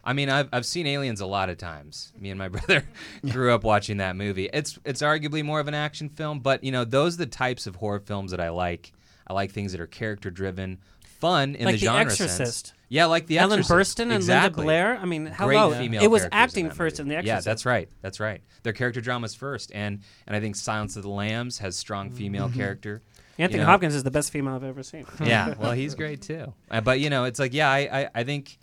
Characters. 0.07 0.11
I 0.11 0.13
mean, 0.15 0.31
I've, 0.31 0.49
I've 0.53 0.67
seen 0.67 0.87
Aliens 0.87 1.21
a 1.21 1.27
lot 1.27 1.49
of 1.51 1.59
times. 1.59 2.13
Me 2.19 2.31
and 2.31 2.39
my 2.39 2.49
brother 2.57 2.85
grew 3.31 3.53
up 3.55 3.65
watching 3.65 3.99
that 3.99 4.17
movie. 4.17 4.49
It's 4.53 4.79
it's 4.85 5.03
arguably 5.03 5.45
more 5.45 5.61
of 5.61 5.69
an 5.69 5.75
action 5.75 6.09
film, 6.09 6.41
but 6.41 6.65
you 6.65 6.73
know, 6.73 6.85
those 6.85 7.15
are 7.15 7.19
the 7.19 7.27
types 7.27 7.67
of 7.67 7.77
horror 7.77 8.01
films 8.01 8.31
that 8.31 8.41
I 8.41 8.51
like. 8.51 8.93
I 9.27 9.33
like 9.33 9.51
things 9.53 9.73
that 9.73 9.81
are 9.81 9.87
character 9.89 10.31
driven, 10.31 10.79
fun 11.05 11.55
in 11.57 11.65
Like 11.65 11.75
the 11.75 11.81
The 11.81 11.87
genre 11.87 12.01
Exorcist. 12.03 12.37
sense. 12.67 12.73
Yeah, 12.89 13.07
like 13.07 13.27
the 13.27 13.39
Ellen 13.39 13.59
Exorcist. 13.59 13.99
Burstyn 13.99 14.15
and 14.15 14.25
Linda. 14.25 14.51
Blair. 14.51 14.97
I 14.97 15.05
mean, 15.07 15.25
Great 15.25 15.35
hello. 15.59 15.73
female 15.73 16.01
It 16.01 16.07
was 16.09 16.23
characters 16.23 16.33
in 16.37 16.39
acting 16.65 16.71
first 16.71 16.99
movie. 16.99 17.03
in 17.03 17.09
The 17.09 17.17
Exorcist. 17.17 17.47
Yeah, 17.47 17.51
that's 17.51 17.67
right. 17.67 17.89
That's 18.03 18.21
right. 18.21 18.41
Their 18.63 18.73
character 18.73 19.01
dramas 19.01 19.35
first, 19.35 19.73
and 19.75 20.01
and 20.29 20.37
I 20.37 20.41
think 20.41 20.55
Silence 20.55 20.95
of 20.95 21.03
the 21.03 21.09
Lambs 21.09 21.59
has 21.59 21.77
strong 21.77 22.11
female 22.13 22.49
Mm-hmm. 22.49 22.59
character. 22.61 23.03
you 23.37 23.43
Anthony 23.43 23.61
know. 23.65 23.67
Hopkins 23.67 23.97
is 23.97 24.05
the 24.05 24.13
best 24.13 24.31
female 24.31 24.55
I've 24.55 24.63
ever 24.63 24.85
seen. 24.85 25.05
yeah, 25.25 25.55
well, 25.59 25.73
he's 25.73 25.97
great 25.97 26.23
too. 26.23 26.53
Uh, 26.71 26.81
but 26.81 27.01
you 27.01 27.11
know, 27.11 27.25
it's 27.25 27.41
like, 27.41 27.53
yeah, 27.53 27.69
I, 27.69 28.03
I, 28.03 28.09
I 28.15 28.23
think 28.25 28.57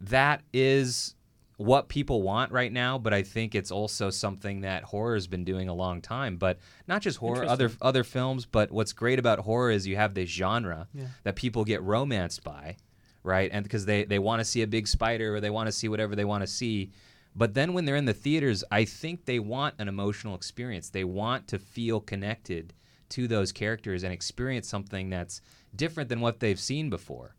that 0.00 0.42
is 0.52 1.14
what 1.58 1.88
people 1.88 2.22
want 2.22 2.52
right 2.52 2.70
now. 2.72 2.98
But 2.98 3.14
I 3.14 3.22
think 3.22 3.54
it's 3.54 3.70
also 3.70 4.10
something 4.10 4.60
that 4.60 4.82
horror's 4.84 5.26
been 5.26 5.44
doing 5.44 5.68
a 5.68 5.74
long 5.74 6.02
time. 6.02 6.36
But 6.36 6.58
not 6.86 7.02
just 7.02 7.18
horror, 7.18 7.44
other 7.46 7.70
other 7.80 8.04
films. 8.04 8.44
But 8.46 8.70
what's 8.70 8.92
great 8.92 9.18
about 9.18 9.38
horror 9.40 9.70
is 9.70 9.86
you 9.86 9.96
have 9.96 10.14
this 10.14 10.28
genre 10.28 10.88
Yeah. 10.92 11.06
that 11.24 11.36
people 11.36 11.64
get 11.64 11.82
romanced 11.82 12.44
by, 12.44 12.76
right? 13.22 13.50
And 13.52 13.62
because 13.62 13.86
they 13.86 14.04
they 14.04 14.18
want 14.18 14.40
to 14.40 14.44
see 14.44 14.62
a 14.62 14.66
big 14.66 14.86
spider 14.86 15.34
or 15.36 15.40
they 15.40 15.50
want 15.50 15.66
to 15.68 15.72
see 15.72 15.88
whatever 15.88 16.14
they 16.14 16.24
want 16.26 16.42
to 16.42 16.46
see. 16.46 16.90
But 17.34 17.52
then 17.54 17.74
when 17.74 17.84
they're 17.84 17.96
in 17.96 18.06
the 18.06 18.14
theaters, 18.14 18.64
I 18.70 18.84
think 18.86 19.24
they 19.26 19.38
want 19.38 19.74
an 19.78 19.88
emotional 19.88 20.34
experience. 20.34 20.88
They 20.88 21.04
want 21.04 21.48
to 21.48 21.58
feel 21.58 22.00
connected 22.00 22.72
to 23.10 23.28
those 23.28 23.52
characters 23.52 24.02
and 24.02 24.12
experience 24.12 24.66
something 24.68 25.10
that's 25.10 25.40
different 25.74 26.08
than 26.08 26.20
what 26.20 26.40
they've 26.40 26.58
seen 26.58 26.88
before. 26.90 27.35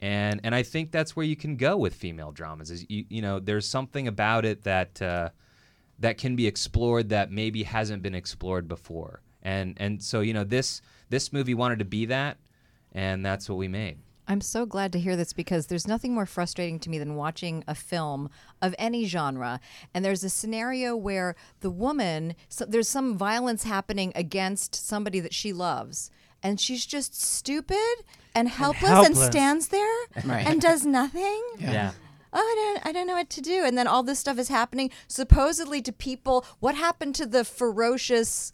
And 0.00 0.40
and 0.44 0.54
I 0.54 0.62
think 0.62 0.90
that's 0.90 1.14
where 1.14 1.26
you 1.26 1.36
can 1.36 1.56
go 1.56 1.76
with 1.76 1.94
female 1.94 2.32
dramas. 2.32 2.70
Is 2.70 2.86
you, 2.88 3.04
you 3.08 3.22
know 3.22 3.38
there's 3.38 3.68
something 3.68 4.08
about 4.08 4.44
it 4.44 4.62
that 4.64 5.00
uh, 5.02 5.30
that 5.98 6.18
can 6.18 6.36
be 6.36 6.46
explored 6.46 7.10
that 7.10 7.30
maybe 7.30 7.62
hasn't 7.62 8.02
been 8.02 8.14
explored 8.14 8.66
before. 8.66 9.20
And 9.42 9.76
and 9.78 10.02
so 10.02 10.20
you 10.20 10.32
know 10.32 10.44
this 10.44 10.80
this 11.10 11.32
movie 11.32 11.54
wanted 11.54 11.80
to 11.80 11.84
be 11.84 12.06
that, 12.06 12.38
and 12.92 13.24
that's 13.24 13.48
what 13.48 13.58
we 13.58 13.68
made. 13.68 13.98
I'm 14.30 14.40
so 14.40 14.64
glad 14.64 14.92
to 14.92 15.00
hear 15.00 15.16
this 15.16 15.32
because 15.32 15.66
there's 15.66 15.88
nothing 15.88 16.14
more 16.14 16.24
frustrating 16.24 16.78
to 16.80 16.90
me 16.90 17.00
than 17.00 17.16
watching 17.16 17.64
a 17.66 17.74
film 17.74 18.30
of 18.62 18.76
any 18.78 19.04
genre 19.06 19.58
and 19.92 20.04
there's 20.04 20.22
a 20.22 20.30
scenario 20.30 20.94
where 20.94 21.34
the 21.62 21.70
woman 21.70 22.36
so 22.48 22.64
there's 22.64 22.88
some 22.88 23.18
violence 23.18 23.64
happening 23.64 24.12
against 24.14 24.76
somebody 24.76 25.18
that 25.18 25.34
she 25.34 25.52
loves 25.52 26.12
and 26.42 26.60
she's 26.60 26.86
just 26.86 27.20
stupid 27.20 27.76
and 28.34 28.48
helpless 28.48 28.90
and, 28.90 29.04
helpless. 29.14 29.26
stands 29.26 29.68
there 29.68 29.96
Right. 30.24 30.46
and 30.46 30.60
does 30.60 30.84
nothing. 30.86 31.42
Yeah. 31.58 31.92
Oh, 32.32 32.38
I 32.38 32.54
don't, 32.80 32.86
I 32.86 32.92
don't 32.92 33.06
know 33.08 33.14
what 33.16 33.28
to 33.30 33.40
do. 33.40 33.64
And 33.64 33.76
then 33.76 33.88
all 33.88 34.04
this 34.04 34.20
stuff 34.20 34.38
is 34.38 34.48
happening 34.48 34.90
supposedly 35.08 35.82
to 35.82 35.92
people. 35.92 36.44
What 36.60 36.76
happened 36.76 37.16
to 37.16 37.26
the 37.26 37.44
ferocious 37.44 38.52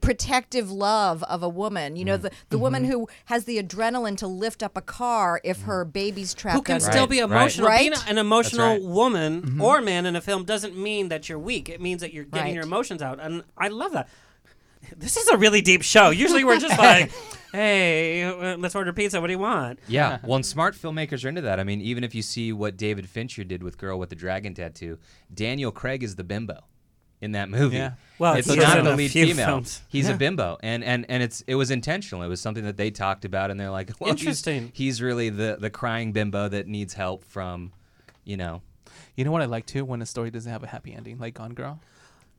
protective 0.00 0.70
love 0.70 1.22
of 1.24 1.42
a 1.42 1.48
woman? 1.48 1.96
You 1.96 2.04
know, 2.04 2.18
Mm. 2.18 2.22
the, 2.22 2.30
the 2.50 2.58
woman 2.58 2.84
who 2.84 3.08
has 3.26 3.44
the 3.46 3.60
adrenaline 3.62 4.16
to 4.18 4.26
lift 4.26 4.62
up 4.62 4.76
a 4.76 4.82
car 4.82 5.40
if 5.42 5.62
her 5.62 5.84
baby's 5.86 6.34
trapped 6.34 6.56
Who 6.56 6.62
can 6.62 6.74
under 6.74 6.84
still 6.84 7.04
it. 7.04 7.10
be 7.10 7.20
Right, 7.20 7.30
right. 7.30 7.36
emotional? 7.40 7.68
Being 7.70 7.90
Right? 7.92 8.10
an 8.10 8.18
emotional 8.18 8.68
right. 8.74 8.82
woman 8.82 9.58
or 9.60 9.80
man 9.80 10.04
in 10.06 10.14
a 10.14 10.20
film 10.20 10.44
doesn't 10.44 10.76
mean 10.76 11.08
that 11.08 11.28
you're 11.30 11.38
weak. 11.38 11.68
It 11.68 11.80
means 11.80 12.00
that 12.02 12.12
you're 12.12 12.24
getting 12.24 12.48
Right. 12.48 12.54
your 12.54 12.64
emotions 12.64 13.00
out, 13.02 13.18
and 13.20 13.42
I 13.56 13.68
love 13.68 13.92
that. 13.92 14.08
This 14.96 15.16
is 15.16 15.28
a 15.28 15.36
really 15.36 15.60
deep 15.60 15.82
show. 15.82 16.10
Usually 16.10 16.44
we're 16.44 16.58
just 16.58 16.78
like, 16.78 17.10
"Hey, 17.52 18.24
uh, 18.24 18.56
let's 18.56 18.74
order 18.74 18.92
pizza. 18.92 19.20
What 19.20 19.26
do 19.28 19.32
you 19.32 19.38
want?" 19.38 19.78
Yeah, 19.88 20.18
well, 20.22 20.36
and 20.36 20.46
smart 20.46 20.74
filmmakers 20.74 21.24
are 21.24 21.28
into 21.28 21.42
that. 21.42 21.60
I 21.60 21.64
mean, 21.64 21.80
even 21.80 22.04
if 22.04 22.14
you 22.14 22.22
see 22.22 22.52
what 22.52 22.76
David 22.76 23.08
Fincher 23.08 23.44
did 23.44 23.62
with 23.62 23.78
Girl 23.78 23.98
with 23.98 24.10
the 24.10 24.16
Dragon 24.16 24.54
Tattoo, 24.54 24.98
Daniel 25.32 25.70
Craig 25.70 26.02
is 26.02 26.16
the 26.16 26.24
bimbo 26.24 26.64
in 27.20 27.32
that 27.32 27.48
movie. 27.48 27.76
Yeah. 27.76 27.92
Well, 28.18 28.34
it's 28.34 28.48
he 28.50 28.56
not 28.56 28.78
in 28.78 28.84
the 28.84 28.94
a 28.94 28.96
lead 28.96 29.10
few 29.10 29.26
female. 29.26 29.46
films. 29.46 29.82
He's 29.88 30.08
a 30.08 30.14
bimbo, 30.14 30.58
and 30.62 30.82
and 30.84 31.06
and 31.08 31.22
it's 31.22 31.42
it 31.46 31.54
was 31.54 31.70
intentional. 31.70 32.22
It 32.22 32.28
was 32.28 32.40
something 32.40 32.64
that 32.64 32.76
they 32.76 32.90
talked 32.90 33.24
about, 33.24 33.50
and 33.50 33.58
they're 33.58 33.70
like, 33.70 33.90
well, 34.00 34.10
he's- 34.10 34.20
Interesting. 34.20 34.70
He's, 34.74 35.00
really 35.02 35.30
the 35.30 35.56
the 35.60 35.70
crying 35.70 36.12
bimbo 36.12 36.48
that 36.48 36.66
needs 36.66 36.94
help 36.94 37.24
from, 37.24 37.72
you 38.24 38.36
know. 38.36 38.62
You 39.16 39.24
know 39.24 39.32
what 39.32 39.42
I 39.42 39.46
like 39.46 39.66
too 39.66 39.84
when 39.84 40.00
a 40.00 40.06
story 40.06 40.30
doesn't 40.30 40.50
have 40.50 40.62
a 40.62 40.68
happy 40.68 40.94
ending, 40.94 41.18
like 41.18 41.34
Gone 41.34 41.52
Girl. 41.54 41.80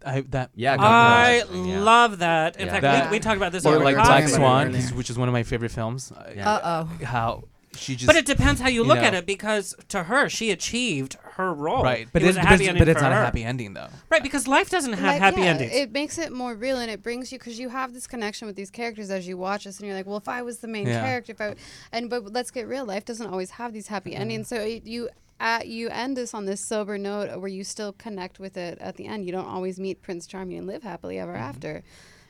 I 0.06 0.22
that 0.30 0.52
Yeah, 0.56 0.78
Gone 0.78 0.86
I 0.86 1.42
Girl. 1.42 1.66
Yeah. 1.66 1.80
love 1.82 2.20
that. 2.20 2.56
In 2.58 2.66
Yeah. 2.68 2.72
fact, 2.72 2.82
That- 2.84 3.12
we, 3.12 3.18
we 3.18 3.20
talked 3.20 3.38
about 3.38 3.52
this 3.52 3.66
or 3.66 3.76
over 3.76 3.84
like 3.84 3.96
coffee. 3.96 4.08
Black 4.10 4.28
Swan, 4.30 4.68
earlier. 4.68 4.82
which 4.96 5.10
is 5.10 5.18
one 5.18 5.28
of 5.28 5.34
my 5.34 5.44
favorite 5.44 5.72
films. 5.72 6.12
Yeah. 6.36 6.50
Uh 6.50 6.86
oh. 7.02 7.06
How 7.06 7.44
she 7.76 7.96
just 7.96 8.08
But 8.08 8.16
it 8.16 8.26
depends 8.26 8.60
how 8.60 8.68
you 8.68 8.82
you 8.82 8.84
look 8.84 8.98
know. 8.98 9.04
at 9.04 9.14
it 9.14 9.26
because 9.28 9.76
to 9.90 10.04
her, 10.04 10.28
she 10.28 10.50
achieved 10.52 11.18
her 11.34 11.54
role. 11.54 11.84
right, 11.84 12.08
but 12.12 12.22
it 12.24 12.26
was 12.26 12.36
it's, 12.36 12.42
a 12.44 12.46
but 12.46 12.50
happy 12.50 12.64
it's, 12.64 12.70
ending 12.70 12.82
but 12.82 12.88
it's 12.90 12.98
for 13.00 13.04
not 13.04 13.14
her. 13.14 13.22
a 13.22 13.26
happy 13.26 13.44
ending 13.44 13.74
though. 13.74 13.88
Right, 14.10 14.24
because 14.24 14.48
life 14.48 14.70
doesn't 14.70 14.94
have 14.94 15.04
Like, 15.04 15.20
happy 15.22 15.42
yeah, 15.42 15.48
endings. 15.48 15.72
It 15.74 15.92
makes 15.92 16.18
it 16.18 16.32
more 16.34 16.56
real 16.56 16.78
and 16.80 16.90
it 16.90 17.04
brings 17.04 17.32
you 17.32 17.38
because 17.40 17.60
you 17.60 17.70
have 17.70 17.94
this 17.94 18.08
connection 18.08 18.48
with 18.48 18.56
these 18.56 18.72
characters 18.72 19.10
as 19.12 19.28
you 19.28 19.38
watch 19.38 19.66
this, 19.66 19.78
and 19.80 19.88
you're 19.88 19.96
like, 19.96 20.08
well, 20.08 20.18
if 20.18 20.28
I 20.28 20.42
was 20.42 20.60
the 20.60 20.68
main 20.68 20.88
Yeah. 20.88 21.02
character, 21.04 21.32
if 21.34 21.40
I, 21.42 21.56
and 21.92 22.10
but 22.10 22.34
let's 22.34 22.50
get 22.52 22.68
real, 22.68 22.86
life 22.86 23.06
doesn't 23.06 23.28
always 23.28 23.52
have 23.52 23.72
these 23.74 23.88
happy 23.88 24.16
endings. 24.16 24.48
So 24.48 24.56
it, 24.56 24.86
you. 24.86 25.10
Uh, 25.40 25.60
you 25.66 25.90
end 25.90 26.18
this 26.18 26.34
on 26.34 26.46
this 26.46 26.60
sober 26.60 26.98
note 26.98 27.40
where 27.40 27.48
you 27.48 27.64
still 27.64 27.94
connect 27.94 28.40
with 28.40 28.58
it 28.58 28.78
at 28.80 28.98
the 28.98 29.06
end. 29.06 29.26
You 29.26 29.32
don't 29.32 29.48
always 29.48 29.80
meet 29.80 30.02
Prince 30.02 30.28
Charming 30.28 30.58
and 30.58 30.68
live 30.68 30.84
happily 30.84 31.18
ever 31.18 31.36
after. 31.36 31.84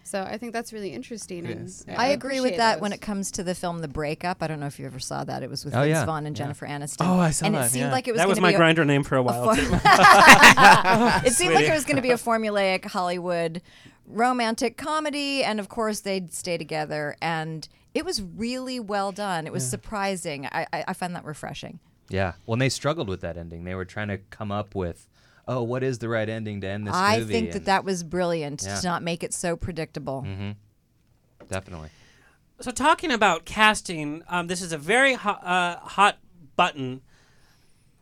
So 0.03 0.23
I 0.23 0.37
think 0.39 0.53
that's 0.53 0.73
really 0.73 0.91
interesting. 0.93 1.45
It 1.45 1.51
and 1.57 1.67
is. 1.67 1.85
I 1.87 2.07
agree 2.07 2.39
with 2.39 2.49
appreciate 2.49 2.57
that 2.57 2.81
when 2.81 2.93
it 2.93 2.99
comes 3.01 3.29
to 3.31 3.43
the 3.43 3.53
film 3.53 3.79
The 3.79 3.87
Breakup. 3.87 4.41
I 4.41 4.47
don't 4.47 4.59
know 4.59 4.65
if 4.65 4.79
you 4.79 4.87
ever 4.87 4.99
saw 4.99 5.23
that. 5.23 5.43
It 5.43 5.49
was 5.51 5.63
with 5.65 5.75
Oh, 5.75 5.81
Vince 5.81 5.89
yeah. 5.89 6.05
Vaughn 6.05 6.25
and 6.25 6.35
Jennifer 6.35 6.65
Aniston. 6.65 7.07
Oh, 7.07 7.19
I 7.19 7.29
saw 7.29 7.45
and 7.45 7.53
that, 7.55 7.67
it 7.67 7.69
seemed 7.69 7.85
yeah. 7.85 7.91
like 7.91 8.07
it 8.07 8.13
was 8.13 8.19
that 8.19 8.27
was 8.27 8.39
my 8.39 8.49
be 8.49 8.55
a- 8.55 8.59
Grindr 8.59 8.87
name 8.87 9.03
for 9.03 9.17
a 9.17 9.23
while. 9.23 9.55
too. 9.55 9.61
it 11.27 11.33
seemed 11.33 11.53
like 11.53 11.67
it 11.67 11.73
was 11.73 11.85
going 11.85 11.97
to 11.97 12.01
be 12.01 12.11
a 12.11 12.15
formulaic 12.17 12.85
Hollywood 12.85 13.61
romantic 14.07 14.77
comedy, 14.77 15.43
and 15.43 15.59
of 15.59 15.69
course 15.69 15.99
they'd 15.99 16.33
stay 16.33 16.57
together, 16.57 17.15
and 17.21 17.67
it 17.93 18.03
was 18.03 18.21
really 18.21 18.79
well 18.79 19.11
done. 19.11 19.45
It 19.45 19.53
was 19.53 19.67
surprising. 19.67 20.47
I, 20.47 20.65
I, 20.73 20.83
I 20.87 20.93
find 20.93 21.15
that 21.15 21.25
refreshing. 21.25 21.79
Yeah. 22.09 22.33
Well, 22.45 22.53
and 22.53 22.61
they 22.61 22.69
struggled 22.69 23.07
with 23.07 23.21
that 23.21 23.37
ending. 23.37 23.63
They 23.63 23.75
were 23.75 23.85
trying 23.85 24.07
to 24.09 24.17
come 24.17 24.51
up 24.51 24.73
with, 24.75 25.07
oh, 25.47 25.63
what 25.63 25.83
is 25.83 25.99
the 25.99 26.09
right 26.09 26.27
ending 26.27 26.61
to 26.61 26.67
end 26.67 26.87
this 26.87 26.93
I 26.95 27.19
movie? 27.19 27.33
think 27.33 27.51
that 27.51 27.57
And- 27.59 27.65
that 27.67 27.83
was 27.85 28.03
brilliant 28.03 28.63
Yeah. 28.63 28.75
to 28.79 28.87
not 28.87 29.03
make 29.03 29.23
it 29.23 29.33
so 29.33 29.55
predictable. 29.55 30.25
definitely. 31.47 31.89
So 32.61 32.71
talking 32.71 33.11
about 33.11 33.45
casting, 33.45 34.23
um, 34.27 34.47
this 34.47 34.61
is 34.61 34.71
a 34.73 34.77
very 34.77 35.13
hot, 35.13 35.43
uh, 35.45 35.79
hot 35.79 36.17
button. 36.55 37.01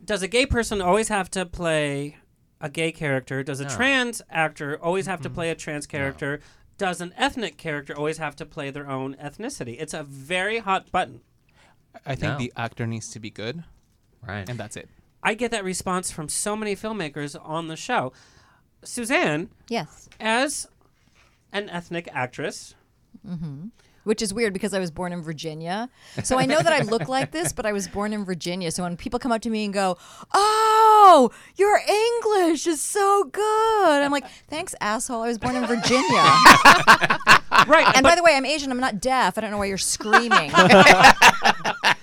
Does 0.03 0.21
a 0.23 0.27
gay 0.27 0.45
person 0.45 0.81
always 0.81 1.09
have 1.09 1.29
to 1.31 1.45
play 1.45 2.17
a 2.59 2.69
gay 2.69 2.91
character? 2.91 3.43
Does 3.43 3.59
a 3.59 3.63
No. 3.65 3.69
trans 3.69 4.21
actor 4.31 4.77
always 4.81 5.05
have 5.05 5.21
to 5.21 5.29
play 5.29 5.49
a 5.51 5.55
trans 5.55 5.85
character? 5.85 6.39
Does 6.79 7.01
an 7.01 7.13
ethnic 7.17 7.57
character 7.57 7.95
always 7.95 8.17
have 8.17 8.35
to 8.37 8.45
play 8.45 8.69
their 8.71 8.89
own 8.89 9.15
ethnicity? 9.15 9.75
It's 9.79 9.93
a 9.93 10.03
very 10.03 10.59
hot 10.59 10.91
button. 10.91 11.21
I 12.05 12.15
think 12.15 12.33
No. 12.33 12.37
the 12.37 12.53
actor 12.55 12.85
needs 12.87 13.09
to 13.09 13.19
be 13.19 13.29
good, 13.31 13.63
Right. 14.25 14.47
and 14.47 14.57
that's 14.59 14.75
it. 14.77 14.89
I 15.23 15.33
get 15.33 15.51
that 15.51 15.63
response 15.63 16.11
from 16.11 16.29
so 16.29 16.55
many 16.55 16.75
filmmakers 16.75 17.35
on 17.43 17.67
the 17.67 17.75
show. 17.75 18.13
Suzanne, 18.83 19.49
Yes. 19.67 20.07
as 20.19 20.67
an 21.51 21.69
ethnic 21.69 22.07
actress, 22.13 22.75
mm-hmm. 23.27 23.67
Which 24.03 24.21
is 24.21 24.33
weird 24.33 24.53
because 24.53 24.73
I 24.73 24.79
was 24.79 24.89
born 24.89 25.11
in 25.11 25.21
Virginia. 25.21 25.89
So 26.23 26.39
I 26.39 26.45
know 26.45 26.61
that 26.61 26.71
I 26.71 26.79
look 26.83 27.09
like 27.09 27.31
this, 27.31 27.51
but 27.51 27.65
I 27.65 27.73
was 27.73 27.89
born 27.89 28.13
in 28.13 28.23
Virginia. 28.23 28.71
So 28.71 28.83
when 28.83 28.95
people 28.95 29.19
come 29.19 29.33
up 29.33 29.41
to 29.41 29.49
me 29.49 29.65
and 29.65 29.73
go, 29.73 29.97
Oh, 30.33 31.29
your 31.57 31.77
English 31.85 32.67
is 32.67 32.79
so 32.79 33.25
good. 33.25 34.01
I'm 34.01 34.11
like, 34.13 34.25
Thanks, 34.49 34.73
asshole. 34.79 35.23
I 35.23 35.27
was 35.27 35.37
born 35.37 35.57
in 35.57 35.65
Virginia. 35.65 35.99
right? 37.67 37.91
and 37.95 38.03
but, 38.03 38.11
by 38.11 38.15
the 38.15 38.23
way, 38.23 38.33
I'm 38.37 38.45
Asian. 38.45 38.71
I'm 38.71 38.79
not 38.79 39.01
deaf. 39.01 39.37
I 39.37 39.41
don't 39.41 39.51
know 39.51 39.57
why 39.57 39.65
you're 39.65 39.77
screaming. 39.77 40.51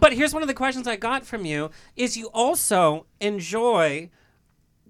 but 0.00 0.12
here's 0.12 0.32
one 0.32 0.42
of 0.42 0.48
the 0.48 0.54
questions 0.54 0.86
I 0.86 0.96
got 0.96 1.24
from 1.24 1.44
you: 1.44 1.70
Is 1.96 2.16
you 2.16 2.26
also 2.28 3.06
enjoy 3.20 4.10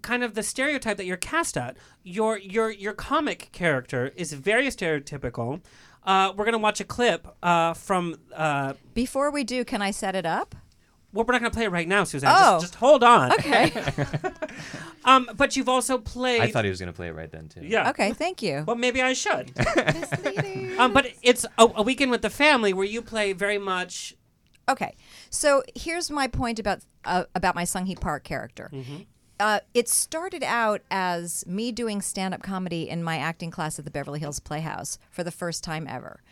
kind 0.02 0.22
of 0.22 0.34
the 0.34 0.42
stereotype 0.42 0.96
that 0.96 1.06
you're 1.06 1.16
cast 1.16 1.56
at? 1.56 1.76
Your 2.02 2.38
your 2.38 2.70
your 2.70 2.92
comic 2.92 3.50
character 3.52 4.12
is 4.16 4.32
very 4.32 4.66
stereotypical. 4.68 5.60
Uh, 6.04 6.32
we're 6.36 6.44
gonna 6.44 6.58
watch 6.58 6.80
a 6.80 6.84
clip 6.84 7.28
uh, 7.42 7.74
from. 7.74 8.16
Uh, 8.34 8.74
Before 8.94 9.30
we 9.30 9.44
do, 9.44 9.64
can 9.64 9.82
I 9.82 9.90
set 9.90 10.14
it 10.14 10.26
up? 10.26 10.54
well, 11.12 11.24
we're 11.24 11.32
not 11.32 11.40
gonna 11.40 11.50
play 11.50 11.64
it 11.64 11.70
right 11.70 11.88
now, 11.88 12.04
Suzanne. 12.04 12.32
Oh. 12.34 12.54
Just, 12.56 12.64
just 12.64 12.74
hold 12.76 13.02
on. 13.02 13.32
Okay. 13.32 13.72
Um, 15.04 15.30
but 15.36 15.56
you've 15.56 15.70
also 15.70 15.96
played. 15.96 16.42
I 16.42 16.50
thought 16.50 16.64
he 16.64 16.70
was 16.70 16.78
going 16.80 16.92
to 16.92 16.96
play 16.96 17.08
it 17.08 17.14
right 17.14 17.30
then, 17.30 17.48
too. 17.48 17.60
Yeah. 17.62 17.88
Okay, 17.90 18.12
thank 18.12 18.42
you. 18.42 18.64
Well, 18.66 18.76
maybe 18.76 19.00
I 19.00 19.14
should. 19.14 19.52
um, 20.78 20.92
but 20.92 21.10
it's 21.22 21.46
a, 21.56 21.66
a 21.76 21.82
weekend 21.82 22.10
with 22.10 22.20
the 22.20 22.28
family 22.28 22.74
where 22.74 22.84
you 22.84 23.00
play 23.00 23.32
very 23.32 23.56
much. 23.56 24.14
Okay, 24.68 24.94
so 25.30 25.62
here's 25.74 26.10
my 26.10 26.28
point 26.28 26.58
about 26.58 26.80
uh, 27.04 27.24
about 27.34 27.54
my 27.54 27.64
Sung 27.64 27.86
Hee 27.86 27.94
Park 27.96 28.24
character. 28.24 28.70
Uh, 29.40 29.60
it 29.72 29.88
started 29.88 30.42
out 30.42 30.82
as 30.90 31.46
me 31.46 31.70
doing 31.70 32.02
stand 32.02 32.34
up 32.34 32.42
comedy 32.42 32.88
in 32.88 33.04
my 33.04 33.18
acting 33.18 33.52
class 33.52 33.78
at 33.78 33.84
the 33.84 33.90
Beverly 33.90 34.18
Hills 34.18 34.40
Playhouse 34.40 34.98
for 35.12 35.22
the 35.22 35.30
first 35.30 35.62
time 35.62 35.86
ever. 35.88 36.22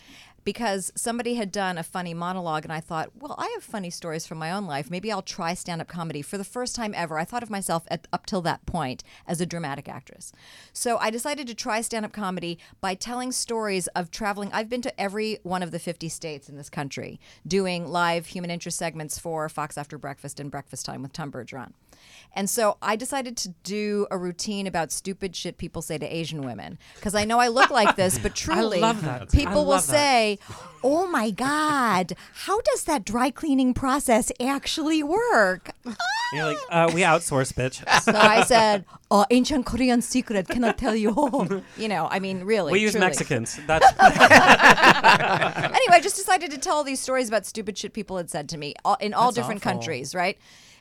Because 0.47 0.93
somebody 0.95 1.35
had 1.35 1.51
done 1.51 1.77
a 1.77 1.83
funny 1.83 2.15
monologue 2.15 2.65
and 2.65 2.73
I 2.73 2.79
thought, 2.79 3.11
well, 3.19 3.35
I 3.37 3.49
have 3.55 3.65
funny 3.65 3.91
stories 3.91 4.29
from 4.29 4.39
my 4.39 4.53
own 4.53 4.65
life. 4.65 4.89
Maybe 4.89 5.11
I'll 5.11 5.21
try 5.21 5.55
stand 5.55 5.81
up 5.81 5.89
comedy 5.89 6.23
for 6.23 6.39
the 6.39 6.45
first 6.45 6.77
time 6.77 6.95
ever. 6.97 7.19
I 7.19 7.25
thought 7.25 7.43
of 7.43 7.51
myself 7.51 7.83
at, 7.89 8.07
up 8.13 8.27
till 8.27 8.43
that 8.43 8.65
point 8.65 9.03
as 9.27 9.41
a 9.41 9.47
dramatic 9.47 9.89
actress. 9.89 10.33
So 10.73 10.99
I 10.99 11.11
decided 11.11 11.49
to 11.49 11.55
try 11.55 11.81
stand 11.81 12.05
up 12.05 12.13
comedy 12.13 12.61
by 12.81 12.95
telling 12.95 13.33
stories 13.33 13.89
of 13.89 14.13
traveling. 14.13 14.53
I've 14.53 14.69
been 14.69 14.83
to 14.83 15.01
every 15.01 15.41
one 15.43 15.65
of 15.65 15.73
the 15.73 15.81
50 15.81 16.09
states 16.09 16.49
in 16.49 16.57
this 16.57 16.71
country 16.71 17.19
doing 17.45 17.89
live 17.89 18.27
human 18.27 18.53
interest 18.53 18.79
segments 18.79 19.19
for 19.19 19.49
Fox 19.49 19.77
After 19.77 19.99
Breakfast 19.99 20.39
and 20.39 20.49
Breakfast 20.49 20.87
Time 20.87 21.03
with 21.03 21.13
Tom 21.13 21.33
Bergeron. 21.33 21.73
And 22.37 22.51
so 22.51 22.77
I 22.83 22.97
decided 22.97 23.35
to 23.39 23.49
do 23.63 24.07
a 24.11 24.19
routine 24.19 24.67
about 24.67 24.93
stupid 24.93 25.35
shit 25.35 25.57
people 25.57 25.81
say 25.81 25.97
to 25.97 26.07
Asian 26.07 26.43
women 26.43 26.77
because 26.97 27.15
I 27.15 27.25
know 27.25 27.39
I 27.39 27.49
look 27.49 27.71
like 27.71 27.97
this, 27.97 28.19
but 28.19 28.35
truly, 28.45 28.79
love 28.79 29.03
that. 29.03 29.23
I 29.23 29.25
people 29.25 29.65
will 29.65 29.77
that. 29.77 29.83
say, 29.83 30.39
"Oh 30.85 31.07
my 31.07 31.31
God, 31.31 32.13
how 32.45 32.61
does 32.61 32.85
that 32.85 33.07
dry 33.07 33.31
cleaning 33.31 33.73
process 33.73 34.31
actually 34.39 35.03
work?" 35.03 35.71
You're 36.35 36.45
like, 36.45 36.59
uh, 36.69 36.91
we 36.93 37.01
outsource, 37.03 37.55
bitch. 37.55 37.83
So 38.03 38.13
I 38.13 38.43
said, 38.43 38.85
oh, 39.11 39.25
"Ancient 39.31 39.65
Korean 39.65 40.03
secret, 40.03 40.47
cannot 40.47 40.77
tell 40.77 40.95
you." 40.95 41.13
All." 41.13 41.47
You 41.79 41.89
know, 41.89 42.07
I 42.11 42.21
mean, 42.21 42.45
really, 42.45 42.73
we 42.73 42.81
use 42.81 42.93
truly. 42.93 43.07
Mexicans. 43.07 43.59
That's 43.67 43.87
anyway, 43.99 45.97
I 45.97 46.01
just 46.03 46.17
decided 46.17 46.51
to 46.51 46.59
tell 46.59 46.85
these 46.85 47.01
stories 47.01 47.29
about 47.29 47.47
stupid 47.47 47.79
shit 47.79 47.93
people 47.93 48.17
had 48.17 48.31
said 48.31 48.49
to 48.51 48.59
me 48.59 48.75
all, 48.85 48.97
in 49.01 49.15
all 49.15 49.27
That's 49.27 49.37
different 49.37 49.63
awful. 49.63 49.73
countries, 49.73 50.15
right? 50.15 50.39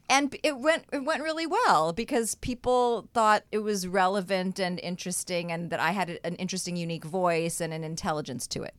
And 0.08 0.36
it 0.44 0.60
went 0.60 0.86
it 0.94 1.04
went 1.04 1.24
really 1.24 1.48
well 1.48 1.92
because 1.92 2.36
people 2.36 3.10
thought 3.14 3.44
it 3.52 3.60
was 3.60 3.88
relevant 3.88 4.60
and 4.60 4.80
interesting, 4.80 5.52
and 5.52 5.70
that 5.72 5.80
I 5.80 5.92
had 5.92 6.20
an 6.24 6.36
interesting, 6.36 6.78
unique 6.78 7.06
voice 7.06 7.60
and 7.60 7.74
an 7.74 7.84
intelligence 7.84 8.46
to 8.48 8.64
it. 8.64 8.76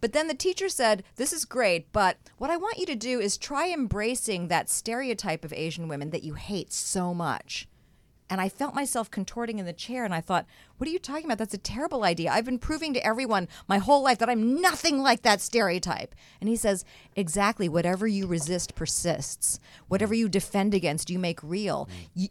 But 0.00 0.12
then 0.12 0.28
the 0.28 0.34
teacher 0.34 0.68
said, 0.68 1.02
This 1.16 1.32
is 1.32 1.44
great, 1.44 1.90
but 1.92 2.18
what 2.36 2.50
I 2.50 2.56
want 2.56 2.78
you 2.78 2.86
to 2.86 2.94
do 2.94 3.20
is 3.20 3.38
try 3.38 3.70
embracing 3.70 4.48
that 4.48 4.68
stereotype 4.68 5.44
of 5.44 5.52
Asian 5.52 5.88
women 5.88 6.10
that 6.10 6.24
you 6.24 6.34
hate 6.34 6.72
so 6.72 7.14
much. 7.14 7.68
And 8.28 8.40
I 8.40 8.48
felt 8.48 8.74
myself 8.74 9.10
contorting 9.10 9.58
in 9.58 9.66
the 9.66 9.72
chair, 9.72 10.04
and 10.04 10.12
I 10.12 10.20
thought, 10.20 10.44
what 10.78 10.88
are 10.88 10.92
you 10.92 10.98
talking 10.98 11.24
about? 11.24 11.38
That's 11.38 11.54
a 11.54 11.58
terrible 11.58 12.04
idea. 12.04 12.30
I've 12.30 12.44
been 12.44 12.58
proving 12.58 12.94
to 12.94 13.06
everyone 13.06 13.48
my 13.68 13.78
whole 13.78 14.02
life 14.02 14.18
that 14.18 14.28
I'm 14.28 14.60
nothing 14.60 14.98
like 14.98 15.22
that 15.22 15.40
stereotype. 15.40 16.14
And 16.40 16.48
he 16.48 16.56
says, 16.56 16.84
exactly, 17.14 17.68
whatever 17.68 18.06
you 18.06 18.26
resist 18.26 18.74
persists. 18.74 19.60
Whatever 19.88 20.14
you 20.14 20.28
defend 20.28 20.74
against, 20.74 21.10
you 21.10 21.18
make 21.18 21.42
real. 21.42 21.88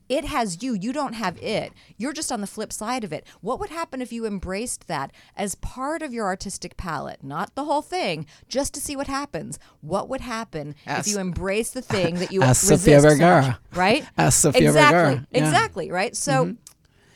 It 0.10 0.26
has 0.26 0.62
you, 0.62 0.74
you 0.74 0.91
don't 0.91 1.14
have 1.14 1.38
it. 1.41 1.72
You're 1.98 2.14
just 2.14 2.32
on 2.32 2.41
the 2.41 2.48
flip 2.48 2.74
side 2.74 3.04
of 3.04 3.14
it. 3.14 3.26
What 3.41 3.60
would 3.60 3.70
happen 3.70 4.02
if 4.02 4.12
you 4.12 4.26
embraced 4.26 4.88
that 4.88 5.12
as 5.36 5.56
part 5.56 6.02
of 6.02 6.14
your 6.14 6.26
artistic 6.26 6.76
palette? 6.78 7.24
Not 7.24 7.56
the 7.56 7.66
whole 7.66 7.82
thing, 7.82 8.26
just 8.48 8.74
to 8.74 8.82
see 8.82 8.96
what 8.96 9.08
happens. 9.08 9.58
What 9.82 10.10
would 10.10 10.22
happen 10.22 10.76
Ask- 10.86 11.08
if 11.08 11.14
you 11.14 11.20
embrace 11.20 11.72
the 11.72 11.82
thing 11.82 12.16
that 12.16 12.32
you 12.32 12.41
Ask 12.44 12.64
resist 12.64 12.84
Sofia 12.84 13.00
so 13.00 13.08
much, 13.08 13.14
Vergara. 13.18 13.60
right? 13.74 14.06
Ask 14.18 14.41
Sofia 14.41 14.68
exactly, 14.68 14.98
Vergara. 14.98 15.28
Yeah. 15.32 15.39
Exactly, 15.39 15.91
right? 15.91 16.16
So 16.16 16.46
mm-hmm. 16.46 16.54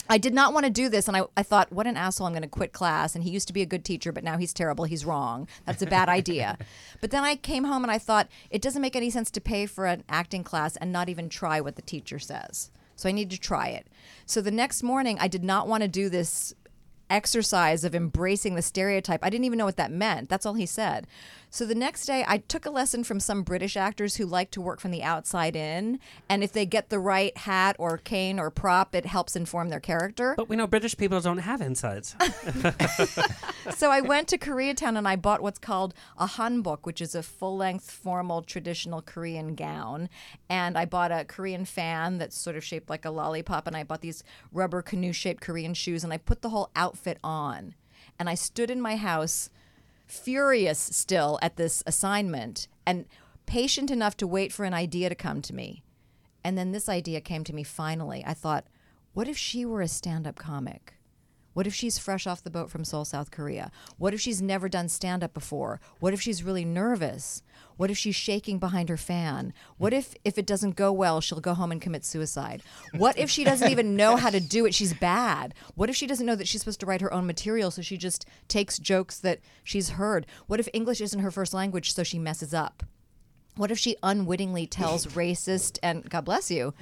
I 0.10 0.18
did 0.18 0.34
not 0.34 0.54
want 0.54 0.66
to 0.66 0.72
do 0.72 0.90
this, 0.90 1.08
and 1.08 1.18
I, 1.18 1.24
I 1.36 1.44
thought, 1.44 1.72
what 1.72 1.88
an 1.88 1.98
asshole! 1.98 2.28
I'm 2.28 2.34
going 2.34 2.42
to 2.44 2.48
quit 2.48 2.74
class. 2.74 3.16
And 3.16 3.24
he 3.24 3.30
used 3.30 3.48
to 3.48 3.54
be 3.54 3.62
a 3.62 3.66
good 3.66 3.84
teacher, 3.84 4.12
but 4.12 4.24
now 4.24 4.38
he's 4.38 4.54
terrible. 4.54 4.86
He's 4.86 5.06
wrong. 5.06 5.48
That's 5.66 5.82
a 5.82 5.88
bad 5.88 6.10
idea. 6.10 6.58
But 7.00 7.12
then 7.12 7.24
I 7.24 7.36
came 7.36 7.66
home 7.66 7.84
and 7.84 7.92
I 7.92 8.00
thought 8.00 8.28
it 8.50 8.62
doesn't 8.62 8.82
make 8.82 8.96
any 8.96 9.12
sense 9.12 9.30
to 9.32 9.40
pay 9.40 9.68
for 9.68 9.86
an 9.86 10.04
acting 10.10 10.44
class 10.44 10.76
and 10.78 10.92
not 10.92 11.10
even 11.10 11.30
try 11.30 11.62
what 11.62 11.76
the 11.76 11.84
teacher 11.84 12.18
says. 12.18 12.72
So 12.96 13.08
I 13.08 13.12
need 13.12 13.30
to 13.30 13.40
try 13.40 13.68
it. 13.68 13.88
So 14.26 14.42
the 14.42 14.50
next 14.50 14.82
morning, 14.82 15.18
I 15.20 15.28
did 15.28 15.44
not 15.44 15.68
want 15.68 15.84
to 15.84 15.88
do 15.88 16.10
this 16.10 16.56
exercise 17.10 17.84
of 17.84 17.96
embracing 17.96 18.56
the 18.56 18.62
stereotype. 18.62 19.24
I 19.24 19.30
didn't 19.30 19.46
even 19.46 19.60
know 19.60 19.66
what 19.66 19.78
that 19.78 19.92
meant. 19.92 20.30
That's 20.30 20.46
all 20.46 20.56
he 20.56 20.66
said. 20.66 21.08
So 21.58 21.66
the 21.66 21.74
next 21.74 22.06
day, 22.06 22.24
I 22.28 22.38
took 22.38 22.68
a 22.68 22.70
lesson 22.70 23.04
from 23.04 23.20
some 23.20 23.42
British 23.42 23.76
actors 23.76 24.18
who 24.18 24.28
like 24.28 24.52
to 24.52 24.62
work 24.62 24.80
from 24.80 24.92
the 24.92 25.02
outside 25.02 25.56
in. 25.56 26.00
And 26.30 26.44
if 26.44 26.52
they 26.54 26.68
get 26.68 26.90
the 26.90 27.00
right 27.00 27.36
hat 27.36 27.76
or 27.80 27.98
cane 27.98 28.40
or 28.40 28.52
prop, 28.52 28.94
it 28.94 29.08
helps 29.08 29.36
inform 29.36 29.70
their 29.70 29.80
character. 29.80 30.36
but 30.38 30.50
we 30.50 30.56
know 30.56 30.68
British 30.68 30.96
people 30.96 31.20
don't 31.20 31.40
have 31.40 31.60
insides. 31.60 32.16
so 33.76 33.90
I 33.90 34.02
went 34.02 34.28
to 34.28 34.38
Koreatown 34.38 35.00
and 35.00 35.08
I 35.08 35.16
bought 35.16 35.42
what's 35.42 35.58
called 35.58 35.96
a 36.16 36.28
hanbok, 36.28 36.82
which 36.84 37.02
is 37.02 37.16
a 37.16 37.24
full-length, 37.24 37.90
formal, 37.90 38.44
traditional 38.44 39.02
Korean 39.02 39.56
gown. 39.56 40.10
And 40.52 40.78
I 40.78 40.86
bought 40.86 41.12
a 41.12 41.26
Korean 41.26 41.66
fan 41.66 42.20
that's 42.20 42.38
sort 42.38 42.56
of 42.56 42.64
shaped 42.64 42.88
like 42.88 43.04
a 43.04 43.10
lollipop. 43.10 43.66
And 43.66 43.76
I 43.76 43.84
bought 43.84 44.02
these 44.02 44.24
rubber 44.52 44.84
canoe-shaped 44.84 45.42
Korean 45.42 45.74
shoes. 45.74 46.04
And 46.04 46.14
I 46.14 46.18
put 46.18 46.44
the 46.44 46.50
whole 46.50 46.70
outfit 46.76 47.18
on. 47.24 47.74
And 48.20 48.30
I 48.30 48.36
stood 48.36 48.70
in 48.70 48.80
my 48.80 48.96
house, 48.96 49.50
furious 50.08 50.80
still 50.80 51.38
at 51.42 51.58
this 51.58 51.84
assignment, 51.86 52.68
and 52.86 53.06
patient 53.46 53.92
enough 53.92 54.18
to 54.18 54.28
wait 54.28 54.52
for 54.52 54.66
an 54.66 54.74
idea 54.74 55.10
to 55.10 55.16
come 55.16 55.42
to 55.44 55.54
me. 55.54 55.84
And 56.44 56.58
then 56.58 56.72
this 56.72 56.90
idea 56.90 57.22
came 57.22 57.44
to 57.44 57.54
me 57.54 57.64
finally. 57.64 58.24
I 58.26 58.34
thought, 58.34 58.66
what 59.14 59.28
if 59.28 59.38
she 59.38 59.66
were 59.66 59.82
a 59.82 59.88
stand-up 59.88 60.38
comic? 60.38 60.97
What 61.58 61.66
if 61.66 61.74
she's 61.74 61.98
fresh 61.98 62.28
off 62.28 62.44
the 62.44 62.52
boat 62.52 62.70
from 62.70 62.86
Seoul, 62.86 63.04
South 63.04 63.32
Korea? 63.32 63.72
What 63.98 64.14
if 64.14 64.22
she's 64.22 64.44
never 64.44 64.70
done 64.70 64.88
stand 64.90 65.24
up 65.24 65.34
before? 65.34 65.82
What 66.00 66.14
if 66.14 66.22
she's 66.22 66.44
really 66.44 66.64
nervous? 66.64 67.42
What 67.78 67.90
if 67.90 67.98
she's 67.98 68.14
shaking 68.14 68.60
behind 68.60 68.90
her 68.90 68.96
fan? 68.96 69.56
What 69.80 69.92
if 69.92 70.14
if 70.24 70.38
it 70.38 70.46
doesn't 70.46 70.76
go 70.76 70.92
well, 70.92 71.20
she'll 71.20 71.40
go 71.40 71.56
home 71.56 71.72
and 71.72 71.82
commit 71.82 72.06
suicide? 72.06 72.62
What 72.94 73.18
if 73.18 73.32
she 73.32 73.44
doesn't 73.44 73.72
even 73.72 73.96
know 73.96 74.18
how 74.18 74.30
to 74.30 74.40
do 74.40 74.68
it? 74.68 74.76
She's 74.76 74.94
bad. 74.94 75.56
What 75.74 75.90
if 75.90 75.96
she 75.96 76.06
doesn't 76.06 76.28
know 76.28 76.36
that 76.36 76.48
she's 76.48 76.62
supposed 76.62 76.82
to 76.82 76.86
write 76.86 77.02
her 77.02 77.12
own 77.12 77.26
material 77.26 77.72
so 77.72 77.82
she 77.82 77.98
just 77.98 78.28
takes 78.48 78.78
jokes 78.78 79.18
that 79.22 79.40
she's 79.64 79.90
heard? 79.90 80.28
What 80.46 80.60
if 80.60 80.70
English 80.76 81.02
isn't 81.02 81.22
her 81.22 81.32
first 81.32 81.56
language 81.56 81.92
so 81.92 82.04
she 82.04 82.20
messes 82.20 82.54
up? 82.54 82.84
What 83.58 83.72
if 83.72 83.78
she 83.78 83.96
unwittingly 84.04 84.68
tells 84.68 85.06
racist 85.16 85.80
and 85.84 86.10
God 86.10 86.26
bless 86.26 86.50
you, 86.52 86.74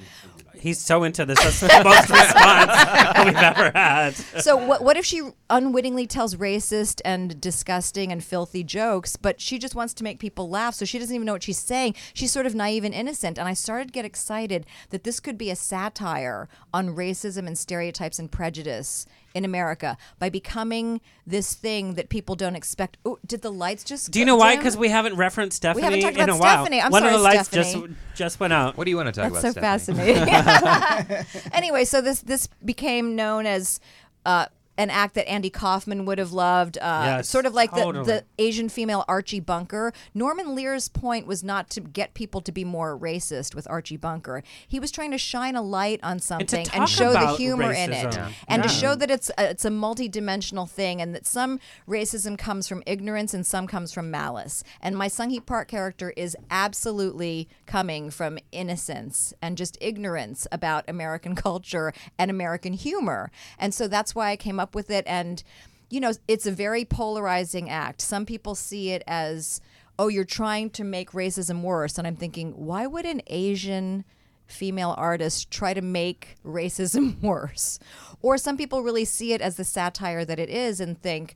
He's 0.58 0.80
so 0.80 1.04
into 1.04 1.26
this. 1.26 1.38
That's 1.44 1.60
the 1.60 1.84
most 1.84 2.10
response 2.10 3.26
we've 3.26 3.36
ever 3.36 3.72
had. 3.76 4.12
so 4.42 4.56
what 4.56 4.84
what 4.84 4.98
if 4.98 5.06
she 5.06 5.22
unwittingly 5.50 6.08
tells 6.08 6.36
racist 6.36 7.02
and 7.06 7.40
disgusting 7.42 8.12
and 8.12 8.24
filthy 8.24 8.64
jokes 8.64 9.16
but 9.16 9.40
she 9.42 9.60
just 9.60 9.76
wants 9.76 9.94
to 9.96 10.04
make 10.04 10.18
people 10.20 10.50
laugh 10.50 10.74
so 10.74 10.86
she 10.86 10.98
doesn't 10.98 11.14
even 11.14 11.26
know 11.26 11.34
what 11.34 11.44
she's 11.44 11.60
saying 11.60 11.94
she's 12.14 12.32
sort 12.32 12.46
of 12.46 12.56
naive 12.56 12.84
and 12.84 12.94
innocent 12.96 13.38
and 13.38 13.48
i 13.48 13.54
started 13.54 13.88
to 13.90 13.92
get 13.92 14.06
excited 14.06 14.66
that 14.90 15.04
this 15.04 15.20
could 15.20 15.38
be 15.38 15.50
a 15.52 15.56
satire 15.56 16.48
on 16.74 16.96
racism 16.96 17.46
and 17.48 17.58
stereotypes 17.58 18.18
and 18.18 18.32
prejudice 18.32 19.06
in 19.36 19.46
america 19.46 19.96
by 20.18 20.30
becoming 20.30 21.00
this 21.28 21.54
thing 21.54 21.94
that 21.94 22.10
people 22.10 22.36
don't 22.36 22.56
expect 22.56 22.98
oh 23.06 23.20
did 23.26 23.42
the 23.44 23.52
lights 23.52 23.84
just 23.84 24.10
Do 24.12 24.20
you 24.20 24.26
know 24.26 24.36
why? 24.38 24.56
Because 24.56 24.76
we 24.78 24.90
haven't 24.90 25.16
referenced 25.18 25.58
Stephanie 25.58 25.82
we 25.82 25.84
haven't 25.84 26.02
talked 26.02 26.18
in 26.18 26.24
about 26.24 26.38
a 26.38 26.40
while. 26.40 26.64
Stephanie. 26.64 26.82
I'm 26.82 26.92
One 26.92 27.04
of 27.06 27.12
the 27.12 27.18
lights 27.20 27.50
Stephanie. 27.50 27.88
just 27.88 28.18
just 28.18 28.40
went 28.40 28.54
out. 28.54 28.78
What 28.78 28.86
do 28.86 28.92
you 28.92 28.98
want 28.98 29.14
to 29.14 29.22
talk 29.22 29.34
That's 29.34 29.56
about? 29.58 29.82
so 29.82 29.94
Stephanie? 29.94 30.14
fascinating. 30.16 31.26
anyway, 31.54 31.84
so 31.86 32.02
this 32.02 32.22
this 32.22 32.48
became 32.64 33.16
known 33.16 33.46
as 33.46 33.80
uh, 34.26 34.46
an 34.78 34.90
act 34.90 35.16
that 35.16 35.28
Andy 35.30 35.50
Kaufman 35.50 36.06
would 36.06 36.18
have 36.18 36.32
loved, 36.34 36.78
uh, 36.78 37.04
Yes, 37.06 37.30
sort 37.30 37.46
of 37.46 37.54
like 37.54 37.72
totally. 37.72 38.06
the, 38.06 38.26
the 38.38 38.44
Asian 38.44 38.68
female 38.70 39.06
Archie 39.08 39.40
Bunker. 39.40 39.94
Norman 40.14 40.56
Lear's 40.56 40.90
point 40.90 41.28
was 41.28 41.44
not 41.44 41.70
to 41.72 41.82
get 41.82 42.14
people 42.14 42.42
to 42.42 42.52
be 42.52 42.64
more 42.66 42.98
racist 42.98 43.56
with 43.56 43.68
Archie 43.70 43.98
Bunker. 43.98 44.44
He 44.68 44.80
was 44.80 44.92
trying 44.92 45.12
to 45.12 45.18
shine 45.18 45.56
a 45.56 45.62
light 45.62 46.00
on 46.04 46.20
something 46.20 46.60
and, 46.60 46.68
talk 46.68 46.88
show 46.90 47.14
the 47.14 47.36
humor 47.36 47.72
in 47.72 47.94
it. 47.94 48.14
Yeah. 48.14 48.32
and 48.48 48.64
to 48.64 48.70
show 48.70 48.96
that 48.96 49.10
it's 49.10 49.30
a, 49.38 49.52
it's 49.52 49.66
a 49.66 49.70
multi-dimensional 49.70 50.66
thing, 50.66 51.02
and 51.02 51.14
that 51.16 51.26
some 51.26 51.60
racism 51.88 52.38
comes 52.38 52.68
from 52.68 52.84
ignorance 52.86 53.34
and 53.34 53.46
some 53.46 53.68
comes 53.68 53.94
from 53.94 54.12
malice. 54.12 54.64
And 54.82 54.98
my 54.98 55.08
Sung 55.08 55.30
Hee 55.30 55.40
Park 55.40 55.68
character 55.68 56.12
is 56.18 56.36
absolutely 56.52 57.48
coming 57.66 58.10
from 58.10 58.38
innocence 58.52 59.34
and 59.42 59.58
just 59.58 59.78
ignorance 59.80 60.48
about 60.52 60.84
American 60.88 61.36
culture 61.48 61.94
and 62.18 62.30
American 62.30 62.74
humor. 62.74 63.32
And 63.60 63.74
so 63.74 63.88
that's 63.88 64.14
why 64.16 64.32
I 64.32 64.36
came 64.36 64.60
up 64.60 64.65
with 64.74 64.90
it. 64.90 65.04
And 65.06 65.44
you 65.90 66.00
know, 66.00 66.14
it's 66.28 66.46
a 66.46 66.52
very 66.52 66.86
polarizing 66.86 67.70
act. 67.70 68.02
Some 68.02 68.26
people 68.26 68.56
see 68.56 68.92
it 68.92 69.04
as, 69.08 69.62
oh, 70.00 70.08
you're 70.08 70.24
trying 70.24 70.70
to 70.72 70.84
make 70.84 71.12
racism 71.12 71.62
worse. 71.62 71.98
And 71.98 72.08
I'm 72.08 72.16
thinking, 72.16 72.52
why 72.54 72.88
would 72.88 73.06
an 73.06 73.22
Asian 73.28 74.04
female 74.48 74.94
artist 74.98 75.50
try 75.52 75.74
to 75.74 75.82
make 75.82 76.38
racism 76.46 77.22
worse? 77.22 77.80
Or 78.22 78.38
some 78.38 78.58
people 78.58 78.82
really 78.82 79.06
see 79.06 79.34
it 79.34 79.42
as 79.42 79.58
the 79.58 79.64
satire 79.64 80.26
that 80.26 80.40
it 80.40 80.50
is 80.50 80.80
and 80.80 81.00
think, 81.02 81.36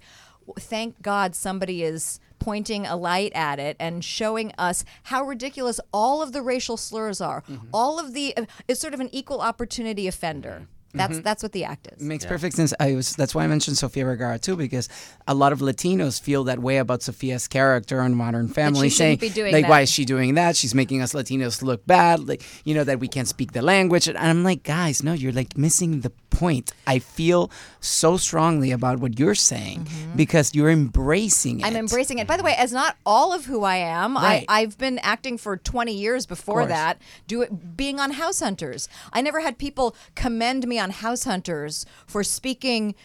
thank 0.60 1.02
God 1.02 1.36
somebody 1.36 1.84
is 1.84 2.20
pointing 2.40 2.88
a 2.88 2.96
light 2.96 3.32
at 3.36 3.60
it 3.60 3.76
and 3.80 4.04
showing 4.04 4.52
us 4.58 4.84
how 5.04 5.24
ridiculous 5.24 5.80
all 5.94 6.22
of 6.22 6.32
the 6.32 6.42
racial 6.42 6.78
slurs 6.78 7.22
are. 7.22 7.44
Mm-hmm. 7.44 7.68
All 7.74 8.00
of 8.00 8.14
the, 8.14 8.36
uh, 8.36 8.46
it's 8.68 8.80
sort 8.80 8.94
of 8.94 9.00
an 9.00 9.10
equal 9.12 9.42
opportunity 9.42 10.08
offender. 10.08 10.62
Mm-hmm. 10.64 10.79
That's 10.94 11.20
that's 11.20 11.44
what 11.44 11.52
the 11.52 11.66
act 11.66 11.88
is. 11.92 12.02
Makes 12.02 12.26
perfect 12.26 12.56
sense. 12.56 12.74
I 12.80 12.96
was 12.96 13.16
that's 13.16 13.36
why 13.36 13.44
I 13.44 13.48
mentioned 13.48 13.78
Sofia 13.78 14.06
Vergara 14.06 14.40
too, 14.40 14.56
because 14.56 14.90
a 15.28 15.34
lot 15.34 15.54
of 15.54 15.60
Latinos 15.60 16.20
feel 16.20 16.44
that 16.46 16.60
way 16.60 16.78
about 16.78 17.02
Sofia's 17.02 17.48
character 17.48 18.02
on 18.02 18.16
Modern 18.16 18.48
Family, 18.48 18.90
saying 18.90 19.20
shouldn't 19.20 19.36
be 19.36 19.42
doing 19.42 19.54
like, 19.54 19.66
that. 19.66 19.70
why 19.70 19.82
is 19.82 19.92
she 19.92 20.06
doing 20.06 20.36
that? 20.36 20.56
She's 20.56 20.74
making 20.74 21.02
us 21.02 21.14
Latinos 21.14 21.62
look 21.62 21.86
bad, 21.86 22.28
like 22.28 22.44
you 22.66 22.74
know 22.74 22.84
that 22.84 23.00
we 23.00 23.08
can't 23.08 23.28
speak 23.28 23.52
the 23.52 23.62
language. 23.62 24.08
And 24.08 24.18
I'm 24.18 24.44
like, 24.44 24.64
guys, 24.64 25.04
no, 25.04 25.14
you're 25.14 25.32
like 25.32 25.58
missing 25.58 26.02
the 26.02 26.12
point. 26.30 26.72
I 26.88 27.00
feel 27.00 27.52
so 27.82 28.18
strongly 28.18 28.72
about 28.72 29.00
what 29.00 29.20
you're 29.20 29.36
saying 29.36 29.88
because 30.16 30.56
you're 30.56 30.70
embracing 30.70 31.60
it. 31.60 31.64
Mm-hmm. 31.64 31.76
I'm 31.76 31.76
embracing 31.76 32.20
it. 32.20 32.28
By 32.28 32.38
the 32.38 32.44
way, 32.44 32.56
as 32.58 32.72
not 32.72 32.96
all 33.06 33.34
of 33.34 33.46
who 33.46 33.64
I 33.64 33.78
am, 33.78 34.16
Right. 34.16 34.46
I, 34.48 34.62
I've 34.62 34.78
been 34.78 35.00
acting 35.00 35.38
for 35.38 35.58
20 35.58 35.94
years 35.94 36.26
before 36.26 36.66
that, 36.66 37.02
do 37.28 37.42
it, 37.42 37.76
being 37.78 38.00
on 38.00 38.12
House 38.12 38.40
Hunters. 38.40 38.88
I 39.14 39.22
never 39.22 39.40
had 39.42 39.58
people 39.58 39.96
commend 40.16 40.68
me 40.68 40.79
on 40.80 40.92
House 40.92 41.26
Hunters 41.26 41.86
for 42.08 42.24
speaking 42.24 42.96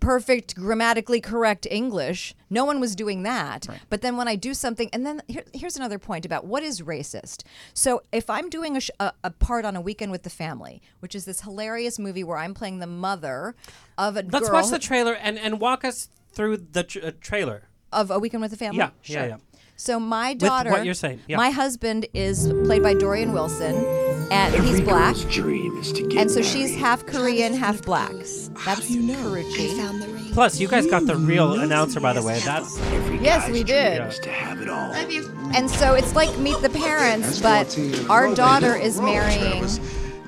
perfect 0.00 0.54
grammatically 0.54 1.20
correct 1.20 1.66
English. 1.70 2.34
No 2.48 2.64
one 2.64 2.78
was 2.78 2.94
doing 2.94 3.24
that. 3.24 3.66
But 3.90 4.02
then 4.02 4.16
when 4.16 4.28
I 4.28 4.36
do 4.36 4.54
something, 4.54 4.88
and 4.92 5.04
then 5.04 5.20
here, 5.26 5.42
here's 5.52 5.76
another 5.76 5.98
point 5.98 6.24
about 6.24 6.46
what 6.46 6.62
is 6.62 6.80
racist. 6.80 7.42
So 7.74 8.02
if 8.12 8.30
I'm 8.30 8.48
doing 8.48 8.76
a, 8.76 8.80
sh- 8.80 8.90
a, 9.00 9.12
a 9.24 9.30
part 9.30 9.64
on 9.64 9.74
a 9.74 9.80
weekend 9.80 10.12
with 10.12 10.22
the 10.22 10.30
family, 10.30 10.80
which 11.00 11.14
is 11.14 11.24
this 11.24 11.40
hilarious 11.40 11.98
movie 11.98 12.22
where 12.22 12.38
I'm 12.38 12.54
playing 12.54 12.78
the 12.78 12.86
mother 12.86 13.56
of 13.98 14.16
a 14.16 14.22
Let's 14.22 14.50
watch 14.50 14.68
the 14.68 14.78
trailer 14.78 15.14
and, 15.14 15.38
and 15.38 15.60
walk 15.60 15.84
us 15.84 16.08
through 16.32 16.58
the 16.58 16.84
tr- 16.84 17.06
uh, 17.06 17.10
trailer. 17.20 17.64
of 17.92 18.10
a 18.10 18.18
weekend 18.18 18.42
with 18.42 18.52
the 18.52 18.56
family. 18.56 18.78
Yeah, 18.78 18.90
sure. 19.02 19.16
yeah, 19.16 19.26
yeah. 19.26 19.36
So 19.76 19.98
my 19.98 20.30
With 20.30 20.38
daughter, 20.40 20.70
what 20.70 20.84
you're 20.84 20.94
saying, 20.94 21.20
yeah. 21.26 21.36
my 21.36 21.50
husband 21.50 22.06
is 22.14 22.48
played 22.64 22.82
by 22.82 22.94
Dorien 22.94 23.32
Wilson, 23.32 23.74
and 24.30 24.54
he's 24.54 24.80
black, 24.80 25.16
dream 25.30 25.76
is 25.78 25.92
to 25.92 26.06
get 26.06 26.20
and 26.20 26.30
so 26.30 26.42
she's 26.42 26.76
half 26.76 27.04
Korean, 27.06 27.52
half 27.54 27.82
black. 27.82 28.12
That's 28.12 28.88
you 28.88 29.02
Karrueche. 29.02 30.32
Plus, 30.32 30.60
you 30.60 30.68
guys 30.68 30.86
got 30.86 31.06
the 31.06 31.16
real 31.16 31.54
announcer, 31.60 32.00
by 32.00 32.12
the 32.12 32.22
way. 32.22 32.38
That's 32.40 32.78
Yes, 33.20 33.48
we 33.50 33.64
did. 33.64 34.10
To 34.22 34.30
have 34.30 34.60
it 34.60 34.68
all. 34.68 34.92
And 35.54 35.70
so 35.70 35.94
it's 35.94 36.14
like 36.14 36.36
Meet 36.38 36.60
the 36.62 36.70
Parents, 36.70 37.40
but 37.40 37.78
our 38.08 38.34
daughter 38.34 38.76
is 38.76 39.00
marrying 39.00 39.64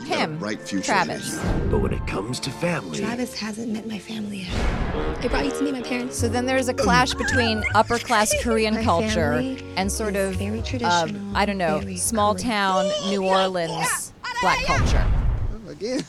him, 0.07 0.39
Travis. 0.83 1.39
But 1.71 1.79
when 1.79 1.93
it 1.93 2.07
comes 2.07 2.41
to 2.41 2.51
family, 2.51 2.99
Travis 3.01 3.39
hasn't 3.39 3.73
met 3.73 3.87
my 3.87 3.99
family 3.99 4.43
yet. 4.43 5.25
I 5.25 5.29
brought 5.29 5.45
you 5.45 5.51
to 5.51 5.63
meet 5.63 5.73
my 5.73 5.83
parents. 5.83 6.19
So 6.19 6.29
then 6.29 6.47
there's 6.47 6.69
a 6.69 6.75
clash 6.75 7.15
between 7.15 7.63
upper 7.75 7.99
class 7.99 8.35
Korean 8.43 8.75
My 8.75 8.85
culture 8.85 9.35
and 9.77 9.91
sort 9.91 10.17
of, 10.17 10.37
very 10.37 10.63
uh, 10.83 11.09
I 11.35 11.45
don't 11.45 11.59
know, 11.59 11.81
very 11.81 11.97
small 11.97 12.35
town 12.35 12.91
New 13.09 13.25
Orleans 13.25 14.13
black 14.41 14.65
culture. 14.65 15.07
Again. 15.69 16.05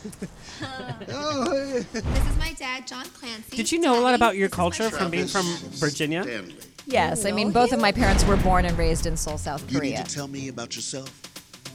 oh, 1.10 1.84
This 1.92 2.06
is 2.06 2.38
my 2.38 2.54
dad, 2.54 2.88
John 2.88 3.06
Clancy. 3.06 3.56
Did 3.56 3.72
you 3.72 3.80
know 3.80 4.00
a 4.00 4.02
lot 4.02 4.14
about 4.14 4.36
your 4.36 4.50
culture 4.50 4.90
from 4.90 5.10
being 5.10 5.28
from 5.28 5.46
Virginia? 5.72 6.26
Yes, 6.86 7.26
I 7.26 7.32
mean 7.32 7.52
both 7.52 7.74
of 7.74 7.82
my 7.82 7.92
parents 7.92 8.24
were 8.26 8.38
born 8.38 8.66
and 8.66 8.78
raised 8.78 9.06
in 9.06 9.18
Seoul, 9.18 9.38
South 9.38 9.68
Korea. 9.68 9.74
You 9.76 9.82
need 9.82 9.96
Korea. 9.96 10.06
to 10.06 10.16
tell 10.16 10.28
me 10.28 10.48
about 10.48 10.76
yourself. 10.76 11.12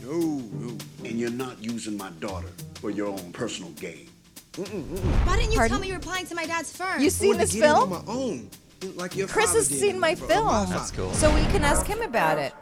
No, 0.02 0.18
no. 0.18 0.76
And 1.04 1.18
you're 1.18 1.30
not 1.30 1.62
using 1.62 1.96
my 1.96 2.10
daughter 2.20 2.48
for 2.74 2.90
your 2.90 3.08
own 3.08 3.32
personal 3.32 3.70
gain. 3.72 4.08
Why 4.56 5.36
didn't 5.36 5.52
you 5.52 5.58
Pardon? 5.58 5.68
tell 5.70 5.80
me 5.80 5.86
you 5.88 5.92
were 5.94 5.98
applying 5.98 6.26
to 6.26 6.34
my 6.34 6.44
dad's 6.44 6.74
firm? 6.76 7.00
You 7.00 7.08
seen 7.10 7.38
this 7.38 7.52
film? 7.52 7.92
own. 8.06 8.50
Like 8.96 9.14
your 9.14 9.28
Chris 9.28 9.54
has 9.54 9.68
seen 9.68 9.98
my 10.00 10.16
for- 10.16 10.26
film, 10.26 10.46
my 10.46 10.64
That's 10.66 10.90
cool. 10.90 11.12
so 11.14 11.32
we 11.32 11.42
can 11.52 11.62
ask 11.62 11.86
him 11.86 12.02
about 12.02 12.36
it. 12.38 12.52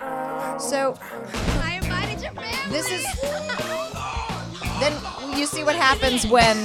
So 0.61 0.95
I 1.63 1.81
invited 1.83 2.21
your 2.23 2.33
family. 2.33 2.71
this 2.71 2.91
is. 2.91 3.05
Then 4.81 4.93
you 5.39 5.47
see 5.47 5.65
what 5.65 5.77
happens 5.77 6.27
when 6.27 6.57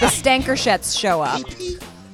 the 0.00 0.10
Stankershets 0.10 0.98
show 0.98 1.20
up. 1.22 1.40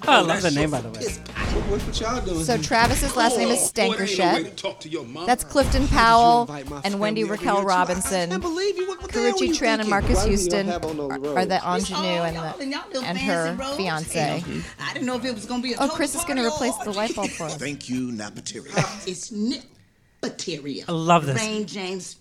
Oh, 0.06 0.12
I 0.12 0.20
oh, 0.20 0.24
love 0.24 0.42
the 0.42 0.50
name, 0.50 0.70
by 0.70 0.80
the 0.80 0.90
way. 0.90 1.04
What, 1.04 1.80
what 1.82 2.00
y'all 2.00 2.20
doing? 2.24 2.44
So? 2.44 2.56
Travis's 2.58 3.16
last 3.16 3.36
name 3.36 3.48
is 3.48 3.58
Oh, 3.78 3.86
boy, 3.88 3.96
that 3.96 4.08
ain't 4.08 4.12
no 4.12 4.72
to 4.72 4.88
Stankershett. 4.88 5.20
to. 5.20 5.26
That's 5.26 5.44
Clifton 5.44 5.88
Powell 5.88 6.46
did 6.46 6.52
you 6.52 6.58
invite 6.58 6.70
my 6.70 6.80
and 6.84 7.00
Wendy 7.00 7.24
Raquel 7.24 7.56
here. 7.56 7.68
I- 7.68 7.74
I 7.74 7.78
Robinson. 7.78 8.30
can't 8.30 8.42
believe 8.42 8.76
you. 8.76 8.88
What, 8.88 9.02
what 9.02 9.12
the 9.12 9.20
hell 9.20 9.32
Karrueche 9.34 9.40
you 9.46 9.52
Tran 9.54 9.80
and? 9.80 9.88
Marcus 9.88 10.18
do 10.24 10.30
you 10.30 10.36
Houston 10.36 10.66
have 10.68 10.84
on 10.84 10.96
those 10.96 11.10
are, 11.10 11.18
roads? 11.18 11.36
are 11.36 11.46
the 11.46 11.60
ingenue 11.76 12.22
and 12.22 12.36
the 12.36 13.02
and 13.02 13.18
her 13.18 13.56
fiance. 13.76 14.42
I 14.80 14.92
didn't 14.94 15.06
know 15.06 15.16
if 15.16 15.24
it 15.24 15.34
was 15.34 15.46
gonna 15.46 15.62
be 15.62 15.74
a 15.74 15.76
Oh, 15.80 15.88
Chris 15.88 16.14
is 16.14 16.24
going 16.24 16.36
to 16.36 16.46
replace 16.46 16.76
the 16.78 16.92
light 16.92 17.14
bulb 17.16 17.30
for 17.30 17.44
us. 17.44 17.56
Thank 17.56 17.88
you, 17.88 18.10
Napateria. 18.10 19.06
It's 19.06 19.30
Napateria. 19.30 20.84
I 20.88 20.92
love 20.92 21.26
this. 21.26 21.36
Rain 21.36 21.66
James 21.66 22.16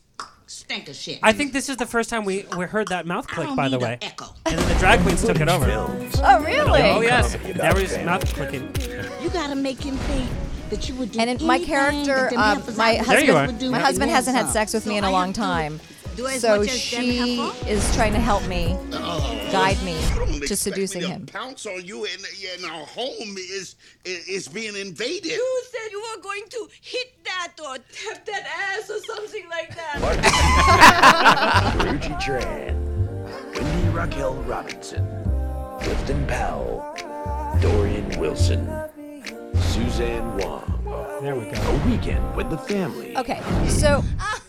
stinker 0.50 0.94
shit. 0.94 1.20
I 1.22 1.32
think 1.32 1.54
this 1.54 1.70
is 1.70 1.78
the 1.78 1.86
first 1.86 2.10
time 2.10 2.26
we, 2.26 2.46
we 2.58 2.66
heard 2.66 2.88
that 2.88 3.06
mouth 3.06 3.28
click, 3.28 3.56
by 3.56 3.70
the 3.70 3.80
way. 3.80 3.98
echo. 4.02 4.34
And 4.46 4.58
then 4.58 4.68
the 4.68 4.80
drag 4.80 5.00
queens 5.02 5.24
took 5.24 5.40
it 5.40 5.48
over. 5.48 5.68
Oh, 5.70 6.44
really? 6.44 6.82
Oh, 6.82 7.02
yes. 7.02 7.38
There 7.56 7.74
was 7.76 7.96
mouth 8.00 8.26
clicking. 8.34 8.74
You 9.22 9.30
gotta 9.30 9.56
make 9.56 9.82
him 9.82 9.96
think 9.96 10.30
that 10.70 10.90
you 10.90 10.96
would 10.96 11.12
do 11.12 11.20
And 11.20 11.30
it, 11.30 11.42
my 11.42 11.56
anything 11.56 11.74
character, 11.74 12.16
that 12.16 12.30
them 12.32 12.40
um, 12.40 12.78
my 12.78 12.94
There 12.94 13.24
you 13.24 13.34
husband, 13.34 13.48
would 13.48 13.60
do 13.60 13.72
my 13.72 13.80
husband 13.80 14.12
hasn't 14.12 14.36
had 14.36 14.50
sex 14.50 14.74
with 14.74 14.86
me 14.86 14.98
in 14.98 15.04
So 15.04 15.08
a 15.08 15.12
I 15.12 15.14
long 15.14 15.34
time. 15.34 15.80
Do 16.20 16.28
as 16.28 16.42
So 16.42 16.58
much 16.58 16.68
as 16.68 16.78
she 16.78 17.40
is 17.66 17.96
trying 17.96 18.12
to 18.12 18.20
help 18.20 18.46
me 18.46 18.76
uh, 18.92 19.52
guide 19.54 19.82
me 19.84 19.96
to 20.48 20.54
seducing 20.54 21.00
me 21.00 21.08
to 21.08 21.14
him. 21.14 21.26
Pounce 21.28 21.66
on 21.66 21.86
you 21.86 22.04
and, 22.04 22.26
and 22.56 22.66
our 22.66 22.86
home 22.86 23.38
is 23.38 23.78
is 24.04 24.50
being 24.50 24.76
invaded. 24.76 25.32
You 25.32 25.64
said 25.72 25.92
you 25.94 26.02
were 26.02 26.22
going 26.22 26.44
to 26.50 26.68
hit 26.82 27.24
that 27.24 27.54
or 27.64 27.78
tap 27.78 28.26
that 28.26 28.46
ass 28.46 28.90
or 28.90 29.00
something 29.00 29.48
like 29.50 29.74
that. 29.78 29.96
Karrueche 31.80 32.20
Tran, 32.20 32.76
Wendy 33.56 33.90
Raquel 33.96 34.36
Robinson, 34.44 35.08
Clifton 35.80 36.28
Powell, 36.28 36.96
Dorien 37.62 38.18
Wilson, 38.18 38.68
Suzanne 39.72 40.38
Whang. 40.38 40.66
There 41.22 41.38
we 41.38 41.46
go. 41.46 41.62
A 41.62 41.88
weekend 41.90 42.36
with 42.36 42.50
the 42.50 42.58
family. 42.58 43.16
Okay, 43.16 43.42
so 43.70 44.04
ah. 44.20 44.42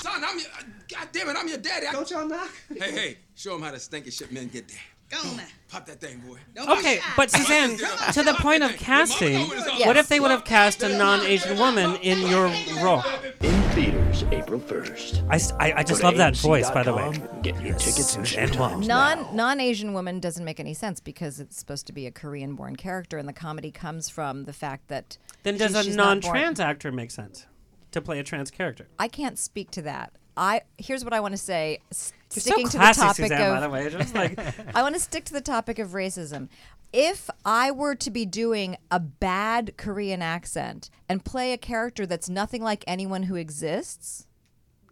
Son, 0.00 0.22
I'm 0.24 0.38
your. 0.38 0.48
God 0.88 1.08
damn 1.12 1.28
it, 1.28 1.36
I'm 1.38 1.48
your 1.48 1.58
daddy. 1.58 1.86
Don't 1.92 2.10
y'all 2.10 2.26
knock? 2.26 2.50
Hey, 2.68 2.92
hey, 2.92 3.18
show 3.34 3.54
him 3.54 3.62
how 3.62 3.70
the 3.70 3.78
stinking 3.78 4.12
shit 4.12 4.32
men 4.32 4.48
get 4.48 4.66
down. 4.68 4.78
Go 5.22 5.28
on 5.28 5.36
now. 5.38 5.42
Pop 5.68 5.86
that 5.86 6.00
thing, 6.00 6.18
boy. 6.20 6.38
Okay, 6.78 7.00
but 7.16 7.30
Suzanne, 7.32 7.76
to 8.12 8.22
the 8.22 8.34
point 8.38 8.62
of 8.62 8.70
casting, 8.76 9.40
what 9.84 9.96
if 9.96 10.06
they 10.08 10.20
would 10.20 10.30
have 10.30 10.44
cast 10.44 10.84
a 10.84 10.88
non-Asian 10.96 11.58
woman 11.58 11.96
in 11.96 12.20
your 12.28 12.44
role? 12.84 13.02
In 13.40 13.60
theaters, 13.72 14.22
April 14.30 14.60
1st. 14.60 15.26
I 15.58 15.72
I 15.78 15.82
just 15.82 16.00
Go 16.02 16.08
love 16.08 16.16
that 16.18 16.36
voice, 16.36 16.70
by 16.70 16.84
the 16.84 16.94
way. 16.94 17.02
AMC.com, 17.02 17.42
Get 17.42 17.60
your 17.60 17.74
tickets 17.74 18.14
and 18.14 18.24
showtimes 18.24 18.86
non 18.86 19.18
now. 19.18 19.30
non 19.32 19.60
Asian 19.60 19.94
woman 19.94 20.20
doesn't 20.20 20.44
make 20.44 20.60
any 20.60 20.74
sense 20.74 21.00
because 21.00 21.40
it's 21.40 21.58
supposed 21.58 21.88
to 21.88 21.92
be 21.92 22.06
a 22.06 22.12
Korean 22.12 22.54
born 22.54 22.76
character, 22.76 23.18
and 23.18 23.28
the 23.28 23.32
comedy 23.32 23.72
comes 23.72 24.08
from 24.08 24.44
the 24.44 24.52
fact 24.52 24.86
that 24.88 25.18
Then 25.42 25.56
does 25.56 25.70
she's- 25.72 25.80
a 25.80 25.84
she's 25.88 25.96
not 25.96 26.20
born- 26.20 26.34
non-trans 26.34 26.60
actor 26.60 26.92
make 26.92 27.10
sense 27.10 27.46
to 27.92 28.00
play 28.00 28.18
a 28.18 28.22
trans 28.22 28.50
character? 28.50 28.88
I 28.98 29.08
can't 29.08 29.38
speak 29.38 29.70
to 29.72 29.82
that. 29.82 30.12
I 30.36 30.62
here's 30.78 31.04
what 31.04 31.12
I 31.12 31.20
want 31.20 31.32
to 31.32 31.38
say. 31.38 31.80
s- 31.90 32.12
You're 32.34 32.40
so 32.40 32.50
Sticking 32.50 32.68
to 32.68 32.78
the 32.78 32.92
topic 32.94 33.16
Suzanne, 33.26 33.42
of 33.42 33.54
by 33.54 33.60
the 33.60 33.70
way. 33.70 33.90
Just 33.90 34.14
like 34.14 34.38
I 34.74 34.82
want 34.82 34.94
to 34.94 35.00
stick 35.00 35.24
to 35.26 35.32
the 35.32 35.40
topic 35.40 35.78
of 35.78 35.90
racism. 35.90 36.48
If 36.92 37.30
I 37.44 37.70
were 37.70 37.94
to 37.96 38.10
be 38.10 38.26
doing 38.26 38.76
a 38.90 38.98
bad 38.98 39.76
Korean 39.76 40.22
accent 40.22 40.90
and 41.08 41.24
play 41.24 41.52
a 41.52 41.58
character 41.58 42.04
that's 42.06 42.28
nothing 42.28 42.62
like 42.62 42.82
anyone 42.86 43.24
who 43.24 43.36
exists, 43.36 44.26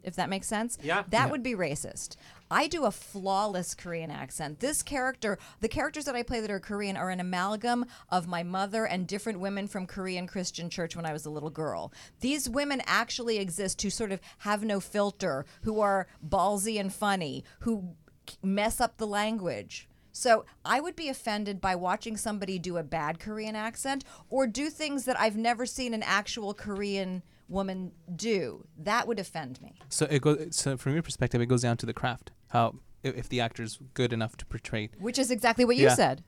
if 0.03 0.17
that 0.17 0.29
makes 0.29 0.47
sense, 0.47 0.79
Yeah. 0.83 1.03
that 1.09 1.27
Yeah. 1.27 1.31
would 1.31 1.43
be 1.43 1.55
racist. 1.55 2.17
I 2.51 2.67
do 2.67 2.85
a 2.87 2.91
flawless 2.91 3.75
Korean 3.75 4.11
accent. 4.11 4.61
This 4.61 4.83
character, 4.83 5.39
the 5.61 5.69
characters 5.69 6.05
that 6.07 6.17
I 6.17 6.23
play 6.23 6.41
that 6.41 6.51
are 6.51 6.61
Korean 6.61 6.97
are 6.97 7.11
an 7.11 7.21
amalgam 7.21 7.85
of 8.09 8.27
my 8.27 8.43
mother 8.43 8.87
and 8.87 9.07
different 9.07 9.41
women 9.41 9.67
from 9.69 9.87
Korean 9.87 10.27
Christian 10.27 10.71
church 10.71 10.97
when 10.97 11.05
I 11.05 11.13
was 11.13 11.27
a 11.27 11.31
little 11.31 11.51
girl. 11.51 11.93
These 12.21 12.49
women 12.49 12.81
actually 12.87 13.39
exist 13.39 13.83
who 13.83 13.91
sort 13.91 14.13
of 14.13 14.21
have 14.39 14.65
no 14.65 14.81
filter, 14.81 15.45
who 15.63 15.81
are 15.81 16.07
ballsy 16.27 16.81
and 16.81 16.93
funny, 16.93 17.45
who 17.61 17.95
mess 18.43 18.81
up 18.81 18.97
the 18.97 19.07
language. 19.07 19.89
So 20.11 20.45
I 20.65 20.81
would 20.81 20.97
be 20.97 21.09
offended 21.09 21.61
by 21.61 21.77
watching 21.77 22.17
somebody 22.17 22.59
do 22.59 22.77
a 22.77 22.83
bad 22.83 23.21
Korean 23.21 23.55
accent 23.55 24.05
or 24.31 24.47
do 24.47 24.69
things 24.71 25.05
that 25.05 25.21
I've 25.21 25.37
never 25.37 25.65
seen 25.67 25.95
an 25.95 26.03
actual 26.03 26.55
Korean 26.55 27.23
woman 27.49 27.93
do. 28.15 28.65
That 28.79 29.07
would 29.09 29.19
offend 29.19 29.61
me. 29.63 29.75
So 29.89 30.07
it 30.11 30.23
goes. 30.23 30.49
So 30.57 30.77
from 30.77 30.95
your 30.95 31.03
perspective, 31.03 31.41
it 31.41 31.47
goes 31.47 31.63
down 31.63 31.77
to 31.79 31.87
the 31.87 31.95
craft. 31.95 32.31
How 32.49 32.77
if, 33.03 33.17
if 33.17 33.29
the 33.29 33.41
actor's 33.41 33.79
good 33.95 34.13
enough 34.13 34.37
to 34.39 34.47
portray. 34.47 34.91
Which 34.99 35.19
is 35.19 35.31
exactly 35.31 35.65
what 35.65 35.77
you 35.77 35.85
Yeah. 35.85 35.95
said. 35.95 36.25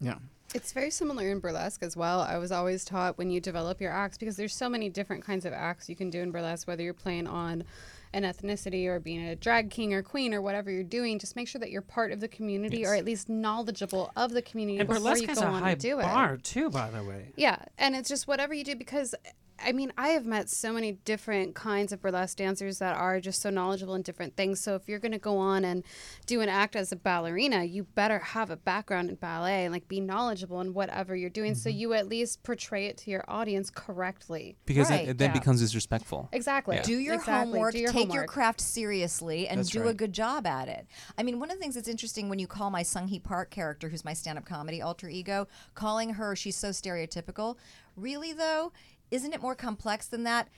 Yeah. 0.00 0.16
It's 0.54 0.72
very 0.72 0.90
similar 0.90 1.28
in 1.28 1.40
burlesque 1.40 1.82
as 1.82 1.96
well. 1.96 2.20
I 2.20 2.38
was 2.38 2.52
always 2.52 2.84
taught 2.84 3.18
when 3.18 3.30
you 3.30 3.40
develop 3.40 3.80
your 3.80 3.90
acts 3.90 4.16
because 4.16 4.36
there's 4.36 4.54
so 4.54 4.68
many 4.68 4.88
different 4.88 5.24
kinds 5.24 5.44
of 5.44 5.52
acts 5.52 5.88
you 5.88 5.96
can 5.96 6.08
do 6.08 6.20
in 6.20 6.30
burlesque, 6.30 6.68
whether 6.68 6.82
you're 6.84 6.94
playing 6.94 7.26
on 7.26 7.64
an 8.12 8.22
ethnicity 8.22 8.86
or 8.86 9.00
being 9.00 9.26
a 9.26 9.34
drag 9.34 9.70
king 9.70 9.92
or 9.92 10.02
queen 10.02 10.32
or 10.32 10.40
whatever 10.40 10.70
you're 10.70 10.84
doing. 10.84 11.18
Just 11.18 11.34
make 11.34 11.48
sure 11.48 11.58
that 11.58 11.70
you're 11.72 11.82
part 11.82 12.12
of 12.12 12.20
the 12.20 12.28
community 12.28 12.86
or 12.86 12.94
at 12.94 13.04
least 13.04 13.28
knowledgeable 13.28 14.12
of 14.16 14.30
the 14.30 14.40
community 14.40 14.78
and 14.78 14.88
before 14.88 15.02
burlesque 15.02 15.22
you 15.22 15.28
has 15.28 15.40
go 15.40 15.46
a 15.46 15.50
on 15.50 15.62
high 15.62 15.70
and 15.72 15.80
do 15.80 15.98
it. 15.98 16.02
bar 16.02 16.36
too, 16.36 16.70
by 16.70 16.90
the 16.90 17.02
way. 17.02 17.32
Yeah, 17.36 17.56
and 17.76 17.96
it's 17.96 18.08
just 18.08 18.28
whatever 18.28 18.54
you 18.54 18.62
do 18.62 18.76
because 18.76 19.16
I 19.58 19.72
mean, 19.72 19.92
I 19.96 20.08
have 20.08 20.26
met 20.26 20.48
so 20.50 20.72
many 20.72 20.92
different 20.92 21.54
kinds 21.54 21.92
of 21.92 22.00
burlesque 22.00 22.36
dancers 22.36 22.78
that 22.78 22.96
are 22.96 23.20
just 23.20 23.40
so 23.40 23.50
knowledgeable 23.50 23.94
in 23.94 24.02
different 24.02 24.36
things. 24.36 24.60
So 24.60 24.74
if 24.74 24.88
you're 24.88 24.98
going 24.98 25.12
to 25.12 25.18
go 25.18 25.38
on 25.38 25.64
and 25.64 25.82
do 26.26 26.40
an 26.40 26.48
act 26.48 26.76
as 26.76 26.92
a 26.92 26.96
ballerina, 26.96 27.64
you 27.64 27.84
better 27.84 28.18
have 28.18 28.50
a 28.50 28.56
background 28.56 29.08
in 29.08 29.16
ballet 29.16 29.64
and 29.64 29.72
like 29.72 29.88
be 29.88 30.00
knowledgeable 30.00 30.60
in 30.60 30.74
whatever 30.74 31.16
you're 31.16 31.30
doing 31.30 31.54
so 31.54 31.70
mm-hmm. 31.70 31.78
you 31.78 31.92
at 31.94 32.08
least 32.08 32.42
portray 32.42 32.86
it 32.86 32.96
to 32.98 33.10
your 33.10 33.24
audience 33.28 33.70
correctly. 33.70 34.56
because 34.66 34.90
Right. 34.90 35.06
it, 35.06 35.10
it 35.10 35.18
then 35.18 35.30
Yeah. 35.30 35.38
becomes 35.38 35.60
disrespectful. 35.60 36.28
Exactly. 36.32 36.78
Do 36.82 36.98
your 36.98 37.14
Exactly. 37.14 37.52
homework, 37.52 37.72
Do 37.72 37.78
your 37.78 37.92
take 37.92 38.12
your 38.12 38.24
craft 38.24 38.60
seriously, 38.60 39.48
and 39.48 39.60
That's 39.60 39.70
do 39.70 39.88
a 39.88 39.94
good 39.94 40.12
job 40.12 40.46
at 40.46 40.68
it. 40.68 40.86
I 41.16 41.22
mean, 41.22 41.40
one 41.40 41.50
of 41.50 41.56
the 41.56 41.60
things 41.62 41.74
that's 41.74 41.88
interesting 41.88 42.28
when 42.28 42.38
you 42.38 42.46
call 42.46 42.70
my 42.70 42.82
Sung 42.82 43.08
Hee 43.08 43.18
Park 43.18 43.50
character, 43.50 43.88
who's 43.88 44.04
my 44.04 44.12
stand 44.12 44.38
up 44.38 44.44
comedy 44.44 44.82
alter 44.82 45.08
ego, 45.08 45.48
calling 45.74 46.10
her 46.14 46.36
she's 46.36 46.56
so 46.56 46.70
stereotypical. 46.70 47.56
Really, 47.96 48.34
though, 48.34 48.72
isn't 49.10 49.32
it 49.32 49.42
more 49.42 49.54
complex 49.54 50.06
than 50.06 50.24
that? 50.24 50.48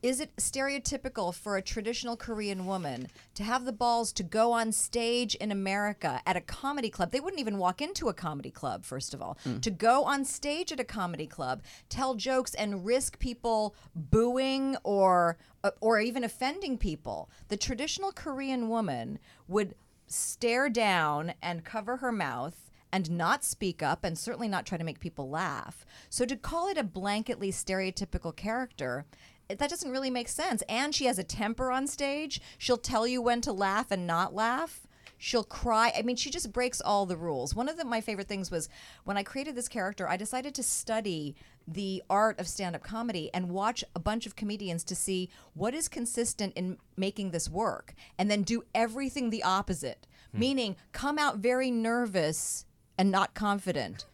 Is 0.00 0.20
it 0.20 0.36
stereotypical 0.36 1.34
for 1.34 1.56
a 1.56 1.62
traditional 1.62 2.16
Korean 2.16 2.66
woman 2.66 3.08
to 3.34 3.42
have 3.42 3.64
the 3.64 3.72
balls 3.72 4.12
to 4.12 4.22
go 4.22 4.52
on 4.52 4.70
stage 4.70 5.34
in 5.34 5.50
America 5.50 6.20
at 6.24 6.36
a 6.36 6.40
comedy 6.40 6.88
club? 6.88 7.10
They 7.10 7.18
wouldn't 7.18 7.40
even 7.40 7.58
walk 7.58 7.82
into 7.82 8.08
a 8.08 8.14
comedy 8.14 8.52
club, 8.52 8.84
first 8.84 9.12
of 9.12 9.20
all. 9.20 9.36
To 9.60 9.70
go 9.72 10.04
on 10.04 10.24
stage 10.24 10.70
at 10.70 10.78
a 10.78 10.84
comedy 10.84 11.26
club, 11.26 11.62
tell 11.88 12.14
jokes, 12.14 12.54
and 12.54 12.86
risk 12.86 13.18
people 13.18 13.74
booing 13.96 14.76
or 14.84 15.36
uh, 15.64 15.72
or 15.80 15.98
even 15.98 16.22
offending 16.22 16.78
people. 16.78 17.28
The 17.48 17.56
traditional 17.56 18.12
Korean 18.12 18.68
woman 18.68 19.18
would 19.48 19.74
stare 20.06 20.68
down 20.68 21.34
and 21.42 21.64
cover 21.64 21.96
her 21.96 22.12
mouth 22.12 22.70
and 22.92 23.10
not 23.10 23.44
speak 23.44 23.82
up 23.82 24.04
and 24.04 24.18
certainly 24.18 24.48
not 24.48 24.66
try 24.66 24.76
to 24.76 24.84
make 24.84 25.00
people 25.00 25.28
laugh. 25.30 25.86
So 26.10 26.24
to 26.26 26.36
call 26.36 26.68
it 26.68 26.76
a 26.76 26.84
blanketly 26.84 27.48
stereotypical 27.48 28.36
character, 28.36 29.06
that 29.48 29.70
doesn't 29.70 29.90
really 29.90 30.10
make 30.10 30.28
sense. 30.28 30.62
And 30.68 30.94
she 30.94 31.06
has 31.06 31.18
a 31.18 31.24
temper 31.24 31.70
on 31.70 31.86
stage. 31.86 32.40
She'll 32.58 32.76
tell 32.76 33.06
you 33.06 33.22
when 33.22 33.40
to 33.42 33.52
laugh 33.52 33.90
and 33.90 34.06
not 34.06 34.34
laugh. 34.34 34.86
She'll 35.18 35.44
cry. 35.44 35.92
I 35.96 36.02
mean, 36.02 36.16
she 36.16 36.30
just 36.30 36.52
breaks 36.52 36.80
all 36.80 37.06
the 37.06 37.16
rules. 37.16 37.54
One 37.54 37.68
of 37.68 37.76
the, 37.76 37.84
my 37.84 38.00
favorite 38.00 38.26
things 38.26 38.50
was 38.50 38.68
when 39.04 39.16
I 39.16 39.22
created 39.22 39.54
this 39.54 39.68
character, 39.68 40.08
I 40.08 40.16
decided 40.16 40.52
to 40.56 40.64
study 40.64 41.36
the 41.66 42.02
art 42.10 42.40
of 42.40 42.48
stand 42.48 42.74
up 42.74 42.82
comedy 42.82 43.30
and 43.32 43.48
watch 43.48 43.84
a 43.94 44.00
bunch 44.00 44.26
of 44.26 44.34
comedians 44.34 44.82
to 44.82 44.96
see 44.96 45.30
what 45.54 45.74
is 45.74 45.88
consistent 45.88 46.52
in 46.56 46.76
making 46.96 47.30
this 47.30 47.48
work 47.48 47.94
and 48.18 48.28
then 48.28 48.42
do 48.42 48.64
everything 48.74 49.30
the 49.30 49.44
opposite, 49.44 50.08
hmm. 50.32 50.40
meaning 50.40 50.76
come 50.90 51.18
out 51.18 51.38
very 51.38 51.70
nervous 51.70 52.64
and 52.98 53.10
not 53.10 53.34
confident. 53.34 54.06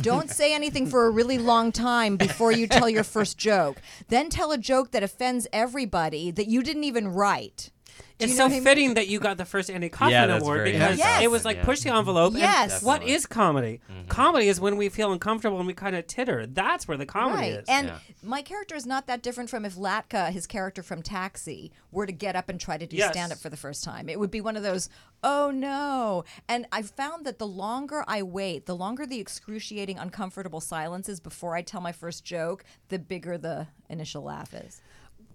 Don't 0.00 0.30
say 0.30 0.54
anything 0.54 0.86
for 0.86 1.06
a 1.06 1.10
really 1.10 1.38
long 1.38 1.72
time 1.72 2.16
before 2.16 2.52
you 2.52 2.66
tell 2.66 2.88
your 2.88 3.04
first 3.04 3.36
joke. 3.36 3.80
Then 4.08 4.30
tell 4.30 4.52
a 4.52 4.58
joke 4.58 4.92
that 4.92 5.02
offends 5.02 5.46
everybody 5.52 6.30
that 6.30 6.46
you 6.46 6.62
didn't 6.62 6.84
even 6.84 7.08
write. 7.08 7.70
Do 8.18 8.24
It's 8.24 8.32
you 8.32 8.38
know 8.38 8.44
so 8.44 8.44
what 8.44 8.50
I 8.52 8.54
mean? 8.56 8.64
fitting 8.64 8.94
that 8.94 9.08
you 9.08 9.18
got 9.20 9.36
the 9.38 9.44
first 9.44 9.70
Andy 9.70 9.88
Kaufman 9.88 10.10
Yeah, 10.12 10.26
that's 10.26 10.42
award 10.42 10.58
very 10.58 10.72
because 10.72 10.98
Yes. 10.98 11.22
it 11.22 11.30
was 11.30 11.44
like 11.44 11.58
yeah. 11.58 11.64
push 11.64 11.80
the 11.80 11.94
envelope. 11.94 12.32
and 12.34 12.40
Yes. 12.42 12.82
what 12.82 12.94
Definitely. 12.96 13.14
is 13.14 13.26
comedy? 13.26 13.80
Mm-hmm. 13.90 14.08
Comedy 14.08 14.48
is 14.48 14.60
when 14.60 14.76
we 14.76 14.88
feel 14.88 15.12
uncomfortable 15.12 15.58
and 15.58 15.66
we 15.66 15.72
kind 15.74 15.96
of 15.96 16.06
titter. 16.06 16.46
That's 16.46 16.86
where 16.86 16.96
the 16.96 17.06
comedy 17.06 17.52
Right. 17.52 17.60
is. 17.60 17.64
And 17.68 17.88
Yeah. 17.88 17.98
my 18.22 18.42
character 18.42 18.74
is 18.74 18.84
not 18.86 19.06
that 19.06 19.22
different 19.22 19.48
from 19.50 19.64
if 19.64 19.74
Latka, 19.76 20.30
his 20.30 20.46
character 20.46 20.82
from 20.82 21.02
Taxi, 21.02 21.72
were 21.92 22.06
to 22.06 22.12
get 22.12 22.36
up 22.36 22.48
and 22.48 22.60
try 22.60 22.76
to 22.76 22.86
do 22.86 22.96
Yes. 22.96 23.12
stand 23.12 23.32
up 23.32 23.38
for 23.38 23.48
the 23.48 23.56
first 23.56 23.82
time. 23.84 24.08
It 24.08 24.18
would 24.20 24.30
be 24.30 24.40
one 24.40 24.56
of 24.56 24.62
those, 24.62 24.88
oh 25.24 25.50
no. 25.50 26.24
And 26.48 26.66
I 26.72 26.82
found 26.82 27.24
that 27.26 27.38
the 27.38 27.46
longer 27.46 28.04
I 28.06 28.22
wait, 28.22 28.66
the 28.66 28.76
longer 28.76 29.06
the 29.06 29.18
excruciating, 29.20 29.98
uncomfortable 29.98 30.60
silence 30.60 31.08
is 31.08 31.20
before 31.20 31.54
I 31.56 31.62
tell 31.62 31.80
my 31.80 31.92
first 31.92 32.24
joke, 32.24 32.64
the 32.88 32.98
bigger 32.98 33.38
the 33.38 33.68
initial 33.88 34.22
laugh 34.22 34.52
is. 34.54 34.80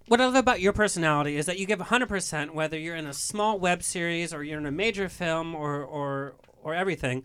What 0.08 0.22
I 0.22 0.26
love 0.26 0.36
about 0.36 0.62
your 0.62 0.74
personality 0.74 1.38
is 1.38 1.46
that 1.48 1.58
you 1.58 1.66
give 1.66 1.80
100% 1.80 2.52
whether 2.52 2.78
you're 2.78 2.96
in 2.96 3.08
a 3.08 3.14
small 3.14 3.60
web 3.60 3.84
series 3.84 4.34
or 4.34 4.44
you're 4.44 4.60
in 4.60 4.66
a 4.66 4.72
major 4.72 5.10
film 5.10 5.56
or 5.56 5.84
or 5.84 6.36
or 6.62 6.74
everything. 6.74 7.24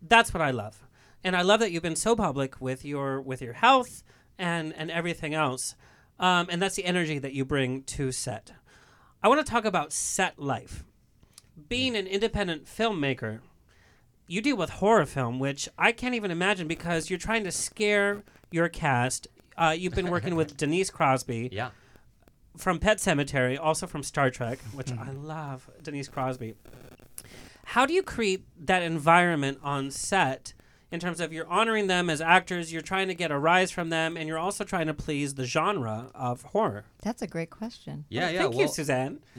That's 0.00 0.34
what 0.34 0.42
I 0.42 0.50
love. 0.50 0.82
And 1.24 1.36
I 1.36 1.42
love 1.42 1.60
that 1.60 1.70
you've 1.70 1.82
been 1.82 1.96
so 1.96 2.16
public 2.16 2.60
with 2.60 2.84
your 2.84 3.20
with 3.20 3.40
your 3.40 3.54
health 3.54 4.02
and 4.38 4.74
and 4.74 4.90
everything 4.90 5.34
else. 5.34 5.74
Um, 6.18 6.48
and 6.50 6.60
that's 6.60 6.76
the 6.76 6.84
energy 6.84 7.18
that 7.18 7.32
you 7.32 7.44
bring 7.44 7.82
to 7.84 8.12
set. 8.12 8.52
I 9.22 9.28
want 9.28 9.44
to 9.44 9.50
talk 9.50 9.64
about 9.64 9.92
set 9.92 10.38
life. 10.38 10.84
Being 11.68 11.96
an 11.96 12.06
independent 12.06 12.66
filmmaker, 12.66 13.40
you 14.26 14.40
deal 14.40 14.56
with 14.56 14.70
horror 14.70 15.06
film, 15.06 15.38
which 15.38 15.68
I 15.78 15.92
can't 15.92 16.14
even 16.14 16.30
imagine 16.30 16.68
because 16.68 17.08
you're 17.08 17.18
trying 17.18 17.44
to 17.44 17.52
scare 17.52 18.24
your 18.50 18.68
cast. 18.68 19.28
Uh, 19.56 19.74
you've 19.76 19.94
been 19.94 20.10
working 20.10 20.34
with 20.34 20.56
Denise 20.62 20.90
Crosby 20.90 21.48
Yeah. 21.52 21.70
from 22.56 22.78
Pet 22.78 22.98
Sematary, 22.98 23.58
also 23.60 23.86
from 23.86 24.02
Star 24.02 24.30
Trek, 24.30 24.58
which 24.74 24.92
I 24.92 25.10
love 25.10 25.68
Denise 25.82 26.08
Crosby. 26.08 26.54
How 27.66 27.86
do 27.86 27.94
you 27.94 28.02
create 28.02 28.44
that 28.66 28.82
environment 28.82 29.58
on 29.62 29.90
set 29.90 30.52
in 30.92 31.00
terms 31.00 31.20
of 31.20 31.32
you're 31.32 31.48
honoring 31.48 31.86
them 31.88 32.08
as 32.10 32.20
actors, 32.20 32.72
you're 32.72 32.82
trying 32.82 33.08
to 33.08 33.14
get 33.14 33.30
a 33.30 33.38
rise 33.38 33.70
from 33.70 33.88
them, 33.88 34.16
and 34.16 34.28
you're 34.28 34.38
also 34.38 34.62
trying 34.62 34.86
to 34.86 34.94
please 34.94 35.34
the 35.34 35.44
genre 35.44 36.10
of 36.14 36.42
horror? 36.42 36.84
That's 37.02 37.22
a 37.22 37.26
great 37.26 37.50
question. 37.50 38.04
Yeah, 38.08 38.28
yeah. 38.30 38.42
Thank 38.42 38.52
you, 38.54 38.58
well, 38.60 38.68
Suzanne. 38.68 39.18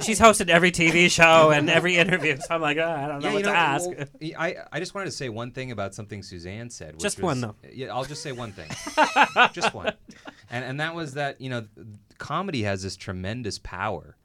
She's 0.00 0.20
hosted 0.20 0.48
every 0.48 0.70
TV 0.70 1.10
show 1.10 1.50
and 1.50 1.68
every 1.70 1.96
interview, 2.02 2.36
so 2.36 2.54
I'm 2.54 2.60
like, 2.60 2.76
oh, 2.78 2.88
I 2.88 3.08
don't 3.08 3.20
know 3.22 3.28
Yeah, 3.28 3.32
what 3.34 3.38
you 3.38 3.44
to 3.44 3.50
know, 3.50 3.56
ask. 3.56 3.88
well, 3.88 4.06
y- 4.20 4.32
I, 4.38 4.56
I 4.72 4.78
just 4.78 4.94
wanted 4.94 5.06
to 5.06 5.12
say 5.12 5.28
one 5.28 5.50
thing 5.52 5.70
about 5.72 5.94
something 5.94 6.22
Suzanne 6.22 6.70
said. 6.70 6.94
Which 6.94 7.02
Just 7.02 7.18
was- 7.18 7.24
one, 7.24 7.40
though. 7.40 7.54
Yeah, 7.72 7.94
I'll 7.94 8.04
just 8.04 8.22
say 8.22 8.32
one 8.32 8.52
thing. 8.52 8.68
just 9.52 9.74
one. 9.74 9.92
And 10.50 10.64
and 10.64 10.80
that 10.80 10.94
was 10.94 11.14
that 11.14 11.40
you 11.40 11.48
know, 11.48 11.66
comedy 12.18 12.62
has 12.64 12.82
this 12.82 12.96
tremendous 12.96 13.58
power 13.58 14.16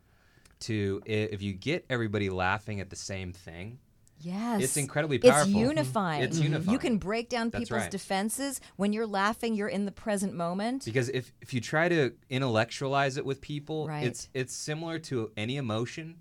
to 0.61 1.01
if 1.05 1.41
you 1.41 1.53
get 1.53 1.85
everybody 1.89 2.29
laughing 2.29 2.81
at 2.81 2.89
the 2.89 2.95
same 2.95 3.31
thing. 3.31 3.79
Yes. 4.19 4.63
It's 4.63 4.77
incredibly 4.77 5.19
powerful. 5.19 5.41
It's 5.41 5.49
unifying. 5.51 6.23
It's 6.23 6.37
You 6.37 6.45
unifying. 6.45 6.71
You 6.71 6.79
can 6.79 6.97
break 6.97 7.29
down 7.29 7.49
That's 7.49 7.63
people's 7.65 7.81
right. 7.81 7.91
defenses. 7.91 8.59
When 8.75 8.91
you're 8.93 9.05
laughing, 9.07 9.53
you're 9.53 9.67
in 9.67 9.85
the 9.85 9.91
present 9.91 10.33
moment. 10.33 10.85
Because 10.85 11.09
if, 11.09 11.33
if 11.41 11.53
you 11.53 11.61
try 11.61 11.87
to 11.89 12.13
intellectualize 12.29 13.17
it 13.17 13.25
with 13.25 13.41
people, 13.41 13.87
Right. 13.87 14.05
it's 14.05 14.29
it's 14.33 14.53
similar 14.55 14.97
to 14.99 15.31
any 15.37 15.57
emotion, 15.57 16.15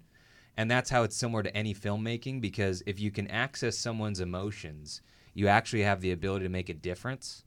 and 0.56 0.70
that's 0.70 0.90
how 0.90 1.04
it's 1.04 1.16
similar 1.16 1.42
to 1.42 1.56
any 1.56 1.74
filmmaking. 1.74 2.40
Because 2.40 2.82
if 2.86 3.00
you 3.00 3.10
can 3.10 3.28
access 3.28 3.78
someone's 3.78 4.20
emotions, 4.20 5.00
you 5.32 5.48
actually 5.48 5.82
have 5.82 6.00
the 6.00 6.12
ability 6.12 6.44
to 6.44 6.50
make 6.50 6.68
a 6.68 6.74
difference. 6.74 7.44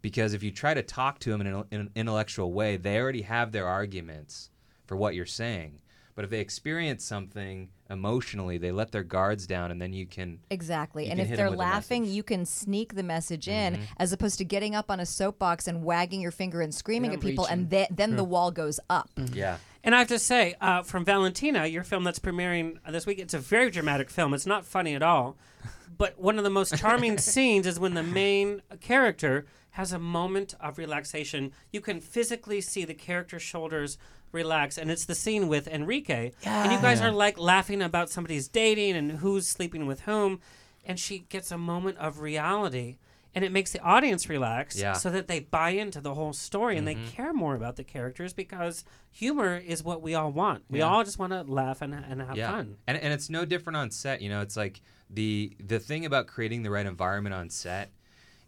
Because 0.00 0.34
if 0.34 0.42
you 0.42 0.50
try 0.50 0.74
to 0.74 0.82
talk 0.82 1.18
to 1.20 1.30
them 1.30 1.40
in 1.40 1.46
an, 1.46 1.64
in 1.70 1.80
an 1.80 1.90
intellectual 1.94 2.52
way, 2.52 2.76
they 2.76 2.98
already 2.98 3.22
have 3.22 3.52
their 3.52 3.66
arguments 3.66 4.50
for 4.86 4.96
what 4.96 5.14
you're 5.14 5.24
saying. 5.24 5.80
But 6.14 6.24
if 6.24 6.30
they 6.30 6.40
experience 6.40 7.04
something 7.04 7.70
emotionally, 7.90 8.58
they 8.58 8.72
let 8.72 8.92
their 8.92 9.02
guards 9.02 9.46
down, 9.46 9.70
and 9.70 9.80
then 9.80 9.92
you 9.92 10.06
can 10.06 10.38
Exactly. 10.50 11.04
you 11.04 11.10
and 11.10 11.20
can 11.20 11.30
if 11.30 11.36
they're 11.36 11.50
laughing, 11.50 12.04
you 12.04 12.22
can 12.22 12.44
sneak 12.46 12.94
the 12.94 13.02
message 13.02 13.48
in 13.48 13.74
Mhm. 13.74 13.80
as 13.98 14.12
opposed 14.12 14.38
to 14.38 14.44
getting 14.44 14.74
up 14.74 14.90
on 14.90 15.00
a 15.00 15.06
soapbox 15.06 15.66
and 15.68 15.84
wagging 15.84 16.20
your 16.20 16.30
finger 16.30 16.60
and 16.60 16.74
screaming 16.74 17.10
Yeah, 17.12 17.16
at 17.18 17.22
people, 17.22 17.44
and 17.46 17.62
reaching. 17.70 17.70
th- 17.70 17.88
then 17.90 18.16
the 18.16 18.24
wall 18.24 18.50
goes 18.50 18.80
up. 18.88 19.10
Yeah. 19.32 19.58
And 19.82 19.94
I 19.94 19.98
have 19.98 20.08
to 20.08 20.18
say, 20.18 20.54
uh, 20.62 20.82
from 20.82 21.04
Valentina, 21.04 21.66
your 21.66 21.84
film 21.84 22.04
that's 22.04 22.18
premiering 22.18 22.78
this 22.90 23.04
week, 23.06 23.18
it's 23.18 23.34
a 23.34 23.38
very 23.38 23.70
dramatic 23.70 24.08
film. 24.08 24.32
It's 24.32 24.46
not 24.46 24.64
funny 24.64 24.94
at 24.94 25.02
all. 25.02 25.36
But 25.96 26.18
one 26.18 26.38
of 26.38 26.44
the 26.44 26.50
most 26.50 26.76
charming 26.76 27.18
scenes 27.18 27.68
is 27.68 27.78
when 27.78 27.94
the 27.94 28.02
main 28.02 28.62
character 28.80 29.46
has 29.72 29.92
a 29.92 29.98
moment 29.98 30.54
of 30.60 30.76
relaxation. 30.76 31.52
You 31.70 31.80
can 31.80 32.00
physically 32.00 32.60
see 32.60 32.84
the 32.84 32.94
character's 32.94 33.42
shoulders 33.42 33.96
relax, 34.34 34.76
and 34.76 34.90
it's 34.90 35.04
the 35.06 35.14
scene 35.14 35.48
with 35.48 35.66
Enrique. 35.68 36.32
And 36.44 36.72
you 36.72 36.78
guys 36.80 37.00
Yeah. 37.00 37.08
are 37.08 37.12
like 37.12 37.38
laughing 37.38 37.80
about 37.80 38.10
somebody's 38.10 38.48
dating 38.48 38.96
and 38.96 39.12
who's 39.12 39.46
sleeping 39.48 39.86
with 39.86 40.00
whom. 40.02 40.40
And 40.84 41.00
she 41.00 41.20
gets 41.20 41.50
a 41.50 41.56
moment 41.58 41.96
of 41.98 42.20
reality. 42.20 42.98
And 43.36 43.44
it 43.44 43.50
makes 43.50 43.72
the 43.72 43.80
audience 43.80 44.28
relax 44.28 44.78
Yeah. 44.78 44.92
so 44.92 45.10
that 45.10 45.26
they 45.26 45.40
buy 45.40 45.70
into 45.70 46.00
the 46.00 46.14
whole 46.14 46.32
story 46.32 46.76
and 46.76 46.86
Mhm. 46.86 46.94
they 47.06 47.10
care 47.10 47.32
more 47.32 47.56
about 47.56 47.74
the 47.76 47.82
characters 47.82 48.32
because 48.32 48.84
humor 49.10 49.56
is 49.56 49.82
what 49.82 50.02
we 50.02 50.14
all 50.14 50.30
want. 50.30 50.62
We 50.70 50.78
Yeah. 50.78 50.84
all 50.88 51.02
just 51.02 51.18
want 51.18 51.32
to 51.32 51.42
laugh 51.42 51.82
and, 51.82 51.92
and 51.94 52.20
have 52.22 52.36
fun. 52.38 52.76
And 52.86 52.96
and 52.96 53.12
it's 53.12 53.28
no 53.30 53.44
different 53.44 53.76
on 53.76 53.90
set. 53.90 54.20
You 54.22 54.28
know, 54.28 54.40
it's 54.40 54.56
like 54.56 54.82
the 55.10 55.56
the 55.58 55.80
thing 55.80 56.04
about 56.04 56.26
creating 56.28 56.62
the 56.62 56.70
right 56.70 56.86
environment 56.86 57.34
on 57.34 57.50
set 57.50 57.90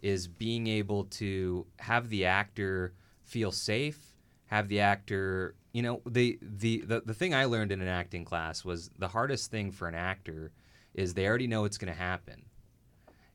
is 0.02 0.28
being 0.28 0.68
able 0.68 1.04
to 1.06 1.66
have 1.80 2.08
the 2.08 2.24
actor 2.26 2.92
feel 3.24 3.50
safe, 3.50 4.14
have 4.46 4.68
the 4.68 4.78
actor, 4.78 5.56
you 5.76 5.82
know, 5.82 6.00
the 6.06 6.38
the 6.60 6.82
the, 6.90 6.98
the 7.10 7.14
thing 7.20 7.34
I 7.34 7.44
learned 7.44 7.70
in 7.72 7.80
an 7.82 7.88
acting 7.88 8.24
class 8.24 8.64
was 8.64 8.90
the 8.98 9.08
hardest 9.08 9.50
thing 9.50 9.70
for 9.72 9.86
an 9.88 9.94
actor 9.94 10.52
is 10.94 11.12
they 11.14 11.26
already 11.28 11.46
know 11.46 11.62
what's 11.62 11.78
going 11.78 11.92
to 11.92 11.98
happen. 12.10 12.38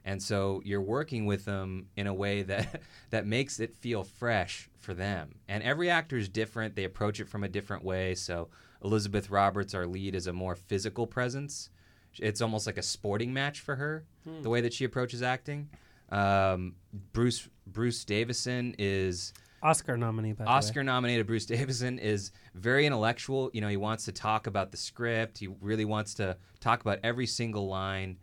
And 0.03 0.19
so 0.29 0.61
you're 0.65 0.81
working 0.81 1.27
with 1.27 1.45
them 1.45 1.87
in 1.95 2.07
a 2.07 2.13
way 2.13 2.41
that 2.43 2.81
that 3.11 3.27
makes 3.27 3.59
it 3.59 3.75
feel 3.75 4.03
fresh 4.03 4.69
for 4.79 4.93
them. 4.95 5.35
And 5.47 5.61
every 5.63 5.89
actor 5.91 6.17
is 6.17 6.27
different. 6.29 6.75
They 6.75 6.85
approach 6.85 7.19
it 7.19 7.29
from 7.29 7.43
a 7.43 7.47
different 7.49 7.83
way. 7.83 8.15
So 8.15 8.49
Elizabeth 8.83 9.29
Roberts, 9.29 9.75
our 9.75 9.85
lead, 9.85 10.15
is 10.15 10.25
a 10.25 10.33
more 10.33 10.55
physical 10.55 11.05
presence. 11.05 11.69
It's 12.17 12.41
almost 12.41 12.65
like 12.65 12.79
a 12.79 12.83
sporting 12.83 13.31
match 13.33 13.59
for 13.59 13.75
her, 13.75 14.03
Hmm. 14.23 14.41
the 14.41 14.49
way 14.49 14.61
that 14.61 14.73
she 14.73 14.83
approaches 14.85 15.21
acting. 15.21 15.69
Um, 16.09 16.75
Bruce 17.13 17.47
Bruce 17.67 18.03
Davison 18.03 18.75
is 18.79 19.33
Oscar 19.63 19.97
nominee, 19.97 20.33
by. 20.33 20.45
Oscar 20.45 20.83
nominated 20.83 21.27
Bruce 21.27 21.45
Davison 21.45 21.99
is 21.99 22.31
very 22.55 22.85
intellectual. 22.85 23.51
You 23.53 23.61
know, 23.61 23.67
he 23.67 23.77
wants 23.77 24.05
to 24.05 24.11
talk 24.11 24.47
about 24.47 24.71
the 24.71 24.77
script. 24.77 25.37
He 25.37 25.47
really 25.61 25.85
wants 25.85 26.13
to 26.15 26.37
talk 26.59 26.81
about 26.81 26.99
every 27.03 27.27
single 27.27 27.67
line. 27.67 28.17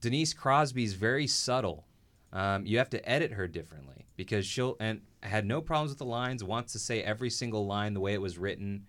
Denise 0.00 0.34
Crosby's 0.34 0.94
very 0.94 1.26
subtle. 1.26 1.86
Um, 2.32 2.66
you 2.66 2.78
have 2.78 2.90
to 2.90 3.08
edit 3.08 3.32
her 3.32 3.46
differently 3.46 4.06
because 4.16 4.46
she'll 4.46 4.76
and 4.80 5.02
had 5.22 5.46
no 5.46 5.60
problems 5.60 5.90
with 5.90 5.98
the 5.98 6.04
lines. 6.04 6.42
Wants 6.42 6.72
to 6.72 6.78
say 6.78 7.02
every 7.02 7.30
single 7.30 7.66
line 7.66 7.94
the 7.94 8.00
way 8.00 8.14
it 8.14 8.20
was 8.20 8.38
written, 8.38 8.86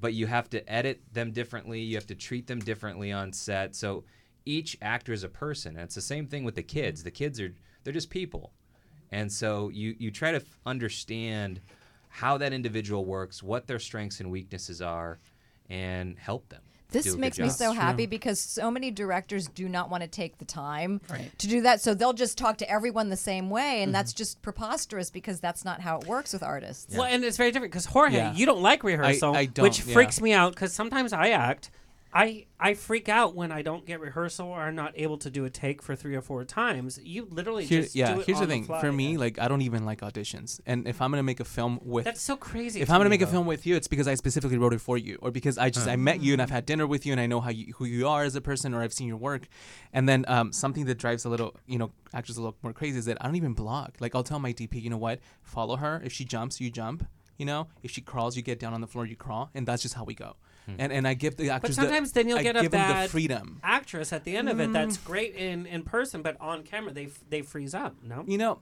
but 0.00 0.14
you 0.14 0.26
have 0.26 0.48
to 0.50 0.72
edit 0.72 1.02
them 1.12 1.32
differently. 1.32 1.80
You 1.80 1.96
have 1.96 2.06
to 2.06 2.14
treat 2.14 2.46
them 2.46 2.60
differently 2.60 3.12
on 3.12 3.32
set. 3.32 3.74
So 3.74 4.04
each 4.44 4.76
actor 4.82 5.12
is 5.12 5.24
a 5.24 5.28
person, 5.28 5.74
and 5.74 5.84
it's 5.84 5.94
the 5.94 6.00
same 6.00 6.26
thing 6.26 6.44
with 6.44 6.54
the 6.54 6.62
kids. 6.62 7.02
The 7.02 7.10
kids 7.10 7.40
are 7.40 7.54
they're 7.82 7.92
just 7.92 8.10
people. 8.10 8.52
And 9.12 9.30
so 9.32 9.68
you, 9.70 9.94
you 9.98 10.10
try 10.10 10.30
to 10.32 10.38
f- 10.38 10.58
understand 10.66 11.60
how 12.08 12.38
that 12.38 12.52
individual 12.52 13.04
works, 13.04 13.42
what 13.42 13.66
their 13.66 13.78
strengths 13.78 14.20
and 14.20 14.30
weaknesses 14.30 14.80
are, 14.82 15.18
and 15.68 16.18
help 16.18 16.48
them. 16.48 16.60
This 16.90 17.16
makes 17.16 17.40
me 17.40 17.48
so 17.48 17.72
happy 17.72 18.06
because 18.06 18.38
so 18.38 18.70
many 18.70 18.92
directors 18.92 19.48
do 19.48 19.68
not 19.68 19.90
want 19.90 20.02
to 20.04 20.08
take 20.08 20.38
the 20.38 20.44
time 20.44 21.00
Right. 21.10 21.36
to 21.40 21.48
do 21.48 21.62
that. 21.62 21.80
So 21.80 21.92
they'll 21.92 22.12
just 22.12 22.38
talk 22.38 22.58
to 22.58 22.70
everyone 22.70 23.08
the 23.08 23.16
same 23.16 23.50
way. 23.50 23.78
And 23.82 23.88
Mm-hmm. 23.88 23.92
that's 23.94 24.12
just 24.12 24.40
preposterous 24.42 25.10
because 25.10 25.40
that's 25.40 25.64
not 25.64 25.80
how 25.80 25.98
it 25.98 26.06
works 26.06 26.32
with 26.32 26.44
artists. 26.44 26.94
Well, 26.94 27.06
and 27.06 27.24
it's 27.24 27.36
very 27.36 27.50
different 27.50 27.72
because 27.72 27.86
Jorge, 27.86 28.14
Yeah. 28.16 28.32
you 28.34 28.46
don't 28.46 28.62
like 28.62 28.84
rehearsal, 28.84 29.34
I 29.34 29.46
don't, 29.46 29.64
which 29.64 29.84
yeah. 29.84 29.92
freaks 29.92 30.20
me 30.20 30.32
out 30.34 30.54
because 30.54 30.72
sometimes 30.72 31.12
I 31.12 31.30
act. 31.30 31.70
I 32.14 32.46
I 32.60 32.74
freak 32.74 33.08
out 33.08 33.34
when 33.34 33.50
I 33.50 33.62
don't 33.62 33.84
get 33.84 34.00
rehearsal 34.00 34.46
or 34.46 34.60
I'm 34.60 34.76
not 34.76 34.92
able 34.94 35.18
to 35.18 35.30
do 35.30 35.44
a 35.44 35.50
take 35.50 35.82
for 35.82 35.96
three 35.96 36.14
or 36.14 36.22
four 36.22 36.44
times. 36.44 37.00
You 37.02 37.26
literally 37.28 37.64
Here, 37.64 37.82
just 37.82 37.96
yeah, 37.96 38.14
do 38.14 38.20
it 38.20 38.26
here's 38.26 38.38
the 38.38 38.46
thing. 38.46 38.64
fly. 38.64 38.80
For 38.80 38.92
me, 38.92 39.16
like 39.16 39.40
I 39.40 39.48
don't 39.48 39.62
even 39.62 39.84
like 39.84 40.00
auditions. 40.00 40.60
And 40.64 40.86
if 40.86 41.02
I'm 41.02 41.10
gonna 41.10 41.24
make 41.24 41.40
a 41.40 41.44
film 41.44 41.80
with 41.82 42.04
That's 42.04 42.22
so 42.22 42.36
crazy 42.36 42.80
If 42.80 42.88
I'm 42.88 43.00
gonna 43.00 43.10
make 43.10 43.22
a 43.22 43.26
film 43.26 43.46
with 43.46 43.66
you, 43.66 43.74
it's 43.74 43.88
because 43.88 44.06
I 44.06 44.14
specifically 44.14 44.58
wrote 44.58 44.72
it 44.72 44.80
for 44.80 44.96
you, 44.96 45.18
or 45.22 45.32
because 45.32 45.58
I 45.58 45.70
just 45.70 45.88
I 45.88 45.96
met 45.96 46.20
you 46.22 46.32
and 46.34 46.40
I've 46.40 46.50
had 46.50 46.66
dinner 46.66 46.86
with 46.86 47.04
you 47.04 47.10
and 47.10 47.20
I 47.20 47.26
know 47.26 47.40
how 47.40 47.50
you, 47.50 47.72
who 47.76 47.84
you 47.84 48.06
are 48.06 48.22
as 48.22 48.36
a 48.36 48.40
person, 48.40 48.74
or 48.74 48.82
I've 48.82 48.92
seen 48.92 49.08
your 49.08 49.16
work. 49.16 49.48
And 49.92 50.08
then 50.08 50.24
um, 50.28 50.52
something 50.52 50.84
that 50.84 50.98
drives 50.98 51.24
a 51.24 51.28
little, 51.28 51.56
you 51.66 51.78
know, 51.78 51.90
actors 52.12 52.36
a 52.36 52.40
little 52.40 52.56
more 52.62 52.72
crazy 52.72 52.98
is 52.98 53.06
that 53.06 53.18
I 53.20 53.26
don't 53.26 53.36
even 53.36 53.54
block. 53.54 53.96
Like 53.98 54.14
I'll 54.14 54.22
tell 54.22 54.38
my 54.38 54.52
DP, 54.52 54.80
you 54.80 54.90
know 54.90 54.96
what, 54.96 55.18
follow 55.42 55.76
her. 55.76 56.00
If 56.04 56.12
she 56.12 56.24
jumps, 56.24 56.60
you 56.60 56.70
jump. 56.70 57.06
You 57.38 57.46
know, 57.46 57.66
if 57.82 57.90
she 57.90 58.00
crawls, 58.00 58.36
you 58.36 58.42
get 58.42 58.60
down 58.60 58.74
on 58.74 58.80
the 58.80 58.86
floor, 58.86 59.04
you 59.04 59.16
crawl, 59.16 59.50
and 59.56 59.66
that's 59.66 59.82
just 59.82 59.94
how 59.94 60.04
we 60.04 60.14
go. 60.14 60.36
And 60.66 60.92
and 60.92 61.06
I 61.06 61.14
give 61.14 61.36
the 61.36 61.48
But 61.60 61.74
sometimes 61.74 62.12
the, 62.12 62.20
then 62.20 62.28
you'll 62.28 62.38
I 62.38 62.42
get 62.42 62.56
a 62.56 62.62
give 62.62 62.72
bad 62.72 63.06
the 63.06 63.10
freedom. 63.10 63.60
actress 63.62 64.12
at 64.12 64.24
the 64.24 64.36
end 64.36 64.48
of 64.48 64.60
it. 64.60 64.72
That's 64.72 64.96
Mm. 64.98 65.04
great 65.04 65.34
in, 65.34 65.66
in 65.66 65.82
person, 65.82 66.22
but 66.22 66.36
on 66.40 66.62
camera 66.62 66.92
they 66.92 67.06
f- 67.06 67.20
they 67.28 67.42
freeze 67.42 67.74
up. 67.74 67.96
No, 68.02 68.24
You 68.26 68.38
know, 68.38 68.60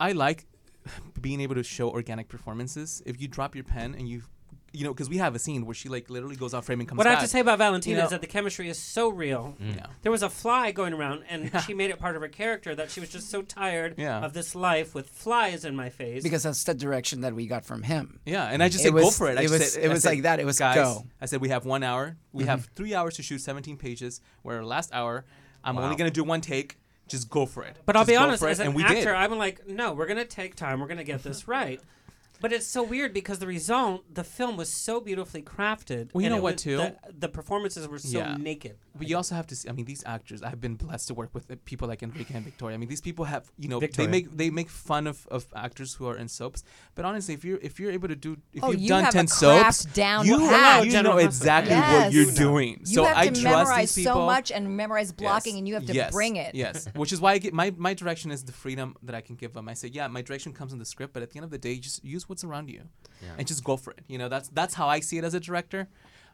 I 0.00 0.12
like 0.12 0.46
being 1.20 1.40
able 1.40 1.54
to 1.54 1.62
show 1.62 1.88
organic 1.90 2.28
performances. 2.28 3.02
If 3.06 3.20
you 3.20 3.28
drop 3.28 3.54
your 3.54 3.64
pen 3.64 3.94
and 3.94 4.08
you, 4.08 4.22
you 4.72 4.84
know, 4.84 4.92
because 4.92 5.08
we 5.08 5.16
have 5.18 5.34
a 5.34 5.38
scene 5.38 5.64
where 5.64 5.74
she 5.74 5.88
like 5.88 6.10
literally 6.10 6.36
goes 6.36 6.52
off 6.52 6.66
frame 6.66 6.80
and 6.80 6.88
comes 6.88 6.98
what 6.98 7.06
I 7.06 7.10
have 7.10 7.20
to 7.22 7.28
say 7.28 7.40
about 7.40 7.58
Valentina 7.58 7.94
You 7.96 7.98
know- 8.00 8.04
is 8.04 8.10
that 8.10 8.20
the 8.20 8.26
chemistry 8.26 8.68
is 8.68 8.78
so 8.78 9.08
real. 9.08 9.56
Yeah. 9.58 9.86
There 10.02 10.12
was 10.12 10.22
a 10.22 10.28
fly 10.28 10.70
going 10.72 10.92
around, 10.92 11.22
and 11.30 11.50
she 11.64 11.72
made 11.72 11.90
it 11.90 11.98
part 11.98 12.14
of 12.16 12.22
her 12.22 12.28
character 12.28 12.74
that 12.74 12.90
she 12.90 13.00
was 13.00 13.08
just 13.08 13.30
so 13.30 13.40
tired 13.42 13.94
Yeah. 13.96 14.20
of 14.20 14.32
this 14.34 14.54
life 14.54 14.94
with 14.94 15.08
flies 15.08 15.64
in 15.64 15.74
my 15.76 15.88
face. 15.88 16.22
because 16.22 16.42
that's 16.42 16.62
the 16.64 16.74
direction 16.74 17.22
that 17.22 17.34
we 17.34 17.46
got 17.46 17.64
from 17.64 17.82
him. 17.84 18.20
Yeah, 18.26 18.44
and 18.44 18.62
I 18.62 18.68
just 18.68 18.80
It 18.84 18.88
said, 18.88 18.94
go 18.94 19.04
was- 19.06 19.16
for 19.16 19.30
it. 19.30 19.38
I 19.38 19.42
it 19.42 19.50
was- 19.50 19.72
said- 19.72 19.82
it 19.82 19.86
I 19.88 19.92
was 19.92 20.02
said, 20.02 20.08
like 20.10 20.22
that. 20.22 20.40
It 20.40 20.44
was 20.46 20.58
guys, 20.58 20.74
go. 20.76 21.04
I 21.20 21.26
said 21.26 21.40
we 21.40 21.48
have 21.48 21.64
one 21.64 21.82
hour. 21.82 22.16
We 22.32 22.44
Mhm. 22.44 22.48
have 22.48 22.68
three 22.74 22.94
hours 22.94 23.14
to 23.16 23.22
shoot 23.22 23.40
17 23.40 23.76
pages. 23.78 24.20
Where 24.42 24.64
last 24.64 24.90
hour, 24.92 25.24
I'm 25.64 25.76
Wow. 25.76 25.84
only 25.84 25.96
gonna 25.96 26.10
do 26.10 26.24
one 26.24 26.40
take. 26.42 26.76
Just 27.08 27.30
go 27.30 27.46
for 27.46 27.62
it. 27.62 27.76
But 27.86 27.94
I'll 27.96 28.04
be 28.04 28.16
honest, 28.16 28.40
for 28.42 28.48
it, 28.48 28.52
as 28.52 28.58
an 28.60 28.66
and 28.66 28.74
we 28.74 28.82
actor, 28.82 28.94
did. 28.96 29.06
I'm 29.08 29.38
like, 29.38 29.66
no, 29.68 29.92
we're 29.94 30.06
gonna 30.08 30.24
take 30.24 30.56
time. 30.56 30.80
We're 30.80 30.88
gonna 30.88 31.04
get 31.04 31.22
this 31.22 31.46
right. 31.46 31.80
But 32.40 32.52
it's 32.52 32.66
so 32.66 32.82
weird 32.82 33.12
because 33.14 33.38
the 33.38 33.46
result, 33.46 34.04
the 34.12 34.24
film 34.24 34.56
was 34.56 34.70
so 34.72 35.00
beautifully 35.00 35.42
crafted. 35.42 36.10
Well, 36.12 36.22
you 36.22 36.28
know 36.30 36.36
what, 36.40 36.54
was- 36.54 36.62
too? 36.62 36.76
The, 36.76 36.96
the 37.18 37.28
performances 37.28 37.88
were 37.88 37.98
so 37.98 38.18
Yeah. 38.18 38.36
naked. 38.36 38.76
But 38.98 39.08
you 39.08 39.16
also 39.16 39.34
have 39.34 39.46
to 39.48 39.56
see. 39.56 39.68
I 39.68 39.72
mean, 39.72 39.84
these 39.84 40.02
actors. 40.06 40.42
I've 40.42 40.60
been 40.60 40.74
blessed 40.76 41.08
to 41.08 41.14
work 41.14 41.34
with 41.34 41.50
uh, 41.50 41.56
people 41.66 41.86
like 41.86 42.02
Enrique 42.02 42.34
and 42.34 42.42
Victoria. 42.44 42.74
I 42.74 42.78
mean, 42.78 42.88
these 42.88 43.02
people 43.02 43.26
have. 43.26 43.50
You 43.58 43.68
know, 43.68 43.78
Victoria. 43.78 44.06
they 44.08 44.10
make 44.10 44.36
they 44.36 44.48
make 44.50 44.70
fun 44.70 45.06
of, 45.06 45.26
of 45.30 45.46
actors 45.54 45.92
who 45.94 46.06
are 46.08 46.16
in 46.16 46.28
soaps. 46.28 46.64
But 46.94 47.04
honestly, 47.04 47.34
if 47.34 47.44
you're 47.44 47.58
if 47.58 47.78
you're 47.78 47.90
able 47.90 48.08
to 48.08 48.16
do, 48.16 48.38
if 48.54 48.64
Oh, 48.64 48.70
you've 48.70 48.80
you 48.80 48.88
done 48.88 49.04
have 49.04 49.12
ten 49.12 49.26
craft 49.26 49.74
soaps, 49.76 49.94
down 49.94 50.26
you, 50.26 50.38
pat. 50.38 50.86
you 50.86 51.02
know 51.02 51.18
exactly 51.18 51.72
Yes. 51.74 52.04
what 52.04 52.12
you're 52.14 52.32
doing. 52.32 52.80
You 52.86 52.94
so 52.94 53.04
have 53.04 53.16
I 53.18 53.28
to 53.28 53.32
trust 53.40 53.44
memorize 53.44 53.94
these 53.94 54.06
people. 54.06 54.20
so 54.22 54.26
much 54.26 54.50
and 54.50 54.76
memorize 54.76 55.12
blocking, 55.12 55.54
Yes. 55.54 55.58
and 55.58 55.68
you 55.68 55.74
have 55.74 55.86
to 55.86 55.92
Yes. 55.94 56.12
bring 56.12 56.36
it. 56.36 56.54
Yes, 56.54 56.86
which 56.94 57.12
is 57.12 57.20
why 57.20 57.32
I 57.32 57.38
get 57.38 57.52
my 57.52 57.74
my 57.76 57.92
direction 57.92 58.30
is 58.30 58.44
the 58.44 58.52
freedom 58.52 58.96
that 59.02 59.14
I 59.14 59.20
can 59.20 59.36
give 59.36 59.52
them. 59.52 59.68
I 59.68 59.74
say, 59.74 59.88
yeah, 59.88 60.06
my 60.08 60.22
direction 60.22 60.54
comes 60.54 60.72
in 60.72 60.78
the 60.78 60.86
script, 60.86 61.12
but 61.12 61.22
at 61.22 61.30
the 61.32 61.36
end 61.38 61.44
of 61.44 61.50
the 61.50 61.58
day, 61.58 61.76
just 61.78 62.02
use 62.02 62.25
what's 62.28 62.44
around 62.44 62.68
you, 62.70 62.82
Yeah. 63.22 63.28
and 63.38 63.46
just 63.46 63.64
go 63.64 63.76
for 63.76 63.92
it. 63.92 64.00
You 64.08 64.18
know, 64.18 64.28
that's 64.28 64.48
that's 64.50 64.74
how 64.74 64.88
I 64.88 65.00
see 65.00 65.18
it 65.18 65.24
as 65.24 65.34
a 65.34 65.40
director. 65.40 65.88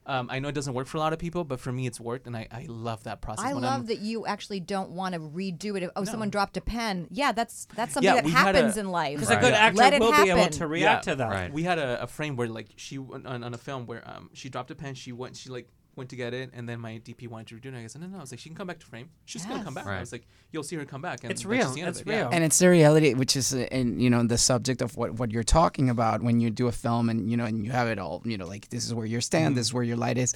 Um, 0.04 0.26
I 0.32 0.40
know 0.40 0.48
it 0.48 0.54
doesn't 0.56 0.74
work 0.74 0.88
for 0.88 0.96
a 0.96 1.00
lot 1.00 1.12
of 1.12 1.20
people, 1.20 1.44
but 1.44 1.60
for 1.60 1.70
me, 1.70 1.86
it's 1.86 2.00
worked, 2.00 2.26
and 2.26 2.36
I, 2.36 2.48
I 2.50 2.66
love 2.68 3.04
that 3.04 3.20
process. 3.20 3.44
I 3.46 3.54
when 3.54 3.62
love 3.62 3.82
I'm, 3.82 3.86
that 3.86 4.00
you 4.00 4.26
actually 4.26 4.58
don't 4.58 4.90
want 4.90 5.14
to 5.14 5.20
redo 5.20 5.76
it. 5.76 5.84
If, 5.84 5.90
oh, 5.94 6.02
someone 6.04 6.28
dropped 6.28 6.56
a 6.56 6.60
pen. 6.60 7.06
Yeah, 7.12 7.30
that's 7.30 7.68
that's 7.76 7.94
something 7.94 8.12
Yeah, 8.12 8.20
that 8.20 8.28
happens 8.28 8.76
a- 8.76 8.80
in 8.80 8.88
life. 8.90 9.20
Because 9.20 9.30
a 9.30 9.36
good 9.40 9.54
actor 9.54 9.76
Let 9.78 10.00
will 10.00 10.10
be 10.24 10.30
able 10.30 10.48
to 10.48 10.66
react 10.66 11.04
to 11.04 11.14
that. 11.14 11.30
Right. 11.30 11.52
We 11.52 11.62
had 11.62 11.78
a, 11.78 12.02
a 12.02 12.06
frame 12.08 12.34
where 12.34 12.48
like 12.48 12.70
she 12.74 12.98
went 12.98 13.26
on, 13.28 13.44
on 13.44 13.54
a 13.54 13.58
film 13.58 13.86
where 13.86 14.02
um 14.10 14.30
she 14.32 14.48
dropped 14.48 14.72
a 14.72 14.74
pen, 14.74 14.94
she 14.94 15.12
went, 15.12 15.36
she 15.36 15.50
like 15.50 15.68
went 15.94 16.10
to 16.10 16.16
get 16.16 16.34
it, 16.34 16.50
and 16.52 16.68
then 16.68 16.80
my 16.80 16.94
DP 16.94 17.28
wanted 17.28 17.46
to 17.48 17.54
redo 17.54 17.72
it. 17.72 17.84
I 17.84 17.86
said, 17.86 18.00
no, 18.00 18.08
no, 18.08 18.16
I 18.18 18.20
was 18.22 18.32
like, 18.32 18.40
she 18.40 18.48
can 18.48 18.56
come 18.56 18.66
back 18.66 18.80
to 18.80 18.86
frame. 18.86 19.10
She's 19.24 19.46
gonna 19.46 19.62
come 19.62 19.74
Yes. 19.76 19.84
back. 19.84 19.96
I 19.98 20.00
was 20.00 20.10
like, 20.10 20.26
you'll 20.52 20.62
see 20.62 20.76
her 20.76 20.84
come 20.84 21.00
back. 21.02 21.20
And 21.24 21.30
It's 21.30 21.44
real. 21.44 21.62
just 21.62 21.74
the 21.74 21.80
end 21.80 21.88
of 21.88 21.94
It's 21.96 22.00
it. 22.02 22.06
Yeah. 22.08 22.16
real. 22.20 22.28
and 22.32 22.44
it's 22.44 22.58
the 22.58 22.68
reality 22.68 23.14
which 23.14 23.36
is 23.36 23.54
uh, 23.54 23.58
in 23.70 23.98
you 23.98 24.10
know 24.10 24.22
the 24.24 24.38
subject 24.38 24.82
of 24.82 24.96
what 24.96 25.14
what 25.14 25.30
you're 25.32 25.42
talking 25.60 25.88
about 25.90 26.22
when 26.22 26.40
you 26.40 26.50
do 26.50 26.66
a 26.68 26.72
film 26.72 27.08
and 27.08 27.30
you 27.30 27.36
know 27.36 27.44
and 27.44 27.64
you 27.64 27.70
have 27.72 27.88
it 27.88 27.98
all 27.98 28.22
you 28.24 28.36
know 28.38 28.46
like 28.46 28.68
this 28.68 28.84
is 28.86 28.92
where 28.94 29.06
your 29.06 29.20
stand 29.20 29.56
this 29.56 29.66
is 29.66 29.74
where 29.74 29.82
your 29.84 29.96
light 29.96 30.18
is 30.18 30.34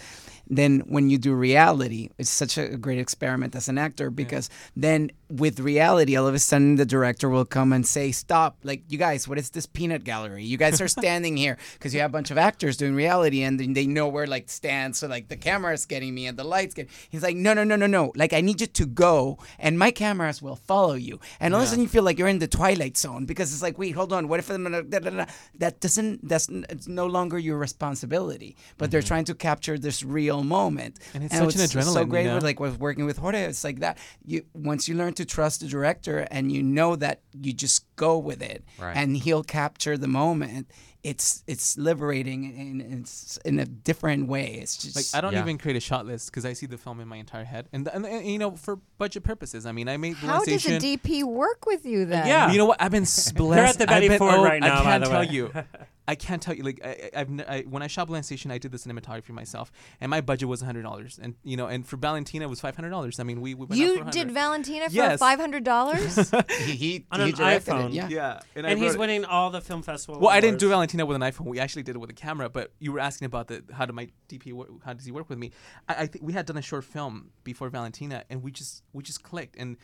then 0.48 0.80
when 0.86 1.10
you 1.10 1.18
do 1.18 1.34
reality 1.34 2.08
it's 2.18 2.30
such 2.30 2.56
a 2.58 2.76
great 2.76 2.98
experiment 2.98 3.54
as 3.54 3.68
an 3.68 3.78
actor 3.78 4.10
because 4.10 4.48
then 4.76 5.10
with 5.28 5.58
reality 5.60 6.16
all 6.16 6.26
of 6.26 6.34
a 6.34 6.38
sudden 6.38 6.76
the 6.76 6.86
director 6.86 7.28
will 7.28 7.44
come 7.44 7.72
and 7.72 7.86
say 7.86 8.12
stop 8.12 8.56
like 8.62 8.82
you 8.88 8.98
guys 8.98 9.26
what 9.28 9.38
is 9.38 9.50
this 9.50 9.66
peanut 9.66 10.04
gallery 10.04 10.44
you 10.44 10.56
guys 10.56 10.80
are 10.80 10.88
standing 11.00 11.36
here 11.36 11.56
because 11.74 11.92
you 11.94 12.00
have 12.00 12.10
a 12.10 12.12
bunch 12.12 12.30
of 12.30 12.38
actors 12.38 12.76
doing 12.76 12.94
reality 12.94 13.42
and 13.42 13.58
then 13.60 13.72
they 13.72 13.86
know 13.86 14.08
where 14.08 14.26
like 14.26 14.48
stands 14.48 14.98
so 14.98 15.06
like 15.08 15.28
the 15.28 15.36
camera 15.36 15.72
is 15.72 15.84
getting 15.84 16.14
me 16.14 16.26
and 16.26 16.38
the 16.38 16.44
lights 16.44 16.74
get 16.74 16.88
he's 17.10 17.22
like 17.22 17.36
no 17.36 17.52
no 17.52 17.64
no 17.64 17.74
no 17.76 17.86
no 17.86 18.12
like 18.14 18.32
i 18.32 18.40
need 18.40 18.60
you 18.60 18.66
to 18.66 18.86
go 18.86 19.36
and 19.58 19.78
my 19.78 19.90
cameras 20.06 20.38
will 20.46 20.56
follow 20.72 20.94
you 21.08 21.14
and 21.40 21.48
all 21.54 21.60
of 21.60 21.66
a 21.66 21.68
sudden 21.70 21.82
you 21.82 21.88
feel 21.96 22.02
like 22.08 22.16
you're 22.18 22.34
in 22.36 22.38
the 22.46 22.52
twilight 22.60 22.96
zone 23.04 23.22
because 23.30 23.48
it's 23.52 23.64
like 23.68 23.76
wait 23.82 23.94
hold 24.00 24.12
on 24.12 24.22
what 24.28 24.38
if 24.42 24.46
I'm 24.50 24.62
gonna- 24.62 24.82
da, 24.92 24.98
da, 25.00 25.10
da. 25.10 25.26
that 25.62 25.74
doesn't 25.84 26.14
that's 26.30 26.46
it's 26.72 26.88
no 27.02 27.06
longer 27.16 27.38
your 27.48 27.58
responsibility 27.68 28.50
but 28.78 28.90
they're 28.90 29.00
mm-hmm. 29.00 29.08
trying 29.14 29.24
to 29.30 29.34
capture 29.48 29.76
this 29.86 29.98
real 30.18 30.40
moment 30.58 30.94
And 31.14 31.24
it's 31.24 31.34
such 31.34 31.40
an 31.40 31.46
what's 31.46 31.72
so 31.72 31.80
adrenaline, 31.80 32.00
you 32.06 32.14
great 32.14 32.26
know? 32.26 32.34
with 32.36 32.44
like 32.50 32.60
with 32.60 32.78
working 32.78 33.04
with 33.10 33.18
Jorge 33.18 33.42
it's 33.52 33.64
like 33.68 33.80
that 33.80 33.94
you 34.24 34.38
once 34.54 34.82
you 34.88 34.94
learn 35.00 35.14
to 35.20 35.24
trust 35.36 35.56
the 35.62 35.68
director 35.76 36.16
and 36.30 36.44
you 36.54 36.62
know 36.62 36.90
that 37.04 37.16
you 37.44 37.52
just 37.52 37.78
go 37.96 38.12
with 38.18 38.40
it 38.42 38.60
Right. 38.78 38.96
and 38.96 39.16
he'll 39.24 39.44
capture 39.60 39.96
the 40.04 40.08
moment 40.08 40.64
it's 41.10 41.44
it's 41.46 41.78
liberating 41.78 42.40
and 42.58 43.00
it's 43.00 43.36
in 43.44 43.60
a 43.60 43.64
different 43.64 44.26
way 44.28 44.58
it's 44.60 44.76
just 44.76 44.96
Like 44.96 45.06
I 45.14 45.20
don't 45.20 45.32
Yeah. 45.34 45.42
even 45.46 45.56
create 45.56 45.76
a 45.76 45.80
shot 45.80 46.04
list 46.04 46.30
because 46.30 46.44
I 46.44 46.52
see 46.52 46.66
the 46.66 46.76
film 46.78 46.98
in 47.00 47.06
my 47.06 47.16
entire 47.16 47.44
head, 47.44 47.68
and, 47.72 47.86
and, 47.88 48.04
and 48.04 48.26
you 48.26 48.38
know 48.38 48.56
for 48.56 48.76
budget 48.98 49.22
purposes. 49.22 49.66
I 49.66 49.72
mean, 49.72 49.88
I 49.88 49.96
made 49.98 50.16
How 50.16 50.42
Blue 50.44 50.54
does 50.54 50.66
a 50.66 50.78
DP 50.80 51.22
work 51.22 51.64
with 51.64 51.86
you 51.86 52.06
then? 52.06 52.26
Yeah. 52.26 52.50
You 52.52 52.58
know 52.58 52.66
what? 52.66 52.80
I've 52.82 52.90
been 52.90 53.02
s- 53.02 53.30
blessed. 53.32 53.56
They're 53.56 53.66
at 53.66 53.78
the 53.78 53.94
I've 53.94 53.96
Betty 54.00 54.08
been- 54.08 54.18
Ford 54.18 54.34
oh, 54.36 54.44
right 54.44 54.60
now, 54.60 54.80
I 54.80 54.82
can't 54.82 55.04
the 55.04 55.10
tell 55.10 55.20
way. 55.20 55.28
you. 55.30 55.52
I 56.08 56.14
can't 56.14 56.40
tell 56.40 56.54
you. 56.54 56.62
Like 56.62 56.80
I, 56.84 56.88
I- 57.14 57.20
I've, 57.20 57.28
n- 57.28 57.44
I, 57.48 57.62
when 57.62 57.82
I 57.82 57.86
shot 57.88 58.06
Blue 58.06 58.14
Line 58.14 58.22
Station, 58.22 58.50
I 58.50 58.58
did 58.58 58.70
the 58.72 58.78
cinematography 58.78 59.30
myself, 59.30 59.72
and 60.00 60.08
my 60.10 60.20
budget 60.20 60.48
was 60.48 60.60
hundred 60.60 60.82
dollars, 60.82 61.18
and 61.20 61.34
you 61.42 61.56
know, 61.56 61.66
and 61.66 61.86
for 61.86 61.96
Valentina 61.96 62.44
it 62.44 62.48
was 62.48 62.60
five 62.60 62.76
hundred 62.76 62.90
dollars. 62.90 63.18
I 63.18 63.24
mean, 63.24 63.40
we, 63.40 63.54
we 63.54 63.66
went 63.66 63.72
out 63.72 63.78
You 63.78 64.04
for 64.04 64.10
did 64.10 64.30
Valentina 64.30 64.88
for 64.90 65.16
five 65.18 65.40
hundred 65.40 65.64
dollars. 65.64 66.30
he, 66.60 66.72
he, 66.72 67.06
On 67.10 67.20
he 67.20 67.30
an 67.30 67.34
directed 67.34 67.74
iPhone. 67.74 67.86
it, 67.88 67.92
yeah 67.94 68.08
Yeah, 68.08 68.40
and, 68.54 68.66
And 68.66 68.78
he's 68.78 68.94
it- 68.94 68.98
winning 69.00 69.24
all 69.24 69.50
the 69.50 69.60
film 69.60 69.82
festival. 69.82 70.20
Well, 70.20 70.30
I 70.30 70.40
didn't 70.40 70.60
do. 70.60 70.68
Valentina 70.68 71.04
with 71.06 71.16
an 71.16 71.22
iPhone. 71.22 71.46
We 71.46 71.58
actually 71.60 71.82
did 71.82 71.96
it 71.96 71.98
with 71.98 72.10
a 72.10 72.14
camera. 72.14 72.48
But 72.48 72.72
you 72.78 72.92
were 72.92 73.00
asking 73.00 73.26
about 73.26 73.48
the 73.48 73.64
how 73.72 73.86
do 73.86 73.92
my 73.92 74.08
DP 74.28 74.52
work, 74.52 74.68
how 74.84 74.92
does 74.92 75.04
he 75.04 75.12
work 75.12 75.28
with 75.28 75.38
me? 75.38 75.50
I, 75.88 75.94
I 76.02 76.06
think 76.06 76.24
we 76.24 76.32
had 76.32 76.46
done 76.46 76.56
a 76.56 76.62
short 76.62 76.84
film 76.84 77.30
before 77.44 77.68
Valentina, 77.68 78.24
and 78.30 78.42
we 78.42 78.50
just 78.52 78.82
we 78.92 79.02
just 79.02 79.22
clicked. 79.22 79.56
And 79.56 79.76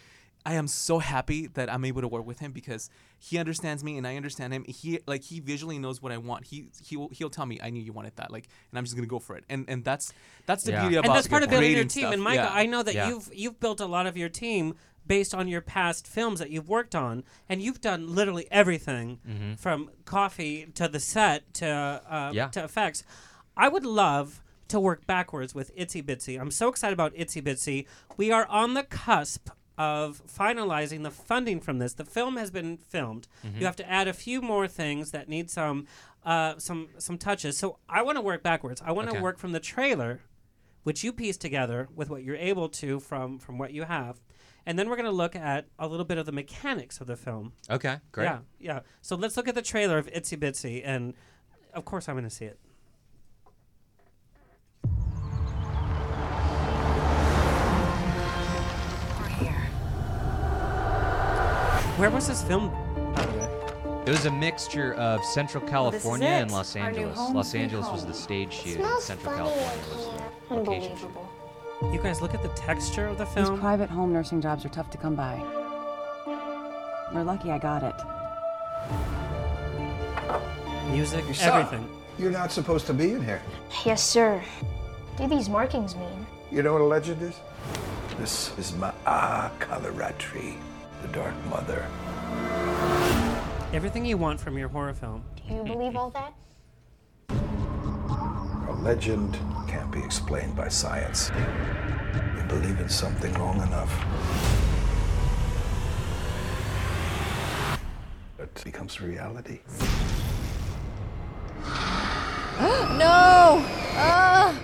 I 0.45 0.55
am 0.55 0.67
so 0.67 0.99
happy 0.99 1.47
that 1.49 1.73
I'm 1.73 1.85
able 1.85 2.01
to 2.01 2.09
work 2.09 2.27
with 2.27 2.41
him 2.41 2.51
because 2.53 2.91
he 3.19 3.39
understands 3.39 3.85
me 3.85 3.97
and 3.97 4.07
I 4.07 4.17
understand 4.17 4.53
him. 4.53 4.65
He 4.67 4.99
like 5.07 5.23
he 5.23 5.39
visually 5.41 5.79
knows 5.79 6.03
what 6.03 6.11
I 6.13 6.19
want. 6.19 6.47
He 6.47 6.67
he 6.85 6.97
will 6.97 7.09
he'll 7.11 7.31
tell 7.31 7.47
me 7.47 7.61
I 7.63 7.71
knew 7.71 7.81
you 7.83 7.93
wanted 7.93 8.17
that 8.17 8.31
like, 8.33 8.49
and 8.71 8.79
I'm 8.79 8.85
just 8.85 8.97
gonna 8.97 9.07
go 9.07 9.19
for 9.21 9.37
it. 9.37 9.45
And 9.49 9.65
and 9.69 9.85
that's 9.85 10.13
that's 10.47 10.65
the 10.65 10.73
Yeah. 10.73 10.81
beauty 10.83 10.97
about 10.97 11.07
and 11.11 11.17
that's 11.17 11.29
part 11.29 11.43
of 11.45 11.51
building 11.51 11.71
your 11.73 11.85
team. 11.85 12.03
stuff. 12.03 12.13
And 12.15 12.23
Micah, 12.23 12.43
Yeah. 12.43 12.51
I 12.53 12.67
know 12.67 12.83
that 12.83 12.95
Yeah. 12.95 13.09
you've 13.09 13.31
you've 13.33 13.61
built 13.61 13.81
a 13.81 13.87
lot 13.87 14.07
of 14.07 14.17
your 14.17 14.29
team 14.29 14.75
based 15.07 15.35
on 15.35 15.49
your 15.49 15.61
past 15.61 16.07
films 16.07 16.39
that 16.39 16.51
you've 16.51 16.69
worked 16.69 16.95
on, 16.95 17.25
and 17.49 17.61
you've 17.61 17.81
done 17.81 18.15
literally 18.15 18.47
everything 18.53 19.19
Mhm. 19.29 19.59
from 19.59 19.91
coffee 20.05 20.67
to 20.75 20.87
the 20.89 21.01
set 21.01 21.53
to 21.55 21.69
uh, 21.69 22.31
Yeah. 22.35 22.49
to 22.49 22.65
effects. 22.65 23.05
I 23.57 23.69
would 23.69 23.85
love 23.87 24.43
to 24.69 24.81
work 24.81 25.07
backwards 25.07 25.55
with 25.55 25.75
Itsy 25.77 26.03
Bitsy. 26.03 26.41
I'm 26.41 26.51
so 26.51 26.69
excited 26.69 26.95
about 26.95 27.15
Itsy 27.15 27.43
Bitsy. 27.43 27.87
We 28.17 28.31
are 28.33 28.47
on 28.47 28.75
the 28.75 28.83
cusp 28.85 29.51
of 29.79 30.23
finalizing 30.27 31.03
the 31.03 31.11
funding 31.11 31.61
from 31.61 31.79
this. 31.79 31.95
The 31.95 32.05
film 32.05 32.37
has 32.37 32.51
been 32.51 32.77
filmed. 32.77 33.27
Mhm. 33.45 33.61
You 33.61 33.67
have 33.67 33.77
to 33.77 33.91
add 33.91 34.07
a 34.09 34.13
few 34.13 34.43
more 34.43 34.69
things 34.69 35.11
that 35.13 35.29
need 35.29 35.51
some 35.51 35.87
uh, 36.25 36.57
some 36.59 36.89
some 36.99 37.19
touches. 37.19 37.59
So 37.59 37.79
I 37.89 38.03
want 38.03 38.17
to 38.17 38.23
work 38.23 38.43
backwards. 38.45 38.81
I 38.85 38.93
want 38.93 39.09
to 39.09 39.15
Okay. 39.17 39.23
work 39.23 39.39
from 39.39 39.51
the 39.53 39.59
trailer, 39.61 40.21
which 40.85 41.03
you 41.03 41.13
piece 41.13 41.37
together 41.37 41.89
with 41.95 42.11
what 42.11 42.23
you're 42.23 42.37
able 42.37 42.69
to 42.69 43.01
from 43.01 43.39
from 43.41 43.59
what 43.59 43.73
you 43.73 43.83
have, 43.85 44.21
and 44.65 44.79
then 44.79 44.89
we're 44.89 44.95
going 44.97 45.07
to 45.07 45.11
look 45.11 45.35
at 45.35 45.67
a 45.81 45.89
little 45.89 46.05
bit 46.05 46.19
of 46.19 46.27
the 46.27 46.33
mechanics 46.33 47.01
of 47.01 47.09
the 47.09 47.17
film. 47.17 47.55
Okay, 47.69 47.99
great. 48.13 48.25
Yeah, 48.27 48.39
yeah. 48.61 48.81
So 49.01 49.17
let's 49.17 49.37
look 49.37 49.49
at 49.49 49.55
the 49.57 49.63
trailer 49.63 49.99
of 49.99 50.07
Itsy 50.09 50.39
Bitsy, 50.39 50.81
and 50.85 51.15
of 51.73 51.85
course 51.85 52.09
I'm 52.09 52.15
going 52.15 52.23
to 52.25 52.31
see 52.31 52.45
it. 52.45 52.59
Where 62.03 62.11
was 62.11 62.27
this 62.27 62.43
film, 62.43 62.71
by 63.15 63.25
the 63.25 63.39
way? 63.39 64.03
It 64.07 64.11
was 64.11 64.27
a 64.27 64.31
mixture 64.33 64.95
of 64.95 65.25
Central 65.25 65.65
California 65.65 66.27
it. 66.27 66.43
and 66.43 66.51
Los 66.51 66.75
Our 66.75 66.91
new 66.91 66.99
Angeles. 66.99 67.17
home, 67.17 67.37
Los 67.37 67.55
Angeles 67.55 67.87
was 67.93 68.05
the 68.05 68.13
stage 68.13 68.53
shoot. 68.53 68.75
smells 68.79 69.05
Central 69.05 69.33
funny 69.33 69.49
California 69.49 69.85
was 69.95 70.09
the 70.49 70.55
location 70.57 70.97
shoot. 70.99 71.93
You 71.93 72.01
guys 72.03 72.21
look 72.21 72.35
at 72.35 72.43
the 72.43 72.49
texture 72.57 73.07
of 73.07 73.19
the 73.19 73.25
These 73.27 73.35
film. 73.35 73.61
private 73.61 73.89
home 73.89 74.13
nursing 74.13 74.41
jobs 74.41 74.65
are 74.65 74.69
tough 74.69 74.91
to 74.91 74.99
come 74.99 75.15
by. 75.15 75.41
We're 77.15 77.23
lucky 77.23 77.53
I 77.53 77.59
got 77.59 77.85
it. 77.85 77.95
Music, 80.91 81.25
You 81.29 81.35
suck. 81.35 81.55
everything. 81.55 81.89
You're 82.19 82.33
not 82.33 82.51
supposed 82.51 82.89
to 82.89 82.93
be 82.95 83.13
in 83.13 83.25
here. 83.25 83.41
Yes, 83.85 84.03
sir. 84.03 84.43
What 85.19 85.31
do 85.31 85.37
these 85.37 85.49
markings 85.49 85.95
mean? 85.95 86.27
You 86.51 86.65
know 86.65 86.73
what 86.73 86.83
a 86.83 86.85
legend 86.85 87.23
is? 87.23 87.37
This 88.19 88.59
is 88.59 88.73
Ma'a 88.73 89.57
Kalaratri, 89.61 90.57
the 91.03 91.09
Dark 91.09 91.35
Mother. 91.47 91.87
Everything 93.73 94.05
you 94.05 94.17
want 94.17 94.41
from 94.41 94.57
your 94.57 94.69
horror 94.69 94.95
film. 94.95 95.25
Do 95.37 95.55
you 95.55 95.65
believe 95.65 95.97
all 95.97 96.11
that? 96.11 96.35
A 97.29 98.73
legend 98.83 99.39
can't 99.67 99.91
be 99.91 100.01
explained 100.01 100.55
by 100.55 100.69
science. 100.69 101.31
You 102.37 102.43
believe 102.45 102.79
in 102.79 102.89
something 102.89 103.33
long 103.35 103.57
enough. 103.57 103.93
It 108.39 108.63
becomes 108.65 109.01
reality. 109.01 109.61
no! 112.61 113.65
Ah! 113.95 114.59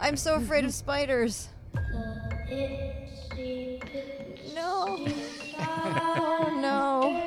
I'm 0.00 0.16
so 0.16 0.34
afraid 0.34 0.64
of 0.64 0.74
spiders. 0.74 1.48
No. 4.52 4.98
Oh 5.58 6.50
no. 6.60 7.24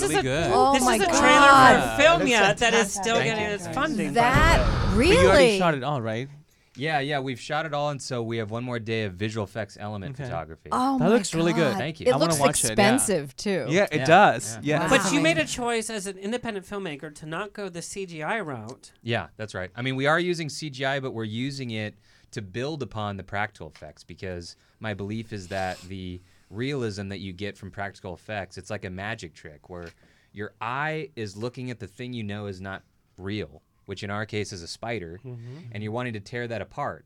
This 0.00 0.10
really 0.10 0.14
is 0.14 0.20
a 0.20 0.22
good. 0.22 0.50
Oh 0.54 0.72
this 0.72 0.84
my 0.84 0.96
is 0.96 1.02
a 1.02 1.06
God. 1.06 1.20
trailer 1.20 1.80
for 1.80 1.94
a 1.94 1.96
film 1.96 2.18
That's 2.20 2.30
yet 2.30 2.58
that 2.58 2.74
is 2.74 2.92
still 2.92 3.16
Thank 3.16 3.24
getting 3.26 3.44
you. 3.46 3.50
its 3.52 3.68
funding. 3.68 4.12
That 4.14 4.94
really? 4.94 5.14
But 5.16 5.22
you 5.22 5.28
already 5.28 5.58
shot 5.58 5.74
it 5.74 5.82
all, 5.84 6.00
right? 6.00 6.28
Yeah, 6.76 7.00
yeah, 7.00 7.18
we've 7.18 7.40
shot 7.40 7.66
it 7.66 7.74
all, 7.74 7.90
and 7.90 8.00
so 8.00 8.22
we 8.22 8.36
have 8.36 8.52
one 8.52 8.62
more 8.62 8.78
day 8.78 9.02
of 9.02 9.14
visual 9.14 9.42
effects 9.42 9.76
element 9.80 10.14
Okay. 10.14 10.22
photography. 10.24 10.68
Oh 10.70 10.96
That 10.98 11.06
my 11.06 11.10
looks 11.10 11.34
really 11.34 11.52
good. 11.52 11.76
Thank 11.76 11.98
you. 11.98 12.06
It 12.06 12.12
I 12.12 12.16
wanna 12.16 12.26
looks 12.34 12.38
watch 12.40 12.60
it, 12.62 12.66
yeah. 12.68 12.72
expensive 12.72 13.34
too. 13.36 13.66
Yeah, 13.68 13.88
it 13.90 13.96
Yeah, 14.00 14.04
does. 14.04 14.58
yeah. 14.62 14.82
Yeah. 14.82 14.88
But 14.88 15.12
you 15.12 15.20
made 15.20 15.38
a 15.38 15.44
choice 15.44 15.90
as 15.90 16.06
an 16.06 16.18
independent 16.18 16.64
filmmaker 16.66 17.12
to 17.16 17.26
not 17.26 17.52
go 17.52 17.68
the 17.68 17.80
CGI 17.80 18.38
route. 18.46 18.92
Yeah, 19.02 19.26
that's 19.36 19.56
right. 19.56 19.70
I 19.74 19.82
mean, 19.82 19.96
we 19.96 20.06
are 20.06 20.20
using 20.20 20.46
CGI, 20.48 21.00
but 21.02 21.10
we're 21.10 21.24
using 21.24 21.72
it 21.72 21.96
to 22.30 22.42
build 22.42 22.82
upon 22.84 23.16
the 23.16 23.24
practical 23.24 23.66
effects 23.74 24.04
because 24.04 24.54
my 24.78 24.94
belief 24.94 25.32
is 25.32 25.48
that 25.48 25.80
the 25.80 26.20
realism 26.50 27.08
that 27.08 27.18
you 27.18 27.32
get 27.32 27.56
from 27.56 27.70
practical 27.70 28.14
effects, 28.14 28.58
it's 28.58 28.70
like 28.70 28.84
a 28.84 28.90
magic 28.90 29.34
trick 29.34 29.68
where 29.68 29.90
your 30.32 30.54
eye 30.60 31.10
is 31.16 31.36
looking 31.36 31.70
at 31.70 31.78
the 31.78 31.86
thing 31.86 32.12
you 32.12 32.22
know 32.22 32.46
is 32.46 32.60
not 32.60 32.82
real, 33.16 33.62
which 33.86 34.02
in 34.02 34.10
our 34.10 34.26
case 34.26 34.52
is 34.52 34.62
a 34.62 34.68
spider, 34.68 35.20
mm-hmm. 35.24 35.58
and 35.72 35.82
you're 35.82 35.92
wanting 35.92 36.12
to 36.12 36.20
tear 36.20 36.46
that 36.48 36.62
apart. 36.62 37.04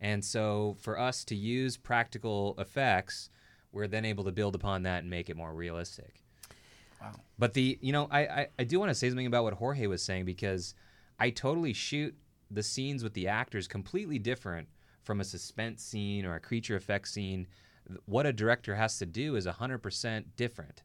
And 0.00 0.24
so 0.24 0.76
for 0.80 0.98
us 0.98 1.24
to 1.26 1.34
use 1.34 1.76
practical 1.76 2.54
effects, 2.58 3.30
we're 3.72 3.86
then 3.86 4.04
able 4.04 4.24
to 4.24 4.32
build 4.32 4.54
upon 4.54 4.82
that 4.84 5.02
and 5.02 5.10
make 5.10 5.28
it 5.30 5.36
more 5.36 5.52
realistic. 5.52 6.22
Wow. 7.00 7.12
But 7.38 7.54
the 7.54 7.78
you 7.80 7.92
know 7.92 8.08
I 8.10 8.20
I, 8.20 8.46
I 8.58 8.64
do 8.64 8.78
want 8.78 8.90
to 8.90 8.94
say 8.94 9.08
something 9.08 9.26
about 9.26 9.44
what 9.44 9.54
Jorge 9.54 9.86
was 9.86 10.02
saying 10.02 10.24
because 10.24 10.74
I 11.18 11.30
totally 11.30 11.72
shoot 11.72 12.14
the 12.50 12.62
scenes 12.62 13.02
with 13.02 13.14
the 13.14 13.28
actors 13.28 13.68
completely 13.68 14.18
different 14.18 14.68
from 15.02 15.20
a 15.20 15.24
suspense 15.24 15.82
scene 15.82 16.26
or 16.26 16.34
a 16.34 16.40
creature 16.40 16.76
effect 16.76 17.08
scene. 17.08 17.46
What 18.06 18.26
a 18.26 18.32
director 18.32 18.74
has 18.74 18.98
to 18.98 19.06
do 19.06 19.36
is 19.36 19.46
100% 19.46 20.24
different 20.36 20.82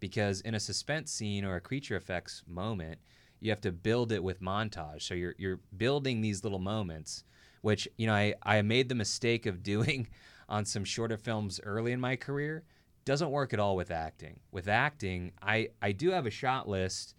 because 0.00 0.40
in 0.42 0.54
a 0.54 0.60
suspense 0.60 1.10
scene 1.10 1.44
or 1.44 1.56
a 1.56 1.60
creature 1.60 1.96
effects 1.96 2.42
moment, 2.46 2.98
you 3.40 3.50
have 3.50 3.60
to 3.62 3.72
build 3.72 4.12
it 4.12 4.22
with 4.22 4.40
montage. 4.40 5.02
So 5.02 5.14
you're 5.14 5.34
you're 5.38 5.60
building 5.76 6.20
these 6.20 6.44
little 6.44 6.58
moments, 6.58 7.24
which 7.60 7.88
you 7.96 8.06
know 8.06 8.14
I 8.14 8.34
I 8.42 8.62
made 8.62 8.88
the 8.88 8.94
mistake 8.94 9.46
of 9.46 9.62
doing 9.74 10.08
on 10.48 10.64
some 10.64 10.84
shorter 10.84 11.16
films 11.16 11.60
early 11.62 11.92
in 11.92 12.00
my 12.00 12.16
career. 12.16 12.64
Doesn't 13.04 13.30
work 13.30 13.52
at 13.52 13.60
all 13.60 13.76
with 13.76 13.90
acting. 13.90 14.40
With 14.50 14.68
acting, 14.68 15.32
I 15.42 15.68
I 15.82 15.92
do 15.92 16.10
have 16.10 16.26
a 16.26 16.30
shot 16.30 16.68
list, 16.68 17.14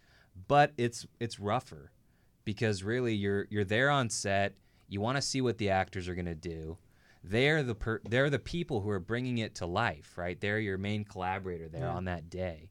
but 0.48 0.72
it's 0.76 1.06
it's 1.20 1.38
rougher 1.38 1.92
because 2.44 2.82
really 2.82 3.14
you're 3.14 3.46
you're 3.50 3.64
there 3.64 3.90
on 3.90 4.10
set. 4.10 4.54
You 4.88 5.00
want 5.00 5.16
to 5.16 5.22
see 5.22 5.40
what 5.40 5.58
the 5.58 5.70
actors 5.70 6.08
are 6.08 6.14
going 6.14 6.26
to 6.26 6.34
do. 6.34 6.78
They're 7.28 7.62
the 7.62 7.74
per, 7.74 8.00
they're 8.08 8.30
the 8.30 8.38
people 8.38 8.80
who 8.80 8.90
are 8.90 9.00
bringing 9.00 9.38
it 9.38 9.56
to 9.56 9.66
life, 9.66 10.16
right? 10.16 10.40
They're 10.40 10.60
your 10.60 10.78
main 10.78 11.04
collaborator 11.04 11.68
there 11.68 11.82
Yeah. 11.82 11.94
on 11.94 12.04
that 12.04 12.30
day. 12.30 12.70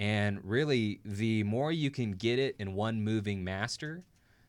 And 0.00 0.38
really, 0.44 1.00
the 1.04 1.42
more 1.42 1.72
you 1.72 1.90
can 1.90 2.12
get 2.12 2.38
it 2.38 2.54
in 2.60 2.74
one 2.74 3.02
moving 3.02 3.42
master, 3.42 4.04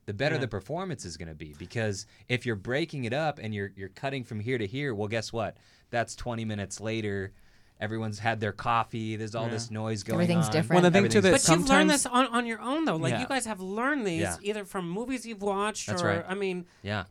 the 0.05 0.13
better 0.13 0.35
Yeah. 0.35 0.41
the 0.41 0.47
performance 0.47 1.03
is 1.05 1.17
going 1.17 1.29
to 1.29 1.35
be. 1.35 1.55
Because 1.57 2.05
if 2.27 2.45
you're 2.45 2.55
breaking 2.55 3.05
it 3.05 3.13
up 3.13 3.39
and 3.41 3.53
you're 3.53 3.71
you're 3.75 3.89
cutting 3.89 4.23
from 4.23 4.39
here 4.39 4.57
to 4.59 4.67
here, 4.67 4.93
well, 4.93 5.07
guess 5.07 5.33
what? 5.33 5.57
That's 5.89 6.15
20 6.15 6.45
minutes 6.45 6.79
later. 6.79 7.31
Everyone's 7.79 8.19
had 8.19 8.39
their 8.41 8.51
coffee. 8.51 9.15
There's 9.15 9.33
all 9.35 9.45
Yeah. 9.45 9.51
this 9.53 9.71
noise 9.71 10.03
going 10.03 10.15
Everything's 10.21 10.47
on. 10.47 10.51
different. 10.51 10.81
Well, 10.83 10.91
the 10.91 10.99
thing 10.99 11.09
too 11.09 11.17
Everything's 11.19 11.43
that 11.45 11.51
But 11.53 11.59
you've 11.61 11.69
learned 11.69 11.89
this 11.89 12.05
on, 12.05 12.27
on 12.27 12.45
your 12.45 12.59
own 12.61 12.85
though. 12.85 12.97
Like 12.97 13.11
Yeah. 13.13 13.21
you 13.21 13.27
guys 13.27 13.45
have 13.45 13.61
learned 13.61 14.05
these 14.05 14.21
Yeah. 14.21 14.35
either 14.43 14.65
from 14.65 14.87
movies 14.89 15.25
you've 15.25 15.41
watched 15.41 15.87
That's 15.87 16.03
or 16.03 16.07
right. 16.07 16.25
I 16.27 16.35
mean, 16.35 16.65
Yeah. 16.83 17.05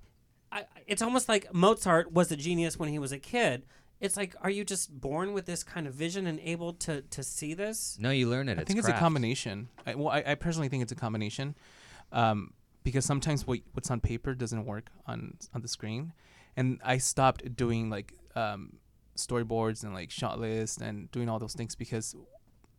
I, 0.51 0.65
it's 0.87 1.03
almost 1.03 1.29
like 1.29 1.53
Mozart 1.53 2.13
was 2.13 2.33
a 2.33 2.37
genius 2.37 2.79
when 2.79 2.89
he 2.89 2.99
was 2.99 3.13
a 3.13 3.19
kid. 3.19 3.65
It's 4.01 4.17
like, 4.17 4.35
are 4.41 4.51
you 4.51 4.65
just 4.65 5.01
born 5.01 5.33
with 5.33 5.47
this 5.47 5.65
kind 5.65 5.87
of 5.87 5.95
vision 5.95 6.27
and 6.27 6.39
able 6.41 6.73
to 6.75 7.03
to 7.03 7.23
see 7.23 7.53
this? 7.55 7.97
No, 8.01 8.11
you 8.11 8.29
learn 8.29 8.49
it. 8.49 8.59
I 8.59 8.65
think 8.65 8.79
it's 8.79 8.89
a 8.89 8.93
combination. 8.93 9.69
I, 9.87 9.95
well, 9.97 10.09
I, 10.09 10.23
I 10.27 10.35
personally 10.37 10.69
think 10.69 10.83
it's 10.85 10.93
a 10.93 10.97
combination, 10.97 11.57
um, 12.13 12.53
because 12.85 13.05
sometimes 13.05 13.47
what, 13.47 13.59
what's 13.73 13.91
on 13.91 14.01
paper 14.01 14.35
doesn't 14.35 14.65
work 14.65 14.91
on 15.07 15.37
on 15.53 15.63
the 15.63 15.69
screen, 15.69 16.13
and 16.57 16.81
I 16.85 16.99
stopped 16.99 17.57
doing 17.57 17.91
like 17.91 18.15
um, 18.37 18.75
storyboards 19.17 19.83
and 19.83 19.93
like 19.93 20.11
shot 20.13 20.39
lists 20.39 20.79
and 20.79 21.11
doing 21.11 21.29
all 21.29 21.41
those 21.41 21.55
things 21.55 21.75
because, 21.75 22.15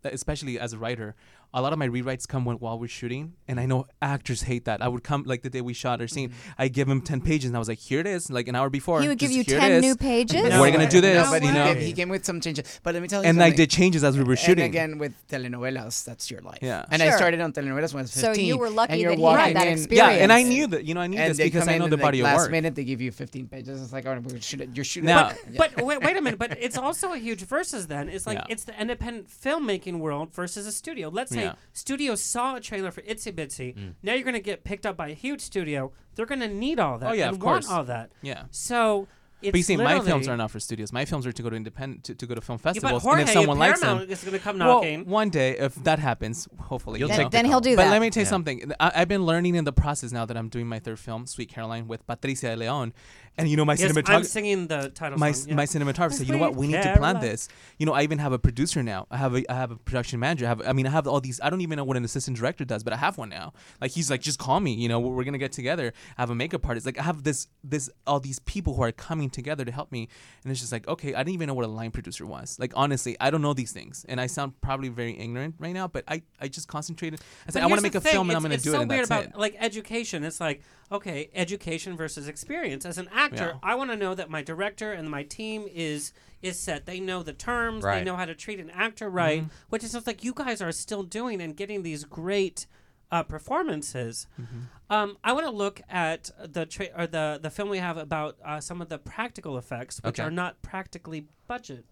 especially 0.05 0.57
as 0.57 0.71
a 0.71 0.77
writer, 0.77 1.15
a 1.53 1.61
lot 1.61 1.73
of 1.73 1.79
my 1.79 1.87
rewrites 1.87 2.27
come 2.27 2.45
when, 2.45 2.57
while 2.57 2.77
we're 2.77 2.87
shooting, 2.87 3.33
and 3.47 3.59
I 3.59 3.65
know 3.65 3.85
actors 4.01 4.43
hate 4.43 4.65
that. 4.65 4.81
I 4.81 4.87
would 4.87 5.03
come 5.03 5.23
like 5.25 5.41
the 5.41 5.49
day 5.49 5.61
we 5.61 5.73
shot 5.73 5.99
our 6.01 6.07
scene, 6.07 6.29
mm-hmm. 6.29 6.61
I 6.61 6.67
give 6.67 6.87
him 6.87 7.01
ten 7.01 7.21
pages, 7.21 7.47
and 7.49 7.55
I 7.55 7.59
was 7.59 7.67
like, 7.67 7.79
"Here 7.79 7.99
it 7.99 8.07
is," 8.07 8.29
like 8.29 8.47
an 8.47 8.55
hour 8.55 8.69
before. 8.69 9.01
He 9.01 9.07
would 9.07 9.17
give 9.17 9.31
you 9.31 9.43
10 9.43 9.81
new 9.81 9.95
pages? 9.95 10.41
We're 10.43 10.71
gonna 10.71 10.89
do 10.89 11.01
this, 11.01 11.25
No, 11.25 11.31
but 11.31 11.41
you 11.41 11.49
he, 11.49 11.53
know. 11.53 11.73
came, 11.73 11.81
he 11.81 11.93
came 11.93 12.09
with 12.09 12.25
some 12.25 12.39
changes. 12.41 12.79
But 12.83 12.93
let 12.93 13.01
me 13.01 13.07
tell 13.07 13.23
you 13.23 13.29
And 13.29 13.41
I 13.41 13.47
something. 13.47 13.57
did 13.57 13.69
changes 13.69 14.03
as 14.03 14.17
we 14.17 14.23
were 14.23 14.35
shooting. 14.35 14.65
And 14.65 14.73
again, 14.73 14.97
with 14.97 15.13
telenovelas, 15.27 16.03
that's 16.05 16.29
your 16.29 16.41
life. 16.41 16.59
Yeah. 16.61 16.85
And 16.91 17.01
I 17.01 17.11
started 17.11 17.41
on 17.41 17.51
telenovelas 17.53 17.93
when 17.93 18.01
I 18.01 18.03
was 18.03 18.13
fifteen. 18.13 18.35
So 18.35 18.41
you 18.41 18.57
were 18.57 18.69
lucky 18.69 18.93
and 18.93 19.01
you're 19.01 19.15
that 19.15 19.19
he 19.19 19.25
had 19.25 19.55
that 19.55 19.67
experience. 19.67 20.17
Yeah, 20.17 20.23
and 20.23 20.31
I 20.31 20.43
knew 20.43 20.67
that. 20.67 20.85
You 20.85 20.93
know, 20.93 21.01
I 21.01 21.07
knew 21.07 21.17
and 21.17 21.31
this 21.31 21.37
because 21.37 21.67
I 21.67 21.77
know 21.77 21.85
and, 21.85 21.93
the 21.93 21.97
like, 21.97 22.03
body 22.03 22.19
of 22.19 22.25
last 22.25 22.37
work. 22.37 22.51
minute 22.51 22.75
they 22.75 22.83
give 22.83 23.01
you 23.01 23.11
15 23.11 23.47
pages. 23.47 23.81
It's 23.81 23.93
like, 23.93 24.05
oh, 24.05 24.21
we're 24.23 24.39
shooting, 24.39 24.71
you're 24.75 24.85
shooting. 24.85 25.07
Now- 25.07 25.31
But, 25.57 25.75
But 25.75 25.85
wait, 25.85 26.01
wait 26.01 26.17
a 26.17 26.21
minute. 26.21 26.39
But 26.39 26.57
it's 26.61 26.77
also 26.77 27.13
a 27.13 27.17
huge 27.17 27.41
versus. 27.41 27.87
Then 27.87 28.09
it's 28.09 28.27
like 28.27 28.39
it's 28.49 28.63
the 28.65 28.79
independent 28.79 29.29
filmmaking 29.29 29.99
world 29.99 30.33
versus 30.33 30.65
a 30.67 30.71
studio. 30.71 31.09
Let's 31.09 31.31
say 31.39 31.45
Yeah. 31.45 31.53
studio 31.73 32.15
saw 32.15 32.55
a 32.55 32.61
trailer 32.61 32.91
for 32.91 33.01
Itsy 33.01 33.31
Bitsy. 33.33 33.75
Mm. 33.75 33.93
Now 34.03 34.13
you're 34.13 34.23
going 34.23 34.33
to 34.33 34.39
get 34.41 34.63
picked 34.63 34.85
up 34.85 34.97
by 34.97 35.09
a 35.09 35.13
huge 35.13 35.41
studio. 35.41 35.91
They're 36.15 36.25
going 36.25 36.41
to 36.41 36.47
need 36.49 36.79
all 36.79 36.97
that. 36.99 37.09
Oh, 37.11 37.13
yeah, 37.13 37.27
and 37.27 37.35
of 37.37 37.41
want 37.43 37.65
course. 37.65 37.73
all 37.75 37.83
that. 37.85 38.11
Yeah. 38.21 38.43
So. 38.51 39.07
It's 39.41 39.51
but 39.53 39.57
you 39.59 39.63
see, 39.63 39.77
my 39.77 40.01
films 40.01 40.27
are 40.27 40.35
not 40.35 40.51
for 40.51 40.59
studios. 40.59 40.91
My 40.91 41.05
films 41.05 41.25
are 41.25 41.31
to 41.31 41.41
go 41.41 41.49
to 41.49 41.55
independent, 41.55 42.03
to, 42.03 42.13
to 42.13 42.25
go 42.25 42.35
to 42.35 42.41
film 42.41 42.57
Yeah, 42.59 42.73
but 42.73 42.73
festivals. 42.81 43.03
Jorge, 43.03 43.21
and 43.21 43.29
if 43.29 43.33
someone 43.33 43.57
likes 43.57 43.79
them, 43.79 43.87
Paramount 43.87 44.11
is 44.11 44.21
going 44.21 44.33
to 44.37 44.39
come 44.43 44.57
knocking. 44.57 44.67
well, 44.69 44.81
knocking. 44.97 45.05
one 45.09 45.29
day, 45.29 45.57
if 45.57 45.75
that 45.75 45.97
happens, 45.99 46.45
hopefully, 46.59 46.99
You'll 46.99 47.07
you 47.07 47.15
take 47.15 47.23
know. 47.27 47.29
the 47.29 47.37
Then 47.37 47.45
he'll 47.45 47.61
do 47.61 47.77
But 47.77 47.85
that. 47.85 47.91
let 47.91 48.01
me 48.01 48.09
tell 48.09 48.19
you 48.19 48.25
Yeah. 48.25 48.29
something. 48.31 48.73
I, 48.81 48.91
I've 48.97 49.07
been 49.07 49.25
learning 49.25 49.55
in 49.55 49.63
the 49.63 49.71
process 49.71 50.11
now 50.11 50.25
that 50.25 50.35
I'm 50.35 50.49
doing 50.49 50.67
my 50.67 50.79
third 50.79 50.99
film, 50.99 51.25
Sweet 51.25 51.47
Caroline, 51.47 51.87
with 51.87 52.05
Patricia 52.05 52.47
de 52.47 52.57
Leon, 52.57 52.91
and 53.39 53.49
you 53.49 53.55
know 53.57 53.65
my 53.65 53.73
yes, 53.73 53.95
I'm 54.05 54.23
singing 54.23 54.67
the 54.67 54.89
title 54.89 55.17
my 55.17 55.31
song. 55.31 55.49
yeah. 55.49 55.55
my 55.55 55.65
cinematographer 55.65 56.13
said, 56.13 56.27
you 56.27 56.33
know 56.33 56.39
what, 56.39 56.55
we 56.55 56.67
need 56.67 56.81
to 56.83 56.97
plan 56.97 57.19
this. 57.19 57.47
You 57.77 57.85
know, 57.85 57.93
I 57.93 58.03
even 58.03 58.19
have 58.19 58.33
a 58.33 58.39
producer 58.39 58.83
now. 58.83 59.07
I 59.09 59.17
have 59.17 59.35
a 59.35 59.49
I 59.51 59.55
have 59.55 59.71
a 59.71 59.77
production 59.77 60.19
manager. 60.19 60.45
I 60.45 60.49
have 60.49 60.61
I 60.67 60.73
mean, 60.73 60.85
I 60.85 60.89
have 60.89 61.07
all 61.07 61.21
these. 61.21 61.39
I 61.41 61.49
don't 61.49 61.61
even 61.61 61.77
know 61.77 61.83
what 61.83 61.97
an 61.97 62.03
assistant 62.03 62.37
director 62.37 62.65
does, 62.65 62.83
but 62.83 62.93
I 62.93 62.97
have 62.97 63.17
one 63.17 63.29
now. 63.29 63.53
Like 63.79 63.91
he's 63.91 64.11
like, 64.11 64.21
just 64.21 64.39
call 64.39 64.59
me. 64.59 64.73
You 64.73 64.89
know, 64.89 64.99
we're, 64.99 65.23
gonna 65.23 65.37
get 65.37 65.51
together. 65.51 65.93
I 66.17 66.21
have 66.21 66.29
a 66.29 66.35
makeup 66.35 66.67
artist. 66.67 66.85
Like 66.85 66.99
I 66.99 67.03
have 67.03 67.23
this 67.23 67.47
this 67.63 67.89
all 68.05 68.19
these 68.19 68.39
people 68.39 68.73
who 68.73 68.83
are 68.83 68.91
coming 68.91 69.29
together 69.29 69.63
to 69.63 69.71
help 69.71 69.91
me, 69.91 70.09
and 70.43 70.51
it's 70.51 70.59
just 70.59 70.71
like, 70.71 70.87
okay, 70.87 71.13
I 71.13 71.19
didn't 71.19 71.35
even 71.35 71.47
know 71.47 71.53
what 71.53 71.65
a 71.65 71.69
line 71.69 71.91
producer 71.91 72.25
was. 72.25 72.57
Like 72.59 72.73
honestly, 72.75 73.15
I 73.19 73.29
don't 73.29 73.41
know 73.41 73.53
these 73.53 73.71
things, 73.71 74.05
and 74.09 74.19
I 74.19 74.27
sound 74.27 74.59
probably 74.61 74.89
very 74.89 75.17
ignorant 75.17 75.55
right 75.59 75.73
now, 75.73 75.87
but 75.87 76.03
I 76.07 76.23
I 76.41 76.47
just 76.47 76.67
concentrated. 76.67 77.21
I 77.47 77.51
said, 77.51 77.63
I 77.63 77.67
want 77.67 77.79
to 77.79 77.83
make 77.83 77.95
a 77.95 78.01
thing, 78.01 78.13
film, 78.13 78.29
and 78.29 78.37
I'm 78.37 78.41
gonna 78.41 78.55
it's 78.55 78.63
do 78.63 78.71
so 78.71 78.79
it, 78.79 78.81
and 78.81 78.89
weird 78.89 79.01
that's 79.01 79.11
about 79.11 79.35
it. 79.35 79.37
like 79.37 79.55
education. 79.59 80.23
It's 80.23 80.41
like 80.41 80.61
okay, 80.91 81.29
education 81.33 81.95
versus 81.97 82.27
experience. 82.27 82.85
As 82.85 82.97
an 82.97 83.09
actor, 83.13 83.53
Yeah. 83.53 83.59
I 83.63 83.75
want 83.75 83.91
to 83.91 83.95
know 83.97 84.15
that 84.15 84.29
my 84.29 84.41
director 84.41 84.91
and 84.93 85.09
my 85.09 85.23
team 85.23 85.67
is 85.71 86.13
is 86.41 86.57
set. 86.57 86.85
They 86.85 86.99
know 87.01 87.21
the 87.21 87.33
terms. 87.33 87.83
They 87.83 88.03
know 88.03 88.15
how 88.15 88.25
to 88.25 88.33
treat 88.35 88.59
an 88.59 88.69
actor 88.69 89.09
right. 89.09 89.41
Mm-hmm. 89.41 89.49
Which 89.69 89.83
is 89.83 89.91
just 89.91 90.07
like 90.07 90.23
you 90.23 90.33
guys 90.33 90.61
are 90.61 90.71
still 90.71 91.03
doing 91.03 91.41
and 91.41 91.55
getting 91.55 91.83
these 91.83 92.05
great 92.05 92.65
uh, 93.11 93.23
performances. 93.23 94.27
Mm-hmm. 94.39 94.59
Um, 94.89 95.17
I 95.23 95.33
want 95.33 95.45
to 95.47 95.51
look 95.51 95.81
at 95.89 96.31
the 96.43 96.65
tra- 96.65 96.89
or 96.97 97.07
the 97.07 97.39
the 97.41 97.49
film 97.49 97.69
we 97.69 97.79
have 97.79 97.97
about 97.97 98.37
uh, 98.45 98.59
some 98.61 98.81
of 98.81 98.87
the 98.89 98.97
practical 98.97 99.57
effects, 99.57 99.99
which 100.03 100.19
Okay. 100.19 100.23
are 100.27 100.31
not 100.31 100.61
practically 100.61 101.27
budget 101.47 101.85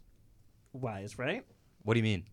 wise, 0.73 1.17
right? 1.19 1.43
What 1.83 1.95
do 1.95 1.99
you 1.99 2.03
mean? 2.03 2.23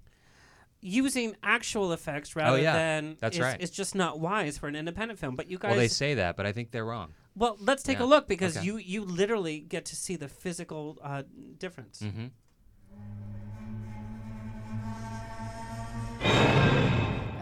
Using 0.87 1.35
actual 1.43 1.95
effects 1.95 2.37
rather 2.37 2.59
Oh, 2.59 2.61
yeah. 2.61 2.75
than 2.75 3.17
That's 3.19 3.37
is, 3.37 3.43
right. 3.43 3.59
is 3.59 3.71
just 3.71 3.95
not 3.95 4.21
wise 4.21 4.59
for 4.59 4.69
an 4.69 4.77
independent 4.77 5.19
film. 5.19 5.35
But 5.35 5.51
you 5.51 5.57
guys, 5.57 5.71
Well, 5.71 5.79
they 5.79 5.89
say 5.89 6.13
that, 6.15 6.37
but 6.37 6.45
I 6.45 6.53
think 6.53 6.73
they're 6.73 6.85
wrong. 6.85 7.15
well, 7.35 7.57
let's 7.59 7.83
take 7.83 7.99
Yeah. 8.01 8.05
a 8.05 8.07
look 8.07 8.29
because 8.29 8.59
Okay. 8.59 8.67
you 8.67 8.77
you 8.77 9.03
literally 9.03 9.61
get 9.61 9.87
to 9.87 9.97
see 9.97 10.17
the 10.17 10.29
physical 10.29 10.99
uh, 11.03 11.23
difference. 11.59 12.01
Mm-hmm. 12.03 12.27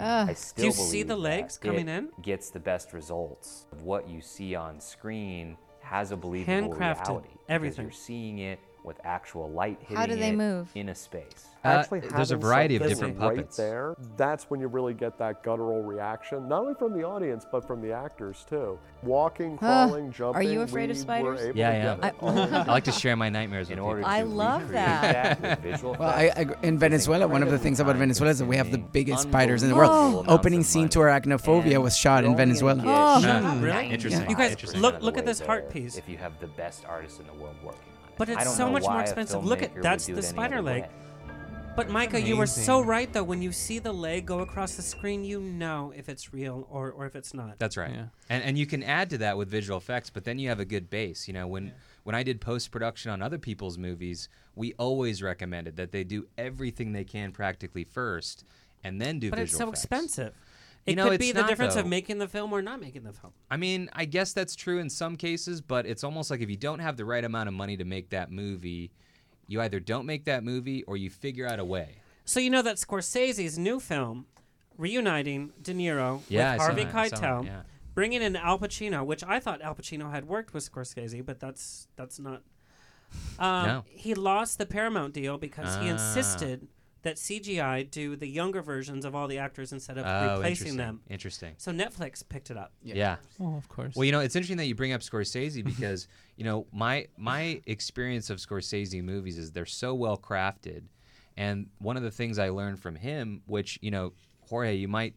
Ugh. 0.04 0.28
I 0.30 0.34
still 0.34 0.62
Do 0.62 0.66
you 0.66 0.72
see 0.72 1.02
the 1.02 1.16
legs 1.16 1.58
coming 1.58 1.88
it 1.88 1.96
in? 1.98 2.08
Gets 2.22 2.50
the 2.50 2.58
best 2.60 2.92
results. 2.92 3.66
Of 3.72 3.82
what 3.82 4.08
you 4.08 4.20
see 4.20 4.54
on 4.54 4.80
screen 4.80 5.56
has 5.80 6.10
a 6.12 6.16
believable 6.16 6.70
Handcrafted, 6.74 6.78
reality. 7.08 7.28
because 7.30 7.44
everything. 7.48 7.84
You're 7.84 7.92
seeing 7.92 8.38
it 8.38 8.58
with 8.84 8.98
actual 9.04 9.50
light 9.50 9.78
hitting 9.80 9.96
How 9.96 10.06
do 10.06 10.16
they 10.16 10.30
it 10.30 10.36
move? 10.36 10.68
in 10.74 10.88
a 10.88 10.94
space. 10.94 11.46
Uh, 11.64 11.68
Actually, 11.68 12.00
there's 12.00 12.32
a 12.32 12.36
variety 12.36 12.74
of 12.74 12.82
something 12.82 12.96
different 12.96 13.18
right 13.20 13.36
puppets. 13.36 13.56
there. 13.56 13.94
That's 14.16 14.50
when 14.50 14.58
you 14.58 14.66
really 14.66 14.94
get 14.94 15.16
that 15.18 15.44
guttural 15.44 15.80
reaction, 15.82 16.48
not 16.48 16.62
only 16.62 16.74
from 16.74 16.92
the 16.92 17.04
audience 17.04 17.46
but 17.50 17.64
from 17.64 17.80
the 17.80 17.92
actors 17.92 18.44
too. 18.48 18.76
Walking, 19.04 19.52
Ugh. 19.52 19.58
crawling, 19.60 20.10
jumping. 20.10 20.40
Are 20.40 20.42
you 20.42 20.62
afraid 20.62 20.90
of 20.90 20.96
spiders? 20.96 21.54
Yeah, 21.54 21.70
yeah. 21.70 21.96
get 22.00 22.14
it. 22.14 22.22
I, 22.22 22.64
like 22.64 22.82
to 22.84 22.92
share 22.92 23.14
my 23.14 23.28
nightmares 23.28 23.70
In 23.70 23.76
with 23.78 23.84
order 23.84 24.00
people. 24.00 24.10
I 24.12 24.22
love 24.22 24.62
recreate 24.62 24.82
that. 25.40 25.60
visual 25.62 25.96
Well, 26.00 26.08
I, 26.10 26.32
I, 26.36 26.46
in 26.64 26.78
Venezuela, 26.80 27.28
one 27.28 27.44
of 27.44 27.50
the 27.50 27.58
things 27.58 27.78
about 27.78 27.94
Venezuela 27.94 28.32
is 28.32 28.40
that 28.40 28.46
we 28.46 28.56
have 28.56 28.72
the 28.72 28.78
biggest 28.78 29.22
spiders 29.22 29.62
in 29.62 29.68
the 29.68 29.76
world. 29.76 30.24
Opening 30.28 30.64
scene 30.64 30.88
to 30.90 30.98
money. 30.98 31.12
arachnophobia 31.20 31.80
was 31.80 31.96
shot 31.96 32.24
in 32.24 32.36
Venezuela. 32.36 32.82
Oh. 32.84 33.58
Really? 33.60 33.90
Interesting. 33.90 34.28
You 34.28 34.34
guys, 34.36 34.74
look- 34.74 35.00
look 35.00 35.16
at 35.16 35.24
this 35.26 35.38
there 35.38 35.46
heart 35.46 35.70
piece. 35.70 35.96
If 35.96 36.08
you 36.08 36.16
have 36.18 36.38
the 36.40 36.48
best 36.48 36.84
artists 36.86 37.20
in 37.20 37.26
the 37.28 37.34
world 37.34 37.54
working 37.62 37.80
on 37.82 37.86
it. 37.86 37.91
But 38.22 38.28
it's 38.28 38.56
so 38.56 38.70
much 38.70 38.84
more 38.84 39.00
expensive. 39.00 39.44
Look 39.44 39.62
at 39.62 39.82
that's 39.82 40.06
the 40.06 40.22
spider 40.22 40.62
leg. 40.62 40.82
way. 40.82 40.88
But 41.74 41.88
Micah, 41.88 42.20
you 42.20 42.36
were 42.36 42.46
so 42.46 42.80
right 42.80 43.12
though. 43.12 43.24
When 43.24 43.42
you 43.42 43.50
see 43.50 43.78
the 43.80 43.92
leg 43.92 44.26
go 44.26 44.40
across 44.40 44.76
the 44.76 44.82
screen, 44.82 45.24
you 45.24 45.40
know 45.40 45.92
if 45.96 46.08
it's 46.08 46.32
real 46.32 46.68
or, 46.70 46.92
or 46.92 47.06
if 47.06 47.16
it's 47.16 47.34
not. 47.34 47.58
That's 47.58 47.76
right. 47.76 47.90
Yeah. 47.90 48.06
And 48.28 48.44
and 48.44 48.56
you 48.58 48.66
can 48.66 48.84
add 48.84 49.10
to 49.10 49.18
that 49.18 49.36
with 49.36 49.48
visual 49.48 49.78
effects, 49.78 50.08
but 50.08 50.24
then 50.24 50.38
you 50.38 50.50
have 50.50 50.60
a 50.60 50.64
good 50.64 50.88
base. 50.88 51.26
You 51.26 51.34
know, 51.34 51.48
when 51.48 51.72
when 52.04 52.14
I 52.14 52.22
did 52.22 52.40
post 52.40 52.70
production 52.70 53.10
on 53.10 53.22
other 53.22 53.38
people's 53.38 53.76
movies, 53.76 54.28
we 54.54 54.74
always 54.74 55.20
recommended 55.20 55.76
that 55.76 55.90
they 55.90 56.04
do 56.04 56.26
everything 56.38 56.92
they 56.92 57.04
can 57.04 57.32
practically 57.32 57.84
first, 57.84 58.44
and 58.84 59.00
then 59.00 59.18
do 59.18 59.30
but 59.30 59.38
it's 59.40 59.56
so 59.56 59.64
effects. 59.64 59.80
expensive. 59.80 60.34
You 60.86 60.92
It 60.94 60.96
know, 60.96 61.08
could 61.10 61.20
be 61.20 61.30
the 61.32 61.42
not, 61.42 61.48
difference 61.48 61.76
of 61.76 61.86
making 61.86 62.18
the 62.18 62.26
film 62.26 62.52
or 62.52 62.60
not 62.60 62.80
making 62.80 63.04
the 63.04 63.12
film. 63.12 63.32
I 63.50 63.56
mean, 63.56 63.88
I 63.92 64.04
guess 64.04 64.32
that's 64.32 64.56
true 64.56 64.78
in 64.78 64.90
some 64.90 65.14
cases, 65.16 65.60
but 65.60 65.86
it's 65.86 66.02
almost 66.02 66.28
like 66.30 66.40
if 66.40 66.50
you 66.50 66.56
don't 66.56 66.80
have 66.80 66.96
the 66.96 67.04
right 67.04 67.24
amount 67.24 67.48
of 67.48 67.54
money 67.54 67.76
to 67.76 67.84
make 67.84 68.10
that 68.10 68.32
movie, 68.32 68.90
you 69.46 69.60
either 69.60 69.78
don't 69.78 70.06
make 70.06 70.24
that 70.24 70.42
movie 70.42 70.82
or 70.84 70.96
you 70.96 71.08
figure 71.08 71.46
out 71.46 71.60
a 71.60 71.64
way. 71.64 71.96
So 72.24 72.40
you 72.40 72.50
know 72.50 72.62
that 72.62 72.76
Scorsese's 72.78 73.56
new 73.58 73.78
film, 73.78 74.26
reuniting 74.76 75.52
De 75.62 75.72
Niro 75.72 76.20
Yeah, 76.28 76.54
with 76.54 76.62
Harvey 76.62 76.84
that, 76.84 76.94
I 76.94 77.08
that, 77.10 77.20
Keitel, 77.20 77.44
yeah. 77.46 77.62
bringing 77.94 78.22
in 78.22 78.34
Al 78.34 78.58
Pacino, 78.58 79.04
which 79.04 79.22
I 79.22 79.38
thought 79.38 79.62
Al 79.62 79.74
Pacino 79.76 80.10
had 80.10 80.26
worked 80.26 80.52
with 80.54 80.68
Scorsese, 80.70 81.24
but 81.24 81.38
that's 81.38 81.86
that's 81.96 82.18
not. 82.18 82.42
Um, 83.38 83.66
No. 83.66 83.84
He 83.88 84.14
lost 84.14 84.58
the 84.58 84.66
Paramount 84.66 85.14
deal 85.14 85.38
because 85.38 85.76
he 85.76 85.88
Ah. 85.90 85.92
insisted 85.92 86.66
that 87.02 87.16
CGI 87.16 87.90
do 87.90 88.14
the 88.16 88.26
younger 88.28 88.62
versions 88.62 89.04
of 89.04 89.14
all 89.14 89.26
the 89.28 89.38
actors 89.38 89.72
instead 89.72 89.98
of 89.98 90.04
Oh, 90.06 90.36
replacing 90.36 90.68
interesting. 90.68 90.76
them. 90.76 91.00
Interesting. 91.10 91.54
So 91.58 91.72
Netflix 91.72 92.22
picked 92.28 92.50
it 92.50 92.56
up. 92.56 92.72
Yeah. 92.82 93.16
Oh, 93.40 93.56
of 93.56 93.68
course. 93.68 93.94
Well, 93.96 94.04
you 94.04 94.12
know, 94.12 94.20
it's 94.20 94.36
interesting 94.36 94.56
that 94.58 94.66
you 94.66 94.74
bring 94.74 94.92
up 94.92 95.00
Scorsese 95.00 95.64
because 95.72 96.08
you 96.36 96.44
know 96.44 96.66
my 96.72 97.06
my 97.16 97.60
experience 97.66 98.30
of 98.30 98.38
Scorsese 98.38 99.02
movies 99.02 99.38
is 99.38 99.50
they're 99.52 99.66
so 99.66 99.94
well 99.94 100.16
crafted, 100.16 100.82
and 101.36 101.66
one 101.78 101.96
of 101.96 102.02
the 102.02 102.10
things 102.10 102.38
I 102.38 102.50
learned 102.50 102.78
from 102.80 102.94
him, 102.94 103.42
which 103.46 103.78
you 103.82 103.90
know, 103.90 104.12
Jorge, 104.48 104.74
you 104.76 104.88
might 104.88 105.14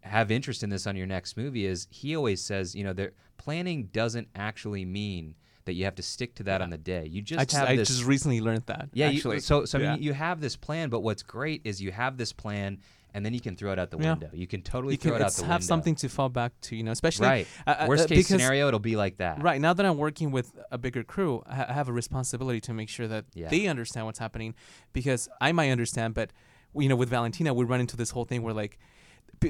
have 0.00 0.30
interest 0.30 0.62
in 0.62 0.70
this 0.70 0.86
on 0.86 0.96
your 0.96 1.06
next 1.06 1.36
movie, 1.36 1.64
is 1.66 1.88
he 1.90 2.14
always 2.14 2.42
says, 2.42 2.74
you 2.74 2.84
know, 2.84 2.92
that 2.92 3.14
planning 3.38 3.84
doesn't 3.92 4.28
actually 4.36 4.84
mean 4.84 5.34
that 5.66 5.74
you 5.74 5.84
have 5.84 5.94
to 5.94 6.02
stick 6.02 6.34
to 6.36 6.42
that 6.44 6.60
on 6.60 6.70
the 6.70 6.78
day. 6.78 7.06
You 7.06 7.22
just 7.22 7.40
I 7.40 7.44
just 7.44 7.56
have 7.56 7.68
I 7.68 7.76
this. 7.76 7.88
just 7.88 8.04
recently 8.04 8.40
learned 8.40 8.64
that. 8.66 8.90
yeah, 8.92 9.08
you- 9.08 9.16
actually. 9.18 9.40
so 9.40 9.64
so 9.64 9.78
I 9.78 9.82
mean, 9.94 10.02
you 10.02 10.12
have 10.12 10.40
this 10.40 10.56
plan, 10.56 10.90
but 10.90 11.00
what's 11.00 11.22
great 11.22 11.62
is 11.64 11.80
you 11.80 11.90
have 11.92 12.16
this 12.18 12.32
plan, 12.32 12.78
and 13.14 13.24
then 13.24 13.32
you 13.32 13.40
can 13.40 13.56
throw 13.56 13.72
it 13.72 13.78
out 13.78 13.90
the 13.90 13.98
Yeah. 13.98 14.10
window. 14.12 14.30
You 14.32 14.46
can 14.46 14.60
totally 14.62 14.94
you 14.94 14.98
throw 14.98 15.14
it 15.16 15.22
out 15.22 15.32
the 15.32 15.46
have 15.46 15.64
something 15.64 15.94
to 15.96 16.08
fall 16.08 16.28
back 16.28 16.52
to, 16.62 16.76
you 16.76 16.82
know, 16.82 16.90
especially 16.92 17.26
Right. 17.28 17.46
uh, 17.66 17.70
uh, 17.80 17.86
Worst 17.88 18.04
uh, 18.04 18.08
case 18.08 18.26
scenario, 18.28 18.68
it'll 18.68 18.80
be 18.80 18.96
like 18.96 19.16
that. 19.18 19.42
Right 19.42 19.60
now 19.60 19.72
that 19.72 19.86
I'm 19.86 19.96
working 19.96 20.30
with 20.32 20.52
a 20.70 20.78
bigger 20.78 21.02
crew, 21.04 21.42
I 21.46 21.54
have 21.72 21.88
a 21.88 21.92
responsibility 21.92 22.60
to 22.62 22.74
make 22.74 22.88
sure 22.88 23.08
that 23.08 23.24
Yeah. 23.34 23.48
they 23.48 23.66
understand 23.66 24.06
what's 24.06 24.18
happening, 24.18 24.54
because 24.92 25.28
I 25.40 25.52
might 25.52 25.70
understand, 25.70 26.14
but 26.14 26.30
you 26.76 26.88
know, 26.88 26.96
with 26.96 27.08
Valentina, 27.08 27.54
we 27.54 27.64
run 27.64 27.80
into 27.80 27.96
this 27.96 28.10
whole 28.10 28.24
thing 28.24 28.42
where 28.42 28.52
like 28.52 28.78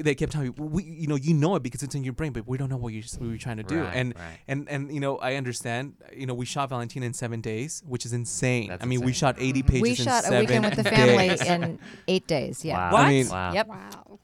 they 0.01 0.15
kept 0.15 0.31
telling 0.31 0.49
me, 0.49 0.53
"We, 0.57 0.83
you 0.83 1.07
know, 1.07 1.15
you 1.15 1.33
know 1.33 1.55
it 1.55 1.63
because 1.63 1.83
it's 1.83 1.95
in 1.95 2.03
your 2.03 2.13
brain, 2.13 2.31
but 2.31 2.47
we 2.47 2.57
don't 2.57 2.69
know 2.69 2.77
what 2.77 2.93
you're, 2.93 3.03
what 3.17 3.27
you're 3.27 3.37
trying 3.37 3.57
to 3.57 3.63
do." 3.63 3.81
Right, 3.81 3.95
and 3.95 4.15
right. 4.15 4.39
and 4.47 4.69
and 4.69 4.93
you 4.93 4.99
know, 4.99 5.17
I 5.17 5.35
understand. 5.35 5.93
You 6.15 6.25
know, 6.25 6.33
we 6.33 6.45
shot 6.45 6.69
Valentina 6.69 7.05
in 7.05 7.13
seven 7.13 7.41
days, 7.41 7.83
which 7.85 8.05
is 8.05 8.13
insane. 8.13 8.69
That's 8.69 8.83
I 8.83 8.85
mean, 8.85 9.01
we 9.01 9.13
shot 9.13 9.35
80 9.37 9.59
mm-hmm. 9.59 9.67
pages. 9.67 9.81
We 9.81 9.89
in 9.89 9.95
shot 9.95 10.23
a 10.23 10.27
seven 10.27 10.39
weekend 10.39 10.65
with 10.65 10.75
the 10.75 10.83
family 10.89 11.29
in 11.47 11.79
eight 12.07 12.27
days. 12.27 12.63
Yeah. 12.63 12.77
Wow. 12.77 12.91
What? 12.93 13.01
I 13.05 13.09
mean, 13.09 13.29
Wow. 13.29 13.53
Yep. 13.53 13.67
Wow. 13.67 14.19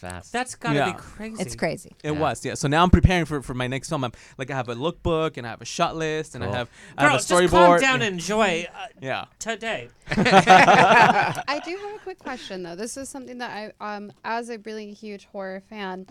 That's 0.00 0.14
fast. 0.14 0.32
That's 0.32 0.54
gotta 0.54 0.76
Yeah. 0.76 0.92
be 0.92 0.98
crazy. 0.98 1.42
It's 1.42 1.56
crazy. 1.56 1.92
It 2.02 2.12
Yeah. 2.12 2.18
was, 2.18 2.44
yeah. 2.44 2.54
So 2.54 2.68
now 2.68 2.82
I'm 2.82 2.90
preparing 2.90 3.24
for, 3.24 3.42
for 3.42 3.54
my 3.54 3.66
next 3.66 3.88
film. 3.88 4.04
I'm 4.04 4.12
like 4.38 4.50
I 4.50 4.54
have 4.54 4.68
a 4.68 4.74
lookbook 4.74 5.36
and 5.36 5.46
I 5.46 5.50
have 5.50 5.60
a 5.62 5.64
shot 5.66 5.96
list 5.96 6.34
and 6.34 6.44
Cool. 6.44 6.52
I 6.52 6.56
have 6.56 6.70
I 6.96 7.02
have 7.02 7.10
Girl, 7.10 7.16
a 7.16 7.18
just 7.18 7.28
calm 7.28 7.40
storyboard. 7.48 7.80
down 7.80 8.02
and 8.02 8.14
enjoy 8.14 8.66
uh, 8.74 8.86
yeah. 9.00 9.24
today. 9.38 9.88
I 10.10 11.60
do 11.64 11.76
have 11.76 11.94
a 11.94 11.98
quick 12.02 12.18
question 12.18 12.62
though. 12.62 12.76
This 12.76 12.96
is 12.96 13.08
something 13.08 13.38
that 13.38 13.50
I, 13.80 13.96
um, 13.96 14.12
as 14.24 14.48
a 14.50 14.58
really 14.58 14.92
huge 14.92 15.26
horror 15.26 15.62
fan, 15.68 16.06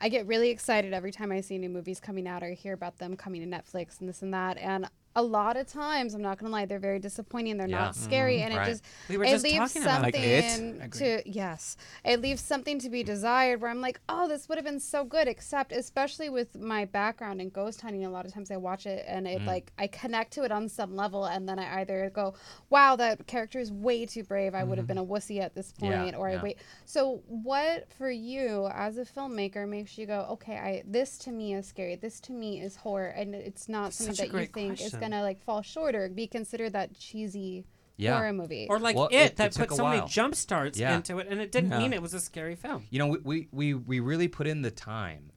I 0.00 0.08
get 0.08 0.26
really 0.26 0.50
excited 0.50 0.92
every 0.92 1.12
time 1.12 1.32
I 1.32 1.40
see 1.40 1.58
new 1.58 1.68
movies 1.68 2.00
coming 2.00 2.26
out 2.26 2.42
or 2.42 2.50
hear 2.50 2.72
about 2.74 2.98
them 2.98 3.16
coming 3.16 3.40
to 3.42 3.56
Netflix 3.56 4.00
and 4.00 4.08
this 4.08 4.22
and 4.22 4.32
that. 4.34 4.58
And 4.58 4.88
a 5.16 5.22
lot 5.22 5.56
of 5.56 5.66
times, 5.66 6.14
I'm 6.14 6.22
not 6.22 6.38
gonna 6.38 6.52
lie, 6.52 6.66
they're 6.66 6.78
very 6.78 7.00
disappointing. 7.00 7.56
They're 7.56 7.66
Yeah. 7.66 7.78
not 7.78 7.96
scary, 7.96 8.38
Mhm. 8.38 8.42
and 8.42 8.54
Right. 8.54 8.68
it 8.68 8.70
just 8.70 8.84
We 9.08 9.16
were 9.16 9.24
it 9.24 9.30
just 9.30 9.42
leaves 9.44 9.56
talking 9.58 9.82
about 9.82 10.02
Like 10.02 10.14
something 10.14 10.80
It? 10.82 10.92
to 10.92 11.22
yes, 11.28 11.76
it 12.04 12.20
leaves 12.20 12.40
something 12.40 12.78
to 12.78 12.88
be 12.88 13.02
desired. 13.02 13.60
Where 13.60 13.70
I'm 13.70 13.80
like, 13.80 14.00
oh, 14.08 14.28
this 14.28 14.48
would 14.48 14.56
have 14.56 14.64
been 14.64 14.78
so 14.78 15.04
good. 15.04 15.26
Except, 15.26 15.72
especially 15.72 16.28
with 16.28 16.56
my 16.56 16.84
background 16.84 17.40
in 17.40 17.48
ghost 17.50 17.80
hunting, 17.80 18.04
a 18.04 18.10
lot 18.10 18.24
of 18.24 18.32
times 18.32 18.52
I 18.52 18.56
watch 18.56 18.86
it 18.86 19.04
and 19.08 19.26
it 19.26 19.42
Mm. 19.42 19.46
like 19.46 19.72
I 19.78 19.88
connect 19.88 20.32
to 20.34 20.44
it 20.44 20.52
on 20.52 20.68
some 20.68 20.94
level, 20.94 21.24
and 21.24 21.48
then 21.48 21.58
I 21.58 21.80
either 21.80 22.08
go, 22.10 22.34
wow, 22.68 22.94
that 22.96 23.26
character 23.26 23.58
is 23.58 23.72
way 23.72 24.06
too 24.06 24.22
brave. 24.22 24.54
I 24.54 24.62
would 24.62 24.78
have 24.78 24.86
been 24.86 24.98
a 24.98 25.04
wussy 25.04 25.40
at 25.40 25.54
this 25.56 25.72
Yeah, 25.78 26.02
point, 26.02 26.14
or 26.16 26.28
I 26.28 26.36
wait. 26.36 26.58
So, 26.84 27.22
what 27.26 27.92
for 27.92 28.10
you 28.10 28.68
as 28.72 28.96
a 28.96 29.04
filmmaker 29.04 29.68
makes 29.68 29.98
you 29.98 30.06
go, 30.06 30.20
okay, 30.30 30.56
I 30.56 30.82
this 30.86 31.18
to 31.18 31.32
me 31.32 31.54
is 31.54 31.66
scary. 31.66 31.96
This 31.96 32.20
to 32.20 32.32
me 32.32 32.60
is 32.60 32.76
horror, 32.76 33.08
and 33.08 33.34
it's 33.34 33.68
not 33.68 33.92
something 33.92 34.14
such 34.14 34.18
that 34.18 34.26
you 34.28 34.32
great 34.32 34.52
think 34.52 34.74
is 34.74 34.78
question. 34.80 34.99
Gonna 35.00 35.22
like 35.22 35.42
fall 35.42 35.62
short 35.62 35.94
or 35.94 36.08
be 36.08 36.26
considered 36.26 36.72
that 36.74 36.98
cheesy 36.98 37.64
Yeah. 37.96 38.16
horror 38.16 38.32
movie. 38.32 38.66
Or 38.70 38.78
like 38.78 38.96
Well, 38.96 39.08
it, 39.08 39.16
it- 39.16 39.36
that 39.36 39.56
it 39.56 39.58
put 39.58 39.70
a 39.72 39.74
so 39.74 39.86
many 39.88 40.06
jump 40.08 40.34
starts 40.34 40.78
Yeah. 40.78 40.94
into 40.96 41.18
it, 41.18 41.26
and 41.28 41.40
it 41.40 41.50
didn't 41.52 41.70
Yeah. 41.70 41.78
mean 41.78 41.92
it 41.92 42.02
was 42.02 42.14
a 42.14 42.20
scary 42.20 42.54
film. 42.56 42.86
You 42.90 42.98
know, 43.00 43.06
we, 43.08 43.18
we, 43.24 43.48
we, 43.52 43.74
we 43.74 44.00
really 44.00 44.28
put 44.28 44.46
in 44.46 44.62
the 44.62 44.70
time. 44.70 45.32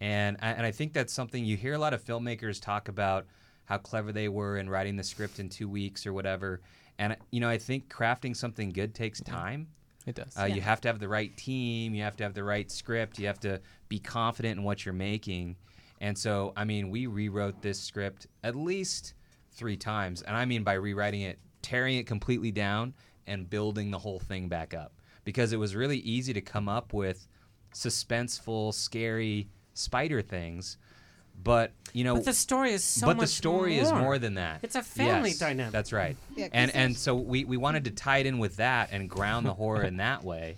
And, 0.00 0.36
I- 0.42 0.52
and 0.52 0.66
I 0.66 0.70
think 0.72 0.92
that's 0.92 1.12
something 1.12 1.44
you 1.44 1.56
hear 1.56 1.74
a 1.74 1.78
lot 1.78 1.94
of 1.94 2.04
filmmakers 2.04 2.60
talk 2.60 2.88
about 2.88 3.26
how 3.64 3.78
clever 3.78 4.12
they 4.12 4.28
were 4.28 4.58
in 4.58 4.68
writing 4.70 4.96
the 4.96 5.02
script 5.04 5.38
in 5.40 5.48
two 5.48 5.68
weeks 5.68 6.06
or 6.06 6.12
whatever. 6.12 6.60
And, 6.98 7.16
you 7.30 7.40
know, 7.40 7.48
I 7.48 7.58
think 7.58 7.88
crafting 7.92 8.34
something 8.36 8.70
good 8.70 8.94
takes 8.94 9.20
time. 9.20 9.68
It 10.06 10.14
does. 10.14 10.36
Uh, 10.38 10.44
You 10.44 10.60
have 10.60 10.80
to 10.82 10.88
have 10.88 11.00
the 11.00 11.08
right 11.08 11.36
team. 11.36 11.94
You 11.94 12.02
have 12.04 12.16
to 12.16 12.22
have 12.24 12.32
the 12.34 12.44
right 12.44 12.70
script. 12.70 13.18
You 13.18 13.26
have 13.26 13.40
to 13.40 13.60
be 13.88 13.98
confident 13.98 14.58
in 14.58 14.64
what 14.64 14.84
you're 14.84 14.94
making. 14.94 15.56
And 16.00 16.16
so, 16.16 16.52
I 16.56 16.64
mean, 16.64 16.90
we 16.90 17.06
rewrote 17.06 17.62
this 17.62 17.80
script 17.80 18.26
at 18.44 18.54
least 18.54 19.14
three 19.52 19.76
times. 19.76 20.22
And 20.22 20.36
I 20.36 20.44
mean 20.44 20.62
by 20.62 20.74
rewriting 20.74 21.22
it, 21.22 21.38
tearing 21.62 21.96
it 21.96 22.06
completely 22.06 22.50
down 22.52 22.94
and 23.26 23.48
building 23.48 23.90
the 23.90 23.98
whole 23.98 24.18
thing 24.20 24.48
back 24.48 24.74
up. 24.74 24.92
Because 25.24 25.52
it 25.52 25.56
was 25.56 25.74
really 25.74 25.98
easy 25.98 26.32
to 26.34 26.40
come 26.40 26.68
up 26.68 26.92
with 26.92 27.26
suspenseful, 27.74 28.72
scary 28.74 29.48
spider 29.74 30.22
things. 30.22 30.76
But, 31.42 31.72
you 31.92 32.04
know. 32.04 32.14
But 32.14 32.24
the 32.24 32.32
story 32.32 32.72
is 32.72 32.82
so 32.82 33.06
But 33.06 33.14
the 33.14 33.22
much 33.22 33.28
story 33.30 33.78
is 33.78 33.90
more. 33.90 34.00
more 34.00 34.18
than 34.18 34.34
that. 34.34 34.60
It's 34.62 34.74
a 34.76 34.82
family 34.82 35.30
Yes, 35.30 35.38
dynamic. 35.38 35.72
That's 35.72 35.92
right. 35.92 36.16
Yeah, 36.34 36.44
'cause 36.48 36.50
and 36.54 36.74
and 36.74 36.96
so 36.96 37.14
we, 37.14 37.44
we 37.44 37.56
wanted 37.58 37.84
to 37.84 37.90
tie 37.90 38.18
it 38.18 38.26
in 38.26 38.38
with 38.38 38.56
that 38.56 38.88
and 38.92 39.08
ground 39.10 39.44
the 39.44 39.52
horror 39.52 39.82
in 39.82 39.98
that 39.98 40.24
way. 40.24 40.56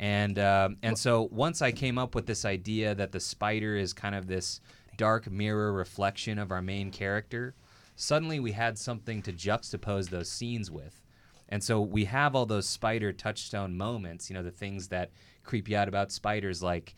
And 0.00 0.38
um, 0.38 0.78
and 0.82 0.98
so 0.98 1.28
once 1.30 1.60
I 1.60 1.72
came 1.72 1.98
up 1.98 2.14
with 2.14 2.24
this 2.24 2.46
idea 2.46 2.94
that 2.94 3.12
the 3.12 3.20
spider 3.20 3.76
is 3.76 3.92
kind 3.92 4.14
of 4.14 4.26
this 4.26 4.62
dark 4.96 5.30
mirror 5.30 5.74
reflection 5.74 6.38
of 6.38 6.50
our 6.50 6.62
main 6.62 6.90
character, 6.90 7.54
suddenly 7.96 8.40
we 8.40 8.52
had 8.52 8.78
something 8.78 9.20
to 9.22 9.32
juxtapose 9.32 10.08
those 10.08 10.30
scenes 10.30 10.70
with. 10.70 11.02
And 11.50 11.62
so 11.62 11.82
we 11.82 12.06
have 12.06 12.34
all 12.34 12.46
those 12.46 12.66
spider 12.66 13.12
touchstone 13.12 13.76
moments, 13.76 14.30
you 14.30 14.34
know, 14.34 14.42
the 14.42 14.50
things 14.50 14.88
that 14.88 15.10
creep 15.44 15.68
you 15.68 15.76
out 15.76 15.88
about 15.88 16.12
spiders 16.12 16.62
like 16.62 16.94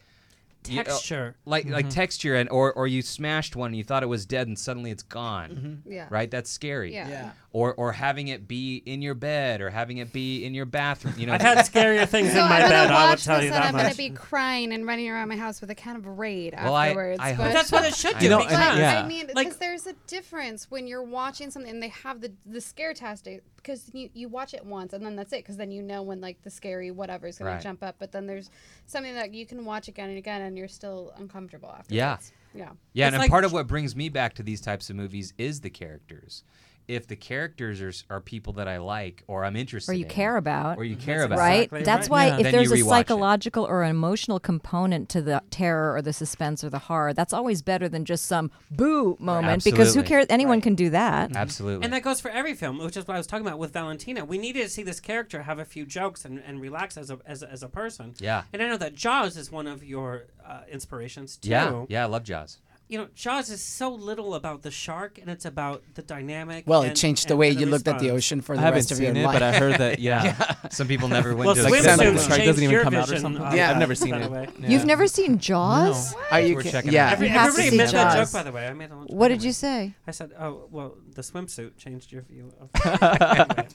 you 0.68 0.76
know, 0.76 0.82
Texture. 0.84 1.36
like 1.44 1.68
like 1.68 1.86
Mhm. 1.86 1.94
texture 1.94 2.34
and 2.36 2.48
or 2.50 2.72
or 2.72 2.86
you 2.86 3.02
smashed 3.02 3.56
one 3.56 3.68
and 3.68 3.76
you 3.76 3.84
thought 3.84 4.02
it 4.02 4.06
was 4.06 4.26
dead 4.26 4.46
and 4.46 4.58
suddenly 4.58 4.90
it's 4.90 5.02
gone. 5.02 5.82
Mhm. 5.86 5.92
Yeah. 5.92 6.06
Right? 6.10 6.30
That's 6.30 6.50
scary. 6.50 6.92
Yeah. 6.94 7.08
Yeah. 7.08 7.30
Or 7.52 7.74
or 7.74 7.92
having 7.92 8.28
it 8.28 8.48
be 8.48 8.76
in 8.86 9.02
your 9.02 9.14
bed 9.14 9.60
or 9.60 9.70
having 9.70 9.98
it 9.98 10.12
be 10.12 10.44
in 10.44 10.54
your 10.54 10.64
bathroom. 10.64 11.14
You 11.18 11.26
know, 11.26 11.34
I've 11.34 11.40
had 11.42 11.58
scarier 11.58 12.08
things 12.08 12.28
So 12.32 12.42
in 12.42 12.48
my 12.48 12.56
I'm 12.62 12.70
bed. 12.70 12.86
gonna 12.88 12.94
I 12.98 13.02
will 13.04 13.10
watch 13.10 13.24
tell 13.24 13.36
this 13.36 13.46
you 13.46 13.52
and 13.52 13.62
that 13.62 13.66
I'm 13.68 13.72
much. 13.74 13.82
gonna 13.82 13.94
be 13.96 14.10
crying 14.10 14.72
and 14.72 14.86
running 14.86 15.08
around 15.10 15.28
my 15.28 15.36
house 15.36 15.60
with 15.60 15.70
a 15.70 15.74
kind 15.74 15.96
of 15.96 16.06
Raid 16.06 16.54
Well, 16.56 16.74
I- 16.74 16.88
afterwards. 16.88 17.18
I 17.20 17.34
but 17.34 17.44
hope 17.44 17.52
That's 17.54 17.72
what 17.72 17.84
it 17.84 17.94
should 17.94 18.14
I 18.16 18.20
do. 18.20 18.28
know, 18.30 18.38
because 18.38 18.52
and- 18.54 18.78
yeah. 18.78 19.02
I 19.02 19.06
mean, 19.08 19.26
because 19.34 19.56
there's 19.58 19.86
a 19.86 19.92
difference 20.06 20.70
when 20.70 20.86
you're 20.86 21.02
watching 21.02 21.50
something 21.50 21.70
and 21.70 21.82
they 21.82 21.88
have 21.88 22.20
the 22.20 22.32
the 22.46 22.60
scare 22.60 22.94
tastic 22.94 23.42
because 23.56 23.90
you 23.92 24.08
you 24.14 24.28
watch 24.28 24.54
it 24.54 24.64
once 24.64 24.92
and 24.92 25.04
then 25.04 25.14
that's 25.16 25.32
it 25.32 25.38
because 25.40 25.56
then 25.56 25.70
you 25.70 25.82
know 25.82 26.02
when 26.02 26.20
like 26.20 26.42
the 26.42 26.50
scary 26.50 26.90
whatever 26.90 27.26
is 27.26 27.38
gonna 27.38 27.50
Right. 27.52 27.60
jump 27.62 27.82
up. 27.82 27.96
But 27.98 28.12
then 28.12 28.26
there's 28.26 28.50
something 28.86 29.14
that 29.14 29.32
you 29.34 29.44
can 29.46 29.64
watch 29.64 29.88
again 29.88 30.08
and 30.08 30.18
again 30.18 30.40
and 30.42 30.51
you're 30.56 30.68
still 30.68 31.12
uncomfortable 31.16 31.70
after. 31.70 31.94
Yeah. 31.94 32.18
Yeah. 32.54 32.70
Yeah, 32.92 33.06
It's 33.08 33.14
and 33.14 33.20
like- 33.22 33.30
part 33.30 33.44
of 33.44 33.52
what 33.52 33.66
brings 33.66 33.96
me 33.96 34.08
back 34.08 34.34
to 34.34 34.42
these 34.42 34.60
types 34.60 34.90
of 34.90 34.96
movies 34.96 35.32
is 35.38 35.60
the 35.60 35.70
characters. 35.70 36.44
If 36.88 37.06
the 37.06 37.16
characters 37.16 37.80
are, 37.82 37.92
are 38.16 38.20
people 38.20 38.52
that 38.54 38.68
I 38.68 38.78
like 38.78 39.22
or 39.26 39.44
I'm 39.44 39.56
interested 39.56 39.90
or 39.92 39.94
you 39.94 40.04
in, 40.04 40.10
care 40.10 40.36
about 40.36 40.78
or 40.78 40.84
you 40.84 40.96
care 40.96 41.22
about, 41.22 41.38
right 41.38 41.60
Exactly 41.64 41.82
that's 41.84 42.08
right. 42.08 42.10
why 42.10 42.26
Yeah. 42.26 42.36
if 42.38 42.42
Then 42.44 42.52
there's 42.52 42.72
a 42.72 42.74
rewatch 42.76 42.80
it. 42.80 42.88
psychological 42.88 43.64
or 43.64 43.82
an 43.82 43.90
emotional 43.90 44.40
component 44.40 45.08
to 45.10 45.22
the 45.22 45.42
terror 45.50 45.94
or 45.94 46.02
the 46.02 46.12
suspense 46.12 46.62
or 46.64 46.70
the 46.70 46.78
horror 46.80 47.12
that's 47.14 47.32
always 47.32 47.62
better 47.62 47.88
than 47.88 48.04
just 48.04 48.26
some 48.26 48.50
boo 48.70 49.16
moment 49.20 49.64
because 49.64 49.94
who 49.94 50.02
cares 50.02 50.26
anyone 50.28 50.60
can 50.60 50.74
do 50.74 50.90
that 50.90 51.34
Absolutely. 51.36 51.84
And 51.84 51.92
that 51.92 52.02
goes 52.02 52.20
for 52.20 52.30
every 52.30 52.54
film, 52.54 52.78
which 52.78 52.96
is 52.96 53.06
what 53.06 53.14
I 53.14 53.18
was 53.18 53.26
talking 53.26 53.46
about 53.46 53.58
with 53.58 53.72
Valentina. 53.72 54.24
We 54.24 54.38
needed 54.38 54.62
to 54.62 54.68
see 54.68 54.82
this 54.82 55.00
character 55.00 55.42
have 55.42 55.58
a 55.58 55.64
few 55.64 55.86
jokes 55.86 56.24
and, 56.24 56.38
and 56.46 56.60
relax 56.60 56.96
as 56.96 57.10
a, 57.10 57.18
as, 57.26 57.42
a, 57.42 57.50
as 57.50 57.62
a 57.62 57.68
person. 57.68 58.14
Yeah. 58.18 58.42
And 58.52 58.62
I 58.62 58.68
know 58.68 58.76
that 58.76 58.94
Jaws 58.94 59.36
is 59.36 59.50
one 59.50 59.66
of 59.66 59.82
your 59.84 60.24
uh, 60.46 60.60
inspirations 60.70 61.36
too. 61.36 61.50
yeah, 61.50 61.84
yeah, 61.88 62.02
I 62.02 62.06
love 62.06 62.24
Jaws. 62.24 62.58
You 62.92 62.98
know, 62.98 63.08
Jaws 63.14 63.48
is 63.48 63.62
so 63.64 63.88
little 63.88 64.34
about 64.34 64.60
the 64.60 64.70
shark, 64.70 65.16
and 65.16 65.30
it's 65.30 65.46
about 65.46 65.82
the 65.94 66.02
dynamic. 66.02 66.64
Well, 66.66 66.82
and- 66.82 66.92
it 66.92 66.94
changed 66.94 67.26
the 67.26 67.36
way 67.38 67.48
and 67.48 67.58
you 67.58 67.64
looked 67.64 67.88
at 67.88 67.98
the 68.00 68.10
ocean 68.10 68.42
for 68.42 68.54
the 68.54 68.60
haven't 68.60 68.80
rest 68.80 68.92
of 68.92 69.00
your 69.00 69.14
seen 69.14 69.22
it, 69.22 69.24
life. 69.24 69.32
but 69.32 69.42
I 69.42 69.52
heard 69.58 69.78
that 69.78 69.98
yeah. 69.98 70.68
Some 70.68 70.88
people 70.88 71.08
never 71.08 71.34
went 71.34 71.46
Well, 71.46 71.54
to 71.54 71.62
swimsuits 71.62 71.86
Like, 71.86 71.86
like 71.86 71.96
the 71.96 72.04
changed 72.04 72.28
shark 72.28 72.44
doesn't 72.44 72.64
even 72.64 72.82
come 72.84 72.94
out 72.94 73.10
or 73.10 73.16
something. 73.18 73.42
Yeah. 73.56 73.70
I've 73.70 73.78
never 73.78 73.94
seen 73.94 74.12
it. 74.12 74.22
the 74.24 74.28
way. 74.28 74.46
Yeah. 74.58 74.68
you've 74.68 74.84
never 74.84 75.06
seen 75.06 75.38
jaws 75.38 76.14
Are 76.30 76.42
you 76.42 76.54
We're 76.54 76.64
checking 76.64 76.92
yeah. 76.92 77.06
it 77.06 77.06
out. 77.06 77.12
Every, 77.14 77.26
You 77.28 77.32
have 77.32 77.54
to 77.54 77.62
everybody 77.62 77.70
see 77.70 77.76
made 77.78 77.88
that 77.88 78.14
joke, 78.14 78.30
by 78.32 78.42
the 78.42 78.52
way. 78.52 78.66
I 78.66 78.74
made 78.74 78.84
a 78.84 78.88
joke 78.88 79.06
what 79.08 79.28
did 79.28 79.42
you 79.42 79.52
say 79.52 79.94
I 80.06 80.10
said, 80.10 80.32
"Oh, 80.38 80.68
well, 80.70 80.96
the 81.14 81.22
swimsuit 81.22 81.78
changed 81.78 82.12
your 82.12 82.22
view 82.22 82.52
of." 82.60 82.68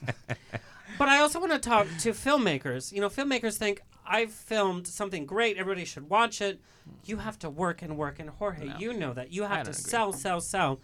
but 0.98 1.08
I 1.08 1.20
also 1.20 1.40
want 1.40 1.52
to 1.52 1.58
talk 1.58 1.86
to 2.00 2.10
filmmakers. 2.10 2.92
You 2.92 3.00
know, 3.00 3.08
filmmakers 3.08 3.56
think 3.56 3.82
I've 4.06 4.32
filmed 4.32 4.86
something 4.86 5.26
great. 5.26 5.56
Everybody 5.56 5.84
should 5.84 6.08
watch 6.08 6.40
it. 6.40 6.60
You 7.04 7.18
have 7.18 7.38
to 7.40 7.50
work 7.50 7.82
and 7.82 7.96
work. 7.96 8.18
And 8.18 8.30
Jorge, 8.30 8.72
you 8.78 8.92
know 8.92 9.12
that 9.12 9.32
you 9.32 9.44
have 9.44 9.64
to 9.64 9.70
agree. 9.70 9.82
sell, 9.82 10.12
sell, 10.12 10.40
sell. 10.40 10.80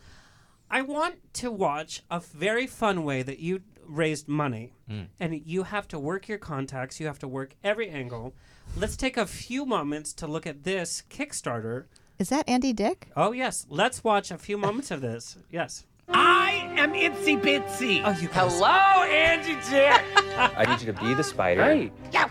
I 0.70 0.82
want 0.82 1.16
to 1.34 1.50
watch 1.50 2.02
a 2.10 2.20
very 2.20 2.66
fun 2.66 3.04
way 3.04 3.22
that 3.22 3.38
you 3.38 3.62
raised 3.86 4.28
money, 4.28 4.72
mm. 4.90 5.06
and 5.20 5.40
you 5.44 5.64
have 5.64 5.86
to 5.88 5.98
work 5.98 6.28
your 6.28 6.38
contacts. 6.38 7.00
You 7.00 7.06
have 7.06 7.18
to 7.20 7.28
work 7.28 7.54
every 7.62 7.88
angle. 7.90 8.34
Let's 8.76 8.96
take 8.96 9.16
a 9.16 9.26
few 9.26 9.66
moments 9.66 10.12
to 10.14 10.26
look 10.26 10.46
at 10.46 10.64
this 10.64 11.02
Kickstarter. 11.10 11.84
is 12.18 12.28
that 12.28 12.48
andy 12.48 12.72
dick 12.72 13.08
Oh 13.16 13.32
yes, 13.32 13.66
let's 13.68 14.02
watch 14.02 14.30
a 14.30 14.38
few 14.38 14.56
moments 14.56 14.90
of 14.90 15.00
this. 15.00 15.36
Yes. 15.50 15.84
I 16.08 16.43
am 16.76 16.92
Itsy 16.92 17.40
Bitsy. 17.40 18.02
Oh, 18.04 18.10
you 18.20 18.28
guys. 18.28 18.58
Hello, 18.58 19.04
Andy 19.04 19.54
Dick. 19.70 20.02
I 20.56 20.64
need 20.68 20.80
you 20.84 20.92
to 20.92 21.00
be 21.00 21.14
the 21.14 21.24
spider. 21.24 21.64
Hey. 21.64 21.92
Yeah. 22.12 22.28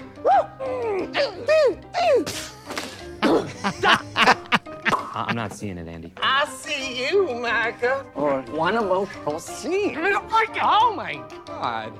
I- 3.25 5.25
I'm 5.27 5.35
not 5.35 5.53
seeing 5.53 5.77
it, 5.77 5.87
Andy. 5.87 6.11
I 6.21 6.45
see 6.45 7.07
you, 7.09 7.33
Micah. 7.35 8.05
Or 8.15 8.41
one 8.51 8.75
emotional 8.75 9.39
scene. 9.39 9.97
Oh 9.99 10.93
my 10.95 11.21
God. 11.45 11.97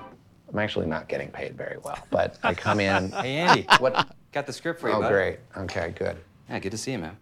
I'm 0.51 0.59
actually 0.59 0.87
not 0.87 1.07
getting 1.07 1.29
paid 1.29 1.55
very 1.55 1.77
well, 1.83 1.97
but 2.09 2.37
I 2.43 2.53
come 2.53 2.79
in. 2.79 3.11
Hey, 3.11 3.35
Andy. 3.37 3.65
What? 3.79 4.07
Got 4.31 4.45
the 4.47 4.53
script 4.53 4.81
for 4.81 4.89
you, 4.89 4.95
Oh, 4.95 5.01
bud. 5.01 5.11
great. 5.11 5.39
Okay, 5.57 5.93
good. 5.97 6.17
Yeah, 6.49 6.59
good 6.59 6.71
to 6.71 6.77
see 6.77 6.91
you, 6.93 6.99
man. 6.99 7.15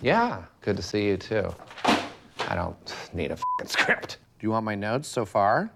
Yeah, 0.00 0.42
good 0.62 0.76
to 0.76 0.82
see 0.82 1.06
you 1.06 1.16
too. 1.16 1.52
I 1.84 2.54
don't 2.54 2.94
need 3.12 3.30
a 3.30 3.36
fing 3.36 3.66
script. 3.68 4.18
Do 4.42 4.48
you 4.48 4.50
want 4.50 4.64
my 4.64 4.74
notes 4.74 5.06
so 5.06 5.24
far? 5.24 5.70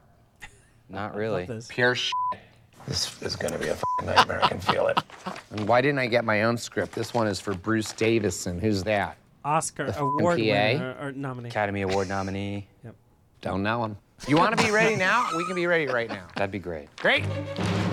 Not 0.88 1.14
really. 1.14 1.48
Pure 1.68 1.94
shit. 1.94 2.12
This 2.88 3.22
is 3.22 3.36
gonna 3.36 3.58
be 3.60 3.68
a 3.68 3.76
fing 3.76 4.06
nightmare. 4.06 4.42
I 4.42 4.48
can 4.48 4.58
feel 4.58 4.88
it. 4.88 4.98
And 5.52 5.68
why 5.68 5.80
didn't 5.80 6.00
I 6.00 6.08
get 6.08 6.24
my 6.24 6.42
own 6.42 6.56
script? 6.58 6.92
This 6.92 7.14
one 7.14 7.28
is 7.28 7.38
for 7.38 7.54
Bruce 7.54 7.92
Davison. 7.92 8.58
Who's 8.58 8.82
that? 8.82 9.18
Oscar 9.44 9.92
The 9.92 10.00
award 10.00 10.38
PA? 10.38 10.42
winner 10.42 10.96
or 11.00 11.12
nominee. 11.12 11.48
Academy 11.48 11.82
Award 11.82 12.08
nominee. 12.08 12.66
Don't 13.40 13.62
know 13.62 13.84
him. 13.84 13.96
You 14.26 14.36
want 14.36 14.58
to 14.58 14.64
be 14.64 14.72
ready 14.72 14.96
now? 14.96 15.28
We 15.36 15.46
can 15.46 15.54
be 15.54 15.68
ready 15.68 15.86
right 15.86 16.08
now. 16.08 16.26
That'd 16.34 16.50
be 16.50 16.58
great. 16.58 16.88
Great. 16.96 17.22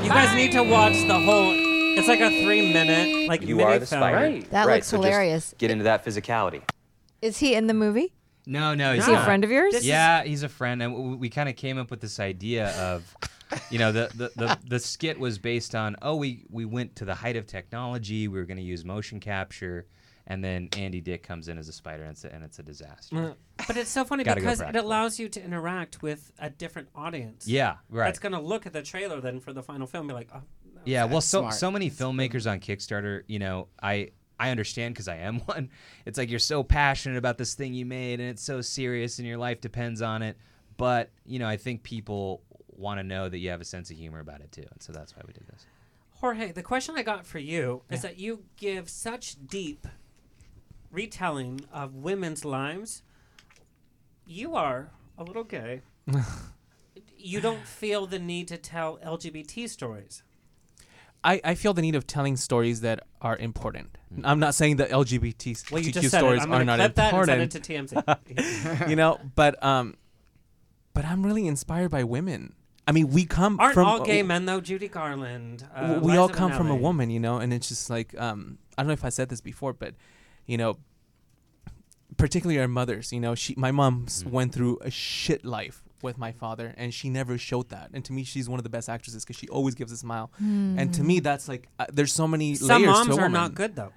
You 0.02 0.10
guys 0.10 0.36
need 0.36 0.54
to 0.54 0.64
watch 0.64 0.96
the 1.06 1.20
whole. 1.20 1.52
It's 1.54 2.08
like 2.08 2.20
a 2.20 2.44
three-minute, 2.44 3.30
like 3.30 3.44
You 3.44 3.58
mini 3.58 3.70
are 3.70 3.78
the 3.78 3.86
film. 3.86 4.00
spider. 4.02 4.42
That 4.50 4.66
right, 4.66 4.78
looks 4.78 4.88
so 4.88 4.98
just 4.98 5.06
hilarious. 5.06 5.54
Get 5.60 5.70
into 5.70 5.84
that 5.84 6.04
physicality. 6.04 6.64
is 7.22 7.38
he 7.38 7.54
in 7.54 7.68
the 7.68 7.76
movie 7.76 8.12
No, 8.46 8.74
no, 8.74 8.92
is 8.92 8.98
he's 8.98 9.06
he 9.06 9.12
a 9.12 9.16
not. 9.16 9.26
friend 9.26 9.44
of 9.44 9.52
yours 9.52 9.74
This 9.74 9.82
is- 9.82 9.88
Yeah, 9.88 10.24
he's 10.24 10.44
a 10.44 10.50
friend, 10.50 10.82
and 10.84 10.94
we, 10.94 11.16
we 11.16 11.30
kind 11.30 11.48
of 11.50 11.56
came 11.56 11.78
up 11.78 11.90
with 11.92 12.02
this 12.02 12.20
idea 12.20 12.70
of, 12.80 13.16
you 13.70 13.80
know, 13.80 13.92
the, 13.92 14.10
the, 14.16 14.32
the, 14.36 14.60
the 14.68 14.80
skit 14.80 15.20
was 15.20 15.38
based 15.40 15.76
on, 15.76 15.96
oh, 16.02 16.16
we, 16.16 16.46
we 16.50 16.66
went 16.66 16.96
to 16.98 17.06
the 17.06 17.16
height 17.16 17.36
of 17.38 17.46
technology, 17.48 18.28
we 18.28 18.38
were 18.38 18.46
going 18.46 18.58
to 18.58 18.64
use 18.64 18.84
motion 18.84 19.20
capture, 19.20 19.86
and 20.28 20.44
then 20.44 20.70
Andy 20.78 21.02
Dick 21.02 21.22
comes 21.24 21.48
in 21.50 21.58
as 21.58 21.68
a 21.68 21.74
spider, 21.74 22.04
and 22.04 22.12
it's 22.12 22.24
a, 22.24 22.34
and 22.34 22.44
it's 22.44 22.58
a 22.60 22.64
disaster. 22.64 23.16
Uh, 23.60 23.64
But 23.68 23.78
it's 23.78 23.90
so 23.90 24.06
funny 24.06 24.24
Gotta 24.24 24.40
go 24.42 24.46
because 24.46 24.60
it 24.60 24.64
practical. 24.64 24.88
allows 24.88 25.20
you 25.20 25.30
to 25.30 25.44
interact 25.44 26.02
with 26.02 26.32
a 26.40 26.50
different 26.50 26.88
audience. 26.96 27.48
Yeah, 27.48 27.76
right. 27.90 28.06
That's 28.06 28.20
gonna 28.20 28.42
look 28.42 28.66
at 28.66 28.72
the 28.74 28.82
trailer 28.82 29.20
then 29.22 29.40
for 29.42 29.52
the 29.54 29.62
final 29.64 29.86
film, 29.88 30.04
and 30.04 30.10
be 30.10 30.14
like, 30.14 30.30
oh, 30.34 30.42
that 30.76 30.82
Yeah, 30.88 31.06
well, 31.06 31.20
so 31.22 31.42
smart. 31.42 31.54
so 31.56 31.70
many 31.72 31.90
filmmakers 31.92 32.50
on 32.50 32.60
Kickstarter, 32.62 33.24
you 33.28 33.40
know, 33.40 33.68
I 33.82 34.12
I 34.44 34.52
understand 34.52 34.94
because 34.94 35.08
I 35.08 35.18
am 35.18 35.40
one. 35.46 35.70
It's 36.06 36.18
like 36.18 36.30
you're 36.30 36.40
so 36.40 36.64
passionate 36.64 37.18
about 37.18 37.38
this 37.38 37.54
thing 37.54 37.74
you 37.74 37.86
made, 37.86 38.20
and 38.20 38.30
it's 38.30 38.44
so 38.44 38.60
serious, 38.60 39.20
and 39.20 39.28
your 39.28 39.38
life 39.38 39.62
depends 39.62 40.02
on 40.02 40.22
it. 40.22 40.38
but 40.76 41.12
you 41.26 41.40
know, 41.40 41.48
I 41.48 41.56
think 41.58 41.84
people 41.84 42.42
want 42.68 43.00
to 43.00 43.04
know 43.04 43.30
that 43.30 43.38
you 43.38 43.50
have 43.52 43.62
a 43.62 43.66
sense 43.66 43.90
of 43.90 43.98
humor 43.98 44.20
about 44.20 44.42
it 44.42 44.52
too, 44.52 44.66
and 44.70 44.82
so 44.82 44.92
that's 44.92 45.16
why 45.16 45.22
we 45.26 45.32
did 45.34 45.48
this. 45.48 45.66
Jorge, 46.16 46.52
the 46.52 46.64
question 46.64 46.96
I 46.98 47.04
got 47.04 47.26
for 47.26 47.40
you 47.40 47.84
is 47.90 48.02
that 48.02 48.18
you 48.18 48.44
give 48.58 48.90
such 48.90 49.36
deep 49.48 49.88
retelling 50.92 51.62
of 51.72 51.96
women's 51.96 52.44
lives. 52.44 53.04
You 54.26 54.56
are 54.56 54.92
a 55.18 55.24
little 55.24 55.44
gay. 55.44 55.82
you 57.18 57.40
don't 57.42 57.66
feel 57.66 58.08
the 58.08 58.20
need 58.20 58.48
to 58.50 58.58
tell 58.58 58.98
LGBT 58.98 59.70
stories. 59.70 60.24
I, 61.24 61.40
I 61.44 61.56
feel 61.56 61.74
the 61.74 61.82
need 61.82 61.96
of 61.96 62.06
telling 62.06 62.36
stories 62.36 62.82
that 62.82 63.06
are 63.22 63.38
important. 63.38 63.98
I'm 64.24 64.40
not 64.40 64.56
saying 64.56 64.76
that 64.78 64.90
LGBT 64.90 65.72
Well, 65.72 65.82
you 65.82 65.92
TQ 65.92 65.94
just 65.94 66.12
said 66.12 66.20
stories 66.20 66.42
I'm 66.44 66.50
are 66.52 66.60
gonna 66.60 66.66
not 66.66 66.80
clip 66.80 66.96
that 66.96 67.14
and 67.14 67.30
important. 67.30 67.52
send 67.52 67.88
it 67.88 67.88
to 67.88 67.96
TMZ. 68.06 68.90
you 68.90 68.96
know, 68.96 69.20
but 69.36 69.64
um, 69.64 69.96
but 70.94 71.06
I'm 71.06 71.26
really 71.26 71.48
inspired 71.48 71.90
by 71.90 72.04
women. 72.04 72.54
I 72.86 72.92
mean, 72.92 73.10
we 73.12 73.26
come 73.26 73.60
Aren't 73.60 73.74
from 73.76 73.88
all 73.88 74.04
gay 74.04 74.24
men 74.24 74.46
though? 74.46 74.60
Judy 74.60 74.90
Garland. 74.90 75.66
Uh, 75.74 76.00
we 76.02 76.18
all 76.18 76.28
Liza 76.28 76.38
come 76.38 76.52
from 76.52 76.70
a 76.70 76.76
woman, 76.76 77.10
you 77.10 77.20
know, 77.20 77.38
and 77.38 77.54
it's 77.54 77.70
just 77.70 77.90
like 77.90 78.20
um, 78.20 78.58
I 78.78 78.82
don't 78.82 78.88
know 78.88 78.94
if 78.94 79.06
I 79.06 79.10
said 79.10 79.30
this 79.30 79.42
before, 79.42 79.74
but 79.74 79.96
you 80.46 80.58
know, 80.58 80.78
particularly 82.18 82.60
our 82.60 82.68
mothers, 82.68 83.14
you 83.14 83.20
know, 83.20 83.36
she 83.36 83.56
my 83.58 83.72
mom 83.72 84.06
s 84.08 84.26
went 84.26 84.54
through 84.54 84.80
a 84.82 84.92
shit 84.92 85.46
life 85.46 85.83
with 86.04 86.18
my 86.18 86.32
father, 86.32 86.74
and 86.78 86.94
she 86.94 87.10
never 87.10 87.38
showed 87.38 87.70
that. 87.70 87.90
And 87.94 88.04
to 88.06 88.14
me, 88.14 88.24
she's 88.24 88.48
one 88.50 88.60
of 88.60 88.64
the 88.64 88.70
best 88.70 88.90
actresses 88.90 89.24
because 89.24 89.38
she 89.38 89.48
always 89.48 89.74
gives 89.76 89.92
a 89.92 89.98
smile. 89.98 90.32
And 90.40 90.94
to 90.94 91.04
me, 91.04 91.20
that's 91.20 91.48
like 91.48 91.68
uh, 91.80 91.86
there's 91.92 92.14
so 92.14 92.28
many 92.28 92.56
Some 92.56 92.82
layers 92.82 92.94
moms 92.94 93.08
to 93.08 93.14
a 93.14 93.16
are 93.16 93.18
woman. 93.24 93.32
not 93.32 93.56
good 93.56 93.76
though. 93.76 93.94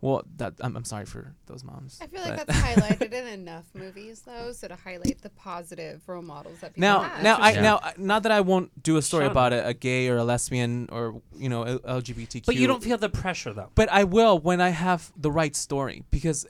Well, 0.00 0.22
that 0.36 0.54
I'm, 0.60 0.76
I'm 0.76 0.84
sorry 0.84 1.06
for 1.06 1.34
those 1.46 1.64
moms. 1.64 1.98
I 2.00 2.06
feel 2.06 2.20
like 2.20 2.36
but- 2.36 2.46
that's 2.46 2.60
highlighted 2.60 3.12
in 3.12 3.26
enough 3.40 3.64
movies, 3.74 4.22
though, 4.24 4.52
so 4.52 4.68
to 4.68 4.76
highlight 4.76 5.22
the 5.22 5.30
positive 5.30 6.02
role 6.06 6.22
models 6.22 6.60
that 6.60 6.74
people 6.74 6.82
now, 6.88 7.00
have. 7.00 7.22
now, 7.24 7.36
I 7.36 7.52
now, 7.54 7.76
uh, 7.78 7.90
not 7.96 8.22
that 8.22 8.30
I 8.30 8.40
won't 8.40 8.80
do 8.80 8.96
a 8.96 9.02
story 9.02 9.24
Shut 9.24 9.32
about 9.32 9.52
a, 9.52 9.66
a 9.66 9.74
gay 9.74 10.08
or 10.08 10.16
a 10.18 10.22
lesbian 10.24 10.88
or 10.92 11.20
you 11.36 11.48
know 11.48 11.64
LGBTQ. 11.80 12.46
But 12.46 12.54
you 12.54 12.68
don't 12.68 12.82
feel 12.82 12.96
the 12.96 13.08
pressure 13.08 13.52
though. 13.52 13.70
But 13.74 13.90
I 13.90 14.04
will 14.04 14.38
when 14.38 14.60
I 14.60 14.68
have 14.68 15.12
the 15.16 15.32
right 15.32 15.56
story 15.56 16.04
because 16.12 16.46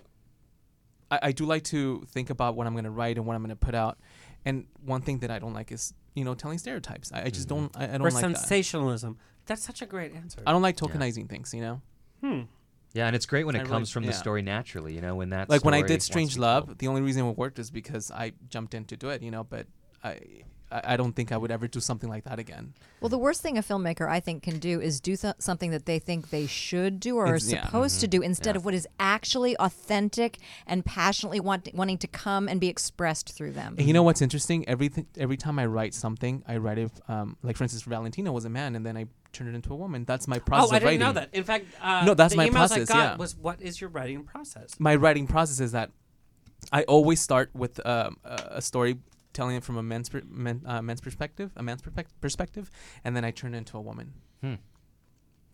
I, 1.10 1.18
I 1.22 1.32
do 1.32 1.46
like 1.46 1.64
to 1.64 2.04
think 2.08 2.28
about 2.28 2.54
what 2.54 2.66
I'm 2.66 2.74
going 2.74 2.84
to 2.84 2.90
write 2.90 3.16
and 3.16 3.24
what 3.26 3.34
I'm 3.34 3.40
going 3.42 3.48
to 3.48 3.56
put 3.56 3.74
out. 3.74 3.98
And 4.44 4.66
one 4.84 5.02
thing 5.02 5.18
that 5.18 5.30
I 5.30 5.38
don't 5.38 5.54
like 5.54 5.72
is 5.72 5.92
you 6.14 6.24
know 6.24 6.34
telling 6.34 6.58
stereotypes. 6.58 7.12
I, 7.12 7.24
I 7.24 7.30
just 7.30 7.48
don't. 7.48 7.70
I, 7.76 7.84
I 7.84 7.86
don't 7.88 8.02
or 8.02 8.10
like 8.10 8.22
that. 8.22 8.36
sensationalism. 8.38 9.18
That's 9.46 9.64
such 9.64 9.82
a 9.82 9.86
great 9.86 10.14
answer. 10.14 10.40
I 10.46 10.52
don't 10.52 10.62
like 10.62 10.76
tokenizing 10.76 11.28
things. 11.28 11.52
You 11.54 11.60
know. 11.62 11.82
Hmm. 12.22 12.40
Yeah, 12.94 13.06
and 13.06 13.14
it's 13.14 13.26
great 13.26 13.44
when 13.44 13.54
I 13.54 13.58
it 13.58 13.62
really- 13.62 13.72
comes 13.72 13.90
from 13.90 14.04
the 14.04 14.12
story 14.12 14.42
naturally. 14.42 14.94
You 14.94 15.00
know, 15.00 15.14
when 15.14 15.30
that 15.30 15.48
like 15.50 15.64
when 15.64 15.74
I 15.74 15.82
did 15.82 16.02
Strange 16.02 16.38
Love, 16.38 16.78
the 16.78 16.88
only 16.88 17.02
reason 17.02 17.26
it 17.26 17.36
worked 17.36 17.58
is 17.58 17.70
because 17.70 18.10
I 18.10 18.32
jumped 18.48 18.74
in 18.74 18.84
to 18.86 18.96
do 18.96 19.10
it. 19.10 19.22
You 19.22 19.30
know, 19.30 19.44
but 19.44 19.66
I. 20.02 20.20
I 20.70 20.94
I 20.94 20.96
don't 20.96 21.14
think 21.14 21.32
I 21.32 21.36
would 21.36 21.50
ever 21.50 21.66
do 21.68 21.80
something 21.80 22.08
like 22.08 22.24
that 22.24 22.38
again. 22.38 22.74
Well, 23.00 23.08
the 23.08 23.18
worst 23.18 23.40
thing 23.42 23.56
a 23.58 23.62
filmmaker 23.62 24.08
I 24.08 24.20
think 24.20 24.42
can 24.42 24.58
do 24.58 24.80
is 24.80 25.00
do 25.00 25.16
th- 25.16 25.34
something 25.38 25.70
that 25.70 25.86
they 25.86 25.98
think 25.98 26.30
they 26.30 26.46
should 26.46 27.00
do 27.00 27.16
or 27.16 27.26
are 27.26 27.34
Ex- 27.36 27.50
yeah. 27.50 27.64
supposed 27.64 28.00
to 28.00 28.06
Mhm. 28.06 28.10
do 28.10 28.22
instead 28.22 28.54
Yeah. 28.54 28.58
of 28.58 28.64
what 28.64 28.74
is 28.74 28.86
actually 29.00 29.56
authentic 29.58 30.38
and 30.66 30.84
passionately 30.84 31.40
want- 31.40 31.68
wanting 31.74 31.98
to 31.98 32.06
come 32.08 32.48
and 32.48 32.60
be 32.60 32.68
expressed 32.68 33.32
through 33.34 33.52
them. 33.52 33.74
And 33.78 33.86
you 33.86 33.92
know 33.94 34.02
what's 34.02 34.20
interesting? 34.22 34.68
Every 34.68 34.90
every 35.16 35.36
time 35.36 35.58
I 35.58 35.66
write 35.66 35.94
something, 35.94 36.42
I 36.46 36.56
write 36.58 36.78
it. 36.78 36.92
Um, 37.08 37.36
like 37.42 37.56
for 37.56 37.64
instance, 37.64 37.82
Valentina 37.84 38.32
was 38.32 38.44
a 38.44 38.50
man, 38.50 38.76
and 38.76 38.84
then 38.84 38.96
I 38.96 39.06
turned 39.32 39.50
it 39.50 39.54
into 39.54 39.72
a 39.72 39.76
woman. 39.76 40.04
That's 40.04 40.26
my 40.26 40.38
process 40.38 40.70
oh, 40.70 40.74
I 40.74 40.76
of 40.76 40.82
didn't 40.82 40.84
writing. 40.86 41.00
know 41.00 41.12
that. 41.12 41.28
In 41.34 41.44
fact, 41.44 41.66
uh, 41.82 42.04
no, 42.04 42.14
that's 42.14 42.32
the 42.32 42.36
my 42.38 42.48
emails 42.48 42.52
process. 42.52 42.90
I 42.90 42.94
got 42.94 43.10
yeah, 43.12 43.16
was 43.16 43.36
what 43.36 43.60
is 43.62 43.80
your 43.80 43.90
writing 43.90 44.24
process? 44.24 44.68
my 44.78 44.94
writing 44.96 45.26
process 45.26 45.60
is 45.60 45.72
that 45.72 45.90
I 46.72 46.82
always 46.84 47.20
start 47.20 47.50
with 47.54 47.84
um, 47.86 48.16
a 48.24 48.56
a 48.56 48.62
story 48.62 48.98
telling 49.32 49.56
it 49.56 49.64
from 49.64 49.76
a 49.76 49.82
men's 49.82 50.08
per, 50.08 50.22
men, 50.28 50.62
uh, 50.66 50.82
men's 50.82 51.00
perspective, 51.00 51.52
a 51.56 51.62
man's 51.62 51.82
perspec- 51.82 52.06
perspective, 52.20 52.70
and 53.04 53.16
then 53.16 53.24
I 53.24 53.30
turn 53.30 53.54
it 53.54 53.58
into 53.58 53.76
a 53.76 53.80
woman. 53.80 54.12
Hmm. 54.40 54.54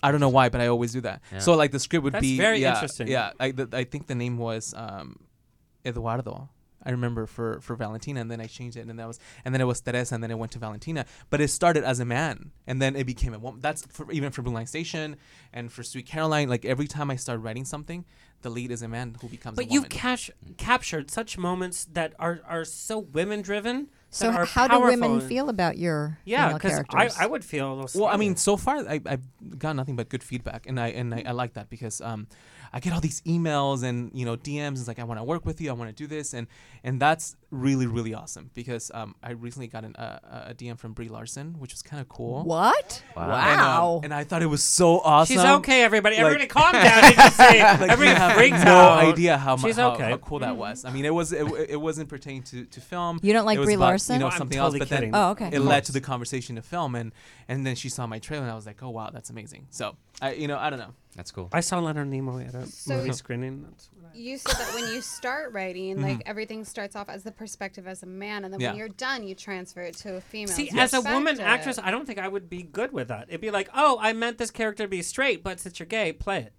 I 0.02 0.10
don't 0.10 0.20
know 0.20 0.28
why, 0.28 0.50
but 0.50 0.60
I 0.60 0.66
always 0.66 0.92
do 0.92 1.00
that. 1.02 1.22
Yeah. 1.32 1.38
So 1.38 1.54
like 1.54 1.70
the 1.70 1.80
script 1.80 2.04
would 2.04 2.12
That's 2.12 2.22
be 2.22 2.36
very 2.36 2.58
yeah, 2.58 2.74
interesting. 2.74 3.08
Yeah, 3.08 3.32
I, 3.40 3.52
the, 3.52 3.68
I 3.72 3.84
think 3.84 4.06
the 4.06 4.14
name 4.14 4.36
was 4.36 4.74
um, 4.76 5.18
Eduardo. 5.84 6.50
I 6.86 6.90
remember 6.90 7.26
for 7.26 7.60
for 7.60 7.76
Valentina, 7.76 8.20
and 8.20 8.30
then 8.30 8.40
I 8.40 8.46
changed 8.46 8.76
it, 8.76 8.86
and 8.86 8.98
that 8.98 9.06
was, 9.06 9.18
and 9.44 9.54
then 9.54 9.62
it 9.62 9.64
was 9.64 9.80
Teresa, 9.80 10.14
and 10.14 10.22
then 10.22 10.30
it 10.30 10.38
went 10.38 10.52
to 10.52 10.58
Valentina. 10.58 11.06
But 11.30 11.40
it 11.40 11.48
started 11.48 11.82
as 11.82 11.98
a 11.98 12.04
man, 12.04 12.50
and 12.66 12.82
then 12.82 12.94
it 12.94 13.04
became 13.04 13.32
a 13.32 13.38
woman. 13.38 13.60
That's 13.62 13.86
for, 13.86 14.10
even 14.12 14.30
for 14.30 14.42
Blue 14.42 14.52
Line 14.52 14.66
Station, 14.66 15.16
and 15.52 15.72
for 15.72 15.82
Sweet 15.82 16.06
Caroline. 16.06 16.50
Like 16.50 16.66
every 16.66 16.86
time 16.86 17.10
I 17.10 17.16
start 17.16 17.40
writing 17.40 17.64
something, 17.64 18.04
the 18.42 18.50
lead 18.50 18.70
is 18.70 18.82
a 18.82 18.88
man 18.88 19.16
who 19.20 19.28
becomes. 19.28 19.56
But 19.56 19.66
a 19.66 19.68
you've 19.68 19.84
woman. 19.84 19.90
cash- 19.90 20.30
captured 20.56 21.10
such 21.10 21.38
moments 21.38 21.86
that 21.92 22.14
are, 22.18 22.40
are 22.46 22.64
so 22.64 22.98
women 22.98 23.42
driven. 23.42 23.88
So 24.10 24.30
h- 24.30 24.48
how 24.50 24.68
do 24.68 24.80
women 24.80 25.20
feel 25.20 25.48
about 25.48 25.76
your 25.76 26.18
yeah? 26.24 26.52
Because 26.52 26.82
I. 26.94 27.10
I 27.18 27.26
would 27.26 27.44
feel 27.44 27.72
a 27.72 27.74
little. 27.74 28.00
Well, 28.00 28.10
I 28.12 28.16
mean, 28.16 28.36
so 28.36 28.56
far 28.56 28.76
I 28.76 29.00
I've 29.06 29.58
got 29.58 29.74
nothing 29.74 29.96
but 29.96 30.08
good 30.08 30.22
feedback, 30.22 30.66
and 30.66 30.78
I 30.78 30.88
and 30.88 31.12
I, 31.12 31.24
I 31.26 31.32
like 31.32 31.54
that 31.54 31.68
because 31.68 32.00
um, 32.00 32.28
I 32.76 32.80
get 32.80 32.92
all 32.92 33.00
these 33.00 33.20
emails 33.20 33.84
and 33.84 34.10
you 34.12 34.24
know 34.26 34.36
DMs. 34.36 34.78
It's 34.80 34.88
like 34.88 34.98
I 34.98 35.04
want 35.04 35.20
to 35.20 35.24
work 35.24 35.46
with 35.46 35.60
you, 35.60 35.70
I 35.70 35.74
want 35.74 35.90
to 35.90 35.94
do 35.94 36.08
this, 36.08 36.34
and 36.34 36.48
and 36.82 37.00
that's 37.00 37.36
really 37.52 37.86
really 37.86 38.14
awesome 38.14 38.50
because 38.52 38.90
um, 38.92 39.14
I 39.22 39.30
recently 39.30 39.68
got 39.68 39.84
an, 39.84 39.94
uh, 39.94 40.46
a 40.50 40.54
DM 40.54 40.76
from 40.76 40.92
Brie 40.92 41.08
Larson, 41.08 41.54
which 41.60 41.72
was 41.72 41.82
kind 41.82 42.00
of 42.00 42.08
cool. 42.08 42.42
What? 42.42 43.00
And, 43.14 43.24
um, 43.24 43.30
Wow. 43.30 44.00
and 44.02 44.12
I 44.12 44.24
thought 44.24 44.42
it 44.42 44.46
was 44.46 44.64
so 44.64 44.98
awesome. 44.98 45.36
She's 45.36 45.44
okay, 45.44 45.82
everybody. 45.84 46.16
Like- 46.16 46.24
Everybody 46.24 46.48
calm 46.48 46.72
down. 46.72 47.02
Did 47.10 47.16
you 47.16 47.30
say 47.30 47.62
like 47.62 47.80
everybody 47.92 48.08
you 48.10 48.16
have 48.16 48.32
freaked 48.36 48.64
no 48.64 48.72
out. 48.76 49.04
idea 49.04 49.38
how, 49.38 49.54
mu- 49.56 49.62
She's 49.62 49.76
how, 49.76 49.92
okay. 49.92 50.10
how 50.10 50.16
cool 50.16 50.40
that 50.40 50.56
was. 50.56 50.84
I 50.84 50.90
mean, 50.90 51.04
it 51.04 51.14
was 51.14 51.32
it, 51.32 51.46
it 51.68 51.80
wasn't 51.80 52.08
pertaining 52.08 52.42
to, 52.44 52.64
to 52.64 52.80
film. 52.80 53.20
You 53.22 53.32
don't 53.32 53.46
like 53.46 53.56
it 53.56 53.60
was 53.60 53.66
Brie 53.68 53.74
about, 53.74 53.84
Larson? 53.84 54.14
You 54.16 54.20
know 54.20 54.26
I'm 54.30 54.36
something 54.38 54.58
totally 54.58 54.80
else, 54.80 54.88
but 54.90 54.94
kidding. 54.96 55.12
then 55.12 55.20
Oh, 55.22 55.30
okay. 55.30 55.50
it 55.52 55.60
led 55.60 55.84
to 55.84 55.92
the 55.92 56.00
conversation 56.00 56.56
to 56.56 56.62
film, 56.62 56.96
and 56.96 57.12
and 57.46 57.64
then 57.64 57.76
she 57.76 57.88
saw 57.88 58.04
my 58.08 58.18
trailer, 58.18 58.42
and 58.42 58.50
I 58.50 58.56
was 58.56 58.66
like, 58.66 58.82
oh 58.82 58.90
wow, 58.90 59.10
that's 59.12 59.30
amazing. 59.30 59.68
So 59.70 59.96
I 60.20 60.32
you 60.32 60.48
know 60.48 60.58
I 60.58 60.70
don't 60.70 60.80
know. 60.80 60.92
That's 61.16 61.30
cool. 61.30 61.48
I 61.52 61.60
saw 61.60 61.78
Leonard 61.78 62.08
Nimoy 62.10 62.48
at 62.48 62.54
a 62.54 62.66
So- 62.66 62.96
movie 62.96 63.12
screening. 63.12 63.62
That's 63.62 63.88
what 64.00 64.10
I- 64.12 64.16
You 64.16 64.36
said 64.38 64.54
that 64.56 64.74
when 64.74 64.92
you 64.92 65.00
start 65.00 65.52
writing, 65.52 66.00
like 66.02 66.18
Mhm. 66.18 66.22
everything 66.26 66.64
starts 66.64 66.96
off 66.96 67.08
as 67.08 67.22
the 67.22 67.32
perspective 67.32 67.86
as 67.86 68.02
a 68.02 68.06
man, 68.06 68.44
and 68.44 68.52
then 68.52 68.60
Yeah. 68.60 68.70
when 68.70 68.78
you're 68.78 68.88
done, 68.88 69.22
you 69.26 69.34
transfer 69.34 69.80
it 69.80 69.94
to 69.98 70.16
a 70.16 70.20
female. 70.20 70.54
See, 70.54 70.70
as 70.76 70.92
a 70.92 71.00
woman 71.00 71.40
actress, 71.40 71.78
I 71.78 71.90
don't 71.90 72.06
think 72.06 72.18
I 72.18 72.28
would 72.28 72.48
be 72.50 72.62
good 72.62 72.92
with 72.92 73.08
that. 73.08 73.26
It'd 73.28 73.40
be 73.40 73.50
like, 73.50 73.68
oh, 73.74 73.98
I 74.00 74.12
meant 74.12 74.38
this 74.38 74.50
character 74.50 74.84
to 74.84 74.88
be 74.88 75.02
straight, 75.02 75.42
but 75.42 75.60
since 75.60 75.78
you're 75.78 75.86
gay, 75.86 76.12
play 76.12 76.40
it. 76.42 76.52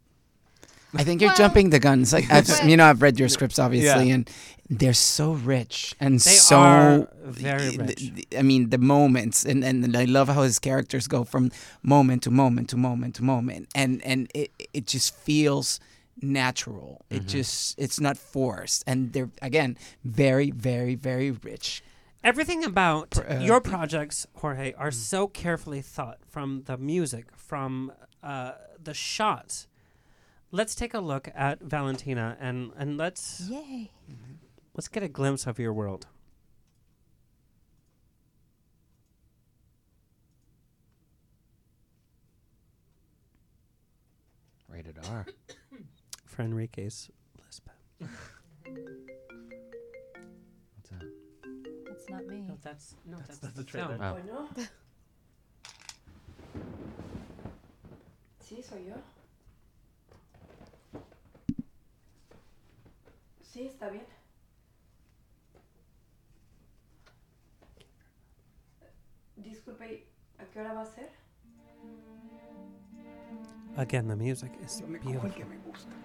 I 0.98 1.04
think 1.04 1.22
you're 1.22 1.30
Well- 1.30 1.38
jumping 1.38 1.70
the 1.72 1.80
guns. 1.80 2.14
Like 2.14 2.30
I've, 2.32 2.48
But- 2.48 2.66
you 2.70 2.78
know, 2.78 2.86
I've 2.86 3.02
read 3.02 3.20
your 3.20 3.30
scripts 3.30 3.60
obviously, 3.60 4.08
Yeah. 4.10 4.16
and 4.16 4.30
they're 4.70 4.94
so 4.94 5.34
rich 5.34 5.94
and 6.00 6.20
They 6.20 6.32
so 6.32 6.58
are 6.60 7.08
very 7.24 7.78
rich. 7.78 8.12
I 8.38 8.42
mean, 8.42 8.70
the 8.70 8.78
moments, 8.78 9.46
and 9.46 9.64
and 9.64 9.96
I 9.98 10.06
love 10.06 10.28
how 10.30 10.44
his 10.44 10.60
characters 10.60 11.08
go 11.08 11.24
from 11.24 11.52
moment 11.84 12.24
to 12.24 12.32
moment 12.32 12.70
to 12.70 12.78
moment 12.78 13.16
to 13.16 13.24
moment, 13.24 13.68
and 13.76 14.02
and 14.06 14.30
it 14.34 14.52
it 14.74 14.88
just 14.88 15.16
feels 15.16 15.80
natural. 16.22 17.06
It 17.10 17.28
just 17.28 17.76
it's 17.78 18.00
not 18.00 18.18
forced, 18.18 18.84
and 18.88 19.14
they're 19.14 19.30
again 19.42 19.78
very 20.04 20.52
very 20.52 20.96
very 20.96 21.32
rich. 21.32 21.84
Everything 22.24 22.64
about 22.64 23.12
Pr- 23.12 23.30
uh, 23.34 23.40
your 23.40 23.62
projects, 23.62 24.26
Jorge, 24.38 24.74
are 24.74 24.90
so 24.92 25.28
carefully 25.28 25.82
thought 25.82 26.18
from 26.28 26.64
the 26.66 26.76
music, 26.78 27.26
from 27.36 27.92
uh, 28.24 28.54
the 28.84 28.96
shots. 28.96 29.68
Let's 30.56 30.74
take 30.74 30.94
a 30.94 31.02
look 31.02 31.28
at 31.36 31.60
Valentina 31.60 32.38
and, 32.40 32.72
and 32.78 32.96
let's 32.96 33.42
Yay. 33.50 33.92
let's 34.74 34.88
get 34.88 35.04
a 35.04 35.10
glimpse 35.10 35.46
of 35.48 35.60
your 35.60 35.74
world. 35.74 36.08
Rated 44.70 44.98
R. 45.10 45.26
For 46.26 46.44
Enrique's 46.44 47.10
lisp. 47.46 47.68
What's 48.00 48.14
that? 50.90 51.04
That's 51.86 52.10
not 52.10 52.26
me. 52.28 52.46
No, 52.48 52.58
that's 52.62 52.96
no, 53.06 53.18
that's, 53.18 53.40
that's 53.40 53.56
the 53.56 53.64
the 53.64 53.70
trailer. 53.70 53.98
film. 53.98 54.30
Oh. 54.32 54.48
oh 54.58 54.62
sí, 58.42 58.64
soy 58.64 58.86
yo. 58.88 59.15
Sí, 63.56 63.68
está 63.68 63.88
bien. 63.88 64.04
Disculpe, 69.38 69.94
¿y 69.94 70.42
¿a 70.42 70.46
qué 70.52 70.60
hora 70.60 70.74
va 70.74 70.82
a 70.82 70.86
ser? 70.86 71.10
Again, 73.78 74.10
the 74.10 74.16
music 74.18 74.52
is 74.62 74.82
Yo 74.82 74.88
me 74.88 75.00
cojo 75.00 75.10
el 75.10 75.20
beautiful. 75.22 75.40
que 75.42 75.46
me 75.46 75.58
gusta. 75.60 75.96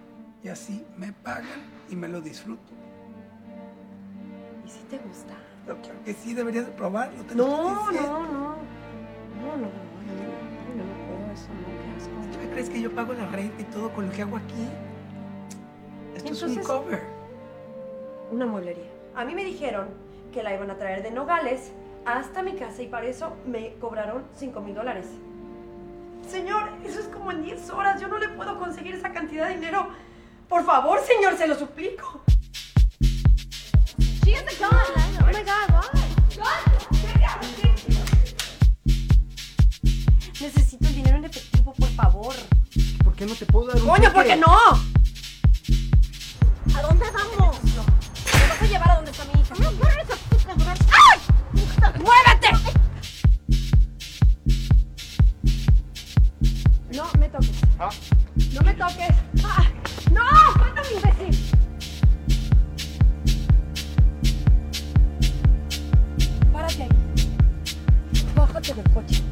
Y 0.41 0.47
así 0.47 0.85
me 0.95 1.11
pagan 1.11 1.69
y 1.89 1.95
me 1.97 2.07
lo 2.07 2.21
disfruto. 2.21 2.71
¿Y 4.65 4.69
si 4.69 4.79
te 4.83 4.99
gusta? 4.99 5.33
Pero 5.65 5.81
claro 5.81 6.03
que 6.05 6.13
sí, 6.13 6.33
deberías 6.33 6.67
de 6.67 6.71
probarlo. 6.71 7.21
te 7.25 7.35
No, 7.35 7.91
no, 7.91 7.91
no. 7.91 8.31
No, 8.31 8.57
no, 9.41 9.57
no, 9.57 9.67
yo, 10.07 10.77
no 10.77 10.85
puedo 11.05 11.33
eso, 11.33 11.49
no, 11.49 11.67
qué 11.67 11.97
asco. 11.97 12.45
¿Tú 12.45 12.49
crees 12.49 12.69
que 12.69 12.81
yo 12.81 12.95
pago 12.95 13.11
la 13.11 13.27
renta 13.27 13.61
y 13.61 13.65
todo 13.65 13.93
con 13.93 14.07
lo 14.07 14.13
que 14.13 14.21
hago 14.21 14.37
aquí? 14.37 14.69
Esto 16.15 16.31
es 16.31 16.43
un 16.43 16.55
cover. 16.63 17.20
Una 18.31 18.45
mueblería. 18.45 18.89
A 19.15 19.25
mí 19.25 19.35
me 19.35 19.43
dijeron 19.43 19.89
que 20.33 20.41
la 20.41 20.53
iban 20.55 20.71
a 20.71 20.77
traer 20.77 21.03
de 21.03 21.11
Nogales 21.11 21.71
hasta 22.05 22.41
mi 22.41 22.53
casa 22.53 22.81
y 22.81 22.87
para 22.87 23.05
eso 23.07 23.35
me 23.45 23.73
cobraron 23.75 24.23
5 24.35 24.61
mil 24.61 24.73
dólares. 24.73 25.05
Señor, 26.27 26.69
eso 26.85 26.99
es 27.01 27.07
como 27.07 27.31
en 27.31 27.43
10 27.43 27.69
horas. 27.71 27.99
Yo 27.99 28.07
no 28.07 28.17
le 28.17 28.29
puedo 28.29 28.57
conseguir 28.57 28.95
esa 28.95 29.11
cantidad 29.11 29.47
de 29.47 29.55
dinero. 29.55 29.89
Por 30.47 30.63
favor, 30.63 30.99
señor, 31.01 31.35
se 31.37 31.47
lo 31.47 31.55
suplico. 31.55 32.23
She 34.23 34.35
a. 34.35 34.41
Oh 34.41 35.25
my 35.27 35.43
God, 35.43 35.81
Necesito 40.39 40.87
el 40.87 40.95
dinero 40.95 41.17
en 41.17 41.25
efectivo, 41.25 41.73
por 41.73 41.89
favor. 41.89 42.33
¿Por 43.03 43.13
qué 43.13 43.25
no 43.25 43.35
te 43.35 43.45
puedo 43.45 43.67
dar 43.67 43.77
un 43.77 43.87
¡Coño, 43.87 44.03
cheque? 44.03 44.13
porque 44.15 44.35
no! 44.37 44.57
¿A 46.75 46.81
dónde 46.81 47.05
vamos? 47.11 47.70
¿Me 48.61 48.67
vas 48.67 48.75
a 48.75 48.77
llevar 48.77 48.91
a 48.91 48.95
donde 48.97 49.11
está 49.11 49.25
mi 49.25 49.41
hija? 49.41 49.55
¡Ay! 51.09 51.19
¡Muévete! 51.97 52.49
No 56.95 57.05
me 57.17 57.29
toques. 57.29 57.61
No 58.53 58.61
me 58.61 58.73
toques. 58.75 59.15
Ah, 59.43 59.63
¡No! 60.11 60.21
¡Suéltame, 60.53 60.87
imbécil! 60.95 61.33
Párate 66.53 66.83
ahí. 66.83 66.89
Bájate 68.35 68.73
del 68.75 68.89
coche. 68.91 69.23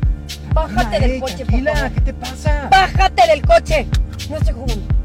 Bájate 0.56 1.00
del 1.02 1.12
eh, 1.12 1.20
coche, 1.20 1.46
por 1.46 1.64
favor. 1.64 1.92
¿qué 1.92 2.02
te 2.02 2.14
pasa? 2.16 2.68
¡Bájate 2.72 3.28
del 3.28 3.46
coche! 3.46 3.88
No 4.28 4.38
estoy 4.38 4.54
jugando. 4.56 4.99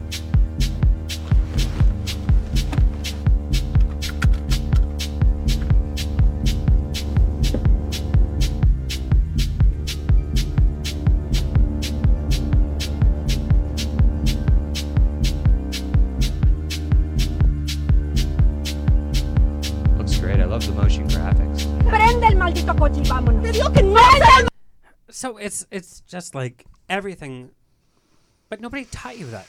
It's 25.44 25.66
it's 25.70 26.00
just 26.00 26.34
like 26.34 26.64
everything, 26.88 27.50
but 28.48 28.60
nobody 28.60 28.84
taught 28.86 29.18
you 29.18 29.26
that. 29.26 29.46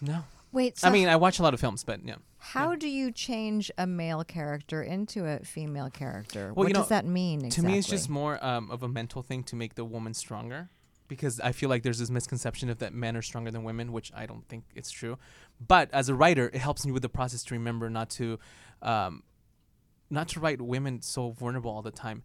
No. 0.00 0.24
Wait, 0.52 0.80
I 0.82 0.90
mean, 0.90 1.08
I 1.08 1.14
watch 1.14 1.38
a 1.38 1.42
lot 1.42 1.54
of 1.54 1.60
films, 1.60 1.84
but 1.84 2.04
yeah. 2.04 2.16
How 2.38 2.74
do 2.74 2.88
you 2.88 3.12
change 3.12 3.70
a 3.78 3.86
male 3.86 4.24
character 4.24 4.82
into 4.82 5.26
a 5.26 5.40
female 5.40 5.90
character? 5.90 6.46
Well, 6.46 6.64
what 6.64 6.68
you 6.68 6.74
know, 6.74 6.80
does 6.80 6.88
that 6.88 7.04
mean 7.04 7.44
exactly? 7.44 7.62
To 7.62 7.68
me, 7.68 7.78
it's 7.78 7.86
just 7.86 8.08
more 8.08 8.44
um, 8.44 8.70
of 8.70 8.82
a 8.82 8.88
mental 8.88 9.22
thing 9.22 9.44
to 9.44 9.56
make 9.56 9.74
the 9.74 9.84
woman 9.84 10.14
stronger. 10.14 10.70
Because 11.06 11.40
I 11.40 11.50
feel 11.50 11.68
like 11.68 11.82
there's 11.82 11.98
this 11.98 12.08
misconception 12.08 12.70
of 12.70 12.78
that 12.78 12.94
men 12.94 13.16
are 13.16 13.22
stronger 13.22 13.50
than 13.50 13.64
women, 13.64 13.90
which 13.90 14.12
I 14.14 14.26
don't 14.26 14.46
think 14.48 14.64
it's 14.76 14.92
true. 14.92 15.18
But 15.60 15.90
as 15.92 16.08
a 16.08 16.14
writer, 16.14 16.48
it 16.52 16.60
helps 16.60 16.86
me 16.86 16.92
with 16.92 17.02
the 17.02 17.08
process 17.08 17.42
to 17.44 17.54
remember 17.54 17.90
not 17.90 18.10
to, 18.10 18.38
um, 18.80 19.24
not 20.08 20.28
to 20.28 20.40
write 20.40 20.60
women 20.60 21.02
so 21.02 21.30
vulnerable 21.30 21.72
all 21.72 21.82
the 21.82 21.90
time. 21.90 22.22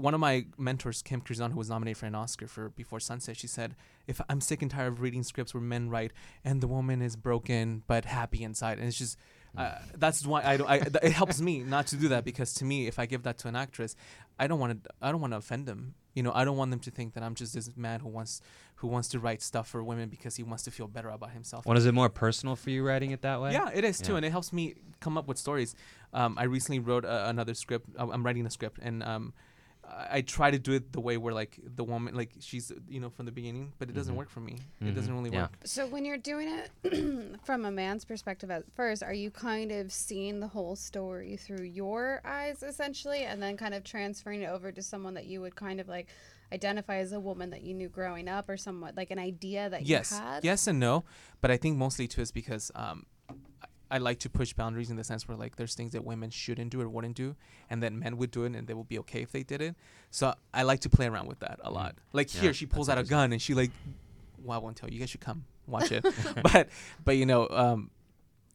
One 0.00 0.14
of 0.14 0.20
my 0.20 0.46
mentors, 0.56 1.02
Kim 1.02 1.20
Krizan, 1.20 1.52
who 1.52 1.58
was 1.58 1.68
nominated 1.68 1.98
for 1.98 2.06
an 2.06 2.14
Oscar 2.14 2.46
for 2.46 2.70
Before 2.70 3.00
Sunset, 3.00 3.36
she 3.36 3.46
said, 3.46 3.76
"If 4.06 4.20
I'm 4.28 4.40
sick 4.40 4.62
and 4.62 4.70
tired 4.70 4.88
of 4.94 5.00
reading 5.00 5.22
scripts 5.22 5.52
where 5.54 5.60
men 5.60 5.90
write 5.90 6.12
and 6.44 6.60
the 6.60 6.68
woman 6.68 7.02
is 7.02 7.16
broken 7.16 7.82
but 7.86 8.04
happy 8.06 8.42
inside, 8.42 8.78
and 8.78 8.86
it's 8.88 8.98
just." 8.98 9.18
Uh, 9.56 9.74
that's 9.96 10.24
why 10.24 10.42
I 10.44 10.56
don't. 10.56 10.70
I, 10.70 10.78
th- 10.78 10.94
it 11.02 11.12
helps 11.12 11.40
me 11.40 11.64
not 11.64 11.88
to 11.88 11.96
do 11.96 12.06
that 12.08 12.24
because 12.24 12.54
to 12.54 12.64
me, 12.64 12.86
if 12.86 13.00
I 13.00 13.06
give 13.06 13.24
that 13.24 13.36
to 13.38 13.48
an 13.48 13.56
actress, 13.56 13.96
I 14.38 14.46
don't 14.46 14.60
want 14.60 14.84
to. 14.84 14.90
I 15.02 15.10
don't 15.10 15.20
want 15.20 15.32
to 15.32 15.38
offend 15.38 15.66
them. 15.66 15.94
You 16.14 16.22
know, 16.22 16.30
I 16.32 16.44
don't 16.44 16.56
want 16.56 16.70
them 16.70 16.78
to 16.80 16.90
think 16.92 17.14
that 17.14 17.24
I'm 17.24 17.34
just 17.34 17.54
this 17.54 17.76
man 17.76 17.98
who 17.98 18.08
wants 18.08 18.42
who 18.76 18.86
wants 18.86 19.08
to 19.08 19.18
write 19.18 19.42
stuff 19.42 19.66
for 19.68 19.82
women 19.82 20.08
because 20.08 20.36
he 20.36 20.44
wants 20.44 20.62
to 20.64 20.70
feel 20.70 20.86
better 20.86 21.08
about 21.08 21.32
himself. 21.32 21.66
Well, 21.66 21.76
is 21.76 21.84
it 21.84 21.94
more 21.94 22.08
personal 22.08 22.54
for 22.54 22.70
you 22.70 22.86
writing 22.86 23.10
it 23.10 23.22
that 23.22 23.40
way? 23.40 23.52
Yeah, 23.52 23.70
it 23.74 23.84
is 23.84 24.00
too, 24.00 24.14
and 24.14 24.24
it 24.24 24.30
helps 24.30 24.52
me 24.52 24.74
come 25.00 25.18
up 25.18 25.26
with 25.26 25.36
stories. 25.36 25.74
Um, 26.12 26.36
I 26.38 26.44
recently 26.44 26.78
wrote 26.78 27.04
uh, 27.04 27.24
another 27.26 27.54
script. 27.54 27.88
uh, 27.98 28.08
I'm 28.08 28.24
writing 28.24 28.46
a 28.46 28.50
script, 28.50 28.78
and 28.80 29.02
um, 29.02 29.32
I, 29.90 30.18
I 30.18 30.20
try 30.22 30.50
to 30.50 30.58
do 30.58 30.72
it 30.72 30.92
the 30.92 31.00
way 31.00 31.16
where 31.16 31.34
like 31.34 31.58
the 31.62 31.84
woman, 31.84 32.14
like 32.14 32.32
she's 32.40 32.72
you 32.88 33.00
know 33.00 33.10
from 33.10 33.26
the 33.26 33.32
beginning, 33.32 33.72
but 33.78 33.88
it 33.88 33.94
doesn't 33.94 34.14
Mhm. 34.14 34.18
work 34.18 34.30
for 34.30 34.40
me. 34.40 34.56
Mhm. 34.82 34.88
It 34.88 34.94
doesn't 34.94 35.12
really 35.12 35.30
Yeah. 35.30 35.42
work. 35.42 35.56
So 35.64 35.86
when 35.86 36.04
you're 36.04 36.16
doing 36.18 36.48
it 36.48 37.40
from 37.44 37.64
a 37.64 37.70
man's 37.70 38.04
perspective 38.04 38.50
at 38.50 38.64
first, 38.74 39.02
are 39.02 39.14
you 39.14 39.30
kind 39.30 39.72
of 39.72 39.92
seeing 39.92 40.40
the 40.40 40.48
whole 40.48 40.76
story 40.76 41.36
through 41.36 41.64
your 41.64 42.20
eyes 42.24 42.62
essentially 42.62 43.24
and 43.24 43.42
then 43.42 43.56
kind 43.56 43.74
of 43.74 43.84
transferring 43.84 44.42
it 44.42 44.48
over 44.48 44.72
to 44.72 44.82
someone 44.82 45.14
that 45.14 45.26
you 45.26 45.40
would 45.40 45.56
kind 45.56 45.80
of 45.80 45.88
like 45.88 46.08
identify 46.52 46.96
as 46.96 47.12
a 47.12 47.20
woman 47.20 47.50
that 47.50 47.62
you 47.62 47.74
knew 47.74 47.88
growing 47.88 48.28
up 48.28 48.48
or 48.48 48.56
somewhat 48.56 48.96
like 48.96 49.10
an 49.10 49.18
idea 49.18 49.70
that 49.70 49.82
yes, 49.86 50.10
you 50.10 50.18
had? 50.18 50.44
yes 50.44 50.66
and 50.66 50.80
no, 50.80 51.04
but 51.40 51.50
I 51.50 51.56
think 51.56 51.76
mostly 51.76 52.08
too 52.08 52.20
is 52.22 52.32
because 52.32 52.72
um, 52.74 53.06
I- 53.90 53.98
like 53.98 54.18
to 54.20 54.30
push 54.30 54.52
boundaries 54.52 54.90
in 54.90 54.96
the 54.96 55.04
sense 55.04 55.28
where 55.28 55.36
like 55.36 55.56
there's 55.56 55.74
things 55.74 55.92
that 55.92 56.04
women 56.04 56.30
shouldn't 56.30 56.70
do 56.70 56.80
or 56.80 56.88
wouldn't 56.88 57.16
do, 57.16 57.36
and 57.68 57.82
that 57.82 57.92
men 57.92 58.16
would 58.16 58.30
do 58.30 58.44
it 58.44 58.54
and 58.54 58.66
they 58.66 58.74
would 58.74 58.88
be 58.88 58.98
okay 59.00 59.22
if 59.22 59.32
they 59.32 59.42
did 59.42 59.60
it. 59.60 59.74
So 60.10 60.34
I 60.54 60.62
like 60.62 60.80
to 60.80 60.90
play 60.90 61.06
around 61.06 61.28
with 61.28 61.40
that 61.40 61.60
a 61.62 61.70
lot. 61.70 61.96
Like 62.12 62.34
Yeah, 62.34 62.40
here, 62.42 62.54
she 62.54 62.66
pulls 62.66 62.88
out 62.88 62.98
a 62.98 63.04
gun 63.04 63.32
and 63.32 63.40
she 63.40 63.54
like, 63.54 63.70
well, 64.42 64.58
I 64.58 64.62
won't 64.62 64.76
tell 64.76 64.88
you. 64.88 64.94
You 64.94 65.00
guys 65.00 65.10
should 65.10 65.20
come 65.20 65.44
watch 65.66 65.92
it. 65.92 66.04
but 66.42 66.68
but 67.04 67.16
you 67.16 67.26
know. 67.26 67.48
Um, 67.48 67.90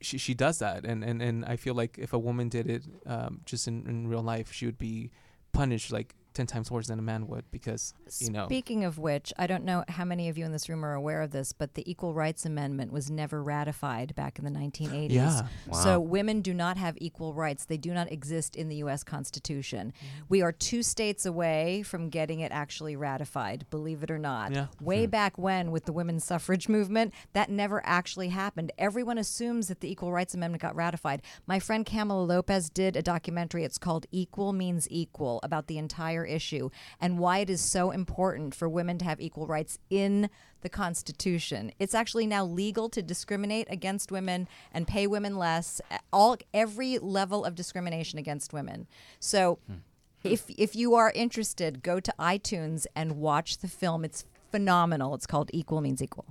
she, 0.01 0.17
she 0.17 0.33
does 0.33 0.59
that 0.59 0.85
and, 0.85 1.03
and, 1.03 1.21
and 1.21 1.45
I 1.45 1.55
feel 1.55 1.73
like 1.73 1.97
if 1.97 2.11
a 2.13 2.19
woman 2.19 2.49
did 2.49 2.69
it 2.69 2.83
um, 3.07 3.39
just 3.45 3.67
in, 3.67 3.87
in 3.87 4.07
real 4.07 4.21
life 4.21 4.51
she 4.51 4.65
would 4.65 4.77
be 4.77 5.09
punished 5.51 5.91
like 5.91 6.13
10 6.35 6.45
times 6.47 6.69
worse 6.69 6.87
than 6.87 6.99
a 6.99 7.01
man 7.01 7.27
would 7.27 7.49
because 7.49 7.93
you 8.19 8.29
know 8.29 8.45
Speaking 8.45 8.83
of 8.83 8.99
which, 8.99 9.33
I 9.37 9.47
don't 9.47 9.63
know 9.63 9.83
how 9.87 10.05
many 10.05 10.29
of 10.29 10.37
you 10.37 10.45
in 10.45 10.51
this 10.51 10.69
room 10.69 10.85
are 10.85 10.93
aware 10.93 11.21
of 11.21 11.31
this, 11.31 11.51
but 11.51 11.73
the 11.73 11.89
Equal 11.89 12.13
Rights 12.13 12.45
Amendment 12.45 12.91
was 12.91 13.09
never 13.09 13.41
ratified 13.41 14.13
back 14.15 14.37
in 14.37 14.45
the 14.45 14.51
1980s. 14.51 15.11
Yeah. 15.11 15.41
Wow. 15.67 15.77
So 15.77 15.99
women 15.99 16.41
do 16.41 16.53
not 16.53 16.77
have 16.77 16.95
equal 16.99 17.33
rights. 17.33 17.65
They 17.65 17.77
do 17.77 17.93
not 17.93 18.11
exist 18.11 18.55
in 18.55 18.69
the 18.69 18.77
U.S. 18.77 19.03
Constitution. 19.03 19.93
Mm. 19.97 20.23
We 20.29 20.41
are 20.41 20.51
two 20.51 20.83
states 20.83 21.25
away 21.25 21.83
from 21.83 22.09
getting 22.09 22.41
it 22.41 22.51
actually 22.51 22.95
ratified, 22.95 23.65
believe 23.69 24.03
it 24.03 24.11
or 24.11 24.19
not. 24.19 24.51
Yeah. 24.51 24.67
Way 24.79 25.05
hmm. 25.05 25.11
back 25.11 25.37
when, 25.37 25.71
with 25.71 25.85
the 25.85 25.93
women's 25.93 26.23
suffrage 26.23 26.69
movement, 26.69 27.13
that 27.33 27.49
never 27.49 27.81
actually 27.85 28.29
happened. 28.29 28.71
Everyone 28.77 29.17
assumes 29.17 29.67
that 29.67 29.79
the 29.79 29.91
Equal 29.91 30.11
Rights 30.11 30.33
Amendment 30.33 30.61
got 30.61 30.75
ratified. 30.75 31.21
My 31.47 31.59
friend 31.59 31.85
Kamala 31.85 32.23
Lopez 32.23 32.69
did 32.69 32.95
a 32.95 33.01
documentary. 33.01 33.63
It's 33.63 33.77
called 33.77 34.05
Equal 34.11 34.53
Means 34.53 34.87
Equal 34.89 35.39
about 35.43 35.67
the 35.67 35.77
entire 35.77 36.24
issue 36.25 36.69
and 36.99 37.19
why 37.19 37.39
it 37.39 37.49
is 37.49 37.61
so 37.61 37.91
important 37.91 38.55
for 38.55 38.67
women 38.67 38.97
to 38.99 39.05
have 39.05 39.21
equal 39.21 39.47
rights 39.47 39.77
in 39.89 40.29
the 40.61 40.69
Constitution. 40.69 41.71
It's 41.79 41.93
actually 41.93 42.27
now 42.27 42.45
legal 42.45 42.89
to 42.89 43.01
discriminate 43.01 43.67
against 43.69 44.11
women 44.11 44.47
and 44.71 44.87
pay 44.87 45.07
women 45.07 45.37
less. 45.37 45.81
All 46.11 46.37
every 46.53 46.97
level 46.99 47.45
of 47.45 47.55
discrimination 47.55 48.19
against 48.19 48.53
women. 48.53 48.87
So. 49.19 49.59
Hmm. 49.67 49.77
If, 50.23 50.45
if 50.57 50.75
you 50.75 50.95
are 50.95 51.11
interested, 51.13 51.83
go 51.83 51.99
to 51.99 52.11
iTunes 52.17 52.87
and 52.95 53.17
watch 53.17 53.59
the 53.59 53.67
film. 53.67 54.03
It's 54.03 54.25
phenomenal. 54.49 55.13
It's 55.13 55.27
called 55.27 55.51
Equal 55.53 55.81
Means 55.81 56.01
Equal. 56.01 56.25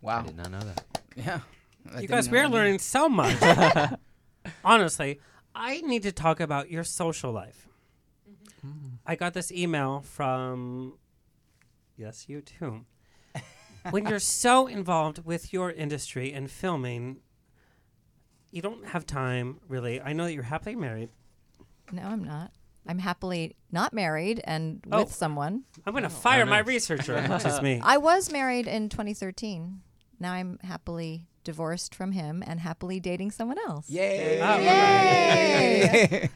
Wow. 0.00 0.22
I 0.22 0.26
did 0.26 0.36
not 0.36 0.50
know 0.50 0.58
that. 0.58 0.84
Yeah. 1.14 1.40
You 2.00 2.08
guys, 2.08 2.28
we're 2.28 2.48
learning 2.48 2.78
so 2.78 3.08
much. 3.08 3.36
Honestly, 4.64 5.20
I 5.54 5.80
need 5.82 6.02
to 6.04 6.12
talk 6.12 6.40
about 6.40 6.70
your 6.70 6.84
social 6.84 7.32
life. 7.32 7.68
I 9.06 9.16
got 9.16 9.34
this 9.34 9.50
email 9.50 10.00
from, 10.00 10.94
yes, 11.96 12.28
you 12.28 12.40
too. 12.40 12.84
when 13.90 14.06
you're 14.06 14.18
so 14.44 14.66
involved 14.66 15.24
with 15.24 15.52
your 15.52 15.70
industry 15.70 16.32
and 16.32 16.50
filming, 16.50 17.18
you 18.50 18.62
don't 18.62 18.86
have 18.86 19.06
time, 19.06 19.58
really. 19.68 20.00
I 20.00 20.12
know 20.12 20.24
that 20.24 20.34
you're 20.34 20.44
happily 20.44 20.76
married. 20.76 21.10
No, 21.90 22.02
I'm 22.02 22.22
not. 22.22 22.52
I'm 22.86 22.98
happily 22.98 23.56
not 23.70 23.92
married 23.92 24.40
and 24.44 24.84
Oh. 24.90 25.00
with 25.00 25.12
someone. 25.12 25.64
I'm 25.86 25.92
going 25.92 26.02
to 26.02 26.08
oh. 26.08 26.12
fire 26.12 26.42
oh, 26.42 26.46
my 26.46 26.58
researcher, 26.58 27.20
which 27.22 27.44
is 27.44 27.60
me. 27.62 27.80
I 27.82 27.96
was 27.96 28.30
married 28.30 28.66
in 28.66 28.88
2013. 28.88 29.80
Now 30.18 30.32
I'm 30.32 30.58
happily 30.62 31.28
divorced 31.44 31.94
from 31.94 32.12
him 32.12 32.42
and 32.46 32.60
happily 32.60 33.00
dating 33.00 33.30
someone 33.30 33.58
else. 33.66 33.88
Yay! 33.90 34.40
Oh, 34.40 34.58
Yay! 34.58 36.28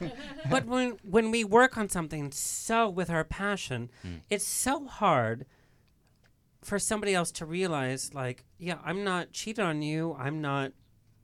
but 0.50 0.66
when 0.66 0.96
when 1.02 1.30
we 1.30 1.44
work 1.44 1.76
on 1.76 1.88
something 1.88 2.30
so 2.32 2.88
with 2.88 3.10
our 3.10 3.24
passion, 3.24 3.90
it's 4.30 4.44
so 4.46 4.86
hard 4.86 5.46
for 6.62 6.78
somebody 6.78 7.14
else 7.14 7.30
to 7.32 7.46
realize 7.46 8.12
like, 8.14 8.44
yeah, 8.58 8.78
I'm 8.84 9.04
not 9.04 9.32
cheating 9.32 9.64
on 9.64 9.82
you. 9.82 10.16
I'm 10.18 10.40
not 10.40 10.72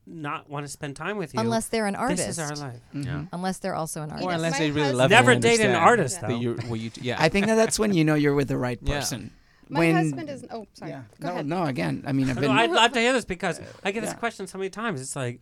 not 0.05 0.49
want 0.49 0.65
to 0.65 0.71
spend 0.71 0.95
time 0.97 1.17
with 1.17 1.33
you 1.33 1.39
Unless 1.39 1.69
they're 1.69 1.85
an 1.87 1.95
artist. 1.95 2.25
This 2.27 2.37
is 2.37 2.39
our 2.39 2.55
life. 2.57 2.81
Mm-hmm. 2.93 3.23
Unless 3.31 3.59
they're 3.59 3.75
also 3.75 4.01
an 4.01 4.09
artist. 4.11 4.27
or 4.27 4.33
unless 4.33 4.57
they 4.57 4.69
really 4.71 4.91
love 4.91 5.09
Never 5.09 5.31
you 5.31 5.35
and 5.35 5.41
date 5.41 5.61
an 5.61 5.75
artist, 5.75 6.19
that 6.19 6.29
though. 6.29 6.35
you're- 6.39 6.59
well, 6.67 6.75
you- 6.75 6.91
yeah 7.01 7.15
I 7.19 7.29
think 7.29 7.45
that 7.45 7.55
that's 7.55 7.79
when 7.79 7.93
you 7.93 8.03
know 8.03 8.15
you're 8.15 8.33
with 8.35 8.49
the 8.49 8.57
right 8.57 8.77
Yeah. 8.81 8.99
Person. 9.63 9.73
My 9.73 9.79
when, 9.79 9.95
husband 9.95 10.29
is 10.29 10.45
oh 10.51 10.67
sorry. 10.73 10.91
Yeah. 10.91 11.03
Go 11.19 11.27
no, 11.27 11.33
ahead. 11.33 11.45
no. 11.47 11.63
Again, 11.65 12.03
I 12.07 12.11
mean, 12.13 12.29
I've 12.29 12.35
been. 12.39 12.45
No, 12.53 12.61
I'd 12.61 12.71
love 12.71 12.91
to 12.93 12.99
hear 12.99 13.13
this 13.13 13.25
because 13.25 13.59
I 13.83 13.91
get 13.91 14.01
this 14.01 14.11
Yeah. 14.11 14.15
question 14.17 14.47
so 14.47 14.57
many 14.57 14.69
times. 14.69 15.01
It's 15.01 15.15
like, 15.15 15.41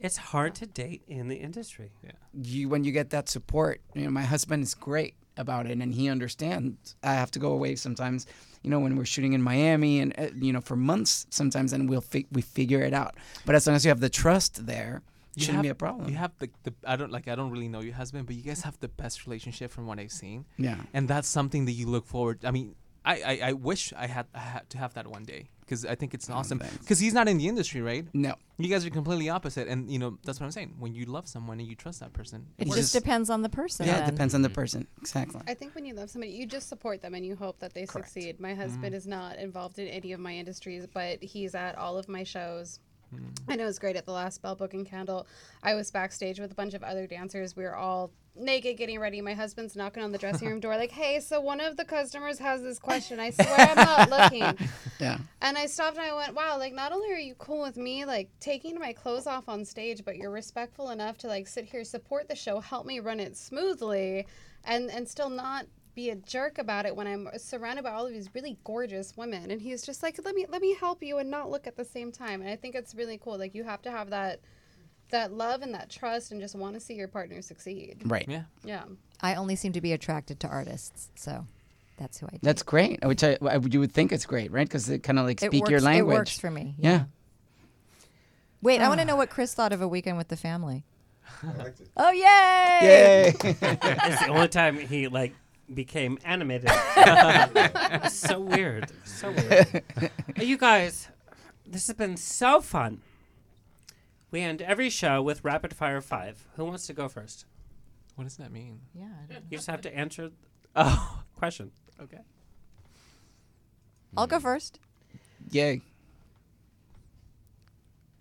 It's 0.00 0.16
hard 0.16 0.54
to 0.56 0.66
date 0.66 1.02
in 1.08 1.28
the 1.28 1.36
industry. 1.36 1.90
Yeah. 2.04 2.12
you 2.34 2.68
when 2.68 2.84
you 2.84 2.92
get 2.92 3.10
that 3.10 3.28
support 3.28 3.80
you 3.94 4.02
know 4.04 4.10
my 4.10 4.22
husband 4.34 4.62
is 4.62 4.74
great 4.74 5.14
about 5.36 5.66
it 5.70 5.76
and 5.82 5.90
he 5.94 6.04
understands 6.08 6.94
i 7.02 7.14
have 7.22 7.30
to 7.36 7.38
go 7.46 7.50
away 7.58 7.72
sometimes 7.76 8.26
you 8.62 8.70
know 8.70 8.80
when 8.84 8.94
we're 8.96 9.04
shooting 9.14 9.32
in 9.38 9.42
miami 9.42 9.94
and 10.02 10.10
uh, 10.18 10.26
you 10.46 10.52
know 10.54 10.60
for 10.60 10.76
months 10.76 11.26
sometimes 11.30 11.72
and 11.72 11.88
we'll 11.90 12.00
fi- 12.12 12.26
we 12.36 12.42
figure 12.42 12.80
it 12.88 12.92
out 13.02 13.12
but 13.46 13.54
as 13.56 13.66
long 13.66 13.74
as 13.76 13.84
you 13.84 13.88
have 13.94 14.00
the 14.08 14.14
trust 14.22 14.52
there 14.66 14.94
it 14.96 15.38
You 15.40 15.42
shouldn't 15.44 15.56
have, 15.64 15.68
be 15.70 15.74
a 15.78 15.82
problem 15.86 16.04
You 16.12 16.16
have 16.24 16.32
the, 16.42 16.48
the 16.64 16.72
I 16.92 16.94
don't 16.98 17.12
like 17.16 17.26
I 17.32 17.34
don't 17.38 17.52
really 17.54 17.70
know 17.74 17.82
your 17.88 17.94
husband, 18.02 18.22
but 18.28 18.34
you 18.38 18.42
guys 18.50 18.60
have 18.68 18.76
the 18.86 18.92
best 19.02 19.16
relationship 19.26 19.68
from 19.76 19.84
what 19.88 19.96
I've 20.02 20.16
seen. 20.24 20.38
Yeah. 20.68 20.80
And 20.96 21.04
that's 21.12 21.28
something 21.38 21.62
that 21.68 21.76
you 21.80 21.86
look 21.94 22.06
forward. 22.14 22.36
I 22.44 22.50
mean, 22.56 22.68
I 23.08 23.14
I, 23.32 23.40
I 23.50 23.52
wish 23.52 23.92
I 23.96 24.06
had 24.06 24.26
I 24.34 24.40
had 24.40 24.70
to 24.70 24.78
have 24.78 24.94
that 24.94 25.06
one 25.06 25.24
day 25.24 25.48
because 25.60 25.84
I 25.84 25.94
think 25.94 26.14
it's 26.14 26.28
oh, 26.30 26.34
awesome. 26.34 26.62
Because 26.80 26.98
he's 26.98 27.12
not 27.12 27.28
in 27.28 27.38
the 27.38 27.46
industry, 27.46 27.80
right? 27.80 28.06
No. 28.14 28.34
You 28.58 28.68
guys 28.68 28.84
are 28.86 28.90
completely 28.90 29.28
opposite, 29.28 29.68
and 29.68 29.90
you 29.90 29.98
know 29.98 30.18
that's 30.24 30.40
what 30.40 30.46
I'm 30.46 30.52
saying. 30.52 30.74
When 30.78 30.94
you 30.94 31.04
love 31.04 31.28
someone 31.28 31.58
and 31.60 31.68
you 31.68 31.74
trust 31.74 32.00
that 32.00 32.12
person, 32.12 32.46
It 32.58 32.68
works. 32.68 32.80
just 32.80 32.92
depends 32.92 33.30
on 33.30 33.42
the 33.42 33.48
person. 33.48 33.86
yeah 33.86 34.02
it 34.02 34.10
depends 34.10 34.34
on 34.34 34.42
the 34.42 34.48
mm-hmm. 34.48 34.54
person 34.54 34.86
exactly 34.98 35.40
I 35.46 35.54
think 35.54 35.74
when 35.74 35.84
you 35.84 35.94
love 35.94 36.10
somebody, 36.10 36.32
you 36.32 36.46
just 36.46 36.68
support 36.68 37.00
them 37.02 37.14
and 37.14 37.24
you 37.24 37.36
hope 37.36 37.58
that 37.60 37.74
they 37.74 37.86
succeed. 37.86 38.40
My 38.40 38.50
mm-hmm. 38.50 38.60
husband 38.60 38.94
is 38.94 39.06
not 39.06 39.36
involved 39.36 39.78
in 39.78 39.88
any 39.88 40.12
of 40.12 40.20
my 40.20 40.34
industries, 40.34 40.86
but 40.86 41.22
he's 41.22 41.54
at 41.54 41.76
all 41.76 41.98
of 41.98 42.08
my 42.08 42.24
shows. 42.24 42.80
Mm-hmm. 43.14 43.50
I 43.50 43.56
know 43.56 43.66
it's 43.66 43.78
great 43.78 43.96
at 43.96 44.04
the 44.04 44.12
last 44.12 44.42
Bell 44.42 44.54
Book 44.54 44.74
and 44.74 44.86
Candle. 44.86 45.26
I 45.62 45.74
was 45.74 45.90
backstage 45.90 46.38
with 46.40 46.52
a 46.52 46.54
bunch 46.54 46.74
of 46.74 46.82
other 46.82 47.06
dancers. 47.06 47.56
We 47.56 47.64
were 47.64 47.76
all 47.76 48.10
naked 48.38 48.76
getting 48.76 48.98
ready. 48.98 49.20
My 49.20 49.34
husband's 49.34 49.76
knocking 49.76 50.02
on 50.02 50.12
the 50.12 50.18
dressing 50.18 50.48
room 50.48 50.60
door, 50.60 50.76
like, 50.76 50.92
hey, 50.92 51.20
so 51.20 51.40
one 51.40 51.60
of 51.60 51.76
the 51.76 51.84
customers 51.84 52.38
has 52.38 52.62
this 52.62 52.78
question. 52.78 53.20
I 53.20 53.30
swear 53.30 53.56
I'm 53.58 53.76
not 53.76 54.10
looking. 54.32 54.68
yeah 54.98 55.18
And 55.42 55.58
I 55.58 55.66
stopped 55.66 55.96
and 55.96 56.06
I 56.06 56.14
went, 56.14 56.34
wow, 56.34 56.58
like 56.58 56.72
not 56.72 56.92
only 56.92 57.12
are 57.12 57.18
you 57.18 57.34
cool 57.34 57.62
with 57.62 57.76
me, 57.76 58.04
like 58.04 58.30
taking 58.40 58.78
my 58.78 58.92
clothes 58.92 59.26
off 59.26 59.48
on 59.48 59.64
stage, 59.64 60.04
but 60.04 60.16
you're 60.16 60.30
respectful 60.30 60.90
enough 60.90 61.18
to 61.18 61.26
like 61.28 61.46
sit 61.46 61.64
here, 61.64 61.84
support 61.84 62.28
the 62.28 62.36
show, 62.36 62.60
help 62.60 62.86
me 62.86 63.00
run 63.00 63.20
it 63.20 63.36
smoothly, 63.36 64.26
and 64.64 64.90
and 64.90 65.08
still 65.08 65.30
not 65.30 65.66
be 65.94 66.10
a 66.10 66.16
jerk 66.16 66.58
about 66.58 66.86
it 66.86 66.94
when 66.94 67.08
I'm 67.08 67.28
surrounded 67.38 67.82
by 67.82 67.90
all 67.90 68.06
of 68.06 68.12
these 68.12 68.30
really 68.32 68.56
gorgeous 68.62 69.16
women. 69.16 69.50
And 69.50 69.60
he's 69.60 69.82
just 69.82 70.00
like, 70.00 70.16
let 70.24 70.34
me 70.34 70.46
let 70.48 70.62
me 70.62 70.74
help 70.74 71.02
you 71.02 71.18
and 71.18 71.28
not 71.30 71.50
look 71.50 71.66
at 71.66 71.76
the 71.76 71.84
same 71.84 72.12
time. 72.12 72.40
And 72.40 72.48
I 72.48 72.54
think 72.56 72.76
it's 72.76 72.94
really 72.94 73.18
cool. 73.18 73.36
Like 73.36 73.54
you 73.54 73.64
have 73.64 73.82
to 73.82 73.90
have 73.90 74.10
that 74.10 74.40
that 75.10 75.32
love 75.32 75.62
and 75.62 75.72
that 75.74 75.90
trust 75.90 76.32
and 76.32 76.40
just 76.40 76.54
want 76.54 76.74
to 76.74 76.80
see 76.80 76.94
your 76.94 77.08
partner 77.08 77.40
succeed. 77.42 78.02
Right. 78.04 78.26
Yeah. 78.28 78.42
Yeah. 78.64 78.84
I 79.20 79.34
only 79.34 79.56
seem 79.56 79.72
to 79.72 79.80
be 79.80 79.92
attracted 79.92 80.38
to 80.40 80.48
artists, 80.48 81.08
so 81.16 81.46
that's 81.96 82.18
who 82.20 82.26
I. 82.26 82.30
Date. 82.30 82.40
that's 82.42 82.62
great 82.62 83.04
which 83.04 83.24
I, 83.24 83.36
I 83.42 83.56
you 83.56 83.80
would 83.80 83.92
think 83.92 84.12
it's 84.12 84.26
great 84.26 84.52
right 84.52 84.66
because 84.66 84.88
it 84.88 85.02
kind 85.02 85.18
of 85.18 85.24
like 85.26 85.42
It 85.42 85.46
speak 85.46 85.68
your 85.68 85.78
works- 85.78 85.82
it 85.82 85.86
language 85.86 86.14
works 86.16 86.38
for 86.38 86.50
me, 86.50 86.74
yeah, 86.78 86.90
yeah. 86.90 87.04
Wait, 88.62 88.80
I 88.80 88.84
Ah. 88.84 88.88
want 88.88 89.00
to 89.00 89.04
know 89.04 89.16
what 89.16 89.30
Chris 89.30 89.54
thought 89.54 89.72
of 89.72 89.80
a 89.82 89.88
weekend 89.88 90.16
with 90.18 90.28
the 90.28 90.36
family. 90.36 90.84
Oh 91.96 92.10
yay! 92.10 92.78
Yay! 92.82 93.34
it's 93.42 94.20
the 94.24 94.28
only 94.28 94.48
time 94.48 94.78
he 94.78 95.08
like 95.08 95.34
became 95.72 96.18
animated. 96.24 96.70
So 98.10 98.40
weird. 98.40 98.90
So 99.04 99.30
weird. 99.32 99.82
You 100.40 100.56
guys, 100.56 101.08
this 101.66 101.86
has 101.88 101.96
been 101.96 102.16
so 102.16 102.60
fun. 102.60 103.00
We 104.30 104.40
end 104.42 104.60
every 104.62 104.90
show 104.90 105.22
with 105.22 105.42
rapid 105.44 105.74
fire 105.74 106.00
five. 106.00 106.46
Who 106.56 106.64
wants 106.64 106.86
to 106.88 106.92
go 106.92 107.08
first? 107.08 107.46
What 108.14 108.24
does 108.24 108.36
that 108.36 108.52
mean? 108.52 108.80
Yeah. 108.94 109.04
I 109.28 109.32
don't- 109.32 109.44
You 109.50 109.58
just 109.58 109.68
have 109.68 109.80
to 109.82 109.96
answer 109.96 110.30
Oh. 110.76 111.22
question. 111.36 111.70
Okay. 112.00 112.18
I'll 114.16 114.26
go 114.26 114.40
first. 114.40 114.80
Yay. 115.50 115.80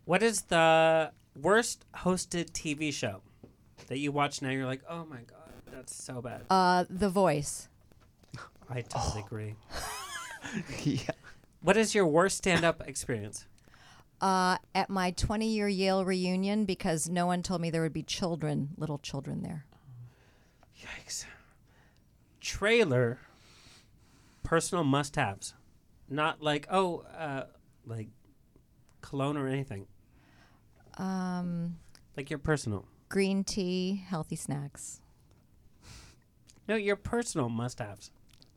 What 0.05 0.23
is 0.23 0.43
the 0.43 1.11
worst 1.35 1.85
hosted 1.97 2.51
TV 2.51 2.93
show 2.93 3.21
that 3.87 3.97
you 3.99 4.11
watch 4.11 4.41
now? 4.41 4.49
You're 4.49 4.65
like, 4.65 4.81
oh 4.89 5.05
my 5.05 5.17
god, 5.17 5.51
that's 5.71 5.93
so 5.93 6.21
bad. 6.21 6.43
Uh, 6.49 6.85
The 6.89 7.09
Voice. 7.09 7.67
I 8.69 8.81
totally 8.81 9.23
agree. 9.25 9.55
yeah. 10.83 11.11
What 11.61 11.75
is 11.77 11.93
your 11.95 12.05
worst 12.07 12.37
stand-up 12.37 12.83
experience? 12.87 13.45
Uh, 14.19 14.57
at 14.73 14.89
my 14.89 15.11
20 15.11 15.47
year 15.47 15.67
Yale 15.67 16.03
reunion 16.03 16.65
because 16.65 17.07
no 17.07 17.25
one 17.27 17.43
told 17.43 17.61
me 17.61 17.69
there 17.69 17.83
would 17.83 17.93
be 17.93 18.01
children, 18.03 18.69
little 18.77 18.97
children 18.97 19.43
there. 19.43 19.65
Yikes. 20.81 21.25
Trailer 22.41 23.19
personal 24.43 24.83
must-haves. 24.83 25.53
Not 26.09 26.41
like, 26.41 26.67
oh, 26.71 27.03
uh, 27.17 27.43
like 27.85 28.07
cologne 29.01 29.37
or 29.37 29.47
anything. 29.47 29.85
Um, 30.97 31.77
Like 32.15 32.29
your 32.29 32.39
personal. 32.39 32.85
green 33.09 33.43
tea, 33.43 34.03
healthy 34.07 34.35
snacks. 34.35 35.01
No, 36.67 36.75
your 36.75 36.95
personal 36.95 37.49
must-haves. 37.49 38.11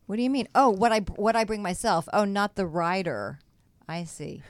What 0.07 0.17
do 0.17 0.23
you 0.23 0.31
mean? 0.31 0.49
Oh, 0.55 0.71
what 0.71 0.91
I 0.91 1.01
what 1.01 1.37
I 1.37 1.45
bring 1.45 1.63
myself? 1.63 2.09
Oh, 2.13 2.25
not 2.25 2.57
the 2.57 2.67
rider. 2.67 3.39
I 3.87 4.03
see. 4.05 4.43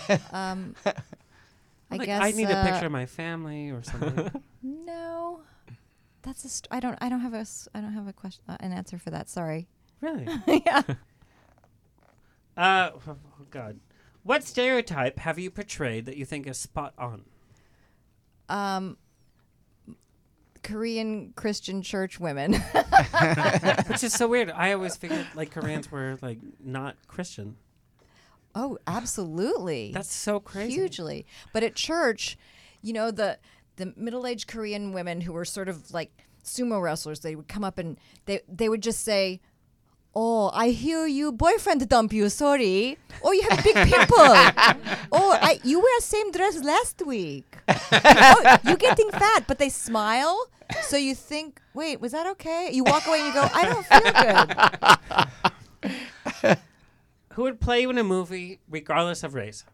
um, 0.32 0.74
I 0.86 1.96
Like, 1.96 2.06
guess 2.06 2.22
I 2.22 2.30
need 2.32 2.48
a 2.48 2.56
uh, 2.56 2.64
picture 2.70 2.86
of 2.86 2.92
my 2.92 3.06
family 3.06 3.70
or 3.70 3.82
something. 3.82 4.30
No, 4.64 5.40
that's 6.22 6.44
a. 6.44 6.48
St- 6.48 6.68
I 6.70 6.78
don't. 6.78 6.96
I 7.00 7.08
don't 7.08 7.20
have 7.20 7.34
a. 7.34 7.38
s- 7.38 7.68
I 7.74 7.80
don't 7.80 7.92
have 7.94 8.06
a 8.06 8.12
question. 8.12 8.44
Uh, 8.48 8.56
an 8.60 8.72
answer 8.72 8.96
for 8.96 9.10
that. 9.10 9.28
Sorry. 9.28 9.66
Really? 10.00 10.26
yeah. 10.66 10.82
uh, 12.56 12.90
oh 13.08 13.16
God. 13.50 13.80
What 14.22 14.44
stereotype 14.44 15.18
have 15.18 15.38
you 15.40 15.50
portrayed 15.50 16.06
that 16.06 16.16
you 16.16 16.24
think 16.24 16.46
is 16.46 16.58
spot 16.58 16.94
on? 16.96 17.24
Um, 18.48 18.96
Korean 20.62 21.32
Christian 21.34 21.82
church 21.82 22.20
women. 22.20 22.52
Which 23.88 24.04
is 24.04 24.12
so 24.12 24.28
weird. 24.28 24.50
I 24.50 24.72
always 24.74 24.94
figured 24.94 25.26
like 25.34 25.50
Koreans 25.50 25.90
were 25.90 26.18
like 26.22 26.38
not 26.62 26.96
Christian. 27.08 27.56
Oh, 28.54 28.78
absolutely. 28.86 29.92
That's 29.92 30.14
so 30.14 30.40
crazy. 30.40 30.74
Hugely. 30.74 31.26
But 31.52 31.62
at 31.62 31.74
church, 31.74 32.36
you 32.82 32.92
know, 32.92 33.10
the 33.10 33.38
the 33.76 33.92
middle-aged 33.96 34.46
Korean 34.48 34.92
women 34.92 35.22
who 35.22 35.32
were 35.32 35.44
sort 35.44 35.68
of 35.68 35.92
like 35.92 36.10
sumo 36.44 36.80
wrestlers, 36.82 37.20
they 37.20 37.34
would 37.34 37.48
come 37.48 37.64
up 37.64 37.78
and 37.78 37.98
they 38.26 38.40
they 38.48 38.68
would 38.68 38.82
just 38.82 39.00
say, 39.00 39.40
"Oh, 40.14 40.50
I 40.52 40.68
hear 40.68 41.06
you 41.06 41.32
boyfriend 41.32 41.88
dump 41.88 42.12
you, 42.12 42.28
sorry. 42.28 42.98
Oh, 43.24 43.32
you 43.32 43.42
have 43.48 43.64
big 43.64 43.74
pimple. 43.74 44.16
oh, 45.12 45.38
I 45.40 45.58
you 45.64 45.80
wear 45.80 46.00
same 46.00 46.30
dress 46.30 46.62
last 46.62 47.02
week. 47.06 47.56
oh, 47.68 48.58
you 48.64 48.76
getting 48.76 49.10
fat." 49.10 49.44
But 49.46 49.58
they 49.58 49.70
smile, 49.70 50.46
so 50.82 50.96
you 50.96 51.14
think, 51.14 51.60
"Wait, 51.72 52.00
was 52.00 52.12
that 52.12 52.26
okay?" 52.32 52.68
You 52.72 52.84
walk 52.84 53.06
away 53.06 53.20
and 53.20 53.28
you 53.28 53.32
go, 53.32 53.48
"I 53.52 53.64
don't 53.64 53.86
feel 53.86 54.12
good." 56.42 56.58
Who 57.34 57.42
would 57.42 57.60
play 57.60 57.80
you 57.82 57.90
in 57.90 57.98
a 57.98 58.04
movie 58.04 58.60
regardless 58.68 59.22
of 59.22 59.34
race? 59.34 59.64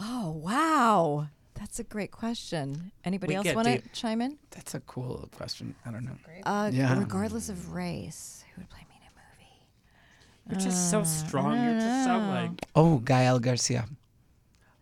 Oh, 0.00 0.30
wow. 0.30 1.28
That's 1.54 1.78
a 1.78 1.84
great 1.84 2.10
question. 2.10 2.90
Anybody 3.04 3.32
We 3.32 3.36
else 3.36 3.44
get 3.44 3.54
want 3.56 3.68
to 3.68 3.78
deep. 3.78 3.92
chime 3.92 4.20
in? 4.20 4.38
That's 4.50 4.74
a 4.74 4.80
cool 4.80 5.28
question. 5.36 5.74
I 5.86 5.90
don't 5.92 6.04
know. 6.04 6.16
Uh, 6.44 6.70
Yeah. 6.72 6.98
Regardless 6.98 7.48
of 7.48 7.72
race, 7.72 8.44
who 8.54 8.60
would 8.62 8.70
play 8.70 8.80
me 8.88 8.96
in 9.00 9.06
a 9.06 9.12
movie? 9.14 10.60
You're 10.62 10.70
just 10.70 10.90
so 10.90 11.00
Uh, 11.00 11.04
strong. 11.04 11.54
You're 11.64 11.78
just 11.80 12.04
so 12.04 12.18
like. 12.18 12.60
Oh, 12.74 12.98
Gael 12.98 13.38
Garcia. 13.38 13.86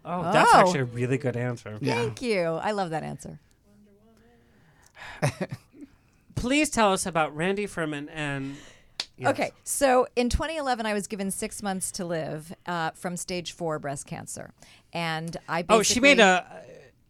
Oh, 0.05 0.33
that's 0.33 0.51
Oh. 0.53 0.59
actually 0.59 0.81
a 0.81 0.85
really 0.85 1.19
good 1.19 1.37
answer. 1.37 1.79
Thank 1.79 2.23
you. 2.23 2.43
I 2.43 2.71
love 2.73 2.91
that 2.91 3.03
answer. 3.03 3.39
Please 6.35 6.71
tell 6.71 6.93
us 6.93 7.07
about 7.07 7.35
Randy 7.37 7.67
Furman 7.67 8.09
and. 8.09 8.57
Yes. 9.23 9.31
Okay, 9.31 9.53
so 9.65 10.07
in 10.17 10.29
2011, 10.29 10.85
I 10.85 10.95
was 10.95 11.07
given 11.07 11.31
six 11.31 11.63
months 11.63 11.91
to 11.93 12.05
live 12.05 12.53
uh, 12.67 12.91
from 12.91 13.17
stage 13.17 13.53
four 13.53 13.79
breast 13.79 14.07
cancer, 14.07 14.53
and 14.93 15.37
I 15.49 15.63
basically 15.63 15.79
Oh, 15.79 15.83
she 15.83 16.01
made 16.01 16.21
a. 16.21 16.45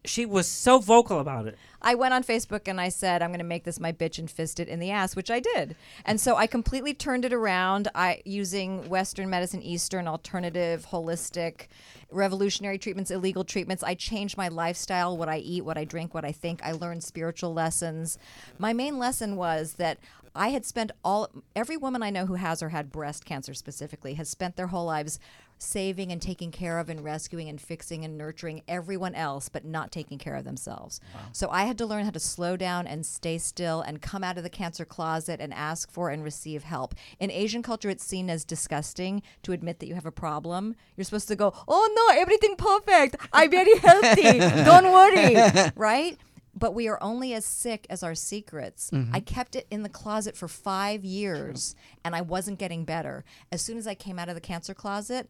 She 0.04 0.26
was 0.26 0.48
so 0.48 0.80
vocal 0.80 1.20
about 1.20 1.46
it. 1.46 1.56
I 1.80 1.94
went 1.94 2.12
on 2.12 2.24
Facebook 2.24 2.66
and 2.66 2.80
I 2.80 2.88
said, 2.88 3.22
I'm 3.22 3.30
going 3.30 3.38
to 3.38 3.44
make 3.44 3.62
this 3.62 3.78
my 3.78 3.92
bitch 3.92 4.18
and 4.18 4.28
fist 4.28 4.58
it 4.58 4.66
in 4.66 4.80
the 4.80 4.90
ass, 4.90 5.14
which 5.14 5.30
I 5.30 5.38
did. 5.38 5.76
And 6.04 6.20
so 6.20 6.34
I 6.36 6.48
completely 6.48 6.92
turned 6.92 7.24
it 7.24 7.32
around 7.32 7.86
I 7.94 8.20
using 8.24 8.88
Western 8.88 9.30
medicine, 9.30 9.62
Eastern, 9.62 10.08
alternative, 10.08 10.88
holistic, 10.90 11.68
revolutionary 12.10 12.78
treatments, 12.78 13.12
illegal 13.12 13.44
treatments. 13.44 13.84
I 13.84 13.94
changed 13.94 14.36
my 14.36 14.48
lifestyle, 14.48 15.16
what 15.16 15.28
I 15.28 15.38
eat, 15.38 15.64
what 15.64 15.78
I 15.78 15.84
drink, 15.84 16.14
what 16.14 16.24
I 16.24 16.32
think. 16.32 16.62
I 16.64 16.72
learned 16.72 17.04
spiritual 17.04 17.52
lessons. 17.54 18.18
My 18.58 18.72
main 18.72 18.98
lesson 18.98 19.36
was 19.36 19.74
that 19.74 19.98
I 20.34 20.48
had 20.48 20.64
spent 20.64 20.92
all 21.04 21.28
every 21.54 21.76
woman 21.76 22.02
I 22.02 22.10
know 22.10 22.26
who 22.26 22.34
has 22.34 22.62
or 22.62 22.70
had 22.70 22.90
breast 22.92 23.24
cancer 23.24 23.54
specifically 23.54 24.14
has 24.14 24.28
spent 24.28 24.56
their 24.56 24.68
whole 24.68 24.86
lives 24.86 25.18
saving 25.58 26.10
and 26.10 26.20
taking 26.20 26.50
care 26.50 26.80
of 26.80 26.88
and 26.88 27.04
rescuing 27.04 27.48
and 27.48 27.60
fixing 27.60 28.04
and 28.04 28.18
nurturing 28.18 28.62
everyone 28.66 29.14
else 29.14 29.48
but 29.48 29.64
not 29.64 29.92
taking 29.92 30.18
care 30.18 30.34
of 30.34 30.44
themselves. 30.44 31.00
So 31.30 31.50
I 31.50 31.64
had 31.64 31.78
to 31.78 31.86
learn 31.86 32.04
how 32.04 32.10
to 32.10 32.18
slow 32.18 32.56
down 32.56 32.88
and 32.88 33.06
stay 33.06 33.38
still 33.38 33.80
and 33.80 34.02
come 34.02 34.24
out 34.24 34.36
of 34.38 34.42
the 34.42 34.50
cancer 34.50 34.84
closet 34.84 35.38
and 35.40 35.54
ask 35.54 35.90
for 35.92 36.10
and 36.10 36.24
receive 36.24 36.64
help. 36.64 36.94
In 37.20 37.30
Asian 37.30 37.62
culture 37.62 37.90
it's 37.90 38.04
seen 38.04 38.28
as 38.28 38.44
disgusting 38.44 39.22
to 39.44 39.52
admit 39.52 39.78
that 39.78 39.86
you 39.86 39.94
have 39.94 40.06
a 40.06 40.10
problem. 40.10 40.74
You're 40.96 41.04
supposed 41.04 41.28
to 41.28 41.36
go, 41.36 41.52
"Oh 41.68 41.88
no, 41.94 42.20
everything 42.20 42.56
perfect. 42.56 43.16
I'm 43.32 43.50
very 43.50 43.78
healthy. 43.78 44.38
Don't 44.64 44.90
worry." 44.92 45.36
right? 45.76 46.18
But 46.54 46.74
we 46.74 46.86
are 46.88 47.02
only 47.02 47.32
as 47.34 47.44
sick 47.44 47.86
as 47.88 48.02
our 48.02 48.14
secrets. 48.14 48.90
Mhm. 48.90 49.10
I 49.14 49.20
kept 49.20 49.56
it 49.56 49.66
in 49.70 49.82
the 49.82 49.88
closet 49.88 50.36
for 50.36 50.48
five 50.48 51.04
years 51.04 51.74
and 52.04 52.14
I 52.14 52.20
wasn't 52.20 52.58
getting 52.58 52.84
better. 52.84 53.24
As 53.50 53.62
soon 53.62 53.78
as 53.78 53.86
I 53.86 53.94
came 53.94 54.18
out 54.18 54.28
of 54.28 54.34
the 54.34 54.40
cancer 54.40 54.74
closet, 54.74 55.28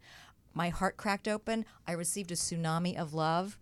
my 0.53 0.69
heart 0.69 0.97
cracked 0.97 1.27
open. 1.27 1.65
I 1.87 1.93
received 1.93 2.31
a 2.31 2.35
tsunami 2.35 2.95
of 2.97 3.13
love. 3.13 3.57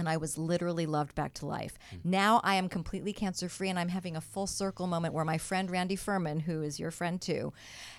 And 0.00 0.08
I 0.08 0.16
was 0.16 0.36
literally 0.36 0.86
loved 0.86 1.14
back 1.14 1.34
to 1.34 1.46
life. 1.46 1.78
Hmm. 1.90 1.96
Now 2.04 2.40
I 2.42 2.56
am 2.56 2.68
completely 2.68 3.12
cancer 3.12 3.48
free, 3.48 3.68
and 3.68 3.78
I'm 3.78 3.88
having 3.88 4.16
a 4.16 4.20
full 4.20 4.46
circle 4.46 4.86
moment 4.86 5.14
where 5.14 5.24
my 5.24 5.38
friend 5.38 5.70
Randy 5.70 5.96
Furman, 5.96 6.40
who 6.40 6.62
is 6.62 6.80
your 6.80 6.90
friend 6.90 7.20
too, 7.20 7.52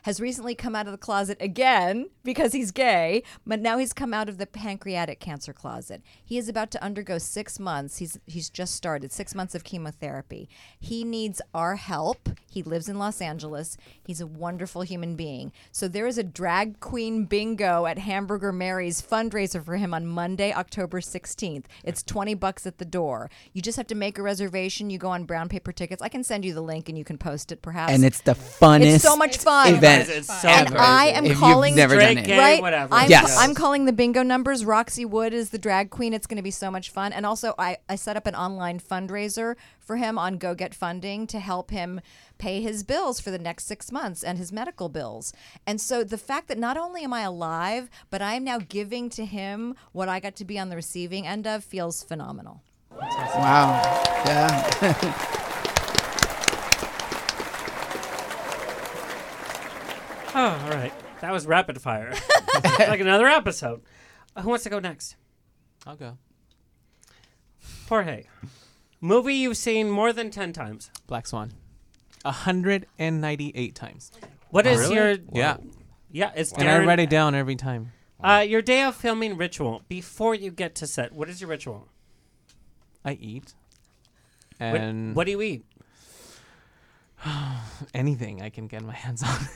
has 0.03 0.19
recently 0.19 0.55
come 0.55 0.75
out 0.75 0.87
of 0.87 0.91
the 0.91 0.97
closet 0.97 1.37
again 1.39 2.09
because 2.23 2.53
he's 2.53 2.71
gay, 2.71 3.23
but 3.45 3.59
now 3.59 3.77
he's 3.77 3.93
come 3.93 4.13
out 4.13 4.29
of 4.29 4.37
the 4.37 4.47
pancreatic 4.47 5.19
cancer 5.19 5.53
closet. 5.53 6.01
He 6.23 6.37
is 6.37 6.49
about 6.49 6.71
to 6.71 6.83
undergo 6.83 7.17
six 7.17 7.59
months. 7.59 7.97
He's 7.97 8.19
he's 8.25 8.49
just 8.49 8.75
started 8.75 9.11
six 9.11 9.35
months 9.35 9.55
of 9.55 9.63
chemotherapy. 9.63 10.49
He 10.79 11.03
needs 11.03 11.41
our 11.53 11.75
help. 11.75 12.29
He 12.49 12.63
lives 12.63 12.89
in 12.89 12.97
Los 12.97 13.21
Angeles. 13.21 13.77
He's 14.03 14.21
a 14.21 14.27
wonderful 14.27 14.81
human 14.81 15.15
being. 15.15 15.51
So 15.71 15.87
there 15.87 16.07
is 16.07 16.17
a 16.17 16.23
drag 16.23 16.79
queen 16.79 17.25
bingo 17.25 17.85
at 17.85 17.97
Hamburger 17.97 18.51
Mary's 18.51 19.01
fundraiser 19.01 19.63
for 19.63 19.75
him 19.75 19.93
on 19.93 20.07
Monday, 20.07 20.53
October 20.53 21.01
16th. 21.01 21.65
It's 21.83 21.90
20 21.99 22.33
bucks 22.35 22.65
at 22.67 22.77
the 22.77 22.85
door. 22.85 23.29
You 23.53 23.61
just 23.61 23.77
have 23.77 23.87
to 23.87 23.95
make 23.95 24.17
a 24.17 24.21
reservation. 24.21 24.89
You 24.89 24.97
go 24.97 25.09
on 25.09 25.25
brown 25.25 25.49
paper 25.49 25.71
tickets. 25.71 26.01
I 26.01 26.09
can 26.09 26.23
send 26.23 26.45
you 26.45 26.53
the 26.53 26.61
link 26.61 26.89
and 26.89 26.97
you 26.97 27.03
can 27.03 27.17
post 27.17 27.51
it 27.51 27.61
perhaps. 27.61 27.91
And 27.93 28.05
it's 28.05 28.21
the 28.21 28.33
funnest 28.33 28.95
It's 28.95 29.03
so 29.03 29.15
much 29.15 29.37
fun. 29.37 29.75
event 29.75 30.09
It's 30.09 30.27
so 30.41 30.47
and 30.47 30.67
ever. 30.67 30.77
I 30.79 31.07
am 31.07 31.25
If 31.25 31.31
you've 31.31 31.39
calling 31.39 31.75
never 31.75 31.95
done 31.97 32.17
it. 32.17 32.25
Gay, 32.25 32.37
right. 32.37 32.61
whatever. 32.61 32.93
I'm, 32.93 33.09
Yes. 33.09 33.37
I'm 33.37 33.53
calling 33.53 33.85
the 33.85 33.93
bingo 33.93 34.23
numbers. 34.23 34.63
Roxy 34.63 35.05
Wood 35.05 35.33
is 35.33 35.49
the 35.49 35.57
drag 35.59 35.89
queen. 35.89 36.13
It's 36.13 36.27
going 36.27 36.37
to 36.37 36.43
be 36.43 36.51
so 36.51 36.71
much 36.71 36.89
fun. 36.89 37.13
And 37.13 37.25
also, 37.25 37.53
I, 37.57 37.77
I 37.89 37.95
set 37.95 38.15
up 38.17 38.27
an 38.27 38.35
online 38.35 38.79
fundraiser 38.79 39.55
for 39.91 39.97
him 39.97 40.17
on 40.17 40.37
Go 40.37 40.55
Get 40.55 40.73
Funding 40.73 41.27
to 41.27 41.37
help 41.41 41.69
him 41.69 41.99
pay 42.37 42.61
his 42.61 42.81
bills 42.81 43.19
for 43.19 43.29
the 43.29 43.37
next 43.37 43.65
six 43.65 43.91
months 43.91 44.23
and 44.23 44.37
his 44.37 44.49
medical 44.49 44.87
bills. 44.87 45.33
And 45.67 45.81
so 45.81 46.05
the 46.05 46.17
fact 46.17 46.47
that 46.47 46.57
not 46.57 46.77
only 46.77 47.03
am 47.03 47.11
I 47.11 47.23
alive, 47.23 47.89
but 48.09 48.21
I 48.21 48.35
am 48.35 48.45
now 48.45 48.59
giving 48.59 49.09
to 49.09 49.25
him 49.25 49.75
what 49.91 50.07
I 50.07 50.21
got 50.21 50.37
to 50.37 50.45
be 50.45 50.57
on 50.57 50.69
the 50.69 50.77
receiving 50.77 51.27
end 51.27 51.45
of 51.45 51.65
feels 51.65 52.03
phenomenal. 52.03 52.61
Wow. 52.89 53.81
Yeah. 54.25 55.27
Oh, 60.33 60.61
all 60.63 60.69
right. 60.69 60.93
That 61.19 61.33
was 61.33 61.45
rapid 61.45 61.81
fire. 61.81 62.13
like 62.79 63.01
another 63.01 63.27
episode. 63.27 63.81
Uh, 64.33 64.41
who 64.43 64.49
wants 64.49 64.63
to 64.63 64.69
go 64.69 64.79
next? 64.79 65.17
I'll 65.85 65.97
go. 65.97 66.17
Jorge. 67.89 68.27
Movie 69.01 69.33
you've 69.35 69.57
seen 69.57 69.89
more 69.89 70.13
than 70.13 70.29
10 70.29 70.53
times. 70.53 70.91
Black 71.07 71.25
Swan. 71.27 71.51
198 72.23 73.75
times. 73.75 74.11
What 74.51 74.67
is 74.67 74.91
your. 74.91 75.15
Yeah. 75.33 75.57
Yeah, 76.11 76.31
it's 76.35 76.51
And 76.51 76.69
I 76.69 76.79
Darren- 76.79 76.85
write 76.87 76.99
it 76.99 77.09
down 77.09 77.33
every 77.35 77.55
time. 77.55 77.93
Uh, 78.23 78.45
your 78.47 78.61
day 78.61 78.83
of 78.83 78.95
filming 78.95 79.37
ritual 79.37 79.81
before 79.87 80.35
you 80.35 80.51
get 80.51 80.75
to 80.75 80.85
set. 80.87 81.13
What 81.13 81.29
is 81.29 81.41
your 81.41 81.49
ritual? 81.49 81.87
I 83.03 83.13
eat. 83.13 83.55
What- 84.59 84.79
And 84.81 85.15
what 85.15 85.25
do 85.25 85.31
you 85.31 85.41
eat? 85.41 85.65
anything 87.93 88.41
I 88.41 88.49
can 88.49 88.67
get 88.67 88.83
my 88.83 88.93
hands 88.93 89.23
on. 89.23 89.47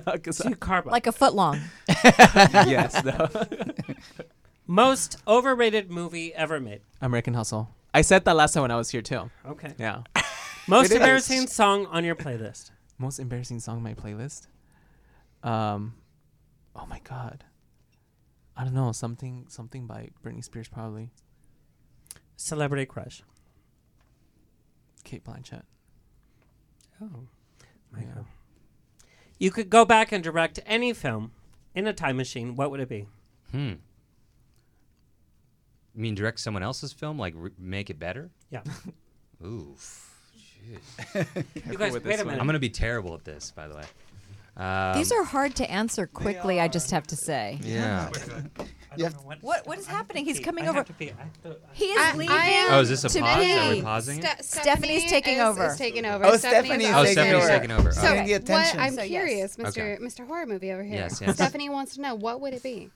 'Cause 0.22 0.36
So 0.38 0.48
you 0.48 0.56
carb 0.56 0.80
up. 0.80 0.86
Like 0.86 1.06
a 1.06 1.12
foot 1.12 1.34
long. 1.34 1.60
yes. 1.88 3.04
No. 3.04 3.28
Most 4.66 5.16
overrated 5.26 5.90
movie 5.90 6.32
ever 6.34 6.58
made. 6.60 6.80
American 7.00 7.34
Hustle. 7.34 7.68
I 7.92 8.02
said 8.02 8.24
that 8.24 8.36
last 8.36 8.54
time 8.54 8.62
when 8.62 8.70
I 8.70 8.76
was 8.76 8.90
here 8.90 9.02
too. 9.02 9.30
Okay. 9.46 9.74
Yeah. 9.78 10.02
Most 10.68 10.86
It 10.86 10.92
is. 10.92 10.96
embarrassing 10.98 11.46
song 11.48 11.86
on 11.86 12.04
your 12.04 12.14
playlist. 12.14 12.70
Most 12.98 13.18
embarrassing 13.18 13.60
song 13.60 13.78
on 13.78 13.82
my 13.82 13.94
playlist. 13.94 14.46
Um, 15.42 15.94
oh 16.76 16.86
my 16.86 17.00
god. 17.00 17.44
I 18.56 18.64
don't 18.64 18.74
know 18.74 18.92
something 18.92 19.46
something 19.48 19.86
by 19.86 20.10
Britney 20.24 20.44
Spears 20.44 20.68
probably. 20.68 21.10
Celebrity 22.36 22.86
crush. 22.86 23.22
Cate 25.04 25.24
Blanchett. 25.24 25.62
Oh, 27.02 27.24
my 27.92 28.02
God. 28.02 28.26
You 29.38 29.50
could 29.50 29.70
go 29.70 29.84
back 29.86 30.12
and 30.12 30.22
direct 30.22 30.60
any 30.66 30.92
film 30.92 31.32
in 31.74 31.86
a 31.86 31.92
time 31.94 32.18
machine. 32.18 32.54
What 32.54 32.70
would 32.70 32.80
it 32.80 32.88
be? 32.88 33.06
Hmm. 33.50 33.72
You 35.94 36.02
mean 36.02 36.14
direct 36.14 36.40
someone 36.40 36.62
else's 36.62 36.92
film, 36.92 37.18
like 37.18 37.34
re- 37.36 37.50
make 37.58 37.90
it 37.90 37.98
better? 37.98 38.30
Yeah. 38.50 38.62
Oof. 39.44 40.06
Jeez. 40.36 41.26
You 41.70 41.76
guys, 41.78 41.92
wait 41.92 42.04
this 42.04 42.20
a 42.20 42.24
one. 42.24 42.26
minute. 42.28 42.40
I'm 42.40 42.46
gonna 42.46 42.58
be 42.58 42.68
terrible 42.70 43.14
at 43.14 43.24
this, 43.24 43.50
by 43.50 43.66
the 43.68 43.74
way. 43.76 43.82
Um, 44.56 44.94
These 44.98 45.10
are 45.12 45.24
hard 45.24 45.54
to 45.56 45.70
answer 45.70 46.06
quickly, 46.06 46.60
I 46.60 46.68
just 46.68 46.90
have 46.90 47.06
to 47.08 47.16
say. 47.16 47.58
Yeah. 47.62 48.10
What 49.40 49.66
what 49.66 49.78
is 49.78 49.86
happening? 49.86 50.24
He's 50.24 50.40
coming 50.40 50.64
I 50.64 50.68
over. 50.68 50.78
have 50.78 50.86
to 50.88 50.92
pee. 50.92 51.12
I 51.18 51.22
have 51.22 51.42
to- 51.44 51.56
He 51.72 51.84
is 51.86 51.98
I- 51.98 52.16
leaving. 52.16 52.36
I 52.36 52.44
am 52.46 52.72
Oh, 52.74 52.80
is 52.80 52.88
this 52.88 53.04
a 53.04 53.08
to 53.08 53.20
pause? 53.20 53.36
Are 53.36 53.68
we 53.70 53.74
pee. 53.76 53.82
pausing 53.82 54.18
it? 54.18 54.44
Ste- 54.44 54.60
Stephanie's 54.62 55.04
taking 55.10 55.38
is, 55.38 55.40
over. 55.44 55.66
Is 55.68 55.76
taking 55.78 56.04
over. 56.04 56.26
Oh, 56.26 56.36
Stephanie's 56.36 56.88
Oh, 56.88 57.04
taking 57.04 57.12
Stephanie's 57.12 57.44
over. 57.44 57.48
taking 57.48 57.70
over. 57.70 57.92
So 57.92 58.00
Okay. 58.08 58.26
Getting 58.26 58.44
the 58.46 58.52
what. 58.52 58.76
I'm 58.76 58.94
So, 58.94 59.02
yes. 59.02 59.08
curious, 59.08 59.56
Mr. 59.56 59.68
Okay. 59.68 59.98
Mr. 60.02 60.26
Horror 60.26 60.46
Movie 60.46 60.72
over 60.72 60.82
here. 60.82 60.96
Yes, 60.96 61.20
yes. 61.20 61.36
Stephanie 61.36 61.68
wants 61.70 61.94
to 61.94 62.00
know 62.02 62.14
what 62.16 62.40
would 62.40 62.52
it 62.52 62.62
be? 62.62 62.90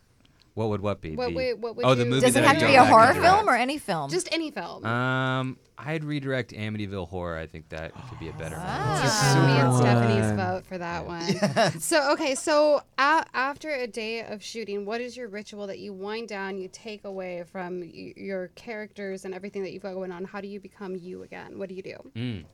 What 0.55 0.69
would 0.69 0.81
what 0.83 1.01
be? 1.01 1.17
What 1.17 1.31
Be- 1.31 1.35
would- 1.35 1.63
what 1.63 1.77
would 1.77 1.85
oh, 1.85 1.95
the 1.97 2.05
you- 2.05 2.11
movie 2.11 2.21
Does 2.21 2.37
it 2.37 2.41
that 2.41 2.47
have 2.47 2.57
I 2.57 2.61
to 2.61 2.67
go 2.67 2.67
be 2.69 2.75
a 2.77 2.79
back 2.83 2.89
horror 2.91 3.13
direct. 3.15 3.21
film 3.35 3.49
or 3.49 3.57
any 3.57 3.77
film? 3.79 4.09
Just 4.09 4.29
any 4.33 4.53
film. 4.53 4.87
Um, 4.87 5.59
I'd 5.77 6.05
redirect 6.05 6.53
Amityville 6.53 7.09
Horror. 7.09 7.37
I 7.37 7.49
think 7.49 7.69
that 7.71 7.93
could 8.09 8.21
be 8.21 8.29
a 8.29 8.33
better 8.35 8.55
So 8.55 9.41
me 9.43 9.59
and 9.59 9.75
Stephanie's 9.75 10.31
vote 10.37 10.65
for 10.67 10.79
that 10.79 11.05
one. 11.07 11.81
So 11.81 12.13
okay, 12.13 12.37
so 12.37 12.83
a- 12.99 13.25
after 13.35 13.73
a 13.75 13.89
day 13.89 14.23
of 14.23 14.43
shooting, 14.45 14.85
what 14.87 15.01
is 15.01 15.17
your 15.17 15.27
ritual 15.29 15.67
that 15.67 15.81
you 15.81 15.93
wind 15.93 16.29
down, 16.29 16.57
you 16.57 16.69
take 16.73 17.05
away 17.05 17.43
from 17.51 17.81
y- 17.81 18.13
your 18.17 18.49
characters 18.55 19.25
and 19.25 19.35
everything 19.35 19.63
that 19.65 19.73
you've 19.73 19.83
got 19.83 19.95
going 19.95 20.13
on? 20.13 20.25
How 20.25 20.41
do 20.41 20.47
you 20.47 20.61
become 20.61 20.95
you 20.95 21.25
again? 21.25 21.59
What 21.59 21.69
do 21.69 21.75
you 21.75 21.83
do? 21.83 21.97
Mm. 22.15 22.45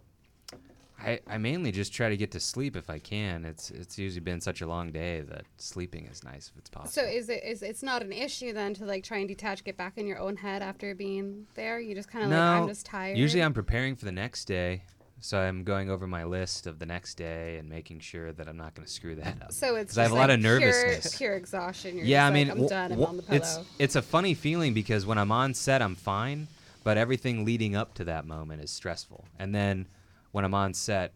I, 1.02 1.20
I 1.26 1.38
mainly 1.38 1.72
just 1.72 1.92
try 1.92 2.08
to 2.08 2.16
get 2.16 2.30
to 2.32 2.40
sleep 2.40 2.76
if 2.76 2.90
I 2.90 2.98
can. 2.98 3.44
It's 3.44 3.70
it's 3.70 3.98
usually 3.98 4.20
been 4.20 4.40
such 4.40 4.60
a 4.60 4.66
long 4.66 4.92
day 4.92 5.22
that 5.22 5.44
sleeping 5.56 6.06
is 6.06 6.22
nice 6.22 6.50
if 6.52 6.58
it's 6.58 6.70
possible. 6.70 6.90
So 6.90 7.02
is 7.02 7.28
it 7.28 7.42
is 7.44 7.62
it's 7.62 7.82
not 7.82 8.02
an 8.02 8.12
issue 8.12 8.52
then 8.52 8.74
to 8.74 8.84
like 8.84 9.04
try 9.04 9.18
and 9.18 9.28
detach, 9.28 9.64
get 9.64 9.76
back 9.76 9.96
in 9.96 10.06
your 10.06 10.18
own 10.18 10.36
head 10.36 10.62
after 10.62 10.94
being 10.94 11.46
there? 11.54 11.80
You 11.80 11.94
just 11.94 12.10
kind 12.10 12.24
of 12.24 12.30
no, 12.30 12.36
like 12.36 12.62
I'm 12.62 12.68
just 12.68 12.86
tired. 12.86 13.16
usually 13.16 13.42
I'm 13.42 13.54
preparing 13.54 13.96
for 13.96 14.04
the 14.04 14.12
next 14.12 14.44
day, 14.44 14.82
so 15.20 15.38
I'm 15.38 15.64
going 15.64 15.90
over 15.90 16.06
my 16.06 16.24
list 16.24 16.66
of 16.66 16.78
the 16.78 16.86
next 16.86 17.14
day 17.14 17.56
and 17.58 17.68
making 17.68 18.00
sure 18.00 18.32
that 18.32 18.48
I'm 18.48 18.56
not 18.56 18.74
going 18.74 18.86
to 18.86 18.92
screw 18.92 19.14
that 19.16 19.42
up. 19.42 19.52
So 19.52 19.76
it's 19.76 19.96
I 19.96 20.02
have 20.02 20.10
just 20.10 20.16
a 20.16 20.20
lot 20.20 20.30
of 20.30 20.40
nervousness. 20.40 21.16
Pure, 21.16 21.28
pure 21.28 21.36
exhaustion. 21.36 21.96
You're 21.96 22.06
yeah, 22.06 22.26
I 22.26 22.30
mean, 22.30 22.48
like, 22.48 22.56
I'm 22.56 22.62
w- 22.62 22.68
done. 22.68 22.92
I'm 22.92 23.04
on 23.04 23.16
the 23.16 23.22
pillow. 23.22 23.36
it's 23.36 23.58
it's 23.78 23.96
a 23.96 24.02
funny 24.02 24.34
feeling 24.34 24.74
because 24.74 25.06
when 25.06 25.18
I'm 25.18 25.32
on 25.32 25.54
set, 25.54 25.80
I'm 25.82 25.94
fine, 25.94 26.48
but 26.84 26.98
everything 26.98 27.44
leading 27.44 27.74
up 27.74 27.94
to 27.94 28.04
that 28.04 28.26
moment 28.26 28.62
is 28.62 28.70
stressful, 28.70 29.24
and 29.38 29.54
then 29.54 29.86
when 30.32 30.44
I'm 30.44 30.54
on 30.54 30.74
set, 30.74 31.12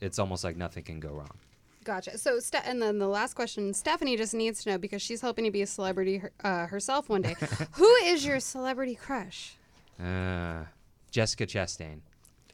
it's 0.00 0.18
almost 0.18 0.44
like 0.44 0.56
nothing 0.56 0.84
can 0.84 1.00
go 1.00 1.10
wrong. 1.10 1.30
Gotcha. 1.84 2.16
So, 2.16 2.38
Ste- 2.38 2.64
and 2.64 2.80
then 2.80 2.98
the 3.00 3.08
last 3.08 3.34
question, 3.34 3.74
Stephanie 3.74 4.16
just 4.16 4.34
needs 4.34 4.62
to 4.64 4.70
know 4.70 4.78
because 4.78 5.02
she's 5.02 5.20
hoping 5.20 5.44
to 5.46 5.50
be 5.50 5.62
a 5.62 5.66
celebrity 5.66 6.18
her, 6.18 6.32
uh, 6.44 6.66
herself 6.66 7.08
one 7.08 7.22
day. 7.22 7.34
Who 7.72 7.92
is 8.04 8.24
your 8.24 8.38
celebrity 8.38 8.94
crush? 8.94 9.56
Uh, 10.00 10.64
Jessica 11.10 11.44
Chastain. 11.46 11.98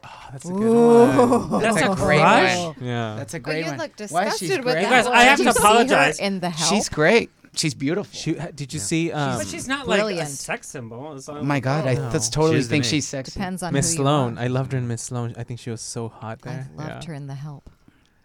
Oh, 0.02 0.28
that's 0.32 0.44
a 0.44 0.52
good 0.52 0.62
Ooh. 0.62 1.38
one. 1.48 1.60
That's 1.62 1.74
That's 1.80 1.86
a 1.88 1.92
a 1.92 1.96
great 1.96 2.20
crush? 2.20 2.58
one. 2.58 2.74
Yeah. 2.80 3.14
That's 3.18 3.34
a 3.34 3.38
great 3.38 3.64
you 3.64 3.70
one. 3.72 3.78
look 3.78 3.92
Why, 4.10 4.28
she's 4.30 4.38
disgusted 4.40 4.64
with 4.64 4.74
great. 4.74 4.74
that 4.74 4.82
You 4.84 4.88
guys, 4.88 5.06
I 5.06 5.22
have 5.24 5.36
Did 5.38 5.42
to 5.44 5.48
you 5.48 5.52
see 5.54 5.60
her 5.60 5.66
apologize. 5.68 6.18
in 6.20 6.40
the 6.40 6.50
help. 6.50 6.72
She's 6.72 6.88
great. 6.88 7.30
She's 7.54 7.74
beautiful. 7.74 8.12
She, 8.16 8.34
did 8.54 8.72
you 8.72 8.78
see 8.80 9.10
um, 9.12 9.38
but 9.38 9.46
she's 9.46 9.68
not 9.68 9.86
like 9.88 10.02
a 10.16 10.26
sex 10.26 10.68
symbol. 10.68 11.14
It's 11.14 11.28
Oh 11.28 11.42
my 11.42 11.60
God, 11.60 11.86
I 11.86 11.94
No. 11.94 12.10
that's 12.10 12.28
totally 12.28 12.56
She's 12.58 12.68
the 12.68 12.72
think 12.72 12.84
main. 12.84 12.90
she's 12.90 13.08
sexy. 13.08 13.32
Depends 13.32 13.62
on 13.62 13.72
Miss 13.72 13.88
who 13.88 13.92
you 13.98 14.04
Sloane? 14.04 14.38
are. 14.38 14.42
I 14.42 14.46
loved 14.48 14.72
her 14.72 14.78
in 14.78 14.86
Miss 14.88 15.02
Sloane. 15.02 15.34
I 15.36 15.44
think 15.44 15.60
she 15.60 15.70
was 15.70 15.80
so 15.80 16.08
hot 16.08 16.40
I 16.44 16.48
there. 16.48 16.70
loved 16.76 16.90
yeah. 17.04 17.08
her 17.08 17.14
in 17.14 17.26
the 17.26 17.34
help. 17.34 17.70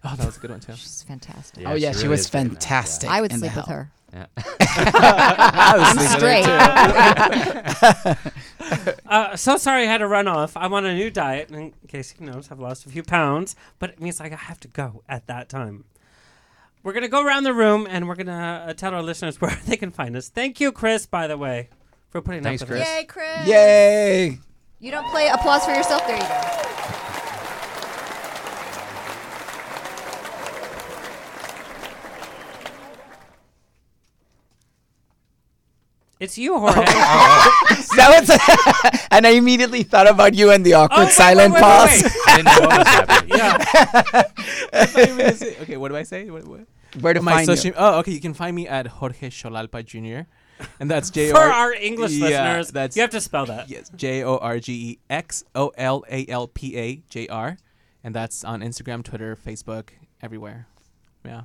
Oh, 0.05 0.15
that 0.17 0.25
was 0.25 0.35
a 0.37 0.39
good 0.39 0.51
one 0.51 0.59
too. 0.59 0.73
She's 0.75 1.03
fantastic. 1.03 1.65
oh 1.65 1.75
yeah, 1.75 1.93
she, 1.93 2.07
was 2.09 2.27
fantastic. 2.27 3.09
I 3.09 3.21
would 3.21 3.31
in 3.31 3.39
The 3.39 3.47
sleep 3.49 3.55
with 3.55 3.65
Help. 3.65 3.69
her. 3.69 3.91
Yeah. 4.13 4.25
I 4.59 5.73
was 5.77 5.87
I'm 5.87 5.97
sleeping 5.97 6.19
straight. 6.19 6.45
uh, 9.07 9.35
so 9.35 9.57
sorry 9.57 9.83
I 9.83 9.85
had 9.85 9.99
to 9.99 10.07
run 10.07 10.27
off. 10.27 10.55
I'm 10.57 10.73
on 10.73 10.85
a 10.85 10.93
new 10.93 11.09
diet, 11.09 11.49
and 11.49 11.57
in 11.57 11.73
case 11.87 12.13
you 12.19 12.25
knows, 12.25 12.49
I've 12.51 12.59
lost 12.59 12.85
a 12.85 12.89
few 12.89 13.03
pounds, 13.03 13.55
but 13.79 13.91
it 13.91 14.01
means 14.01 14.19
like 14.19 14.33
I 14.33 14.35
have 14.35 14.59
to 14.61 14.67
go 14.67 15.03
at 15.07 15.27
that 15.27 15.47
time. 15.49 15.85
We're 16.83 16.91
gonna 16.93 17.07
go 17.07 17.23
around 17.25 17.43
the 17.43 17.53
room, 17.53 17.87
and 17.89 18.07
we're 18.09 18.15
gonna 18.15 18.65
uh, 18.67 18.73
tell 18.73 18.93
our 18.93 19.01
listeners 19.01 19.39
where 19.41 19.57
they 19.65 19.77
can 19.77 19.89
find 19.91 20.15
us. 20.15 20.29
Thank 20.29 20.59
you, 20.59 20.71
Chris, 20.71 21.05
by 21.05 21.27
the 21.27 21.37
way, 21.37 21.69
for 22.09 22.21
putting 22.21 22.43
Thanks, 22.43 22.61
up 22.61 22.69
with 22.69 22.77
Chris. 22.79 22.87
us. 22.87 22.95
Yay, 22.95 23.05
Chris! 23.05 23.47
Yay! 23.47 24.39
You 24.79 24.91
don't 24.91 25.07
play 25.09 25.29
applause 25.29 25.63
for 25.65 25.71
yourself. 25.71 26.05
There 26.05 26.17
you 26.17 26.21
go. 26.23 26.49
It's 36.19 36.37
you, 36.37 36.57
Jorge. 36.57 36.75
that 36.85 38.09
was, 38.21 38.29
and 39.11 39.27
I 39.27 39.31
immediately 39.31 39.83
thought 39.83 40.07
about 40.07 40.33
you 40.35 40.51
and 40.51 40.65
the 40.65 40.73
awkward 40.73 40.99
Oh, 40.99 41.03
wait, 41.05 41.11
silent 41.11 41.53
wait, 41.53 41.61
wait, 41.61 41.69
pause. 41.69 42.03
wait. 42.03 42.11
I 42.27 42.35
didn't 42.37 42.45
know 42.45 42.67
what 42.67 42.77
was 42.77 42.87
happening. 42.87 43.37
Yeah. 45.53 45.61
okay, 45.63 45.77
what 45.77 45.89
do 45.89 45.97
I 45.97 46.03
say? 46.03 46.29
What, 46.29 46.45
what? 46.45 46.61
Where 46.99 47.13
to 47.13 47.21
my 47.21 47.31
find 47.33 47.49
you? 47.49 47.55
social, 47.55 47.73
Oh, 47.77 47.99
okay. 47.99 48.11
You 48.11 48.19
can 48.21 48.33
find 48.33 48.55
me 48.55 48.67
at 48.67 48.87
Jorge 48.87 49.29
Xolalpa 49.29 49.83
Jr. 49.85 50.27
And 50.79 50.89
that's 50.89 51.09
J 51.17 51.31
O 51.31 51.33
For 51.35 51.39
R. 51.41 51.49
our 51.51 51.73
English 51.73 52.11
Yeah, 52.13 52.27
listeners, 52.27 52.71
that's 52.71 52.95
you 52.95 53.01
have 53.01 53.09
to 53.11 53.21
spell 53.21 53.45
that. 53.47 53.69
Yes, 53.69 53.89
J 53.95 54.23
O 54.23 54.37
R 54.37 54.59
G 54.59 54.73
E 54.73 54.99
X 55.09 55.43
O 55.55 55.71
L 55.77 56.03
A 56.09 56.25
L 56.27 56.47
P 56.47 56.77
A 56.77 56.97
J 57.09 57.27
R, 57.27 57.57
and 58.03 58.13
that's 58.13 58.43
on 58.43 58.61
Instagram, 58.61 59.03
Twitter, 59.03 59.35
Facebook, 59.35 59.89
everywhere. 60.21 60.67
Yeah. 61.25 61.43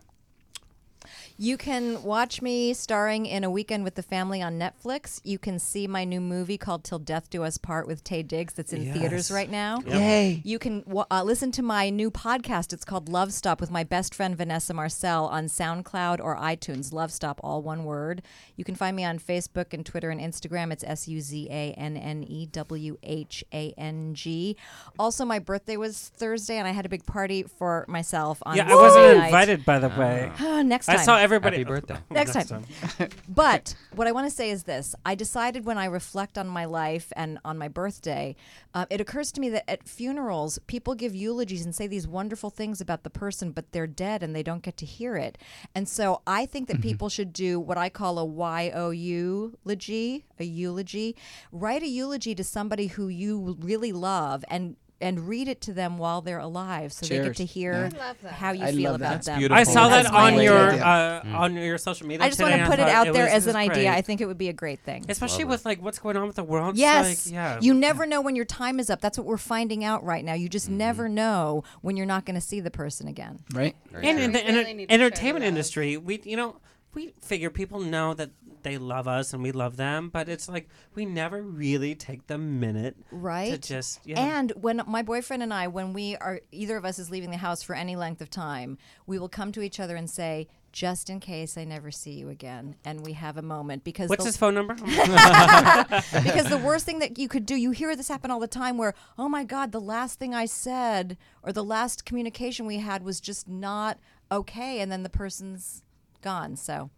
You 1.40 1.56
can 1.56 2.02
watch 2.02 2.43
me 2.43 2.74
starring 2.74 3.24
in 3.24 3.44
A 3.44 3.51
Weekend 3.51 3.85
with 3.85 3.94
the 3.94 4.02
Family 4.02 4.43
on 4.43 4.59
Netflix. 4.59 5.20
You 5.23 5.39
can 5.39 5.60
see 5.60 5.86
my 5.86 6.02
new 6.02 6.20
movie 6.20 6.59
called 6.59 6.82
Till 6.82 6.98
Death 6.98 7.31
Do 7.31 7.44
Us 7.44 7.59
Part 7.59 7.86
with 7.86 8.02
Taye 8.02 8.27
Diggs 8.27 8.55
that's 8.55 8.73
in 8.73 8.93
theaters 8.93 9.31
right 9.31 9.48
now. 9.48 9.78
Yep. 9.86 9.94
Yay. 9.94 10.43
You 10.44 10.59
can 10.59 10.82
uh, 11.09 11.23
listen 11.23 11.52
to 11.52 11.62
my 11.62 11.90
new 11.90 12.10
podcast. 12.10 12.73
It's 12.73 12.85
called 12.85 13.09
Love 13.09 13.32
Stop 13.32 13.60
with 13.60 13.70
my 13.70 13.85
best 13.85 14.16
friend 14.16 14.36
Vanessa 14.36 14.74
Marcel 14.74 15.27
on 15.27 15.44
SoundCloud 15.47 16.19
or 16.20 16.36
iTunes. 16.36 16.93
Love 16.93 17.12
Stop, 17.12 17.40
all 17.44 17.62
one 17.62 17.85
word. 17.85 18.23
You 18.56 18.65
can 18.65 18.74
find 18.74 18.97
me 18.97 19.05
on 19.05 19.20
Facebook 19.20 19.73
and 19.73 19.86
Twitter 19.86 20.10
and 20.10 20.20
Instagram. 20.20 20.73
It's 20.73 20.82
S 20.82 21.06
U 21.06 21.20
Z 21.20 21.47
A 21.52 21.73
N 21.74 21.97
N 21.97 22.24
E 22.24 22.47
W 22.47 22.98
H 23.05 23.44
A 23.55 23.73
N 23.78 24.12
G. 24.15 24.56
Also, 24.98 25.24
my 25.24 25.39
birthday 25.39 25.77
was 25.77 26.09
Thursday, 26.16 26.56
and 26.56 26.66
I 26.66 26.73
had 26.73 26.85
a 26.85 26.89
big 26.89 27.06
party 27.06 27.44
for 27.44 27.85
myself 27.86 28.43
on 28.44 28.56
Yeah, 28.56 28.73
I 28.73 28.74
wasn't 28.74 29.19
night. 29.19 29.27
invited, 29.27 29.65
by 29.65 29.78
the 29.78 29.89
way. 29.90 30.32
Next 30.65 30.86
time. 30.86 30.98
I 30.98 31.02
saw 31.05 31.27
everybody. 31.28 31.59
Happy 31.59 31.68
birthday. 31.68 31.98
Next, 32.10 32.48
time. 32.48 32.64
but 33.28 33.74
what 33.94 34.06
I 34.06 34.12
want 34.12 34.28
to 34.28 34.34
say 34.34 34.50
is 34.50 34.64
this 34.64 34.94
I 35.05 35.14
decided 35.14 35.64
when 35.64 35.78
I 35.78 35.84
reflect 35.84 36.38
on 36.38 36.48
my 36.48 36.64
life 36.64 37.12
and 37.16 37.38
on 37.44 37.59
my 37.59 37.68
birthday, 37.68 38.34
uh, 38.74 38.86
it 38.90 39.00
occurs 39.00 39.30
to 39.32 39.40
me 39.40 39.48
that 39.50 39.68
at 39.68 39.88
funerals, 39.88 40.59
people 40.66 40.94
give 40.94 41.14
eulogies 41.14 41.64
and 41.64 41.74
say 41.74 41.86
these 41.86 42.09
wonderful 42.09 42.50
things 42.50 42.80
about 42.80 43.02
the 43.02 43.10
person, 43.10 43.52
but 43.52 43.72
they're 43.72 43.86
dead 43.86 44.22
and 44.22 44.34
they 44.34 44.42
don't 44.42 44.62
get 44.62 44.76
to 44.78 44.86
hear 44.86 45.16
it. 45.16 45.38
And 45.74 45.88
so 45.88 46.22
I 46.26 46.46
think 46.46 46.68
that 46.68 46.80
people 46.80 47.09
should 47.09 47.32
do 47.32 47.60
what 47.60 47.78
I 47.78 47.88
call 47.88 48.18
a 48.18 48.24
Y 48.24 48.70
O 48.74 48.90
eulogy, 48.90 50.24
a 50.38 50.44
eulogy. 50.44 51.16
Write 51.52 51.82
a 51.82 51.88
eulogy 51.88 52.34
to 52.34 52.44
somebody 52.44 52.86
who 52.88 53.09
you 53.09 53.56
really 53.60 53.92
love 53.92 54.44
and 54.48 54.76
and 55.01 55.29
read 55.29 55.47
it 55.47 55.61
to 55.61 55.73
them 55.73 55.97
while 55.97 56.20
they're 56.20 56.41
alive 56.41 56.93
so 56.93 57.07
they 57.07 57.23
get 57.23 57.37
to 57.37 57.45
hear 57.45 57.73
Yeah. 57.73 57.79
I 58.03 58.07
love 58.09 58.16
that. 58.23 58.33
how 58.33 58.51
you 58.53 58.65
I 58.65 58.73
feel 58.73 58.91
love 58.91 59.01
about 59.01 59.11
That's 59.12 59.27
them. 59.27 59.39
beautiful. 59.39 59.61
I 59.61 59.62
saw 59.62 59.89
that 59.89 60.03
That's 60.05 60.15
on 60.15 60.35
idea. 60.35 60.43
your 60.43 60.59
uh, 60.73 61.23
Mm. 61.23 61.35
on 61.35 61.55
your 61.55 61.79
social 61.79 62.07
media. 62.09 62.27
I 62.27 62.29
just 62.29 62.41
want 62.43 62.55
to 62.55 62.65
put 62.66 62.75
it 62.81 62.83
thought 62.83 62.89
out 63.07 63.12
there 63.12 63.25
was- 63.27 63.33
as 63.33 63.47
an 63.47 63.55
was 63.55 63.69
idea. 63.70 63.93
I 63.93 64.01
think 64.01 64.20
it 64.20 64.27
would 64.27 64.39
be 64.39 64.49
a 64.49 64.53
great 64.53 64.81
thing. 64.81 65.05
especially 65.09 65.45
Lovely. 65.45 65.55
with 65.55 65.65
like 65.66 65.83
what's 65.83 65.99
going 66.01 66.16
on 66.16 66.27
with 66.27 66.35
the 66.37 66.43
world. 66.45 66.77
Yes. 66.77 67.27
like, 67.27 67.33
yeah. 67.33 67.59
You 67.61 67.75
never 67.75 68.07
know 68.07 68.20
when 68.20 68.35
your 68.35 68.45
time 68.45 68.81
is 68.81 68.91
up. 68.91 69.01
That's 69.01 69.16
what 69.16 69.27
we're 69.27 69.37
finding 69.37 69.85
out 69.85 70.03
right 70.05 70.25
now. 70.25 70.35
You 70.35 70.49
just 70.49 70.66
Mm-hmm. 70.66 70.79
never 70.79 71.09
know 71.09 71.62
when 71.81 71.97
you're 71.97 72.05
not 72.07 72.25
going 72.27 72.35
to 72.35 72.41
see 72.41 72.59
the 72.61 72.70
person 72.70 73.07
again. 73.07 73.39
Right? 73.55 73.77
and 73.95 74.19
in 74.19 74.33
the 74.33 74.39
We 74.41 74.45
really 74.47 74.59
enter- 74.59 74.75
need 74.75 74.89
to 74.89 74.93
share 74.95 75.01
entertainment 75.01 75.45
industry, 75.45 75.97
we 75.97 76.20
you 76.25 76.37
know 76.37 76.57
we 76.95 77.12
figure 77.20 77.51
people 77.51 77.79
know 77.81 78.15
that 78.15 78.31
they 78.69 78.77
love 78.77 79.09
us 79.09 79.32
and 79.32 79.43
we 79.43 79.51
love 79.51 79.77
them, 79.77 80.11
but 80.11 80.28
it's 80.28 80.47
like 80.49 80.69
we 80.95 81.07
never 81.07 81.40
really 81.43 81.95
take 81.95 82.27
the 82.27 82.36
minute 82.36 82.97
Right. 83.11 83.51
to 83.53 83.59
just. 83.59 84.01
And 84.15 84.53
when 84.57 84.82
my 84.86 85.03
boyfriend 85.03 85.43
and 85.43 85.55
I, 85.55 85.69
when 85.69 85.95
we 85.95 86.16
are, 86.16 86.40
either 86.53 86.77
of 86.77 86.85
us 86.85 86.99
is 86.99 87.11
leaving 87.11 87.31
the 87.31 87.39
house 87.39 87.62
for 87.62 87.74
any 87.74 87.97
length 87.97 88.20
of 88.20 88.28
time, 88.28 88.77
we 89.07 89.19
will 89.19 89.28
come 89.28 89.53
to 89.53 89.62
each 89.62 89.81
other 89.81 89.97
and 89.97 90.09
say, 90.11 90.49
just 90.70 91.09
in 91.09 91.19
case 91.19 91.57
I 91.57 91.65
never 91.65 91.90
see 91.90 92.11
you 92.11 92.28
again. 92.28 92.77
And 92.85 93.07
we 93.07 93.15
have 93.15 93.39
a 93.39 93.43
moment 93.43 93.85
because. 93.85 94.11
What's 94.11 94.27
his 94.27 94.36
phone 94.36 94.53
number? 94.53 94.74
because 94.74 96.51
the 96.51 96.61
worst 96.62 96.85
thing 96.85 96.99
that 96.99 97.19
you 97.19 97.27
could 97.27 97.47
do, 97.47 97.55
you 97.55 97.70
hear 97.70 97.97
this 97.97 98.09
happen 98.09 98.31
all 98.31 98.39
the 98.39 98.47
time 98.47 98.77
where, 98.77 98.93
oh 99.16 99.31
my 99.31 99.45
God, 99.45 99.73
the 99.73 99.81
last 99.81 100.19
thing 100.19 100.35
I 100.35 100.45
said 100.45 101.16
or 101.43 101.53
the 101.53 101.65
last 101.65 102.05
communication 102.05 102.66
we 102.66 102.78
had 102.78 103.03
was 103.03 103.19
just 103.19 103.49
not 103.49 103.99
okay. 104.31 104.81
And 104.81 104.93
then 104.93 105.05
the 105.05 105.09
person's 105.09 105.85
gone. 106.20 106.55
So. 106.57 106.90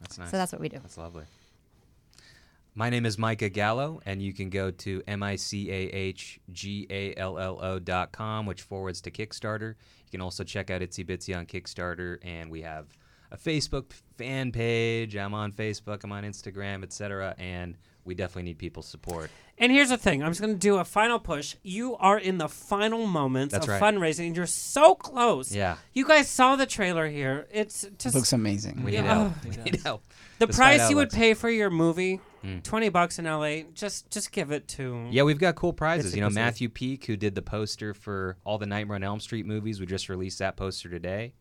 That's 0.00 0.18
nice. 0.18 0.30
So 0.30 0.36
that's 0.36 0.52
what 0.52 0.60
we 0.60 0.68
do. 0.68 0.78
That's 0.78 0.98
lovely. 0.98 1.24
My 2.74 2.90
name 2.90 3.06
is 3.06 3.18
Micah 3.18 3.48
Gallo, 3.48 4.00
and 4.06 4.22
you 4.22 4.32
can 4.32 4.50
go 4.50 4.70
to 4.70 5.02
M-I-C-A-H-G-A-L-L-O 5.08 5.78
dot 7.80 8.12
com, 8.12 8.46
which 8.46 8.62
forwards 8.62 9.00
to 9.00 9.10
Kickstarter. 9.10 9.70
You 9.70 10.10
can 10.12 10.20
also 10.20 10.44
check 10.44 10.70
out 10.70 10.80
Itsy 10.80 11.04
Bitsy 11.04 11.36
on 11.36 11.46
Kickstarter, 11.46 12.18
and 12.22 12.48
we 12.50 12.62
have 12.62 12.86
a 13.30 13.36
Facebook 13.36 13.92
fan 14.16 14.52
page. 14.52 15.16
I'm 15.16 15.34
on 15.34 15.52
Facebook, 15.52 16.04
I'm 16.04 16.12
on 16.12 16.24
Instagram, 16.24 16.82
etc. 16.82 17.34
And 17.38 17.76
we 18.04 18.14
definitely 18.14 18.44
need 18.44 18.58
people's 18.58 18.86
support. 18.88 19.30
And 19.58 19.72
here's 19.72 19.88
the 19.88 19.96
thing: 19.98 20.22
I'm 20.22 20.30
just 20.30 20.40
going 20.40 20.54
to 20.54 20.58
do 20.58 20.76
a 20.76 20.84
final 20.84 21.18
push. 21.18 21.56
You 21.62 21.96
are 21.96 22.16
in 22.18 22.38
the 22.38 22.48
final 22.48 23.06
moments 23.06 23.52
That's 23.52 23.66
of 23.66 23.70
right. 23.72 23.82
fundraising, 23.82 24.28
and 24.28 24.36
you're 24.36 24.46
so 24.46 24.94
close. 24.94 25.52
Yeah. 25.54 25.76
You 25.92 26.06
guys 26.06 26.28
saw 26.28 26.54
the 26.56 26.64
trailer 26.64 27.08
here. 27.08 27.48
It's 27.52 27.84
just 27.98 28.14
Looks 28.14 28.32
amazing. 28.32 28.84
We 28.84 28.92
Yeah. 28.92 29.02
need 29.02 29.08
help. 29.08 29.32
Oh. 29.32 29.48
We 29.48 29.56
need 29.56 29.80
help. 29.82 30.04
the 30.38 30.46
Despite 30.46 30.78
price 30.78 30.90
you 30.90 30.96
would 30.96 31.10
pay 31.10 31.34
for 31.34 31.50
your 31.50 31.70
movie, 31.70 32.20
Mm. 32.44 32.62
twenty 32.62 32.88
bucks 32.88 33.18
in 33.18 33.26
LA. 33.26 33.64
Just 33.74 34.10
just 34.10 34.30
give 34.30 34.52
it 34.52 34.68
to. 34.68 35.08
Yeah, 35.10 35.24
we've 35.24 35.40
got 35.40 35.56
cool 35.56 35.72
prizes. 35.72 36.14
You 36.14 36.20
know. 36.20 36.30
Matthew 36.30 36.68
Peak, 36.68 37.04
who 37.06 37.16
did 37.16 37.34
the 37.34 37.42
poster 37.42 37.92
for 37.94 38.36
all 38.44 38.58
the 38.58 38.66
Nightmare 38.66 38.94
on 38.94 39.02
Elm 39.02 39.18
Street 39.18 39.44
movies, 39.44 39.80
we 39.80 39.86
just 39.86 40.08
released 40.08 40.38
that 40.38 40.56
poster 40.56 40.88
today. 40.88 41.32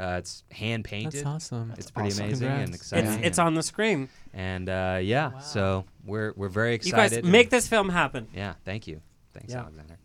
Uh, 0.00 0.16
it's 0.18 0.44
hand 0.50 0.84
painted. 0.84 1.12
That's 1.12 1.26
awesome. 1.26 1.74
It's 1.76 1.90
pretty 1.90 2.08
Awesome. 2.10 2.24
amazing 2.26 2.48
and 2.48 2.74
exciting. 2.74 3.10
It's, 3.12 3.26
it's 3.26 3.38
and- 3.38 3.46
on 3.48 3.54
the 3.54 3.62
screen. 3.62 4.08
And 4.32 4.68
uh, 4.68 4.98
yeah, 5.02 5.38
so 5.40 5.84
we're 6.06 6.32
we're 6.36 6.48
very 6.48 6.74
excited. 6.74 6.96
You 6.96 7.02
excited. 7.02 7.16
guys 7.16 7.24
and- 7.24 7.32
make 7.32 7.50
this 7.50 7.68
film 7.68 7.88
happen. 7.90 8.28
Yeah, 8.34 8.54
thank 8.64 8.86
you. 8.86 9.00
Thanks, 9.34 9.52
Yeah. 9.52 9.60
Alexander. 9.60 9.96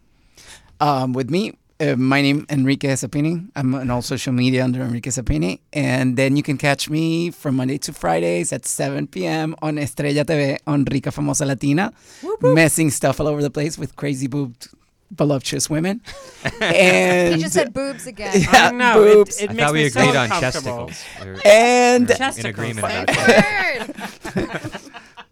Um, 0.80 1.14
with 1.14 1.30
me, 1.30 1.54
uh, 1.80 1.96
my 1.96 2.22
name 2.22 2.46
Enrique 2.50 2.90
Sapene. 2.94 3.50
I'm 3.56 3.74
on 3.76 3.90
all 3.90 4.02
social 4.02 4.34
media 4.34 4.64
under 4.64 4.82
Enrique 4.82 5.10
Sapene, 5.10 5.60
and 5.74 6.18
then 6.18 6.36
you 6.36 6.44
can 6.44 6.58
catch 6.58 6.90
me 6.90 7.32
from 7.32 7.56
Monday 7.56 7.78
to 7.80 7.94
Fridays 7.94 8.52
at 8.52 8.66
7 8.66 9.08
p.m. 9.08 9.56
on 9.62 9.78
Estrella 9.78 10.26
TV 10.26 10.58
on 10.68 10.84
Rica 10.86 11.10
Famosa 11.12 11.46
Latina, 11.46 11.94
messing 12.42 12.90
stuff 12.92 13.20
all 13.20 13.28
over 13.28 13.42
the 13.42 13.50
place 13.52 13.78
with 13.78 13.96
crazy 13.96 14.28
boobed, 14.28 14.68
voluptuous 15.12 15.70
women. 15.70 16.02
and 16.62 17.36
He 17.36 17.42
just 17.42 17.54
said 17.54 17.74
boobs 17.74 18.08
again. 18.08 18.34
Yeah, 18.42 18.68
I 18.68 18.72
know, 18.72 18.94
boobs. 18.96 19.38
It, 19.40 19.46
it 19.46 19.50
I 19.50 19.54
makes 19.54 19.64
thought 19.66 19.74
we 19.74 19.80
me 19.80 19.86
agreed 19.86 20.14
so 20.14 20.18
on 20.20 20.32
uncomfortable. 20.32 20.88
chesticles. 20.90 21.24
We're- 21.26 21.42
And- 21.46 22.08
we're 22.10 22.40
in 22.40 22.46
agreement 22.46 22.80
about 22.80 23.08
the 23.08 23.14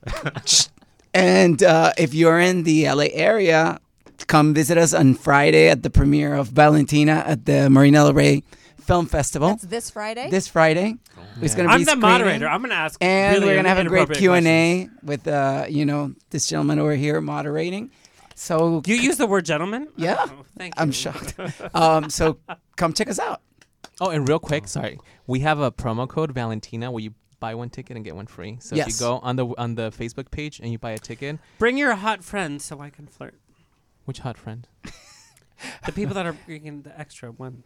that. 0.05 0.69
And 1.15 1.61
uh, 1.61 1.93
if 1.97 2.15
you're 2.15 2.39
in 2.39 2.63
the 2.63 2.89
LA 2.89 3.05
area, 3.13 3.79
come 4.25 4.53
visit 4.55 4.79
us 4.79 4.95
on 4.95 5.13
Friday 5.13 5.69
at 5.69 5.83
the 5.83 5.91
premiere 5.91 6.33
of 6.33 6.47
Valentina 6.47 7.23
at 7.27 7.45
the 7.45 7.69
Marina 7.69 7.99
Del 7.99 8.13
Rey 8.13 8.41
Film 8.81 9.05
Festival. 9.05 9.49
That's 9.49 9.63
this 9.65 9.91
Friday? 9.91 10.29
This 10.31 10.47
Friday. 10.47 10.95
It's 11.39 11.53
going 11.53 11.69
to 11.69 11.69
be. 11.69 11.73
I'm 11.75 11.81
the 11.81 11.91
screening. 11.91 11.99
moderator. 12.09 12.47
I'm 12.47 12.61
gonna 12.63 12.73
ask 12.73 12.97
and 13.01 13.35
really 13.35 13.45
we're 13.47 13.55
gonna 13.57 13.69
have 13.69 13.77
a 13.85 13.89
great 13.89 14.09
Q 14.13 14.33
and 14.33 14.47
A 14.47 14.89
with 15.03 15.27
uh, 15.27 15.65
you 15.69 15.85
know 15.85 16.13
this 16.31 16.47
gentleman 16.47 16.79
over 16.79 16.95
here 16.95 17.21
moderating. 17.21 17.91
So 18.35 18.81
You 18.85 18.95
use 18.95 19.17
the 19.17 19.27
word 19.27 19.45
gentleman? 19.45 19.87
Yeah, 19.95 20.15
Oh, 20.19 20.43
thank 20.57 20.73
I'm 20.77 20.91
shocked. 20.91 21.35
um, 21.73 22.09
so 22.09 22.37
come 22.75 22.93
check 22.93 23.09
us 23.09 23.19
out. 23.19 23.41
Oh, 24.01 24.09
and 24.09 24.27
real 24.27 24.39
quick, 24.39 24.67
sorry, 24.67 24.97
we 25.27 25.41
have 25.41 25.59
a 25.59 25.71
promo 25.71 26.07
code 26.07 26.31
Valentina 26.31 26.91
where 26.91 27.03
you 27.03 27.13
buy 27.39 27.53
one 27.55 27.69
ticket 27.69 27.95
and 27.95 28.03
get 28.03 28.15
one 28.15 28.25
free. 28.25 28.57
So 28.59 28.73
if 28.75 28.77
Yes. 28.77 28.87
you 28.99 29.05
go 29.05 29.19
on 29.19 29.35
the 29.35 29.45
on 29.57 29.75
the 29.75 29.91
Facebook 29.91 30.31
page 30.31 30.59
and 30.59 30.71
you 30.71 30.77
buy 30.79 30.91
a 30.91 30.97
ticket, 30.97 31.37
Bring 31.59 31.77
your 31.77 31.93
hot 31.95 32.23
friends 32.23 32.65
so 32.65 32.79
I 32.79 32.89
can 32.89 33.05
flirt. 33.07 33.35
which 34.05 34.19
hot 34.19 34.37
friend? 34.37 34.67
The 35.85 35.91
people 35.93 36.13
that 36.15 36.25
are 36.25 36.33
bringing 36.33 36.81
the 36.81 36.97
extra 36.99 37.31
one. 37.31 37.63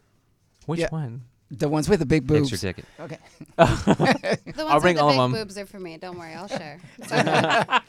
Which 0.66 0.82
Yeah. 0.82 0.90
one? 0.90 1.24
The 1.50 1.70
ones 1.70 1.88
with 1.88 2.00
the 2.00 2.06
big 2.06 2.28
boobs. 2.28 2.52
Extra 2.52 2.74
ticket. 2.74 2.86
Okay. 3.00 3.18
The 3.58 4.64
ones 4.66 4.70
I'll 4.70 4.82
bring 4.82 4.96
with 4.96 4.98
the 4.98 5.04
all 5.04 5.10
of 5.10 5.16
big 5.16 5.18
them. 5.18 5.32
boobs 5.32 5.58
are 5.58 5.66
for 5.66 5.80
me. 5.80 5.98
Don't 5.98 6.18
worry, 6.20 6.34
I'll 6.34 6.48
share. 6.50 6.80
It's 6.98 7.12
okay. 7.14 7.80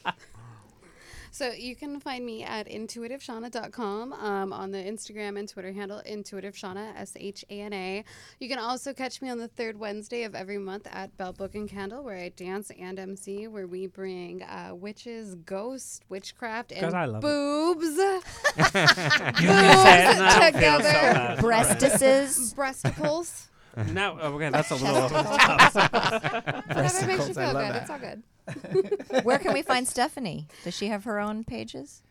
So 1.39 1.52
you 1.52 1.77
can 1.77 2.01
find 2.01 2.27
me 2.27 2.43
at 2.43 2.66
intuitiveshana.com 2.66 4.12
um, 4.12 4.52
on 4.52 4.73
the 4.73 4.78
Instagram 4.78 5.39
and 5.39 5.48
Twitter 5.48 5.70
handle 5.70 6.02
intuitiveshana 6.05 6.97
S 6.97 7.12
H 7.15 7.44
A 7.48 7.60
N 7.60 7.73
A. 7.73 8.05
You 8.40 8.48
can 8.48 8.59
also 8.59 8.93
catch 8.93 9.23
me 9.23 9.31
on 9.31 9.39
the 9.39 9.47
third 9.47 9.78
Wednesday 9.78 10.24
of 10.24 10.35
every 10.35 10.59
month 10.59 10.89
at 10.90 11.16
Bell 11.16 11.32
Book 11.32 11.55
and 11.55 11.69
Candle, 11.69 12.02
where 12.02 12.16
I 12.16 12.31
dance 12.31 12.73
and 12.77 12.98
MC, 12.98 13.47
where 13.47 13.69
we 13.69 13.86
bring 13.86 14.43
uh, 14.43 14.74
witches, 14.74 15.36
ghosts, 15.36 16.01
witchcraft, 16.09 16.73
and 16.73 16.81
God, 16.81 16.94
I 16.94 17.05
love 17.05 17.23
it. 17.23 17.27
boobs. 17.28 17.86
You 18.59 19.47
can 19.47 19.77
say 19.86 20.01
it, 20.01 20.16
and 20.16 20.24
I 20.24 20.51
feel 20.51 20.73
so 20.73 20.78
together. 20.78 20.82
bad. 20.82 21.39
Breastises. 21.39 22.52
Breasticles. 22.56 23.44
No, 23.93 24.19
okay, 24.19 24.51
that's 24.51 24.73
a 24.73 24.74
little 24.74 24.97
over 24.97 25.15
the 25.15 26.62
Whatever 26.66 27.06
makes 27.06 27.28
you 27.28 27.35
feel 27.35 27.52
good. 27.52 27.77
It's 27.77 27.90
all 27.90 27.98
good. 28.01 28.24
Where 29.22 29.38
can 29.38 29.52
we 29.52 29.62
find 29.62 29.86
Stephanie? 29.86 30.46
Does 30.64 30.74
she 30.74 30.88
have 30.88 31.04
her 31.04 31.18
own 31.18 31.44
pages? 31.44 32.02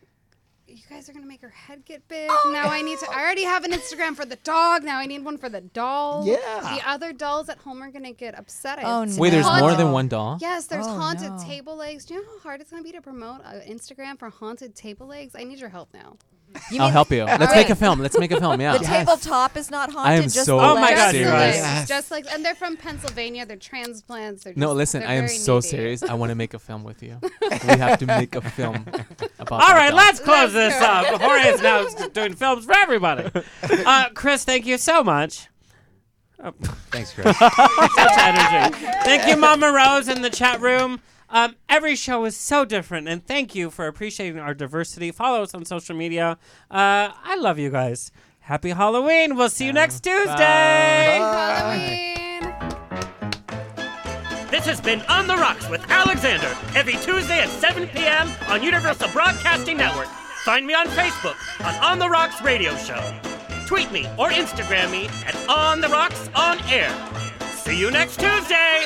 You 0.68 0.84
guys 0.90 1.08
are 1.08 1.14
gonna 1.14 1.26
make 1.26 1.42
her 1.42 1.50
head 1.50 1.86
get 1.86 2.06
big. 2.10 2.28
now 2.48 2.68
I 2.70 2.82
need 2.82 3.00
to. 3.00 3.08
I 3.10 3.22
already 3.22 3.46
have 3.46 3.64
an 3.64 3.72
Instagram 3.72 4.16
for 4.18 4.26
the 4.26 4.36
dog. 4.38 4.84
Now 4.84 4.98
I 5.00 5.06
need 5.06 5.24
one 5.24 5.38
for 5.38 5.48
the 5.48 5.62
doll. 5.62 6.26
Yeah. 6.28 6.38
The 6.76 6.82
other 6.88 7.14
dolls 7.14 7.48
at 7.48 7.58
home 7.60 7.82
are 7.82 7.90
gonna 7.90 8.12
get 8.12 8.38
upset. 8.38 8.80
Oh, 8.84 9.02
have 9.06 9.18
Wait, 9.18 9.30
there's 9.30 9.46
more 9.60 9.76
than 9.76 9.92
one 9.94 10.10
doll? 10.10 10.38
Yes, 10.42 10.68
there's 10.68 10.86
Oh, 10.86 10.98
haunted 10.98 11.32
no. 11.32 11.40
table 11.40 11.78
legs. 11.78 12.04
Do 12.06 12.16
you 12.16 12.22
know 12.22 12.28
how 12.34 12.40
hard 12.40 12.62
it's 12.62 12.70
gonna 12.70 12.84
be 12.84 12.92
to 12.92 13.02
promote 13.02 13.42
uh, 13.46 13.62
Instagram 13.66 14.20
for 14.20 14.30
haunted 14.30 14.76
table 14.76 15.08
legs? 15.08 15.36
I 15.36 15.46
need 15.46 15.60
your 15.60 15.70
help 15.70 15.94
now. 15.94 16.18
I'll 16.80 16.90
help 16.90 17.12
you. 17.12 17.24
Let's 17.26 17.54
make 17.56 17.70
a 17.70 17.76
film. 17.76 18.00
Let's 18.00 18.18
make 18.18 18.32
a 18.32 18.40
film. 18.40 18.60
Yeah. 18.62 18.78
The 18.78 18.84
tabletop 18.86 19.56
is 19.58 19.70
not 19.70 19.92
haunted. 19.92 20.12
I 20.12 20.16
am 20.16 20.24
just 20.24 20.46
so 20.46 20.58
the 20.58 20.64
Oh 20.64 20.76
my 20.76 20.82
legs. 20.82 20.96
God, 20.96 21.16
you 21.16 21.24
serious. 21.26 21.32
guys. 21.58 21.62
Legs, 21.62 21.88
Just 21.90 22.12
like, 22.12 22.26
and 22.34 22.44
they're 22.44 22.56
from 22.56 22.76
Pennsylvania. 22.78 23.46
They're 23.46 23.56
transplants. 23.58 24.44
They're 24.44 24.54
No, 24.56 24.68
just- 24.68 24.78
listen, 24.78 25.00
they're 25.02 25.10
I 25.10 25.14
am 25.14 25.28
so 25.28 25.56
needy. 25.56 25.68
serious. 25.68 26.04
I 26.04 26.14
want 26.16 26.30
to 26.32 26.36
make 26.36 26.54
a 26.54 26.60
film 26.60 26.84
with 26.84 27.04
you. 27.04 27.20
we 27.42 27.48
have 27.78 28.00
to 28.00 28.06
make 28.06 28.36
a 28.36 28.42
film 28.42 28.76
about 29.40 29.62
All 29.62 29.68
that 29.70 29.94
let's 29.94 30.20
close 30.20 30.54
Let's 30.54 30.54
this 30.54 30.74
do 30.78 30.84
it. 30.84 30.90
up. 31.14 31.22
Jorge 31.22 31.50
is 31.50 31.62
now 31.62 32.08
doing 32.14 32.34
films 32.36 32.66
for 32.66 32.74
everybody. 32.76 33.30
Uh, 33.64 34.10
Chris, 34.14 34.44
thank 34.46 34.66
you 34.66 34.78
so 34.78 35.04
much. 35.04 35.48
Oh, 36.44 36.52
Thanks, 36.92 37.14
Chris. 37.14 37.36
Such 37.38 38.18
energy. 38.18 38.76
Thank 39.04 39.28
you, 39.28 39.38
Mama 39.38 39.72
Rose, 39.72 40.08
in 40.08 40.22
the 40.22 40.30
chat 40.30 40.62
room. 40.62 41.00
Um, 41.30 41.56
every 41.68 41.96
show 41.96 42.26
is 42.26 42.38
so 42.38 42.64
different, 42.66 43.08
and 43.08 43.26
thank 43.26 43.54
you 43.54 43.70
for 43.70 43.88
appreciating 43.88 44.40
our 44.40 44.54
diversity. 44.54 45.12
Follow 45.12 45.44
us 45.44 45.54
on 45.54 45.66
social 45.66 45.96
media. 45.96 46.38
Uh, 46.72 47.12
I 47.24 47.38
love 47.40 47.60
you 47.60 47.70
guys. 47.70 48.12
Happy 48.40 48.70
Halloween. 48.70 49.36
We'll 49.36 49.50
see 49.50 49.66
you 49.66 49.74
next 49.74 50.02
Tuesday. 50.04 51.18
Halloween. 51.20 52.08
This 54.50 54.66
has 54.66 54.80
been 54.80 55.02
On 55.02 55.28
the 55.28 55.36
Rocks 55.36 55.70
with 55.70 55.84
Alexander, 55.92 56.56
every 56.74 56.94
Tuesday 56.94 57.40
at 57.40 57.50
7 57.50 57.88
p.m. 57.90 58.32
on 58.48 58.64
Universal 58.64 59.10
Broadcasting 59.10 59.76
Network. 59.76 60.08
Find 60.46 60.66
me 60.66 60.74
on 60.74 60.88
Facebook 60.88 61.36
on 61.66 61.76
On 61.84 62.00
the 62.00 62.08
Rocks 62.10 62.42
Radio 62.42 62.74
Show. 62.78 63.02
Tweet 63.66 63.92
me 63.92 64.06
or 64.18 64.30
Instagram 64.30 64.90
me 64.90 65.08
at 65.26 65.36
On 65.50 65.82
the 65.82 65.90
Rocks 65.90 66.30
On 66.34 66.58
Air. 66.70 66.90
See 67.52 67.78
you 67.78 67.92
next 67.92 68.22
Tuesday. 68.22 68.86